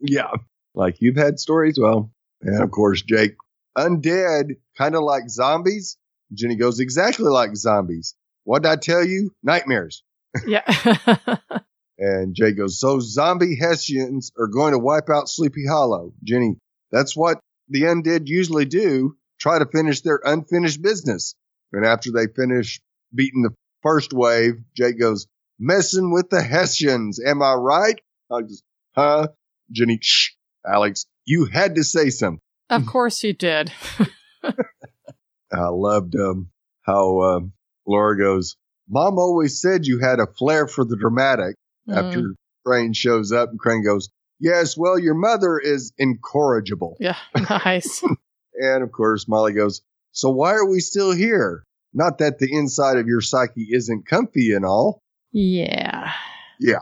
Yeah. 0.00 0.32
Like 0.74 0.96
you've 1.00 1.16
had 1.16 1.38
stories. 1.38 1.78
Well, 1.80 2.10
and 2.42 2.62
of 2.62 2.70
course, 2.70 3.02
Jake, 3.02 3.36
undead, 3.78 4.56
kind 4.76 4.94
of 4.94 5.02
like 5.02 5.28
zombies. 5.28 5.96
Jenny 6.34 6.56
goes, 6.56 6.80
exactly 6.80 7.28
like 7.28 7.54
zombies. 7.54 8.14
What 8.44 8.62
did 8.62 8.72
I 8.72 8.76
tell 8.76 9.04
you? 9.04 9.30
Nightmares. 9.42 10.02
Yeah. 10.44 10.64
and 11.98 12.34
Jay 12.34 12.52
goes, 12.52 12.78
so 12.78 13.00
zombie 13.00 13.56
Hessians 13.56 14.30
are 14.38 14.48
going 14.48 14.72
to 14.72 14.78
wipe 14.78 15.08
out 15.08 15.28
Sleepy 15.28 15.66
Hollow. 15.66 16.12
Jenny, 16.22 16.56
that's 16.90 17.16
what 17.16 17.40
the 17.68 17.82
undead 17.82 18.26
usually 18.26 18.66
do. 18.66 19.16
Try 19.40 19.58
to 19.58 19.66
finish 19.66 20.02
their 20.02 20.20
unfinished 20.24 20.82
business. 20.82 21.34
And 21.72 21.84
after 21.84 22.10
they 22.10 22.26
finish 22.26 22.80
beating 23.14 23.42
the 23.42 23.54
first 23.82 24.12
wave, 24.12 24.54
Jay 24.76 24.92
goes, 24.92 25.26
messing 25.58 26.12
with 26.12 26.30
the 26.30 26.42
Hessians. 26.42 27.20
Am 27.24 27.42
I 27.42 27.54
right? 27.54 28.00
I 28.30 28.42
just, 28.42 28.62
huh? 28.94 29.28
Jenny, 29.70 29.98
shh, 30.00 30.30
Alex, 30.66 31.06
you 31.24 31.46
had 31.46 31.74
to 31.76 31.84
say 31.84 32.10
something. 32.10 32.40
Of 32.68 32.86
course 32.86 33.22
you 33.22 33.32
did. 33.32 33.72
I 34.42 35.68
loved 35.68 36.16
um, 36.16 36.50
how 36.82 37.20
um, 37.20 37.52
Laura 37.86 38.18
goes, 38.18 38.56
Mom 38.88 39.18
always 39.18 39.60
said 39.60 39.86
you 39.86 39.98
had 40.00 40.20
a 40.20 40.26
flair 40.26 40.66
for 40.66 40.84
the 40.84 40.96
dramatic. 40.96 41.56
Mm. 41.88 41.96
After 41.96 42.34
Crane 42.64 42.92
shows 42.92 43.32
up 43.32 43.50
and 43.50 43.58
Crane 43.58 43.84
goes, 43.84 44.08
Yes, 44.38 44.76
well, 44.76 44.98
your 44.98 45.14
mother 45.14 45.58
is 45.58 45.92
incorrigible. 45.96 46.96
Yeah, 47.00 47.16
nice. 47.50 48.02
and 48.54 48.82
of 48.82 48.92
course, 48.92 49.28
Molly 49.28 49.52
goes, 49.52 49.82
So 50.12 50.30
why 50.30 50.52
are 50.52 50.68
we 50.68 50.80
still 50.80 51.12
here? 51.12 51.64
Not 51.94 52.18
that 52.18 52.38
the 52.38 52.52
inside 52.52 52.98
of 52.98 53.06
your 53.06 53.22
psyche 53.22 53.68
isn't 53.72 54.06
comfy 54.06 54.52
and 54.52 54.64
all. 54.64 55.00
Yeah. 55.32 56.12
Yeah. 56.60 56.80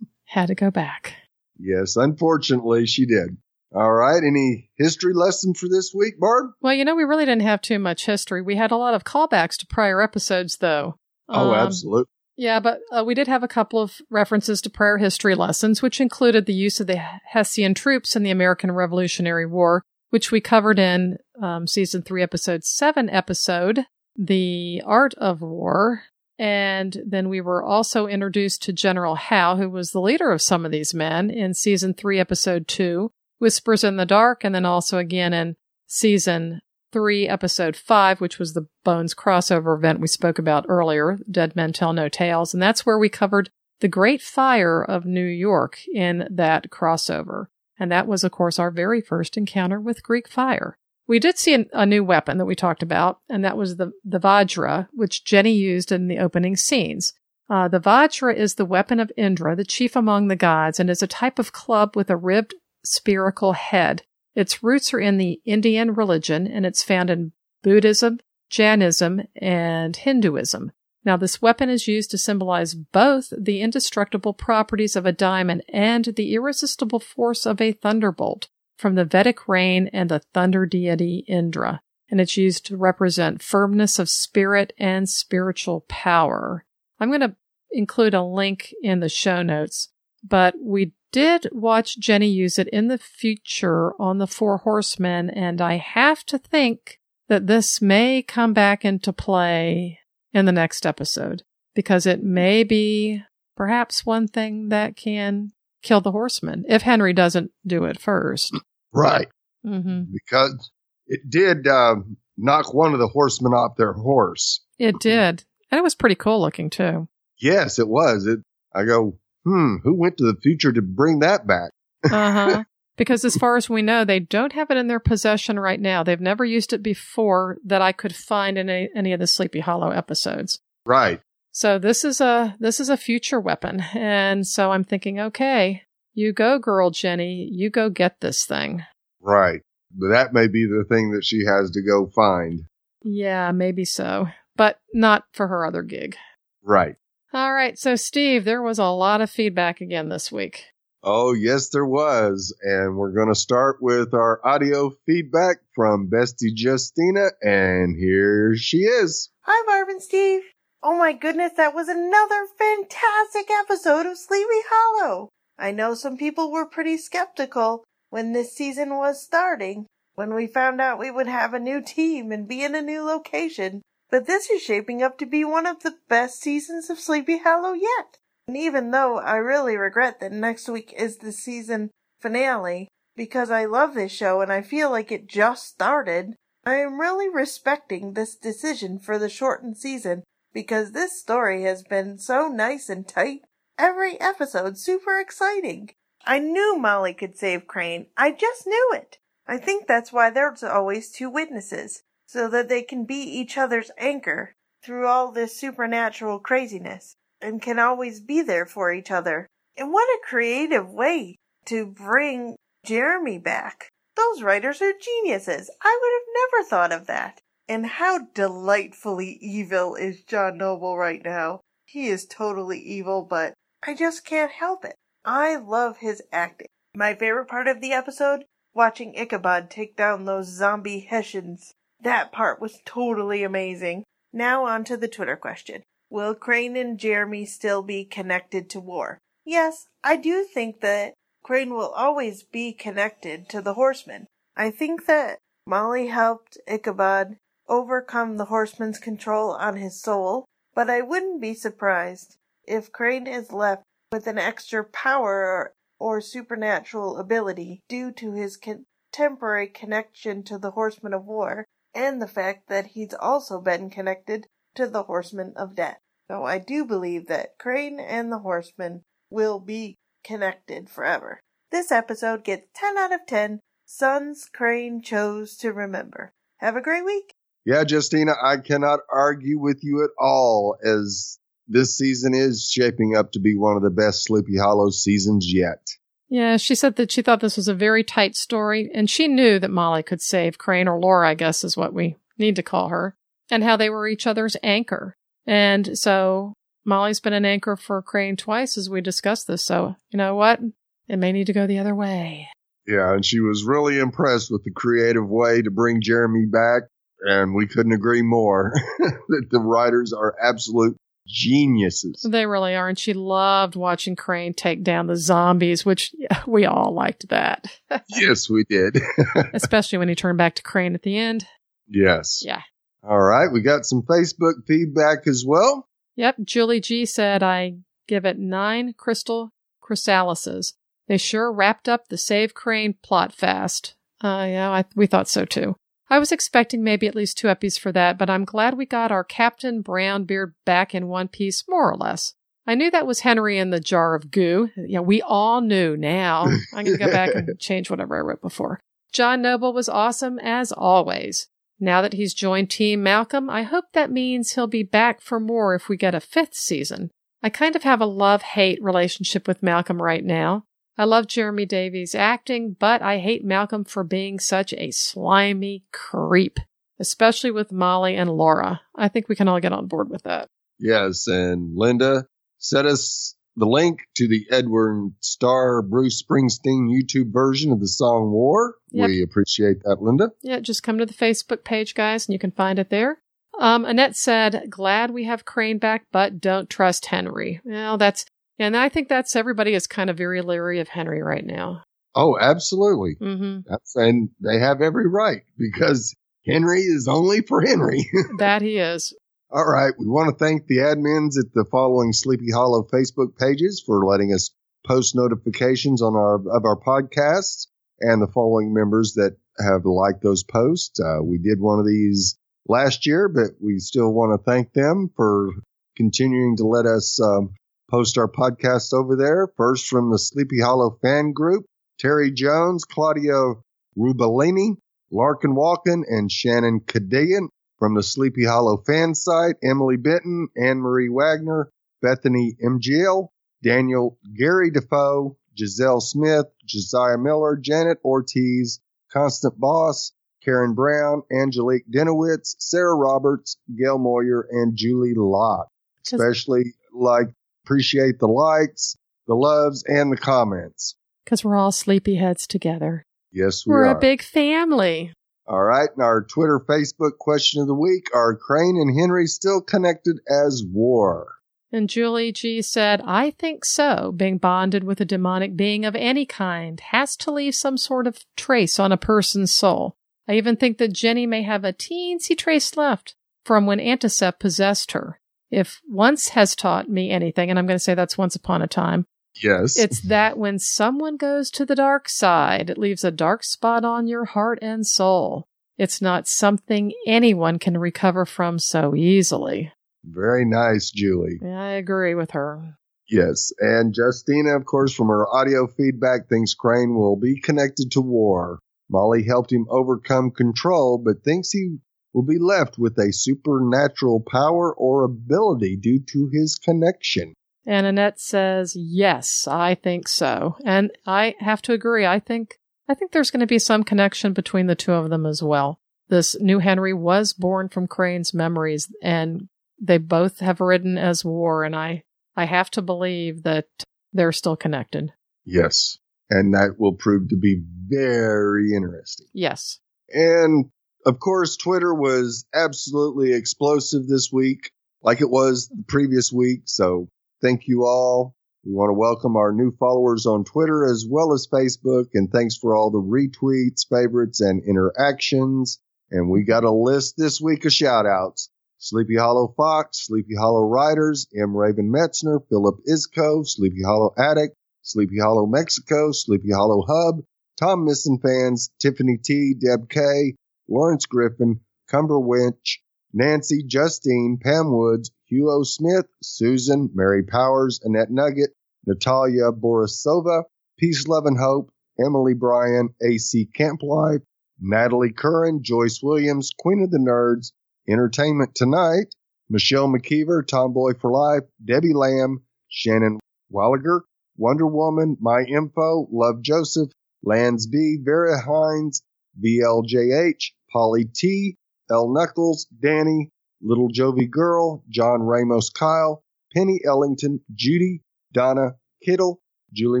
Had 0.24 0.46
to 0.46 0.54
go 0.54 0.70
back. 0.70 1.14
Yes, 1.58 1.96
unfortunately, 1.96 2.86
she 2.86 3.04
did. 3.04 3.36
All 3.74 3.92
right. 3.92 4.22
Any 4.22 4.70
history 4.76 5.12
lesson 5.14 5.54
for 5.54 5.68
this 5.68 5.92
week, 5.94 6.18
Barb? 6.18 6.52
Well, 6.60 6.72
you 6.72 6.84
know, 6.84 6.94
we 6.94 7.04
really 7.04 7.24
didn't 7.24 7.42
have 7.42 7.60
too 7.60 7.78
much 7.78 8.06
history. 8.06 8.42
We 8.42 8.56
had 8.56 8.70
a 8.70 8.76
lot 8.76 8.94
of 8.94 9.04
callbacks 9.04 9.56
to 9.58 9.66
prior 9.66 10.00
episodes, 10.00 10.56
though. 10.56 10.96
Oh, 11.28 11.50
um, 11.50 11.66
absolutely. 11.66 12.10
Yeah, 12.40 12.58
but 12.58 12.80
uh, 12.90 13.04
we 13.04 13.12
did 13.12 13.28
have 13.28 13.42
a 13.42 13.48
couple 13.48 13.82
of 13.82 14.00
references 14.08 14.62
to 14.62 14.70
prayer 14.70 14.96
history 14.96 15.34
lessons, 15.34 15.82
which 15.82 16.00
included 16.00 16.46
the 16.46 16.54
use 16.54 16.80
of 16.80 16.86
the 16.86 16.96
Hessian 16.96 17.74
troops 17.74 18.16
in 18.16 18.22
the 18.22 18.30
American 18.30 18.72
Revolutionary 18.72 19.44
War, 19.44 19.82
which 20.08 20.32
we 20.32 20.40
covered 20.40 20.78
in 20.78 21.18
um, 21.42 21.66
season 21.66 22.00
three, 22.00 22.22
episode 22.22 22.64
seven 22.64 23.10
episode, 23.10 23.84
The 24.16 24.80
Art 24.86 25.12
of 25.18 25.42
War. 25.42 26.04
And 26.38 26.96
then 27.06 27.28
we 27.28 27.42
were 27.42 27.62
also 27.62 28.06
introduced 28.06 28.62
to 28.62 28.72
General 28.72 29.16
Howe, 29.16 29.56
who 29.56 29.68
was 29.68 29.90
the 29.90 30.00
leader 30.00 30.30
of 30.30 30.40
some 30.40 30.64
of 30.64 30.72
these 30.72 30.94
men 30.94 31.28
in 31.28 31.52
season 31.52 31.92
three, 31.92 32.18
episode 32.18 32.66
two, 32.66 33.12
Whispers 33.38 33.84
in 33.84 33.98
the 33.98 34.06
Dark, 34.06 34.44
and 34.44 34.54
then 34.54 34.64
also 34.64 34.96
again 34.96 35.34
in 35.34 35.56
season 35.86 36.62
3, 36.92 37.28
Episode 37.28 37.76
5, 37.76 38.20
which 38.20 38.38
was 38.38 38.54
the 38.54 38.66
Bones 38.84 39.14
crossover 39.14 39.76
event 39.76 40.00
we 40.00 40.06
spoke 40.06 40.38
about 40.38 40.66
earlier, 40.68 41.18
Dead 41.30 41.54
Men 41.54 41.72
Tell 41.72 41.92
No 41.92 42.08
Tales. 42.08 42.52
And 42.52 42.62
that's 42.62 42.84
where 42.84 42.98
we 42.98 43.08
covered 43.08 43.50
the 43.80 43.88
Great 43.88 44.22
Fire 44.22 44.82
of 44.82 45.04
New 45.04 45.24
York 45.24 45.78
in 45.92 46.28
that 46.30 46.70
crossover. 46.70 47.46
And 47.78 47.90
that 47.90 48.06
was, 48.06 48.24
of 48.24 48.32
course, 48.32 48.58
our 48.58 48.70
very 48.70 49.00
first 49.00 49.36
encounter 49.36 49.80
with 49.80 50.02
Greek 50.02 50.28
fire. 50.28 50.76
We 51.06 51.18
did 51.18 51.38
see 51.38 51.54
a, 51.54 51.66
a 51.72 51.86
new 51.86 52.04
weapon 52.04 52.38
that 52.38 52.44
we 52.44 52.54
talked 52.54 52.82
about, 52.82 53.18
and 53.28 53.44
that 53.44 53.56
was 53.56 53.76
the, 53.76 53.92
the 54.04 54.20
Vajra, 54.20 54.88
which 54.92 55.24
Jenny 55.24 55.52
used 55.52 55.90
in 55.90 56.06
the 56.06 56.18
opening 56.18 56.56
scenes. 56.56 57.14
Uh, 57.48 57.66
the 57.66 57.80
Vajra 57.80 58.36
is 58.36 58.54
the 58.54 58.64
weapon 58.64 59.00
of 59.00 59.10
Indra, 59.16 59.56
the 59.56 59.64
chief 59.64 59.96
among 59.96 60.28
the 60.28 60.36
gods, 60.36 60.78
and 60.78 60.88
is 60.88 61.02
a 61.02 61.08
type 61.08 61.40
of 61.40 61.52
club 61.52 61.96
with 61.96 62.10
a 62.10 62.16
ribbed 62.16 62.54
spherical 62.84 63.54
head. 63.54 64.04
Its 64.34 64.62
roots 64.62 64.94
are 64.94 65.00
in 65.00 65.18
the 65.18 65.40
Indian 65.44 65.94
religion 65.94 66.46
and 66.46 66.64
it's 66.64 66.84
found 66.84 67.10
in 67.10 67.32
Buddhism, 67.62 68.20
Jainism, 68.48 69.22
and 69.36 69.96
Hinduism. 69.96 70.72
Now, 71.04 71.16
this 71.16 71.40
weapon 71.40 71.70
is 71.70 71.88
used 71.88 72.10
to 72.10 72.18
symbolize 72.18 72.74
both 72.74 73.32
the 73.36 73.62
indestructible 73.62 74.34
properties 74.34 74.96
of 74.96 75.06
a 75.06 75.12
diamond 75.12 75.62
and 75.72 76.04
the 76.04 76.34
irresistible 76.34 77.00
force 77.00 77.46
of 77.46 77.60
a 77.60 77.72
thunderbolt 77.72 78.48
from 78.76 78.96
the 78.96 79.04
Vedic 79.04 79.48
rain 79.48 79.88
and 79.92 80.10
the 80.10 80.20
thunder 80.34 80.66
deity 80.66 81.24
Indra. 81.26 81.80
And 82.10 82.20
it's 82.20 82.36
used 82.36 82.66
to 82.66 82.76
represent 82.76 83.42
firmness 83.42 83.98
of 83.98 84.08
spirit 84.08 84.72
and 84.78 85.08
spiritual 85.08 85.84
power. 85.88 86.64
I'm 86.98 87.08
going 87.08 87.20
to 87.20 87.36
include 87.70 88.14
a 88.14 88.22
link 88.22 88.74
in 88.82 89.00
the 89.00 89.08
show 89.08 89.42
notes, 89.42 89.88
but 90.22 90.54
we 90.60 90.92
did 91.12 91.48
watch 91.52 91.98
Jenny 91.98 92.28
use 92.28 92.58
it 92.58 92.68
in 92.68 92.88
the 92.88 92.98
future 92.98 93.92
on 94.00 94.18
the 94.18 94.26
Four 94.26 94.58
Horsemen, 94.58 95.30
and 95.30 95.60
I 95.60 95.76
have 95.76 96.24
to 96.26 96.38
think 96.38 96.98
that 97.28 97.46
this 97.46 97.80
may 97.80 98.22
come 98.22 98.52
back 98.52 98.84
into 98.84 99.12
play 99.12 100.00
in 100.32 100.46
the 100.46 100.52
next 100.52 100.86
episode 100.86 101.42
because 101.74 102.06
it 102.06 102.22
may 102.22 102.64
be 102.64 103.22
perhaps 103.56 104.04
one 104.06 104.26
thing 104.26 104.68
that 104.68 104.96
can 104.96 105.52
kill 105.82 106.00
the 106.00 106.12
horseman 106.12 106.64
if 106.68 106.82
Henry 106.82 107.12
doesn't 107.12 107.50
do 107.66 107.84
it 107.84 108.00
first. 108.00 108.56
Right. 108.92 109.28
Mm-hmm. 109.64 110.12
Because 110.12 110.70
it 111.06 111.28
did 111.28 111.66
uh, 111.66 111.96
knock 112.36 112.74
one 112.74 112.92
of 112.92 112.98
the 112.98 113.08
horsemen 113.08 113.52
off 113.52 113.76
their 113.76 113.92
horse. 113.92 114.60
It 114.78 114.98
did. 115.00 115.44
And 115.70 115.78
it 115.78 115.82
was 115.82 115.94
pretty 115.94 116.14
cool 116.14 116.40
looking 116.40 116.70
too. 116.70 117.08
Yes, 117.38 117.78
it 117.78 117.88
was. 117.88 118.26
It, 118.26 118.40
I 118.74 118.84
go, 118.84 119.18
hmm, 119.44 119.76
who 119.82 119.94
went 119.94 120.16
to 120.18 120.24
the 120.24 120.38
future 120.40 120.72
to 120.72 120.82
bring 120.82 121.20
that 121.20 121.46
back? 121.46 121.70
uh 122.04 122.32
huh. 122.32 122.64
Because 122.96 123.24
as 123.24 123.34
far 123.36 123.56
as 123.56 123.70
we 123.70 123.80
know, 123.80 124.04
they 124.04 124.20
don't 124.20 124.52
have 124.52 124.70
it 124.70 124.76
in 124.76 124.88
their 124.88 125.00
possession 125.00 125.58
right 125.58 125.80
now. 125.80 126.02
They've 126.02 126.20
never 126.20 126.44
used 126.44 126.74
it 126.74 126.82
before 126.82 127.56
that 127.64 127.80
I 127.80 127.92
could 127.92 128.14
find 128.14 128.58
in 128.58 128.68
any, 128.68 128.90
any 128.94 129.12
of 129.14 129.20
the 129.20 129.26
Sleepy 129.26 129.60
Hollow 129.60 129.88
episodes. 129.88 130.60
Right. 130.84 131.22
So 131.50 131.78
this 131.78 132.04
is 132.04 132.20
a 132.20 132.56
this 132.60 132.78
is 132.78 132.90
a 132.90 132.98
future 132.98 133.40
weapon, 133.40 133.80
and 133.94 134.46
so 134.46 134.72
I'm 134.72 134.84
thinking, 134.84 135.18
okay, 135.18 135.82
you 136.12 136.32
go, 136.32 136.58
girl, 136.58 136.90
Jenny, 136.90 137.48
you 137.50 137.70
go 137.70 137.88
get 137.88 138.20
this 138.20 138.44
thing. 138.44 138.84
Right. 139.20 139.62
But 139.92 140.10
that 140.10 140.32
may 140.32 140.46
be 140.46 140.66
the 140.66 140.84
thing 140.88 141.12
that 141.12 141.24
she 141.24 141.44
has 141.46 141.70
to 141.70 141.82
go 141.82 142.10
find. 142.14 142.60
Yeah, 143.02 143.50
maybe 143.52 143.84
so, 143.84 144.28
but 144.56 144.78
not 144.92 145.24
for 145.32 145.48
her 145.48 145.64
other 145.64 145.82
gig. 145.82 146.16
Right. 146.62 146.96
All 147.32 147.52
right. 147.52 147.78
So, 147.78 147.96
Steve, 147.96 148.44
there 148.44 148.62
was 148.62 148.78
a 148.78 148.86
lot 148.86 149.20
of 149.20 149.30
feedback 149.30 149.80
again 149.80 150.08
this 150.08 150.32
week. 150.32 150.64
Oh, 151.02 151.32
yes, 151.32 151.70
there 151.70 151.86
was. 151.86 152.54
And 152.62 152.96
we're 152.96 153.12
going 153.12 153.28
to 153.28 153.34
start 153.34 153.78
with 153.80 154.12
our 154.12 154.44
audio 154.44 154.90
feedback 155.06 155.58
from 155.74 156.10
Bestie 156.10 156.52
Justina. 156.54 157.28
And 157.40 157.96
here 157.96 158.54
she 158.56 158.78
is. 158.78 159.30
Hi, 159.42 159.62
Marvin 159.66 160.00
Steve. 160.00 160.42
Oh 160.82 160.96
my 160.96 161.12
goodness, 161.12 161.52
that 161.56 161.74
was 161.74 161.88
another 161.88 162.46
fantastic 162.58 163.50
episode 163.50 164.06
of 164.06 164.16
Sleepy 164.16 164.62
Hollow. 164.70 165.28
I 165.58 165.72
know 165.72 165.92
some 165.94 166.16
people 166.16 166.50
were 166.50 166.64
pretty 166.64 166.96
skeptical 166.96 167.84
when 168.08 168.32
this 168.32 168.54
season 168.54 168.96
was 168.96 169.22
starting, 169.22 169.86
when 170.14 170.34
we 170.34 170.46
found 170.46 170.80
out 170.80 170.98
we 170.98 171.10
would 171.10 171.26
have 171.26 171.52
a 171.52 171.60
new 171.60 171.82
team 171.82 172.32
and 172.32 172.48
be 172.48 172.64
in 172.64 172.74
a 172.74 172.80
new 172.80 173.02
location. 173.04 173.82
But 174.10 174.26
this 174.26 174.50
is 174.50 174.60
shaping 174.60 175.02
up 175.02 175.18
to 175.18 175.26
be 175.26 175.44
one 175.44 175.66
of 175.66 175.82
the 175.82 175.94
best 176.08 176.40
seasons 176.40 176.90
of 176.90 176.98
Sleepy 176.98 177.38
Hollow 177.38 177.72
yet. 177.72 178.18
And 178.48 178.56
even 178.56 178.90
though 178.90 179.18
I 179.18 179.36
really 179.36 179.76
regret 179.76 180.18
that 180.18 180.32
next 180.32 180.68
week 180.68 180.92
is 180.96 181.18
the 181.18 181.30
season 181.30 181.90
finale, 182.20 182.88
because 183.14 183.50
I 183.50 183.66
love 183.66 183.94
this 183.94 184.10
show 184.10 184.40
and 184.40 184.52
I 184.52 184.62
feel 184.62 184.90
like 184.90 185.12
it 185.12 185.28
just 185.28 185.66
started, 185.66 186.34
I 186.64 186.76
am 186.76 187.00
really 187.00 187.28
respecting 187.28 188.14
this 188.14 188.34
decision 188.34 188.98
for 188.98 189.16
the 189.18 189.28
shortened 189.28 189.76
season 189.76 190.24
because 190.52 190.90
this 190.90 191.20
story 191.20 191.62
has 191.62 191.84
been 191.84 192.18
so 192.18 192.48
nice 192.48 192.88
and 192.88 193.06
tight. 193.06 193.42
Every 193.78 194.20
episode 194.20 194.76
super 194.76 195.20
exciting. 195.20 195.90
I 196.26 196.40
knew 196.40 196.76
Molly 196.76 197.14
could 197.14 197.38
save 197.38 197.68
Crane. 197.68 198.06
I 198.16 198.32
just 198.32 198.66
knew 198.66 198.90
it. 198.94 199.18
I 199.46 199.58
think 199.58 199.86
that's 199.86 200.12
why 200.12 200.30
there's 200.30 200.64
always 200.64 201.10
two 201.10 201.30
witnesses 201.30 202.02
so 202.32 202.46
that 202.46 202.68
they 202.68 202.80
can 202.80 203.04
be 203.04 203.16
each 203.16 203.58
other's 203.58 203.90
anchor 203.98 204.54
through 204.84 205.04
all 205.04 205.32
this 205.32 205.58
supernatural 205.58 206.38
craziness 206.38 207.16
and 207.40 207.60
can 207.60 207.76
always 207.76 208.20
be 208.20 208.40
there 208.40 208.64
for 208.64 208.92
each 208.92 209.10
other. 209.10 209.48
And 209.76 209.92
what 209.92 210.08
a 210.08 210.24
creative 210.24 210.88
way 210.88 211.34
to 211.64 211.84
bring 211.84 212.54
Jeremy 212.84 213.38
back. 213.38 213.88
Those 214.14 214.42
writers 214.42 214.80
are 214.80 214.92
geniuses. 214.92 215.72
I 215.82 215.98
would 216.00 216.12
have 216.12 216.52
never 216.52 216.68
thought 216.68 216.92
of 216.92 217.08
that. 217.08 217.40
And 217.68 217.84
how 217.84 218.26
delightfully 218.32 219.36
evil 219.40 219.96
is 219.96 220.22
John 220.22 220.56
Noble 220.56 220.96
right 220.96 221.24
now. 221.24 221.60
He 221.84 222.06
is 222.06 222.26
totally 222.26 222.78
evil, 222.78 223.22
but 223.22 223.54
I 223.82 223.94
just 223.94 224.24
can't 224.24 224.52
help 224.52 224.84
it. 224.84 224.94
I 225.24 225.56
love 225.56 225.96
his 225.98 226.22
acting. 226.30 226.68
My 226.94 227.12
favorite 227.12 227.48
part 227.48 227.66
of 227.66 227.80
the 227.80 227.92
episode? 227.92 228.44
Watching 228.72 229.16
Ichabod 229.16 229.68
take 229.68 229.96
down 229.96 230.26
those 230.26 230.46
zombie 230.46 231.00
Hessians. 231.00 231.72
That 232.02 232.32
part 232.32 232.60
was 232.60 232.80
totally 232.84 233.42
amazing. 233.42 234.04
Now 234.32 234.64
on 234.64 234.84
to 234.84 234.96
the 234.96 235.08
Twitter 235.08 235.36
question. 235.36 235.82
Will 236.08 236.34
Crane 236.34 236.76
and 236.76 236.98
Jeremy 236.98 237.44
still 237.44 237.82
be 237.82 238.04
connected 238.04 238.70
to 238.70 238.80
war? 238.80 239.18
Yes, 239.44 239.86
I 240.02 240.16
do 240.16 240.44
think 240.44 240.80
that 240.80 241.14
Crane 241.42 241.74
will 241.74 241.90
always 241.90 242.42
be 242.42 242.72
connected 242.72 243.48
to 243.50 243.60
the 243.60 243.74
horsemen. 243.74 244.26
I 244.56 244.70
think 244.70 245.06
that 245.06 245.38
Molly 245.66 246.08
helped 246.08 246.58
Ichabod 246.66 247.36
overcome 247.68 248.36
the 248.36 248.46
horseman's 248.46 248.98
control 248.98 249.52
on 249.52 249.76
his 249.76 250.00
soul, 250.00 250.44
but 250.74 250.90
I 250.90 251.02
wouldn't 251.02 251.40
be 251.40 251.54
surprised 251.54 252.36
if 252.66 252.92
Crane 252.92 253.26
is 253.26 253.52
left 253.52 253.82
with 254.12 254.26
an 254.26 254.38
extra 254.38 254.84
power 254.84 255.44
or, 255.44 255.72
or 255.98 256.20
supernatural 256.20 257.18
ability 257.18 257.80
due 257.88 258.10
to 258.12 258.32
his 258.32 258.56
contemporary 258.56 259.68
connection 259.68 260.42
to 260.44 260.58
the 260.58 260.72
horsemen 260.72 261.14
of 261.14 261.26
war 261.26 261.66
and 261.94 262.20
the 262.20 262.28
fact 262.28 262.68
that 262.68 262.88
he's 262.88 263.14
also 263.14 263.60
been 263.60 263.90
connected 263.90 264.46
to 264.74 264.86
the 264.86 265.04
horsemen 265.04 265.52
of 265.56 265.74
death. 265.74 265.98
So 266.30 266.44
I 266.44 266.58
do 266.58 266.84
believe 266.84 267.26
that 267.26 267.58
Crane 267.58 267.98
and 267.98 268.30
the 268.30 268.38
horsemen 268.38 269.02
will 269.30 269.58
be 269.58 269.96
connected 270.22 270.88
forever. 270.88 271.40
This 271.70 271.90
episode 271.90 272.44
gets 272.44 272.66
10 272.74 272.98
out 272.98 273.12
of 273.12 273.20
10 273.26 273.60
sons 273.84 274.48
Crane 274.52 275.02
chose 275.02 275.56
to 275.56 275.72
remember. 275.72 276.32
Have 276.58 276.76
a 276.76 276.82
great 276.82 277.04
week. 277.04 277.34
Yeah, 277.64 277.84
Justina, 277.86 278.34
I 278.42 278.58
cannot 278.58 279.00
argue 279.12 279.58
with 279.58 279.80
you 279.82 280.04
at 280.04 280.10
all 280.18 280.76
as 280.84 281.38
this 281.68 281.96
season 281.96 282.34
is 282.34 282.68
shaping 282.70 283.14
up 283.16 283.32
to 283.32 283.40
be 283.40 283.56
one 283.56 283.76
of 283.76 283.82
the 283.82 283.90
best 283.90 284.24
Sleepy 284.24 284.56
Hollow 284.56 284.90
seasons 284.90 285.52
yet. 285.52 285.86
Yeah, 286.30 286.56
she 286.58 286.76
said 286.76 286.94
that 286.94 287.10
she 287.10 287.22
thought 287.22 287.40
this 287.40 287.56
was 287.56 287.66
a 287.66 287.74
very 287.74 288.04
tight 288.04 288.36
story, 288.36 288.88
and 288.94 289.10
she 289.10 289.26
knew 289.26 289.58
that 289.58 289.70
Molly 289.70 290.04
could 290.04 290.22
save 290.22 290.58
Crane, 290.58 290.86
or 290.86 290.98
Laura, 290.98 291.28
I 291.28 291.34
guess 291.34 291.64
is 291.64 291.76
what 291.76 291.92
we 291.92 292.16
need 292.38 292.54
to 292.56 292.62
call 292.62 292.88
her, 292.88 293.16
and 293.50 293.64
how 293.64 293.76
they 293.76 293.90
were 293.90 294.06
each 294.06 294.28
other's 294.28 294.56
anchor. 294.62 295.16
And 295.44 295.98
so 295.98 296.54
Molly's 296.84 297.18
been 297.18 297.32
an 297.32 297.44
anchor 297.44 297.76
for 297.76 298.00
Crane 298.00 298.36
twice 298.36 298.78
as 298.78 298.88
we 298.88 299.00
discussed 299.00 299.48
this. 299.48 299.64
So, 299.64 299.96
you 300.10 300.18
know 300.18 300.36
what? 300.36 300.60
It 301.08 301.18
may 301.18 301.32
need 301.32 301.48
to 301.48 301.52
go 301.52 301.66
the 301.66 301.80
other 301.80 301.96
way. 301.96 302.48
Yeah, 302.86 303.12
and 303.12 303.24
she 303.24 303.40
was 303.40 303.64
really 303.64 303.98
impressed 303.98 304.52
with 304.52 304.62
the 304.62 304.70
creative 304.70 305.28
way 305.28 305.62
to 305.62 305.70
bring 305.70 306.00
Jeremy 306.00 306.46
back. 306.46 306.84
And 307.22 307.54
we 307.54 307.66
couldn't 307.66 307.92
agree 307.92 308.22
more 308.22 308.72
that 308.98 309.48
the 309.50 309.58
writers 309.58 310.12
are 310.12 310.34
absolute 310.40 310.96
geniuses. 311.30 312.26
They 312.28 312.46
really 312.46 312.74
are. 312.74 312.88
And 312.88 312.98
she 312.98 313.12
loved 313.12 313.76
watching 313.76 314.16
Crane 314.16 314.54
take 314.54 314.82
down 314.82 315.06
the 315.06 315.16
zombies, 315.16 315.84
which 315.84 316.14
yeah, 316.16 316.42
we 316.46 316.66
all 316.66 316.92
liked 316.92 317.28
that. 317.28 317.66
yes, 318.08 318.50
we 318.50 318.64
did. 318.68 318.98
Especially 319.54 319.98
when 319.98 320.08
he 320.08 320.14
turned 320.14 320.38
back 320.38 320.54
to 320.56 320.62
Crane 320.62 320.94
at 320.94 321.02
the 321.02 321.16
end. 321.16 321.46
Yes. 321.88 322.42
Yeah. 322.44 322.62
All 323.02 323.20
right. 323.20 323.50
We 323.50 323.62
got 323.62 323.84
some 323.86 324.02
Facebook 324.02 324.66
feedback 324.66 325.26
as 325.26 325.44
well. 325.46 325.88
Yep. 326.16 326.36
Julie 326.44 326.80
G 326.80 327.06
said, 327.06 327.42
I 327.42 327.76
give 328.06 328.24
it 328.24 328.38
nine 328.38 328.94
crystal 328.96 329.52
chrysalises. 329.82 330.74
They 331.08 331.16
sure 331.16 331.52
wrapped 331.52 331.88
up 331.88 332.08
the 332.08 332.18
Save 332.18 332.54
Crane 332.54 332.94
plot 333.02 333.32
fast. 333.32 333.94
Uh, 334.22 334.46
yeah, 334.48 334.70
I, 334.70 334.84
we 334.94 335.06
thought 335.06 335.28
so 335.28 335.44
too. 335.44 335.76
I 336.10 336.18
was 336.18 336.32
expecting 336.32 336.82
maybe 336.82 337.06
at 337.06 337.14
least 337.14 337.38
two 337.38 337.48
episodes 337.48 337.78
for 337.78 337.92
that, 337.92 338.18
but 338.18 338.28
I'm 338.28 338.44
glad 338.44 338.76
we 338.76 338.84
got 338.84 339.12
our 339.12 339.22
Captain 339.22 339.80
Brownbeard 339.82 340.54
back 340.66 340.92
in 340.92 341.06
one 341.06 341.28
piece, 341.28 341.64
more 341.68 341.88
or 341.88 341.96
less. 341.96 342.34
I 342.66 342.74
knew 342.74 342.90
that 342.90 343.06
was 343.06 343.20
Henry 343.20 343.58
in 343.58 343.70
the 343.70 343.80
jar 343.80 344.14
of 344.14 344.30
goo. 344.30 344.70
Yeah, 344.76 345.00
we 345.00 345.22
all 345.22 345.60
knew 345.60 345.96
now. 345.96 346.46
I'm 346.74 346.84
going 346.84 346.98
to 346.98 347.04
go 347.04 347.10
back 347.10 347.34
and 347.34 347.58
change 347.58 347.90
whatever 347.90 348.16
I 348.16 348.20
wrote 348.20 348.42
before. 348.42 348.80
John 349.12 349.40
Noble 349.40 349.72
was 349.72 349.88
awesome 349.88 350.38
as 350.40 350.72
always. 350.72 351.48
Now 351.78 352.02
that 352.02 352.12
he's 352.12 352.34
joined 352.34 352.70
Team 352.70 353.02
Malcolm, 353.02 353.48
I 353.48 353.62
hope 353.62 353.86
that 353.92 354.10
means 354.10 354.52
he'll 354.52 354.66
be 354.66 354.82
back 354.82 355.20
for 355.20 355.40
more 355.40 355.74
if 355.74 355.88
we 355.88 355.96
get 355.96 356.14
a 356.14 356.20
fifth 356.20 356.54
season. 356.54 357.10
I 357.42 357.48
kind 357.48 357.74
of 357.74 357.84
have 357.84 358.00
a 358.00 358.06
love 358.06 358.42
hate 358.42 358.82
relationship 358.82 359.48
with 359.48 359.62
Malcolm 359.62 360.02
right 360.02 360.24
now. 360.24 360.64
I 361.00 361.04
love 361.04 361.28
Jeremy 361.28 361.64
Davies' 361.64 362.14
acting, 362.14 362.76
but 362.78 363.00
I 363.00 363.20
hate 363.20 363.42
Malcolm 363.42 363.84
for 363.84 364.04
being 364.04 364.38
such 364.38 364.74
a 364.74 364.90
slimy 364.90 365.86
creep, 365.94 366.60
especially 366.98 367.50
with 367.50 367.72
Molly 367.72 368.16
and 368.16 368.28
Laura. 368.28 368.82
I 368.94 369.08
think 369.08 369.26
we 369.26 369.34
can 369.34 369.48
all 369.48 369.60
get 369.60 369.72
on 369.72 369.86
board 369.86 370.10
with 370.10 370.24
that. 370.24 370.48
Yes, 370.78 371.26
and 371.26 371.72
Linda 371.74 372.26
set 372.58 372.84
us 372.84 373.34
the 373.56 373.64
link 373.64 374.00
to 374.16 374.28
the 374.28 374.44
Edwin 374.50 375.14
Starr 375.20 375.80
Bruce 375.80 376.22
Springsteen 376.22 376.90
YouTube 376.90 377.32
version 377.32 377.72
of 377.72 377.80
the 377.80 377.88
song 377.88 378.30
War. 378.30 378.74
Yep. 378.90 379.08
We 379.08 379.22
appreciate 379.22 379.82
that, 379.84 380.02
Linda. 380.02 380.32
Yeah, 380.42 380.60
just 380.60 380.82
come 380.82 380.98
to 380.98 381.06
the 381.06 381.14
Facebook 381.14 381.64
page, 381.64 381.94
guys, 381.94 382.28
and 382.28 382.34
you 382.34 382.38
can 382.38 382.50
find 382.50 382.78
it 382.78 382.90
there. 382.90 383.22
Um, 383.58 383.86
Annette 383.86 384.16
said, 384.16 384.66
glad 384.68 385.12
we 385.12 385.24
have 385.24 385.46
Crane 385.46 385.78
back, 385.78 386.04
but 386.12 386.42
don't 386.42 386.68
trust 386.68 387.06
Henry. 387.06 387.62
Well, 387.64 387.96
that's, 387.96 388.26
and 388.60 388.76
I 388.76 388.88
think 388.88 389.08
that's 389.08 389.34
everybody 389.34 389.74
is 389.74 389.86
kind 389.86 390.10
of 390.10 390.16
very 390.16 390.42
leery 390.42 390.80
of 390.80 390.88
Henry 390.88 391.22
right 391.22 391.44
now. 391.44 391.82
Oh, 392.14 392.36
absolutely. 392.38 393.16
Mm-hmm. 393.20 393.60
That's, 393.66 393.96
and 393.96 394.30
they 394.40 394.58
have 394.58 394.82
every 394.82 395.08
right 395.08 395.42
because 395.56 396.14
Henry 396.46 396.80
is 396.80 397.08
only 397.08 397.40
for 397.40 397.60
Henry. 397.62 398.10
that 398.38 398.62
he 398.62 398.76
is. 398.76 399.14
All 399.50 399.64
right. 399.64 399.94
We 399.98 400.06
want 400.06 400.28
to 400.30 400.44
thank 400.44 400.66
the 400.66 400.78
admins 400.78 401.38
at 401.38 401.52
the 401.54 401.64
following 401.70 402.12
Sleepy 402.12 402.50
Hollow 402.52 402.86
Facebook 402.92 403.36
pages 403.38 403.82
for 403.84 404.04
letting 404.04 404.32
us 404.32 404.50
post 404.86 405.14
notifications 405.16 406.02
on 406.02 406.14
our 406.14 406.36
of 406.36 406.64
our 406.64 406.78
podcasts 406.78 407.66
and 408.00 408.22
the 408.22 408.32
following 408.32 408.72
members 408.72 409.14
that 409.14 409.36
have 409.58 409.84
liked 409.84 410.22
those 410.22 410.42
posts. 410.42 411.00
Uh, 411.00 411.22
we 411.22 411.38
did 411.38 411.60
one 411.60 411.78
of 411.78 411.86
these 411.86 412.38
last 412.66 413.06
year, 413.06 413.28
but 413.28 413.50
we 413.60 413.78
still 413.78 414.12
want 414.12 414.38
to 414.38 414.50
thank 414.50 414.72
them 414.72 415.10
for 415.16 415.50
continuing 415.96 416.56
to 416.56 416.64
let 416.64 416.86
us 416.86 417.20
um, 417.20 417.54
post 417.90 418.16
our 418.16 418.28
podcast 418.28 418.92
over 418.94 419.16
there. 419.16 419.48
First 419.56 419.88
from 419.88 420.10
the 420.10 420.18
Sleepy 420.18 420.60
Hollow 420.60 420.96
fan 421.02 421.32
group, 421.32 421.66
Terry 421.98 422.30
Jones, 422.30 422.84
Claudio 422.84 423.64
Rubellini, 423.98 424.76
Larkin 425.10 425.54
Walken, 425.54 426.02
and 426.08 426.30
Shannon 426.30 426.80
Cadian. 426.80 427.48
From 427.78 427.94
the 427.94 428.02
Sleepy 428.02 428.44
Hollow 428.44 428.76
fan 428.86 429.14
site, 429.14 429.56
Emily 429.64 429.96
Benton, 429.96 430.48
Anne 430.54 430.78
Marie 430.78 431.08
Wagner, 431.08 431.70
Bethany 432.02 432.54
MGL, 432.62 433.28
Daniel 433.62 434.18
Gary 434.36 434.70
Defoe, 434.70 435.36
Giselle 435.58 436.00
Smith, 436.00 436.46
Josiah 436.66 437.18
Miller, 437.18 437.56
Janet 437.56 437.98
Ortiz, 438.04 438.80
Constant 439.10 439.58
Boss, 439.58 440.12
Karen 440.44 440.74
Brown, 440.74 441.22
Angelique 441.32 441.90
Denowitz, 441.90 442.54
Sarah 442.58 442.94
Roberts, 442.94 443.56
Gail 443.76 443.98
Moyer, 443.98 444.46
and 444.50 444.76
Julie 444.76 445.14
Locke. 445.16 445.68
Especially 446.04 446.74
like 446.92 447.28
appreciate 447.70 448.18
the 448.18 448.26
likes, 448.26 448.96
the 449.26 449.34
loves, 449.34 449.84
and 449.86 450.10
the 450.10 450.16
comments. 450.16 450.96
Because 451.24 451.44
we're 451.44 451.56
all 451.56 451.70
sleepyheads 451.70 452.46
together. 452.46 453.04
Yes, 453.32 453.64
we 453.64 453.70
we're 453.70 453.86
are. 453.86 453.96
a 453.96 454.00
big 454.00 454.22
family. 454.22 455.12
All 455.46 455.62
right. 455.62 455.88
And 455.94 456.02
our 456.02 456.24
Twitter, 456.24 456.60
Facebook 456.68 457.18
question 457.18 457.60
of 457.60 457.68
the 457.68 457.74
week 457.74 458.08
are 458.12 458.36
Crane 458.36 458.76
and 458.76 458.98
Henry 458.98 459.26
still 459.26 459.60
connected 459.60 460.18
as 460.28 460.64
war? 460.68 461.34
And 461.72 461.88
Julie 461.88 462.32
G 462.32 462.60
said, 462.62 463.00
I 463.04 463.30
think 463.30 463.64
so. 463.64 464.10
Being 464.10 464.38
bonded 464.38 464.82
with 464.82 465.00
a 465.00 465.04
demonic 465.04 465.56
being 465.56 465.84
of 465.84 465.94
any 465.94 466.26
kind 466.26 466.80
has 466.80 467.16
to 467.18 467.30
leave 467.30 467.54
some 467.54 467.76
sort 467.76 468.08
of 468.08 468.24
trace 468.36 468.80
on 468.80 468.90
a 468.90 468.96
person's 468.96 469.52
soul. 469.52 469.96
I 470.28 470.34
even 470.34 470.56
think 470.56 470.78
that 470.78 470.92
Jenny 470.92 471.26
may 471.26 471.42
have 471.42 471.64
a 471.64 471.72
teensy 471.72 472.36
trace 472.36 472.76
left 472.76 473.14
from 473.44 473.66
when 473.66 473.78
Antisep 473.78 474.40
possessed 474.40 474.92
her. 474.92 475.20
If 475.50 475.80
once 475.88 476.28
has 476.30 476.54
taught 476.54 476.88
me 476.88 477.10
anything, 477.10 477.50
and 477.50 477.58
I'm 477.58 477.66
going 477.66 477.78
to 477.78 477.82
say 477.84 477.94
that's 477.94 478.18
once 478.18 478.36
upon 478.36 478.62
a 478.62 478.66
time, 478.66 479.06
Yes. 479.42 479.78
it's 479.78 480.00
that 480.08 480.38
when 480.38 480.58
someone 480.58 481.16
goes 481.16 481.50
to 481.52 481.64
the 481.66 481.74
dark 481.74 482.08
side, 482.08 482.70
it 482.70 482.78
leaves 482.78 483.04
a 483.04 483.10
dark 483.10 483.42
spot 483.44 483.84
on 483.84 484.06
your 484.06 484.24
heart 484.26 484.58
and 484.62 484.86
soul. 484.86 485.46
It's 485.78 486.02
not 486.02 486.28
something 486.28 486.92
anyone 487.06 487.58
can 487.58 487.78
recover 487.78 488.26
from 488.26 488.58
so 488.58 488.94
easily. 488.94 489.72
Very 490.04 490.44
nice, 490.44 490.90
Julie. 490.90 491.40
I 491.44 491.70
agree 491.72 492.14
with 492.14 492.32
her. 492.32 492.76
Yes. 493.08 493.50
And 493.58 493.94
Justina, 493.96 494.56
of 494.56 494.64
course, 494.66 494.94
from 494.94 495.08
her 495.08 495.26
audio 495.28 495.66
feedback, 495.66 496.28
thinks 496.28 496.54
Crane 496.54 496.94
will 496.94 497.16
be 497.16 497.40
connected 497.40 497.90
to 497.92 498.00
war. 498.00 498.60
Molly 498.88 499.24
helped 499.24 499.52
him 499.52 499.66
overcome 499.70 500.30
control, 500.30 500.98
but 501.02 501.24
thinks 501.24 501.50
he 501.50 501.78
will 502.12 502.24
be 502.24 502.38
left 502.38 502.78
with 502.78 502.98
a 502.98 503.12
supernatural 503.12 504.22
power 504.30 504.74
or 504.74 505.04
ability 505.04 505.76
due 505.76 506.00
to 506.12 506.30
his 506.32 506.56
connection. 506.56 507.34
And 507.66 507.86
Annette 507.86 508.20
says, 508.20 508.74
"Yes, 508.74 509.46
I 509.46 509.74
think 509.74 510.08
so." 510.08 510.56
And 510.64 510.90
I 511.06 511.34
have 511.40 511.62
to 511.62 511.72
agree. 511.72 512.06
I 512.06 512.18
think 512.18 512.58
I 512.88 512.94
think 512.94 513.12
there's 513.12 513.30
going 513.30 513.40
to 513.40 513.46
be 513.46 513.60
some 513.60 513.84
connection 513.84 514.32
between 514.32 514.66
the 514.66 514.74
two 514.74 514.92
of 514.92 515.10
them 515.10 515.24
as 515.24 515.42
well. 515.42 515.78
This 516.08 516.34
new 516.40 516.58
Henry 516.58 516.92
was 516.92 517.32
born 517.32 517.68
from 517.68 517.86
Crane's 517.86 518.34
memories 518.34 518.92
and 519.00 519.48
they 519.80 519.98
both 519.98 520.40
have 520.40 520.60
ridden 520.60 520.98
as 520.98 521.24
war 521.24 521.64
and 521.64 521.76
I 521.76 522.02
I 522.36 522.46
have 522.46 522.70
to 522.72 522.82
believe 522.82 523.44
that 523.44 523.66
they're 524.12 524.32
still 524.32 524.56
connected. 524.56 525.12
Yes. 525.44 525.98
And 526.28 526.54
that 526.54 526.76
will 526.78 526.94
prove 526.94 527.28
to 527.28 527.36
be 527.36 527.62
very 527.86 528.72
interesting. 528.74 529.26
Yes. 529.32 529.78
And 530.08 530.70
of 531.06 531.18
course, 531.18 531.56
Twitter 531.56 531.94
was 531.94 532.44
absolutely 532.54 533.32
explosive 533.32 534.06
this 534.06 534.30
week, 534.32 534.70
like 535.02 535.20
it 535.20 535.30
was 535.30 535.68
the 535.68 535.84
previous 535.88 536.32
week. 536.32 536.62
So 536.66 537.08
thank 537.42 537.62
you 537.66 537.84
all. 537.84 538.34
We 538.64 538.72
want 538.72 538.90
to 538.90 538.98
welcome 538.98 539.36
our 539.36 539.52
new 539.52 539.74
followers 539.78 540.26
on 540.26 540.44
Twitter 540.44 540.84
as 540.84 541.06
well 541.08 541.32
as 541.32 541.48
Facebook. 541.50 542.08
And 542.12 542.30
thanks 542.30 542.56
for 542.56 542.74
all 542.74 542.90
the 542.90 542.98
retweets, 543.00 543.88
favorites, 543.88 544.42
and 544.42 544.62
interactions. 544.62 545.80
And 546.10 546.28
we 546.28 546.44
got 546.44 546.64
a 546.64 546.70
list 546.70 547.14
this 547.16 547.40
week 547.40 547.64
of 547.64 547.72
shout 547.72 548.04
outs. 548.04 548.50
Sleepy 548.76 549.16
Hollow 549.16 549.54
Fox, 549.56 550.06
Sleepy 550.06 550.34
Hollow 550.34 550.66
Riders, 550.66 551.26
M. 551.34 551.56
Raven 551.56 551.92
Metzner, 551.92 552.40
Philip 552.48 552.80
Isco, 552.86 553.42
Sleepy 553.44 553.82
Hollow 553.82 554.12
Attic, 554.18 554.52
Sleepy 554.82 555.18
Hollow 555.18 555.46
Mexico, 555.46 556.12
Sleepy 556.12 556.50
Hollow 556.50 556.84
Hub, 556.88 557.22
Tom 557.58 557.84
Mison 557.84 558.18
Fans, 558.18 558.70
Tiffany 558.80 559.18
T, 559.22 559.54
Deb 559.54 559.88
K, 559.90 560.34
Lawrence 560.70 561.04
Griffin, 561.04 561.60
Cumber 561.88 562.20
Winch, 562.20 562.80
Nancy, 563.12 563.64
Justine, 563.64 564.38
Pam 564.40 564.70
Woods, 564.72 565.10
Hugh 565.26 565.50
O. 565.50 565.64
Smith, 565.64 566.06
Susan, 566.22 566.88
Mary 566.94 567.24
Powers, 567.24 567.80
Annette 567.82 568.12
Nugget, 568.12 568.50
Natalia 568.86 569.50
Borisova, 569.50 570.44
Peace, 570.78 571.08
Love, 571.08 571.26
and 571.26 571.36
Hope, 571.36 571.72
Emily 571.98 572.34
Bryan, 572.34 572.94
AC 573.02 573.46
Camp 573.46 573.82
Life, 573.82 574.22
Natalie 574.60 575.12
Curran, 575.12 575.62
Joyce 575.62 576.00
Williams, 576.02 576.52
Queen 576.56 576.82
of 576.82 576.90
the 576.92 576.98
Nerds, 576.98 577.52
Entertainment 577.88 578.54
Tonight, 578.54 579.14
Michelle 579.48 579.88
McKeever, 579.88 580.46
Tomboy 580.46 580.92
for 580.94 581.10
Life, 581.10 581.42
Debbie 581.64 581.94
Lamb, 581.94 582.44
Shannon 582.68 583.18
Walliger, 583.52 584.02
Wonder 584.36 584.66
Woman, 584.66 585.16
My 585.20 585.42
Info, 585.42 586.06
Love 586.12 586.42
Joseph, 586.42 586.92
Lands 587.24 587.66
B, 587.66 587.98
Vera 588.00 588.40
Hines, 588.40 589.02
VLJH, 589.44 590.52
Polly 590.72 591.04
T, 591.04 591.56
L 591.90 592.08
Knuckles, 592.08 592.66
Danny, 592.66 593.30
Little 593.62 593.88
Jovi 593.88 594.30
Girl, 594.30 594.82
John 594.88 595.20
Ramos 595.22 595.70
Kyle, 595.70 596.22
Penny 596.54 596.80
Ellington, 596.84 597.40
Judy, 597.54 598.02
Donna, 598.32 598.76
Kittle, 599.04 599.40
Julie 599.72 600.00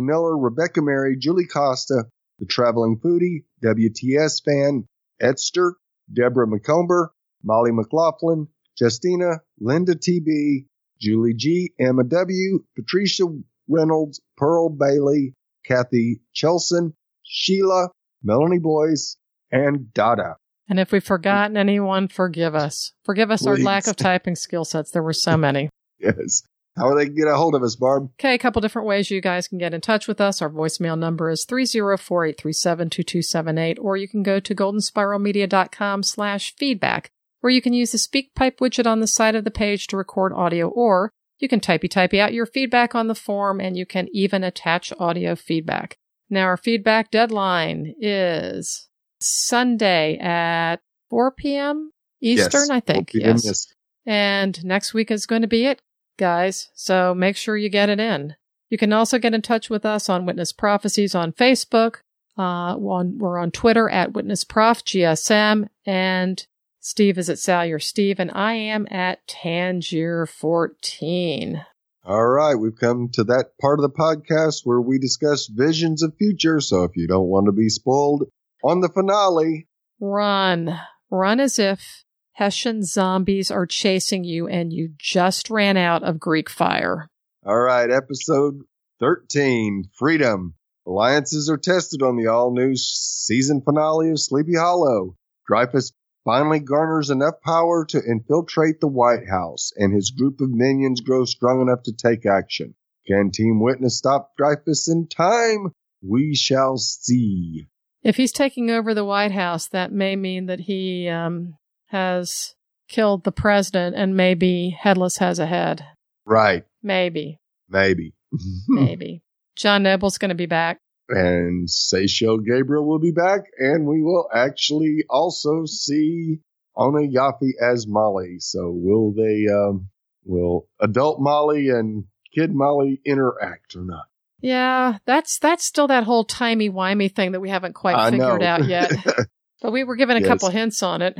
Miller, 0.00 0.36
Rebecca 0.36 0.82
Mary, 0.82 1.16
Julie 1.18 1.46
Costa, 1.46 2.04
The 2.38 2.46
Traveling 2.46 2.98
Foodie, 2.98 3.44
WTS 3.62 4.42
Fan, 4.44 4.86
Edster, 5.22 5.72
Deborah 6.12 6.46
McComber, 6.46 7.08
Molly 7.42 7.72
McLaughlin, 7.72 8.48
Justina, 8.78 9.40
Linda 9.58 9.94
TB, 9.94 10.66
Julie 11.00 11.34
G, 11.34 11.72
Emma 11.78 12.04
W, 12.04 12.64
Patricia 12.76 13.24
Reynolds, 13.68 14.20
Pearl 14.36 14.68
Bailey, 14.68 15.34
Kathy 15.64 16.20
Chelson, 16.34 16.94
Sheila, 17.22 17.90
Melanie 18.22 18.58
Boyce, 18.58 19.16
and 19.52 19.92
Dada. 19.92 20.36
And 20.70 20.78
if 20.78 20.92
we've 20.92 21.04
forgotten 21.04 21.56
anyone, 21.56 22.06
forgive 22.06 22.54
us. 22.54 22.92
Forgive 23.04 23.32
us 23.32 23.44
our 23.44 23.56
lack 23.56 23.88
of 23.88 23.96
typing 23.96 24.36
skill 24.36 24.64
sets. 24.64 24.92
There 24.92 25.02
were 25.02 25.12
so 25.12 25.36
many. 25.46 25.68
Yes. 25.98 26.44
How 26.78 26.86
are 26.86 26.94
they 26.94 27.08
get 27.08 27.26
a 27.26 27.34
hold 27.34 27.56
of 27.56 27.64
us, 27.64 27.74
Barb? 27.74 28.10
Okay, 28.20 28.34
a 28.34 28.38
couple 28.38 28.62
different 28.62 28.86
ways 28.86 29.10
you 29.10 29.20
guys 29.20 29.48
can 29.48 29.58
get 29.58 29.74
in 29.74 29.80
touch 29.80 30.06
with 30.06 30.20
us. 30.20 30.40
Our 30.40 30.48
voicemail 30.48 30.96
number 30.96 31.28
is 31.28 31.44
304-837-2278, 31.50 33.78
or 33.80 33.96
you 33.96 34.06
can 34.06 34.22
go 34.22 34.38
to 34.38 34.54
goldenspiralmedia.com 34.54 36.04
slash 36.04 36.54
feedback, 36.54 37.10
where 37.40 37.50
you 37.50 37.60
can 37.60 37.72
use 37.72 37.90
the 37.90 37.98
SpeakPipe 37.98 38.58
widget 38.58 38.86
on 38.86 39.00
the 39.00 39.08
side 39.08 39.34
of 39.34 39.42
the 39.42 39.50
page 39.50 39.88
to 39.88 39.96
record 39.96 40.32
audio, 40.32 40.68
or 40.68 41.10
you 41.40 41.48
can 41.48 41.58
typey 41.58 41.90
typey 41.90 42.20
out 42.20 42.32
your 42.32 42.46
feedback 42.46 42.94
on 42.94 43.08
the 43.08 43.16
form, 43.16 43.60
and 43.60 43.76
you 43.76 43.84
can 43.84 44.06
even 44.12 44.44
attach 44.44 44.92
audio 45.00 45.34
feedback. 45.34 45.96
Now, 46.30 46.44
our 46.44 46.56
feedback 46.56 47.10
deadline 47.10 47.92
is 48.00 48.86
Sunday 49.20 50.18
at 50.18 50.76
4 51.10 51.32
p.m. 51.32 51.92
Eastern, 52.20 52.60
Yes. 52.62 52.70
I 52.70 52.80
think. 52.80 53.10
4 53.12 53.20
p.m., 53.20 53.36
Yes. 53.42 53.72
And 54.06 54.64
next 54.64 54.94
week 54.94 55.10
is 55.10 55.26
going 55.26 55.42
to 55.42 55.48
be 55.48 55.66
it, 55.66 55.82
guys. 56.18 56.70
So 56.74 57.14
make 57.14 57.36
sure 57.36 57.56
you 57.56 57.68
get 57.68 57.88
it 57.90 58.00
in. 58.00 58.34
You 58.70 58.78
can 58.78 58.92
also 58.92 59.18
get 59.18 59.34
in 59.34 59.42
touch 59.42 59.68
with 59.68 59.84
us 59.84 60.08
on 60.08 60.26
Witness 60.26 60.52
Prophecies 60.52 61.14
on 61.14 61.32
Facebook. 61.32 61.96
Uh, 62.38 62.76
on, 62.76 63.18
we're 63.18 63.38
on 63.38 63.50
Twitter 63.50 63.90
at 63.90 64.12
Witness 64.14 64.44
Prof 64.44 64.84
GSM, 64.84 65.68
and 65.84 66.46
Steve 66.78 67.18
is 67.18 67.28
at 67.28 67.38
Salyer 67.38 67.78
Steve, 67.78 68.18
and 68.18 68.30
I 68.32 68.54
am 68.54 68.86
at 68.90 69.26
Tangier 69.26 70.24
14. 70.26 71.64
All 72.04 72.26
right, 72.26 72.54
we've 72.54 72.78
come 72.78 73.10
to 73.12 73.24
that 73.24 73.50
part 73.60 73.78
of 73.78 73.82
the 73.82 73.90
podcast 73.90 74.62
where 74.64 74.80
we 74.80 74.98
discuss 74.98 75.46
visions 75.48 76.02
of 76.02 76.16
future. 76.16 76.60
So 76.60 76.84
if 76.84 76.96
you 76.96 77.06
don't 77.06 77.26
want 77.28 77.46
to 77.46 77.52
be 77.52 77.68
spoiled 77.68 78.24
on 78.62 78.80
the 78.80 78.88
finale, 78.88 79.66
Run. 80.00 80.78
Run 81.10 81.40
as 81.40 81.58
if 81.58 82.04
Hessian 82.32 82.84
zombies 82.84 83.50
are 83.50 83.66
chasing 83.66 84.24
you 84.24 84.46
and 84.48 84.72
you 84.72 84.90
just 84.98 85.50
ran 85.50 85.76
out 85.76 86.02
of 86.02 86.18
Greek 86.20 86.48
fire. 86.48 87.08
all 87.44 87.58
right, 87.58 87.90
episode 87.90 88.60
13, 89.00 89.84
Freedom. 89.98 90.54
Alliances 90.86 91.50
are 91.50 91.58
tested 91.58 92.02
on 92.02 92.16
the 92.16 92.26
all 92.28 92.52
new 92.52 92.74
season 92.76 93.60
finale 93.62 94.10
of 94.10 94.20
Sleepy 94.20 94.54
Hollow. 94.56 95.16
Dreyfus 95.46 95.92
finally 96.24 96.60
garners 96.60 97.10
enough 97.10 97.40
power 97.44 97.84
to 97.86 98.02
infiltrate 98.02 98.80
the 98.80 98.88
White 98.88 99.28
House, 99.28 99.72
and 99.76 99.92
his 99.94 100.10
group 100.10 100.40
of 100.40 100.50
minions 100.50 101.00
grow 101.00 101.24
strong 101.24 101.60
enough 101.60 101.82
to 101.84 101.92
take 101.92 102.24
action. 102.24 102.74
Can 103.06 103.30
Team 103.30 103.60
Witness 103.60 103.98
stop 103.98 104.32
Dreyfus 104.36 104.88
in 104.88 105.08
time? 105.08 105.72
We 106.02 106.34
shall 106.34 106.76
see. 106.78 107.68
If 108.02 108.16
he's 108.16 108.32
taking 108.32 108.70
over 108.70 108.94
the 108.94 109.04
White 109.04 109.32
House, 109.32 109.68
that 109.68 109.92
may 109.92 110.16
mean 110.16 110.46
that 110.46 110.60
he 110.60 111.08
um, 111.08 111.56
has 111.86 112.54
killed 112.88 113.24
the 113.24 113.32
president 113.32 113.94
and 113.96 114.16
maybe 114.16 114.70
Headless 114.78 115.18
has 115.18 115.38
a 115.38 115.46
head. 115.46 115.84
Right, 116.24 116.64
Maybe. 116.82 117.38
maybe. 117.68 118.14
Maybe. 118.68 119.22
John 119.56 119.82
Noble's 119.82 120.18
going 120.18 120.28
to 120.28 120.34
be 120.36 120.46
back. 120.46 120.78
and 121.08 121.66
Seychelle 121.68 122.38
Gabriel 122.44 122.86
will 122.86 123.00
be 123.00 123.10
back, 123.10 123.40
and 123.58 123.84
we 123.86 124.00
will 124.02 124.28
actually 124.32 125.04
also 125.10 125.64
see 125.66 126.38
Oona 126.80 127.00
Yaffe 127.08 127.50
as 127.60 127.86
Molly. 127.88 128.36
So 128.38 128.70
will 128.72 129.12
they, 129.12 129.46
um, 129.52 129.88
will 130.24 130.68
adult 130.80 131.20
Molly 131.20 131.68
and 131.70 132.04
kid 132.32 132.54
Molly 132.54 133.00
interact 133.04 133.74
or 133.74 133.82
not? 133.84 134.04
Yeah, 134.42 134.98
that's 135.06 135.38
that's 135.38 135.64
still 135.64 135.86
that 135.88 136.04
whole 136.04 136.24
timey 136.24 136.70
wimey 136.70 137.14
thing 137.14 137.32
that 137.32 137.40
we 137.40 137.50
haven't 137.50 137.74
quite 137.74 137.96
I 137.96 138.10
figured 138.10 138.40
know. 138.40 138.46
out 138.46 138.64
yet. 138.66 138.92
But 139.62 139.72
we 139.72 139.84
were 139.84 139.96
given 139.96 140.16
a 140.16 140.20
Yes. 140.20 140.28
couple 140.28 140.48
hints 140.48 140.82
on 140.82 141.02
it. 141.02 141.18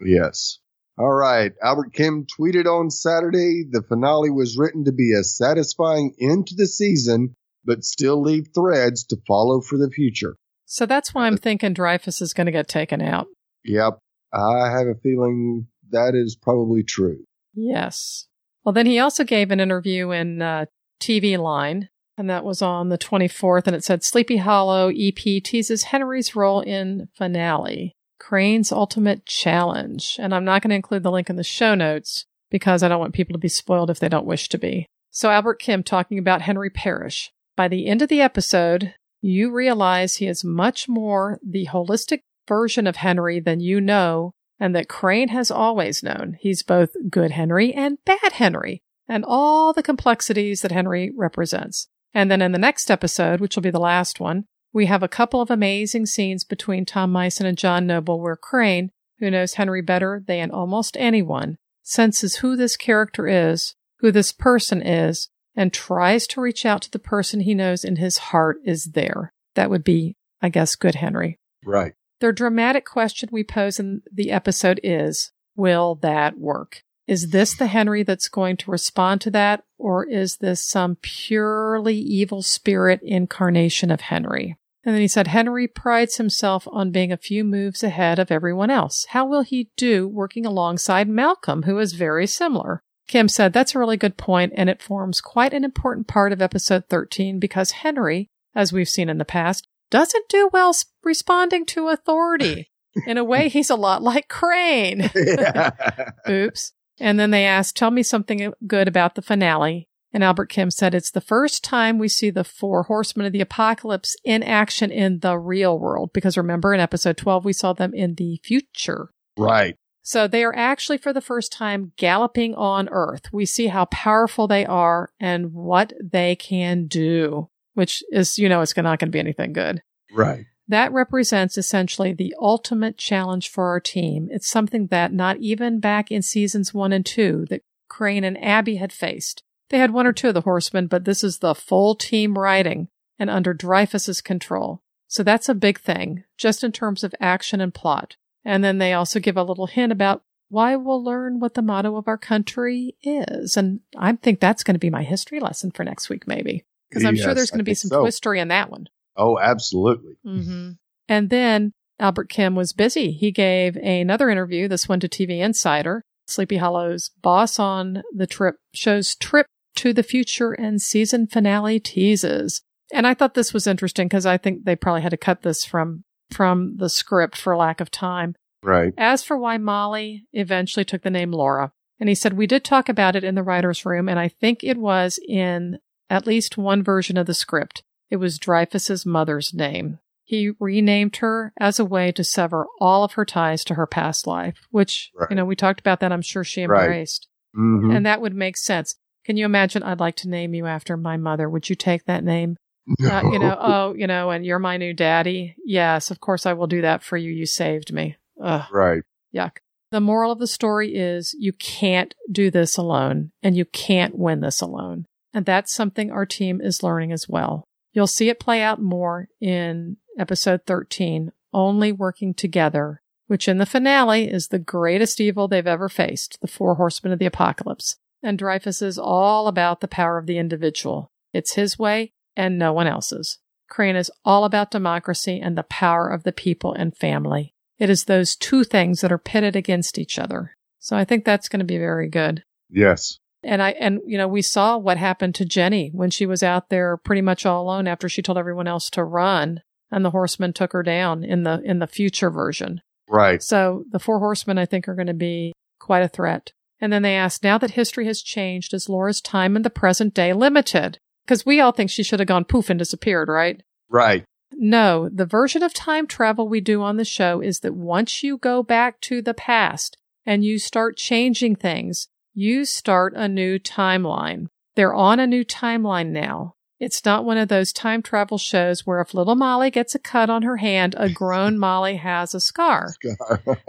yes. 0.00 0.60
All 0.96 1.10
right. 1.12 1.50
Albert 1.60 1.92
Kim 1.92 2.24
tweeted 2.38 2.66
on 2.66 2.88
Saturday 2.88 3.64
the 3.68 3.82
finale 3.82 4.30
was 4.30 4.56
written 4.56 4.84
to 4.84 4.92
be 4.92 5.12
a 5.12 5.24
satisfying 5.24 6.14
end 6.20 6.46
to 6.48 6.54
the 6.54 6.68
season, 6.68 7.34
but 7.64 7.82
still 7.82 8.22
leave 8.22 8.46
threads 8.54 9.04
to 9.06 9.16
follow 9.26 9.60
for 9.60 9.76
the 9.76 9.90
future. 9.90 10.36
So 10.66 10.86
that's 10.86 11.12
why 11.12 11.26
I'm 11.26 11.36
thinking 11.36 11.72
Dreyfus 11.74 12.22
is 12.22 12.32
going 12.32 12.46
to 12.46 12.52
get 12.52 12.68
taken 12.68 13.02
out. 13.02 13.26
Yep. 13.64 13.98
I 14.32 14.70
have 14.70 14.86
a 14.86 14.94
feeling 15.02 15.66
that 15.90 16.14
is 16.14 16.36
probably 16.40 16.84
true. 16.84 17.24
Yes. 17.54 18.28
Well, 18.64 18.72
then 18.72 18.86
he 18.86 19.00
also 19.00 19.24
gave 19.24 19.50
an 19.50 19.58
interview 19.58 20.12
in 20.12 20.40
uh, 20.42 20.66
TV 21.00 21.36
Line, 21.38 21.88
and 22.20 22.28
that 22.28 22.44
was 22.44 22.60
on 22.60 22.90
the 22.90 22.98
24th, 22.98 23.66
and 23.66 23.74
it 23.74 23.82
said 23.82 24.04
Sleepy 24.04 24.36
Hollow 24.36 24.90
EP 24.94 25.14
teases 25.14 25.84
Henry's 25.84 26.36
role 26.36 26.60
in 26.60 27.08
finale, 27.14 27.96
Crane's 28.18 28.70
Ultimate 28.70 29.24
Challenge. 29.24 30.18
And 30.20 30.34
I'm 30.34 30.44
not 30.44 30.60
going 30.60 30.68
to 30.68 30.76
include 30.76 31.02
the 31.02 31.10
link 31.10 31.30
in 31.30 31.36
the 31.36 31.42
show 31.42 31.74
notes 31.74 32.26
because 32.50 32.82
I 32.82 32.88
don't 32.88 33.00
want 33.00 33.14
people 33.14 33.32
to 33.32 33.38
be 33.38 33.48
spoiled 33.48 33.88
if 33.88 33.98
they 33.98 34.10
don't 34.10 34.26
wish 34.26 34.50
to 34.50 34.58
be. 34.58 34.86
So, 35.10 35.30
Albert 35.30 35.60
Kim 35.60 35.82
talking 35.82 36.18
about 36.18 36.42
Henry 36.42 36.68
Parrish. 36.68 37.32
By 37.56 37.68
the 37.68 37.86
end 37.86 38.02
of 38.02 38.10
the 38.10 38.20
episode, 38.20 38.92
you 39.22 39.50
realize 39.50 40.16
he 40.16 40.26
is 40.26 40.44
much 40.44 40.90
more 40.90 41.40
the 41.42 41.68
holistic 41.72 42.20
version 42.46 42.86
of 42.86 42.96
Henry 42.96 43.40
than 43.40 43.60
you 43.60 43.80
know 43.80 44.32
and 44.58 44.76
that 44.76 44.90
Crane 44.90 45.28
has 45.28 45.50
always 45.50 46.02
known. 46.02 46.36
He's 46.38 46.62
both 46.62 46.90
good 47.08 47.30
Henry 47.30 47.72
and 47.72 47.96
bad 48.04 48.32
Henry, 48.32 48.82
and 49.08 49.24
all 49.26 49.72
the 49.72 49.82
complexities 49.82 50.60
that 50.60 50.70
Henry 50.70 51.10
represents. 51.16 51.88
And 52.12 52.30
then 52.30 52.42
in 52.42 52.52
the 52.52 52.58
next 52.58 52.90
episode, 52.90 53.40
which 53.40 53.56
will 53.56 53.62
be 53.62 53.70
the 53.70 53.78
last 53.78 54.20
one, 54.20 54.44
we 54.72 54.86
have 54.86 55.02
a 55.02 55.08
couple 55.08 55.40
of 55.40 55.50
amazing 55.50 56.06
scenes 56.06 56.44
between 56.44 56.84
Tom 56.84 57.12
Mison 57.12 57.46
and 57.46 57.58
John 57.58 57.86
Noble 57.86 58.20
where 58.20 58.36
Crane, 58.36 58.90
who 59.18 59.30
knows 59.30 59.54
Henry 59.54 59.82
better 59.82 60.22
than 60.26 60.50
almost 60.50 60.96
anyone, 60.98 61.58
senses 61.82 62.36
who 62.36 62.56
this 62.56 62.76
character 62.76 63.26
is, 63.26 63.74
who 63.98 64.12
this 64.12 64.32
person 64.32 64.80
is, 64.82 65.28
and 65.56 65.72
tries 65.72 66.26
to 66.28 66.40
reach 66.40 66.64
out 66.64 66.82
to 66.82 66.90
the 66.90 66.98
person 66.98 67.40
he 67.40 67.54
knows 67.54 67.84
in 67.84 67.96
his 67.96 68.18
heart 68.18 68.58
is 68.64 68.92
there. 68.94 69.32
That 69.54 69.70
would 69.70 69.84
be, 69.84 70.16
I 70.40 70.48
guess, 70.48 70.76
good 70.76 70.96
Henry. 70.96 71.38
Right. 71.64 71.94
The 72.20 72.32
dramatic 72.32 72.86
question 72.86 73.28
we 73.32 73.44
pose 73.44 73.80
in 73.80 74.02
the 74.12 74.30
episode 74.30 74.80
is 74.82 75.32
Will 75.56 75.96
that 75.96 76.38
work? 76.38 76.82
Is 77.06 77.30
this 77.30 77.56
the 77.56 77.66
Henry 77.66 78.02
that's 78.02 78.28
going 78.28 78.56
to 78.58 78.70
respond 78.70 79.20
to 79.22 79.30
that, 79.32 79.64
or 79.80 80.04
is 80.04 80.36
this 80.36 80.62
some 80.62 80.96
purely 81.00 81.96
evil 81.96 82.42
spirit 82.42 83.00
incarnation 83.02 83.90
of 83.90 84.02
Henry? 84.02 84.56
And 84.84 84.94
then 84.94 85.02
he 85.02 85.08
said, 85.08 85.26
Henry 85.26 85.68
prides 85.68 86.16
himself 86.16 86.66
on 86.70 86.90
being 86.90 87.12
a 87.12 87.18
few 87.18 87.44
moves 87.44 87.82
ahead 87.82 88.18
of 88.18 88.30
everyone 88.30 88.70
else. 88.70 89.06
How 89.10 89.26
will 89.26 89.42
he 89.42 89.70
do 89.76 90.08
working 90.08 90.46
alongside 90.46 91.08
Malcolm, 91.08 91.64
who 91.64 91.78
is 91.78 91.92
very 91.92 92.26
similar? 92.26 92.82
Kim 93.06 93.28
said, 93.28 93.52
That's 93.52 93.74
a 93.74 93.78
really 93.78 93.96
good 93.96 94.16
point, 94.16 94.52
and 94.56 94.70
it 94.70 94.80
forms 94.80 95.20
quite 95.20 95.52
an 95.52 95.64
important 95.64 96.06
part 96.06 96.32
of 96.32 96.40
episode 96.40 96.84
13 96.88 97.38
because 97.38 97.72
Henry, 97.72 98.28
as 98.54 98.72
we've 98.72 98.88
seen 98.88 99.08
in 99.08 99.18
the 99.18 99.24
past, 99.24 99.66
doesn't 99.90 100.28
do 100.28 100.48
well 100.52 100.72
responding 101.02 101.66
to 101.66 101.88
authority. 101.88 102.70
In 103.06 103.18
a 103.18 103.24
way, 103.24 103.48
he's 103.48 103.70
a 103.70 103.76
lot 103.76 104.02
like 104.02 104.28
Crane. 104.28 105.10
Oops. 106.28 106.72
And 107.00 107.18
then 107.18 107.30
they 107.30 107.44
asked, 107.44 107.76
Tell 107.76 107.90
me 107.90 108.02
something 108.02 108.52
good 108.66 108.86
about 108.86 109.14
the 109.14 109.22
finale. 109.22 109.88
And 110.12 110.24
Albert 110.24 110.46
Kim 110.46 110.70
said, 110.70 110.94
It's 110.94 111.10
the 111.10 111.20
first 111.20 111.64
time 111.64 111.98
we 111.98 112.08
see 112.08 112.30
the 112.30 112.44
four 112.44 112.84
horsemen 112.84 113.26
of 113.26 113.32
the 113.32 113.40
apocalypse 113.40 114.16
in 114.24 114.42
action 114.42 114.90
in 114.90 115.20
the 115.20 115.38
real 115.38 115.78
world. 115.78 116.10
Because 116.12 116.36
remember, 116.36 116.74
in 116.74 116.80
episode 116.80 117.16
12, 117.16 117.44
we 117.44 117.52
saw 117.52 117.72
them 117.72 117.94
in 117.94 118.14
the 118.16 118.40
future. 118.44 119.08
Right. 119.36 119.76
So 120.02 120.26
they 120.26 120.44
are 120.44 120.54
actually, 120.56 120.98
for 120.98 121.12
the 121.12 121.20
first 121.20 121.52
time, 121.52 121.92
galloping 121.96 122.54
on 122.54 122.88
Earth. 122.90 123.32
We 123.32 123.46
see 123.46 123.68
how 123.68 123.84
powerful 123.86 124.48
they 124.48 124.66
are 124.66 125.10
and 125.20 125.52
what 125.52 125.92
they 126.02 126.36
can 126.36 126.86
do, 126.86 127.48
which 127.74 128.02
is, 128.10 128.38
you 128.38 128.48
know, 128.48 128.60
it's 128.60 128.76
not 128.76 128.98
going 128.98 129.08
to 129.08 129.12
be 129.12 129.20
anything 129.20 129.52
good. 129.52 129.82
Right. 130.12 130.46
That 130.70 130.92
represents 130.92 131.58
essentially 131.58 132.12
the 132.12 132.32
ultimate 132.40 132.96
challenge 132.96 133.48
for 133.48 133.70
our 133.70 133.80
team. 133.80 134.28
It's 134.30 134.48
something 134.48 134.86
that 134.86 135.12
not 135.12 135.38
even 135.38 135.80
back 135.80 136.12
in 136.12 136.22
seasons 136.22 136.72
one 136.72 136.92
and 136.92 137.04
two 137.04 137.44
that 137.50 137.62
Crane 137.88 138.22
and 138.22 138.40
Abbie 138.42 138.76
had 138.76 138.92
faced. 138.92 139.42
They 139.70 139.78
had 139.78 139.90
one 139.90 140.06
or 140.06 140.12
two 140.12 140.28
of 140.28 140.34
the 140.34 140.42
horsemen, 140.42 140.86
but 140.86 141.04
this 141.04 141.24
is 141.24 141.38
the 141.38 141.56
full 141.56 141.96
team 141.96 142.38
riding 142.38 142.86
and 143.18 143.28
under 143.28 143.52
Dreyfus's 143.52 144.20
control. 144.20 144.80
So 145.08 145.24
that's 145.24 145.48
a 145.48 145.56
big 145.56 145.80
thing, 145.80 146.22
just 146.38 146.62
in 146.62 146.70
terms 146.70 147.02
of 147.02 147.16
action 147.18 147.60
and 147.60 147.74
plot. 147.74 148.14
And 148.44 148.62
then 148.62 148.78
they 148.78 148.92
also 148.92 149.18
give 149.18 149.36
a 149.36 149.42
little 149.42 149.66
hint 149.66 149.90
about 149.90 150.22
why 150.50 150.76
we'll 150.76 151.02
learn 151.02 151.40
what 151.40 151.54
the 151.54 151.62
motto 151.62 151.96
of 151.96 152.06
our 152.06 152.16
country 152.16 152.94
is. 153.02 153.56
And 153.56 153.80
I 153.98 154.12
think 154.12 154.38
that's 154.38 154.62
going 154.62 154.76
to 154.76 154.78
be 154.78 154.88
my 154.88 155.02
history 155.02 155.40
lesson 155.40 155.72
for 155.72 155.82
next 155.82 156.08
week, 156.08 156.28
maybe. 156.28 156.64
Because 156.88 157.04
I'm 157.04 157.16
Yes, 157.16 157.24
sure 157.24 157.34
there's 157.34 157.50
going 157.50 157.58
to 157.58 157.64
be 157.64 157.74
some 157.74 157.88
so. 157.88 158.02
twistery 158.02 158.38
in 158.38 158.48
that 158.48 158.70
one. 158.70 158.86
Oh, 159.20 159.38
absolutely. 159.38 160.14
Mm-hmm. 160.26 160.70
And 161.08 161.30
then 161.30 161.72
Albert 161.98 162.30
Kim 162.30 162.54
was 162.54 162.72
busy. 162.72 163.12
He 163.12 163.30
gave 163.30 163.76
another 163.76 164.30
interview, 164.30 164.66
this 164.66 164.88
one 164.88 165.00
to 165.00 165.08
TV 165.08 165.40
Insider. 165.40 166.02
Sleepy 166.26 166.56
Hollow's 166.56 167.10
boss 167.20 167.58
on 167.58 168.02
the 168.14 168.26
trip 168.26 168.56
shows 168.72 169.14
trip 169.16 169.46
to 169.76 169.92
the 169.92 170.02
future 170.02 170.52
and 170.52 170.80
season 170.80 171.26
finale 171.26 171.78
teases. 171.78 172.62
And 172.92 173.06
I 173.06 173.14
thought 173.14 173.34
this 173.34 173.52
was 173.52 173.66
interesting 173.66 174.08
because 174.08 174.26
I 174.26 174.38
think 174.38 174.64
they 174.64 174.76
probably 174.76 175.02
had 175.02 175.10
to 175.10 175.16
cut 175.16 175.42
this 175.42 175.64
from 175.64 176.04
from 176.30 176.76
the 176.76 176.88
script 176.88 177.36
for 177.36 177.56
lack 177.56 177.80
of 177.80 177.90
time. 177.90 178.36
Right. 178.62 178.94
As 178.96 179.24
for 179.24 179.36
why 179.36 179.58
Molly 179.58 180.26
eventually 180.32 180.84
took 180.84 181.02
the 181.02 181.10
name 181.10 181.32
Laura, 181.32 181.72
and 181.98 182.08
he 182.08 182.14
said 182.14 182.34
we 182.34 182.46
did 182.46 182.64
talk 182.64 182.88
about 182.88 183.16
it 183.16 183.24
in 183.24 183.34
the 183.34 183.42
writer's 183.42 183.84
room, 183.84 184.08
and 184.08 184.18
I 184.18 184.28
think 184.28 184.62
it 184.62 184.78
was 184.78 185.18
in 185.28 185.78
at 186.08 186.26
least 186.26 186.56
one 186.56 186.82
version 186.82 187.16
of 187.16 187.26
the 187.26 187.34
script. 187.34 187.82
It 188.10 188.16
was 188.16 188.38
Dreyfus's 188.38 189.06
mother's 189.06 189.54
name. 189.54 189.98
He 190.24 190.52
renamed 190.60 191.16
her 191.16 191.52
as 191.58 191.78
a 191.78 191.84
way 191.84 192.12
to 192.12 192.22
sever 192.24 192.66
all 192.80 193.02
of 193.04 193.12
her 193.12 193.24
ties 193.24 193.64
to 193.64 193.74
her 193.74 193.86
past 193.86 194.26
life, 194.26 194.54
which, 194.70 195.10
Right. 195.14 195.30
you 195.30 195.36
know, 195.36 195.44
we 195.44 195.56
talked 195.56 195.80
about 195.80 196.00
that. 196.00 196.12
I'm 196.12 196.22
sure 196.22 196.44
she 196.44 196.64
Right. 196.66 196.82
embraced. 196.84 197.26
hmm 197.54 197.90
And 197.90 198.06
that 198.06 198.20
would 198.20 198.34
make 198.34 198.56
sense. 198.56 198.94
Can 199.24 199.36
you 199.36 199.44
imagine? 199.44 199.82
I'd 199.82 200.00
like 200.00 200.16
to 200.16 200.28
name 200.28 200.54
you 200.54 200.66
after 200.66 200.96
my 200.96 201.16
mother. 201.16 201.48
Would 201.50 201.68
you 201.68 201.74
take 201.76 202.04
that 202.04 202.22
name? 202.24 202.56
Uh, 203.04 203.22
you 203.32 203.38
know, 203.38 203.56
oh, 203.60 203.94
you 203.94 204.06
know, 204.06 204.30
and 204.30 204.44
you're 204.44 204.58
my 204.58 204.76
new 204.76 204.92
daddy. 204.94 205.54
Yes, 205.64 206.10
of 206.10 206.20
course 206.20 206.46
I 206.46 206.52
will 206.54 206.66
do 206.66 206.80
that 206.82 207.02
for 207.02 207.16
you. 207.16 207.30
You 207.32 207.46
saved 207.46 207.92
me. 207.92 208.16
Ugh. 208.42 208.64
right. 208.72 209.02
Yuck. 209.34 209.58
The 209.92 210.00
moral 210.00 210.32
of 210.32 210.38
the 210.38 210.46
story 210.46 210.94
is 210.94 211.34
you 211.38 211.52
can't 211.52 212.14
do 212.30 212.50
this 212.50 212.76
alone 212.76 213.32
and 213.42 213.56
you 213.56 213.64
can't 213.64 214.16
win 214.16 214.40
this 214.40 214.60
alone. 214.60 215.06
And 215.34 215.44
that's 215.44 215.74
something 215.74 216.10
our 216.10 216.26
team 216.26 216.60
is 216.60 216.82
learning 216.82 217.12
as 217.12 217.28
well. 217.28 217.64
You'll 217.92 218.06
see 218.06 218.28
it 218.28 218.40
play 218.40 218.62
out 218.62 218.80
more 218.80 219.28
in 219.40 219.96
episode 220.18 220.62
13, 220.66 221.32
only 221.52 221.92
working 221.92 222.34
together, 222.34 223.02
which 223.26 223.48
in 223.48 223.58
the 223.58 223.66
finale 223.66 224.30
is 224.30 224.48
the 224.48 224.58
greatest 224.58 225.20
evil 225.20 225.48
they've 225.48 225.66
ever 225.66 225.88
faced, 225.88 226.38
the 226.40 226.48
four 226.48 226.76
horsemen 226.76 227.12
of 227.12 227.18
the 227.18 227.26
apocalypse. 227.26 227.96
And 228.22 228.38
Dreyfus 228.38 228.82
is 228.82 228.98
all 228.98 229.48
about 229.48 229.80
the 229.80 229.88
power 229.88 230.18
of 230.18 230.26
the 230.26 230.38
individual. 230.38 231.10
It's 231.32 231.54
his 231.54 231.78
way 231.78 232.12
and 232.36 232.58
no 232.58 232.72
one 232.72 232.86
else's. 232.86 233.38
Crane 233.68 233.96
is 233.96 234.10
all 234.24 234.44
about 234.44 234.70
democracy 234.70 235.40
and 235.40 235.56
the 235.56 235.62
power 235.62 236.08
of 236.08 236.24
the 236.24 236.32
people 236.32 236.72
and 236.72 236.96
family. 236.96 237.54
It 237.78 237.88
is 237.88 238.04
those 238.04 238.36
two 238.36 238.64
things 238.64 239.00
that 239.00 239.12
are 239.12 239.18
pitted 239.18 239.56
against 239.56 239.98
each 239.98 240.18
other. 240.18 240.56
So 240.80 240.96
I 240.96 241.04
think 241.04 241.24
that's 241.24 241.48
going 241.48 241.60
to 241.60 241.64
be 241.64 241.78
very 241.78 242.08
good. 242.08 242.44
Yes. 242.68 243.19
And 243.42 243.62
I, 243.62 243.70
and 243.70 244.00
you 244.06 244.18
know, 244.18 244.28
we 244.28 244.42
saw 244.42 244.76
what 244.76 244.98
happened 244.98 245.34
to 245.36 245.44
Jenny 245.44 245.90
when 245.94 246.10
she 246.10 246.26
was 246.26 246.42
out 246.42 246.68
there 246.68 246.96
pretty 246.96 247.22
much 247.22 247.46
all 247.46 247.62
alone 247.62 247.88
after 247.88 248.08
she 248.08 248.22
told 248.22 248.38
everyone 248.38 248.68
else 248.68 248.90
to 248.90 249.04
run 249.04 249.62
and 249.90 250.04
the 250.04 250.10
horsemen 250.10 250.52
took 250.52 250.72
her 250.72 250.82
down 250.82 251.24
in 251.24 251.42
the, 251.42 251.60
in 251.64 251.78
the 251.78 251.86
future 251.86 252.30
version. 252.30 252.80
Right. 253.08 253.42
So 253.42 253.84
the 253.90 253.98
four 253.98 254.18
horsemen, 254.18 254.58
I 254.58 254.66
think, 254.66 254.86
are 254.88 254.94
going 254.94 255.08
to 255.08 255.14
be 255.14 255.52
quite 255.78 256.02
a 256.02 256.08
threat. 256.08 256.52
And 256.80 256.92
then 256.92 257.02
they 257.02 257.16
asked, 257.16 257.42
now 257.42 257.58
that 257.58 257.72
history 257.72 258.06
has 258.06 258.22
changed, 258.22 258.72
is 258.72 258.88
Laura's 258.88 259.20
time 259.20 259.56
in 259.56 259.62
the 259.62 259.70
present 259.70 260.14
day 260.14 260.32
limited? 260.32 260.98
Because 261.24 261.44
we 261.44 261.60
all 261.60 261.72
think 261.72 261.90
she 261.90 262.02
should 262.02 262.20
have 262.20 262.28
gone 262.28 262.44
poof 262.44 262.70
and 262.70 262.78
disappeared, 262.78 263.28
right? 263.28 263.62
Right. 263.88 264.24
No, 264.52 265.08
the 265.12 265.26
version 265.26 265.62
of 265.62 265.74
time 265.74 266.06
travel 266.06 266.48
we 266.48 266.60
do 266.60 266.82
on 266.82 266.96
the 266.96 267.04
show 267.04 267.40
is 267.40 267.60
that 267.60 267.74
once 267.74 268.22
you 268.22 268.38
go 268.38 268.62
back 268.62 269.00
to 269.02 269.22
the 269.22 269.34
past 269.34 269.96
and 270.24 270.44
you 270.44 270.58
start 270.58 270.96
changing 270.96 271.56
things, 271.56 272.08
you 272.34 272.64
start 272.64 273.12
a 273.16 273.28
new 273.28 273.58
timeline. 273.58 274.46
They're 274.76 274.94
on 274.94 275.20
a 275.20 275.26
new 275.26 275.44
timeline 275.44 276.08
now. 276.08 276.54
It's 276.78 277.04
not 277.04 277.26
one 277.26 277.36
of 277.36 277.48
those 277.48 277.72
time 277.72 278.02
travel 278.02 278.38
shows 278.38 278.86
where 278.86 279.02
if 279.02 279.12
little 279.12 279.34
Molly 279.34 279.70
gets 279.70 279.94
a 279.94 279.98
cut 279.98 280.30
on 280.30 280.42
her 280.42 280.56
hand, 280.56 280.94
a 280.96 281.10
grown 281.10 281.58
Molly 281.58 281.96
has 281.96 282.34
a 282.34 282.40
scar. 282.40 282.94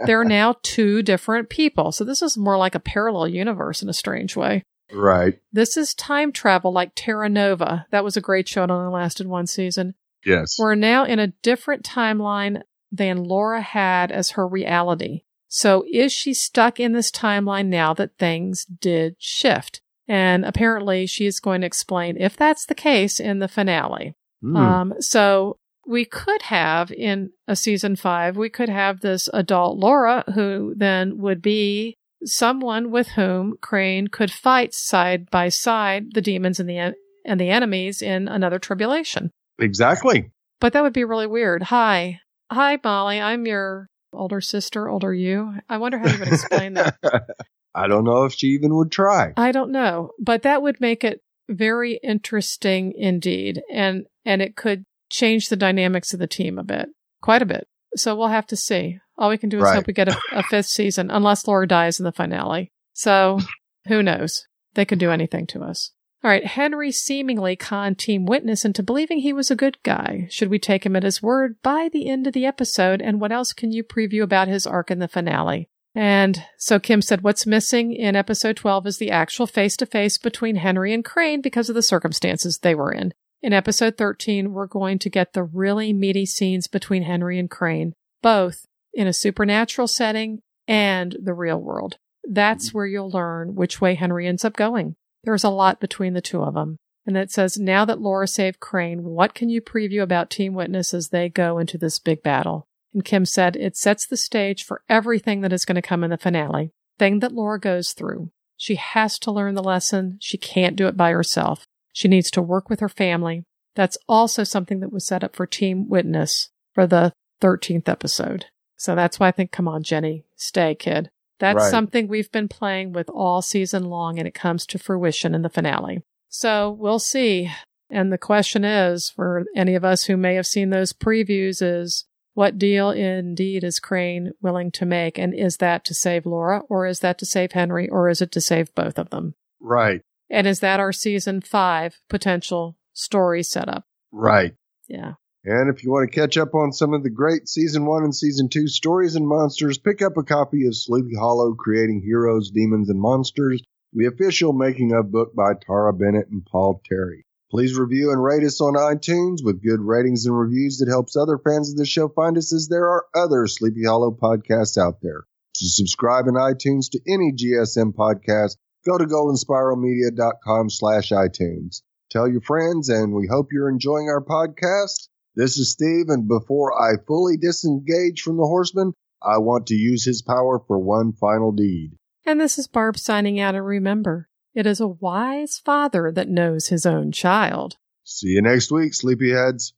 They're 0.06 0.24
now 0.24 0.56
two 0.62 1.02
different 1.02 1.50
people. 1.50 1.92
So 1.92 2.04
this 2.04 2.22
is 2.22 2.38
more 2.38 2.56
like 2.56 2.74
a 2.74 2.80
parallel 2.80 3.28
universe 3.28 3.82
in 3.82 3.90
a 3.90 3.94
strange 3.94 4.34
way. 4.34 4.62
right. 4.90 5.38
This 5.52 5.76
is 5.76 5.92
time 5.92 6.32
travel 6.32 6.72
like 6.72 6.92
Terra 6.94 7.28
Nova. 7.28 7.86
That 7.90 8.04
was 8.04 8.16
a 8.16 8.22
great 8.22 8.48
show. 8.48 8.64
It 8.64 8.70
only 8.70 8.90
lasted 8.90 9.26
one 9.26 9.46
season. 9.46 9.94
Yes. 10.24 10.56
We're 10.58 10.74
now 10.74 11.04
in 11.04 11.18
a 11.18 11.34
different 11.42 11.84
timeline 11.84 12.62
than 12.90 13.24
Laura 13.24 13.60
had 13.60 14.10
as 14.10 14.30
her 14.30 14.46
reality. 14.46 15.24
So 15.54 15.84
is 15.92 16.14
she 16.14 16.32
stuck 16.32 16.80
in 16.80 16.92
this 16.92 17.10
timeline 17.10 17.66
now 17.66 17.92
that 17.92 18.16
things 18.16 18.64
did 18.64 19.16
shift? 19.18 19.82
And 20.08 20.46
apparently 20.46 21.06
she 21.06 21.26
is 21.26 21.40
going 21.40 21.60
to 21.60 21.66
explain 21.66 22.16
if 22.16 22.38
that's 22.38 22.64
the 22.64 22.74
case 22.74 23.20
in 23.20 23.38
the 23.38 23.48
finale. 23.48 24.14
Hmm. 24.40 24.56
Um, 24.56 24.94
so 25.00 25.58
we 25.86 26.06
could 26.06 26.40
have 26.42 26.90
in 26.90 27.32
a 27.46 27.54
season 27.54 27.96
five, 27.96 28.34
we 28.34 28.48
could 28.48 28.70
have 28.70 29.00
this 29.00 29.28
adult 29.34 29.76
Laura 29.76 30.24
who 30.34 30.72
then 30.74 31.18
would 31.18 31.42
be 31.42 31.98
someone 32.24 32.90
with 32.90 33.08
whom 33.08 33.58
Crane 33.60 34.08
could 34.08 34.30
fight 34.30 34.72
side 34.72 35.30
by 35.30 35.50
side 35.50 36.14
the 36.14 36.22
demons 36.22 36.60
and 36.60 36.68
the 36.68 36.94
and 37.26 37.38
the 37.38 37.50
enemies 37.50 38.00
in 38.00 38.26
another 38.26 38.58
tribulation. 38.58 39.30
exactly. 39.58 40.30
But 40.60 40.72
that 40.72 40.82
would 40.82 40.94
be 40.94 41.04
really 41.04 41.26
weird. 41.26 41.64
Hi. 41.64 42.20
Hi, 42.50 42.78
Molly. 42.82 43.20
I'm 43.20 43.46
your 43.46 43.88
older 44.12 44.40
sister, 44.40 44.88
older 44.88 45.12
you. 45.12 45.54
I 45.68 45.78
wonder 45.78 45.98
how 45.98 46.08
you 46.10 46.18
would 46.18 46.28
explain 46.28 46.74
that. 46.74 46.96
I 47.74 47.88
don't 47.88 48.04
know 48.04 48.24
if 48.24 48.34
she 48.34 48.48
even 48.48 48.74
would 48.76 48.92
try. 48.92 49.32
I 49.36 49.50
don't 49.52 49.72
know, 49.72 50.10
but 50.18 50.42
that 50.42 50.62
would 50.62 50.80
make 50.80 51.04
it 51.04 51.20
very 51.48 51.98
interesting 52.02 52.92
indeed. 52.96 53.62
And, 53.72 54.04
and 54.24 54.42
it 54.42 54.56
could 54.56 54.84
change 55.10 55.48
the 55.48 55.56
dynamics 55.56 56.12
of 56.12 56.20
the 56.20 56.26
team 56.26 56.58
a 56.58 56.64
bit, 56.64 56.88
quite 57.22 57.42
a 57.42 57.46
bit. 57.46 57.66
So 57.96 58.14
we'll 58.14 58.28
have 58.28 58.46
to 58.48 58.56
see. 58.56 58.98
All 59.18 59.28
we 59.30 59.38
can 59.38 59.48
do 59.48 59.58
is 59.58 59.64
Right. 59.64 59.74
hope 59.76 59.86
we 59.86 59.92
get 59.92 60.08
a, 60.08 60.18
a 60.32 60.42
fifth 60.42 60.66
season, 60.66 61.10
unless 61.10 61.46
Laura 61.46 61.66
dies 61.68 61.98
in 62.00 62.04
the 62.04 62.12
finale. 62.12 62.72
So 62.94 63.38
who 63.86 64.02
knows? 64.02 64.46
They 64.74 64.84
could 64.84 64.98
do 64.98 65.10
anything 65.10 65.46
to 65.48 65.62
us. 65.62 65.92
All 66.24 66.30
right, 66.30 66.46
Henry 66.46 66.92
seemingly 66.92 67.56
conned 67.56 67.98
Team 67.98 68.26
Witness 68.26 68.64
into 68.64 68.84
believing 68.84 69.18
he 69.18 69.32
was 69.32 69.50
a 69.50 69.56
good 69.56 69.82
guy. 69.82 70.28
Should 70.30 70.50
we 70.50 70.60
take 70.60 70.86
him 70.86 70.94
at 70.94 71.02
his 71.02 71.20
word 71.20 71.56
by 71.62 71.88
the 71.92 72.08
end 72.08 72.28
of 72.28 72.32
the 72.32 72.46
episode? 72.46 73.02
And 73.02 73.20
what 73.20 73.32
else 73.32 73.52
can 73.52 73.72
you 73.72 73.82
preview 73.82 74.22
about 74.22 74.46
his 74.46 74.64
arc 74.64 74.92
in 74.92 75.00
the 75.00 75.08
finale? 75.08 75.68
And 75.96 76.44
so 76.58 76.78
Kim 76.78 77.02
said, 77.02 77.22
What's 77.22 77.44
missing 77.44 77.92
in 77.92 78.14
episode 78.14 78.56
12 78.56 78.86
is 78.86 78.98
the 78.98 79.10
actual 79.10 79.48
face 79.48 79.76
to 79.78 79.86
face 79.86 80.16
between 80.16 80.56
Henry 80.56 80.94
and 80.94 81.04
Crane 81.04 81.40
because 81.40 81.68
of 81.68 81.74
the 81.74 81.82
circumstances 81.82 82.58
they 82.62 82.74
were 82.74 82.92
in. 82.92 83.12
In 83.42 83.52
episode 83.52 83.98
13, 83.98 84.52
we're 84.52 84.68
going 84.68 85.00
to 85.00 85.10
get 85.10 85.32
the 85.32 85.42
really 85.42 85.92
meaty 85.92 86.24
scenes 86.24 86.68
between 86.68 87.02
Henry 87.02 87.36
and 87.40 87.50
Crane, 87.50 87.94
both 88.22 88.64
in 88.94 89.08
a 89.08 89.12
supernatural 89.12 89.88
setting 89.88 90.38
and 90.68 91.16
the 91.20 91.34
real 91.34 91.58
world. 91.58 91.96
That's 92.22 92.68
mm-hmm. 92.68 92.78
where 92.78 92.86
you'll 92.86 93.10
learn 93.10 93.56
which 93.56 93.80
way 93.80 93.96
Henry 93.96 94.28
ends 94.28 94.44
up 94.44 94.54
going. 94.54 94.94
There's 95.24 95.44
a 95.44 95.50
lot 95.50 95.80
between 95.80 96.14
the 96.14 96.20
two 96.20 96.42
of 96.42 96.54
them. 96.54 96.76
And 97.06 97.16
it 97.16 97.30
says, 97.30 97.58
now 97.58 97.84
that 97.84 98.00
Laura 98.00 98.28
saved 98.28 98.60
Crane, 98.60 99.02
what 99.02 99.34
can 99.34 99.48
you 99.48 99.60
preview 99.60 100.02
about 100.02 100.30
Team 100.30 100.54
Witness 100.54 100.94
as 100.94 101.08
they 101.08 101.28
go 101.28 101.58
into 101.58 101.76
this 101.76 101.98
big 101.98 102.22
battle? 102.22 102.66
And 102.94 103.04
Kim 103.04 103.24
said, 103.24 103.56
it 103.56 103.76
sets 103.76 104.06
the 104.06 104.16
stage 104.16 104.64
for 104.64 104.82
everything 104.88 105.40
that 105.40 105.52
is 105.52 105.64
going 105.64 105.76
to 105.76 105.82
come 105.82 106.04
in 106.04 106.10
the 106.10 106.18
finale. 106.18 106.70
Thing 106.98 107.20
that 107.20 107.32
Laura 107.32 107.58
goes 107.58 107.92
through. 107.92 108.30
She 108.56 108.76
has 108.76 109.18
to 109.20 109.32
learn 109.32 109.54
the 109.54 109.62
lesson. 109.62 110.18
She 110.20 110.38
can't 110.38 110.76
do 110.76 110.86
it 110.86 110.96
by 110.96 111.10
herself. 111.10 111.66
She 111.92 112.06
needs 112.06 112.30
to 112.32 112.42
work 112.42 112.70
with 112.70 112.80
her 112.80 112.88
family. 112.88 113.44
That's 113.74 113.98
also 114.08 114.44
something 114.44 114.80
that 114.80 114.92
was 114.92 115.06
set 115.06 115.24
up 115.24 115.34
for 115.34 115.46
Team 115.46 115.88
Witness 115.88 116.50
for 116.72 116.86
the 116.86 117.12
13th 117.40 117.88
episode. 117.88 118.46
So 118.76 118.94
that's 118.94 119.18
why 119.18 119.28
I 119.28 119.32
think, 119.32 119.50
come 119.50 119.66
on, 119.66 119.82
Jenny, 119.82 120.24
stay, 120.36 120.74
kid. 120.74 121.10
That's 121.42 121.56
Right. 121.56 121.70
something 121.72 122.06
we've 122.06 122.30
been 122.30 122.46
playing 122.46 122.92
with 122.92 123.10
all 123.10 123.42
season 123.42 123.86
long 123.86 124.16
and 124.20 124.28
it 124.28 124.32
comes 124.32 124.64
to 124.66 124.78
fruition 124.78 125.34
in 125.34 125.42
the 125.42 125.48
finale. 125.48 126.04
So 126.28 126.70
we'll 126.70 127.00
see. 127.00 127.50
And 127.90 128.12
the 128.12 128.16
question 128.16 128.64
is 128.64 129.10
for 129.10 129.44
any 129.56 129.74
of 129.74 129.84
us 129.84 130.04
who 130.04 130.16
may 130.16 130.36
have 130.36 130.46
seen 130.46 130.70
those 130.70 130.92
previews 130.92 131.60
is 131.60 132.04
what 132.34 132.58
deal 132.58 132.90
indeed 132.92 133.64
is 133.64 133.80
Crane 133.80 134.30
willing 134.40 134.70
to 134.70 134.86
make? 134.86 135.18
And 135.18 135.34
is 135.34 135.56
that 135.56 135.84
to 135.86 135.94
save 135.94 136.26
Laura 136.26 136.60
or 136.68 136.86
is 136.86 137.00
that 137.00 137.18
to 137.18 137.26
save 137.26 137.50
Henry 137.52 137.88
or 137.88 138.08
is 138.08 138.22
it 138.22 138.30
to 138.32 138.40
save 138.40 138.72
both 138.76 138.96
of 138.96 139.10
them? 139.10 139.34
Right. 139.60 140.02
And 140.30 140.46
is 140.46 140.60
that 140.60 140.78
our 140.78 140.92
season 140.92 141.40
five 141.40 141.98
potential 142.08 142.76
story 142.92 143.42
setup? 143.42 143.84
Right. 144.12 144.54
Yeah. 144.86 145.14
And 145.44 145.68
if 145.68 145.82
you 145.82 145.90
want 145.90 146.08
to 146.08 146.20
catch 146.20 146.38
up 146.38 146.54
on 146.54 146.72
some 146.72 146.94
of 146.94 147.02
the 147.02 147.10
great 147.10 147.48
season 147.48 147.84
one 147.84 148.04
and 148.04 148.14
season 148.14 148.48
two 148.48 148.68
stories 148.68 149.16
and 149.16 149.26
monsters, 149.26 149.76
pick 149.76 150.00
up 150.00 150.16
a 150.16 150.22
copy 150.22 150.66
of 150.66 150.76
Sleepy 150.76 151.16
Hollow 151.18 151.54
Creating 151.54 152.00
Heroes, 152.00 152.52
Demons, 152.52 152.88
and 152.88 153.00
Monsters, 153.00 153.60
the 153.92 154.06
official 154.06 154.52
making 154.52 154.92
of 154.92 155.10
book 155.10 155.34
by 155.34 155.54
Tara 155.54 155.92
Bennett 155.92 156.28
and 156.28 156.46
Paul 156.46 156.80
Terry. 156.88 157.26
Please 157.50 157.76
review 157.76 158.12
and 158.12 158.22
rate 158.22 158.44
us 158.44 158.60
on 158.60 158.74
iTunes 158.74 159.38
with 159.42 159.64
good 159.64 159.80
ratings 159.80 160.26
and 160.26 160.38
reviews 160.38 160.78
that 160.78 160.88
helps 160.88 161.16
other 161.16 161.38
fans 161.38 161.70
of 161.70 161.76
the 161.76 161.86
show 161.86 162.08
find 162.08 162.38
us 162.38 162.52
as 162.54 162.68
there 162.68 162.88
are 162.88 163.06
other 163.12 163.48
Sleepy 163.48 163.84
Hollow 163.84 164.12
podcasts 164.12 164.78
out 164.78 165.00
there. 165.02 165.24
To 165.56 165.68
subscribe 165.68 166.28
in 166.28 166.34
iTunes 166.34 166.88
to 166.92 167.00
any 167.06 167.32
GSM 167.32 167.94
podcast, 167.94 168.56
go 168.86 168.96
to 168.96 169.04
goldenspiralmedia.com 169.04 170.70
slash 170.70 171.10
iTunes. 171.10 171.82
Tell 172.10 172.28
your 172.28 172.40
friends, 172.42 172.88
and 172.88 173.12
we 173.12 173.26
hope 173.26 173.48
you're 173.52 173.68
enjoying 173.68 174.08
our 174.08 174.24
podcast. 174.24 175.08
This 175.34 175.56
is 175.56 175.70
Steve, 175.70 176.06
and 176.08 176.28
before 176.28 176.78
I 176.78 176.96
fully 177.06 177.38
disengage 177.38 178.20
from 178.20 178.36
the 178.36 178.46
horseman, 178.46 178.92
I 179.22 179.38
want 179.38 179.66
to 179.68 179.74
use 179.74 180.04
his 180.04 180.20
power 180.20 180.60
for 180.66 180.78
one 180.78 181.12
final 181.12 181.52
deed. 181.52 181.92
And 182.26 182.40
this 182.40 182.58
is 182.58 182.66
Barb 182.66 182.98
signing 182.98 183.40
out 183.40 183.54
and 183.54 183.64
remember, 183.64 184.28
it 184.54 184.66
is 184.66 184.80
a 184.80 184.88
wise 184.88 185.58
father 185.58 186.12
that 186.12 186.28
knows 186.28 186.68
his 186.68 186.84
own 186.84 187.12
child. 187.12 187.76
See 188.04 188.28
you 188.28 188.42
next 188.42 188.70
week, 188.70 188.92
sleepyheads. 188.92 189.72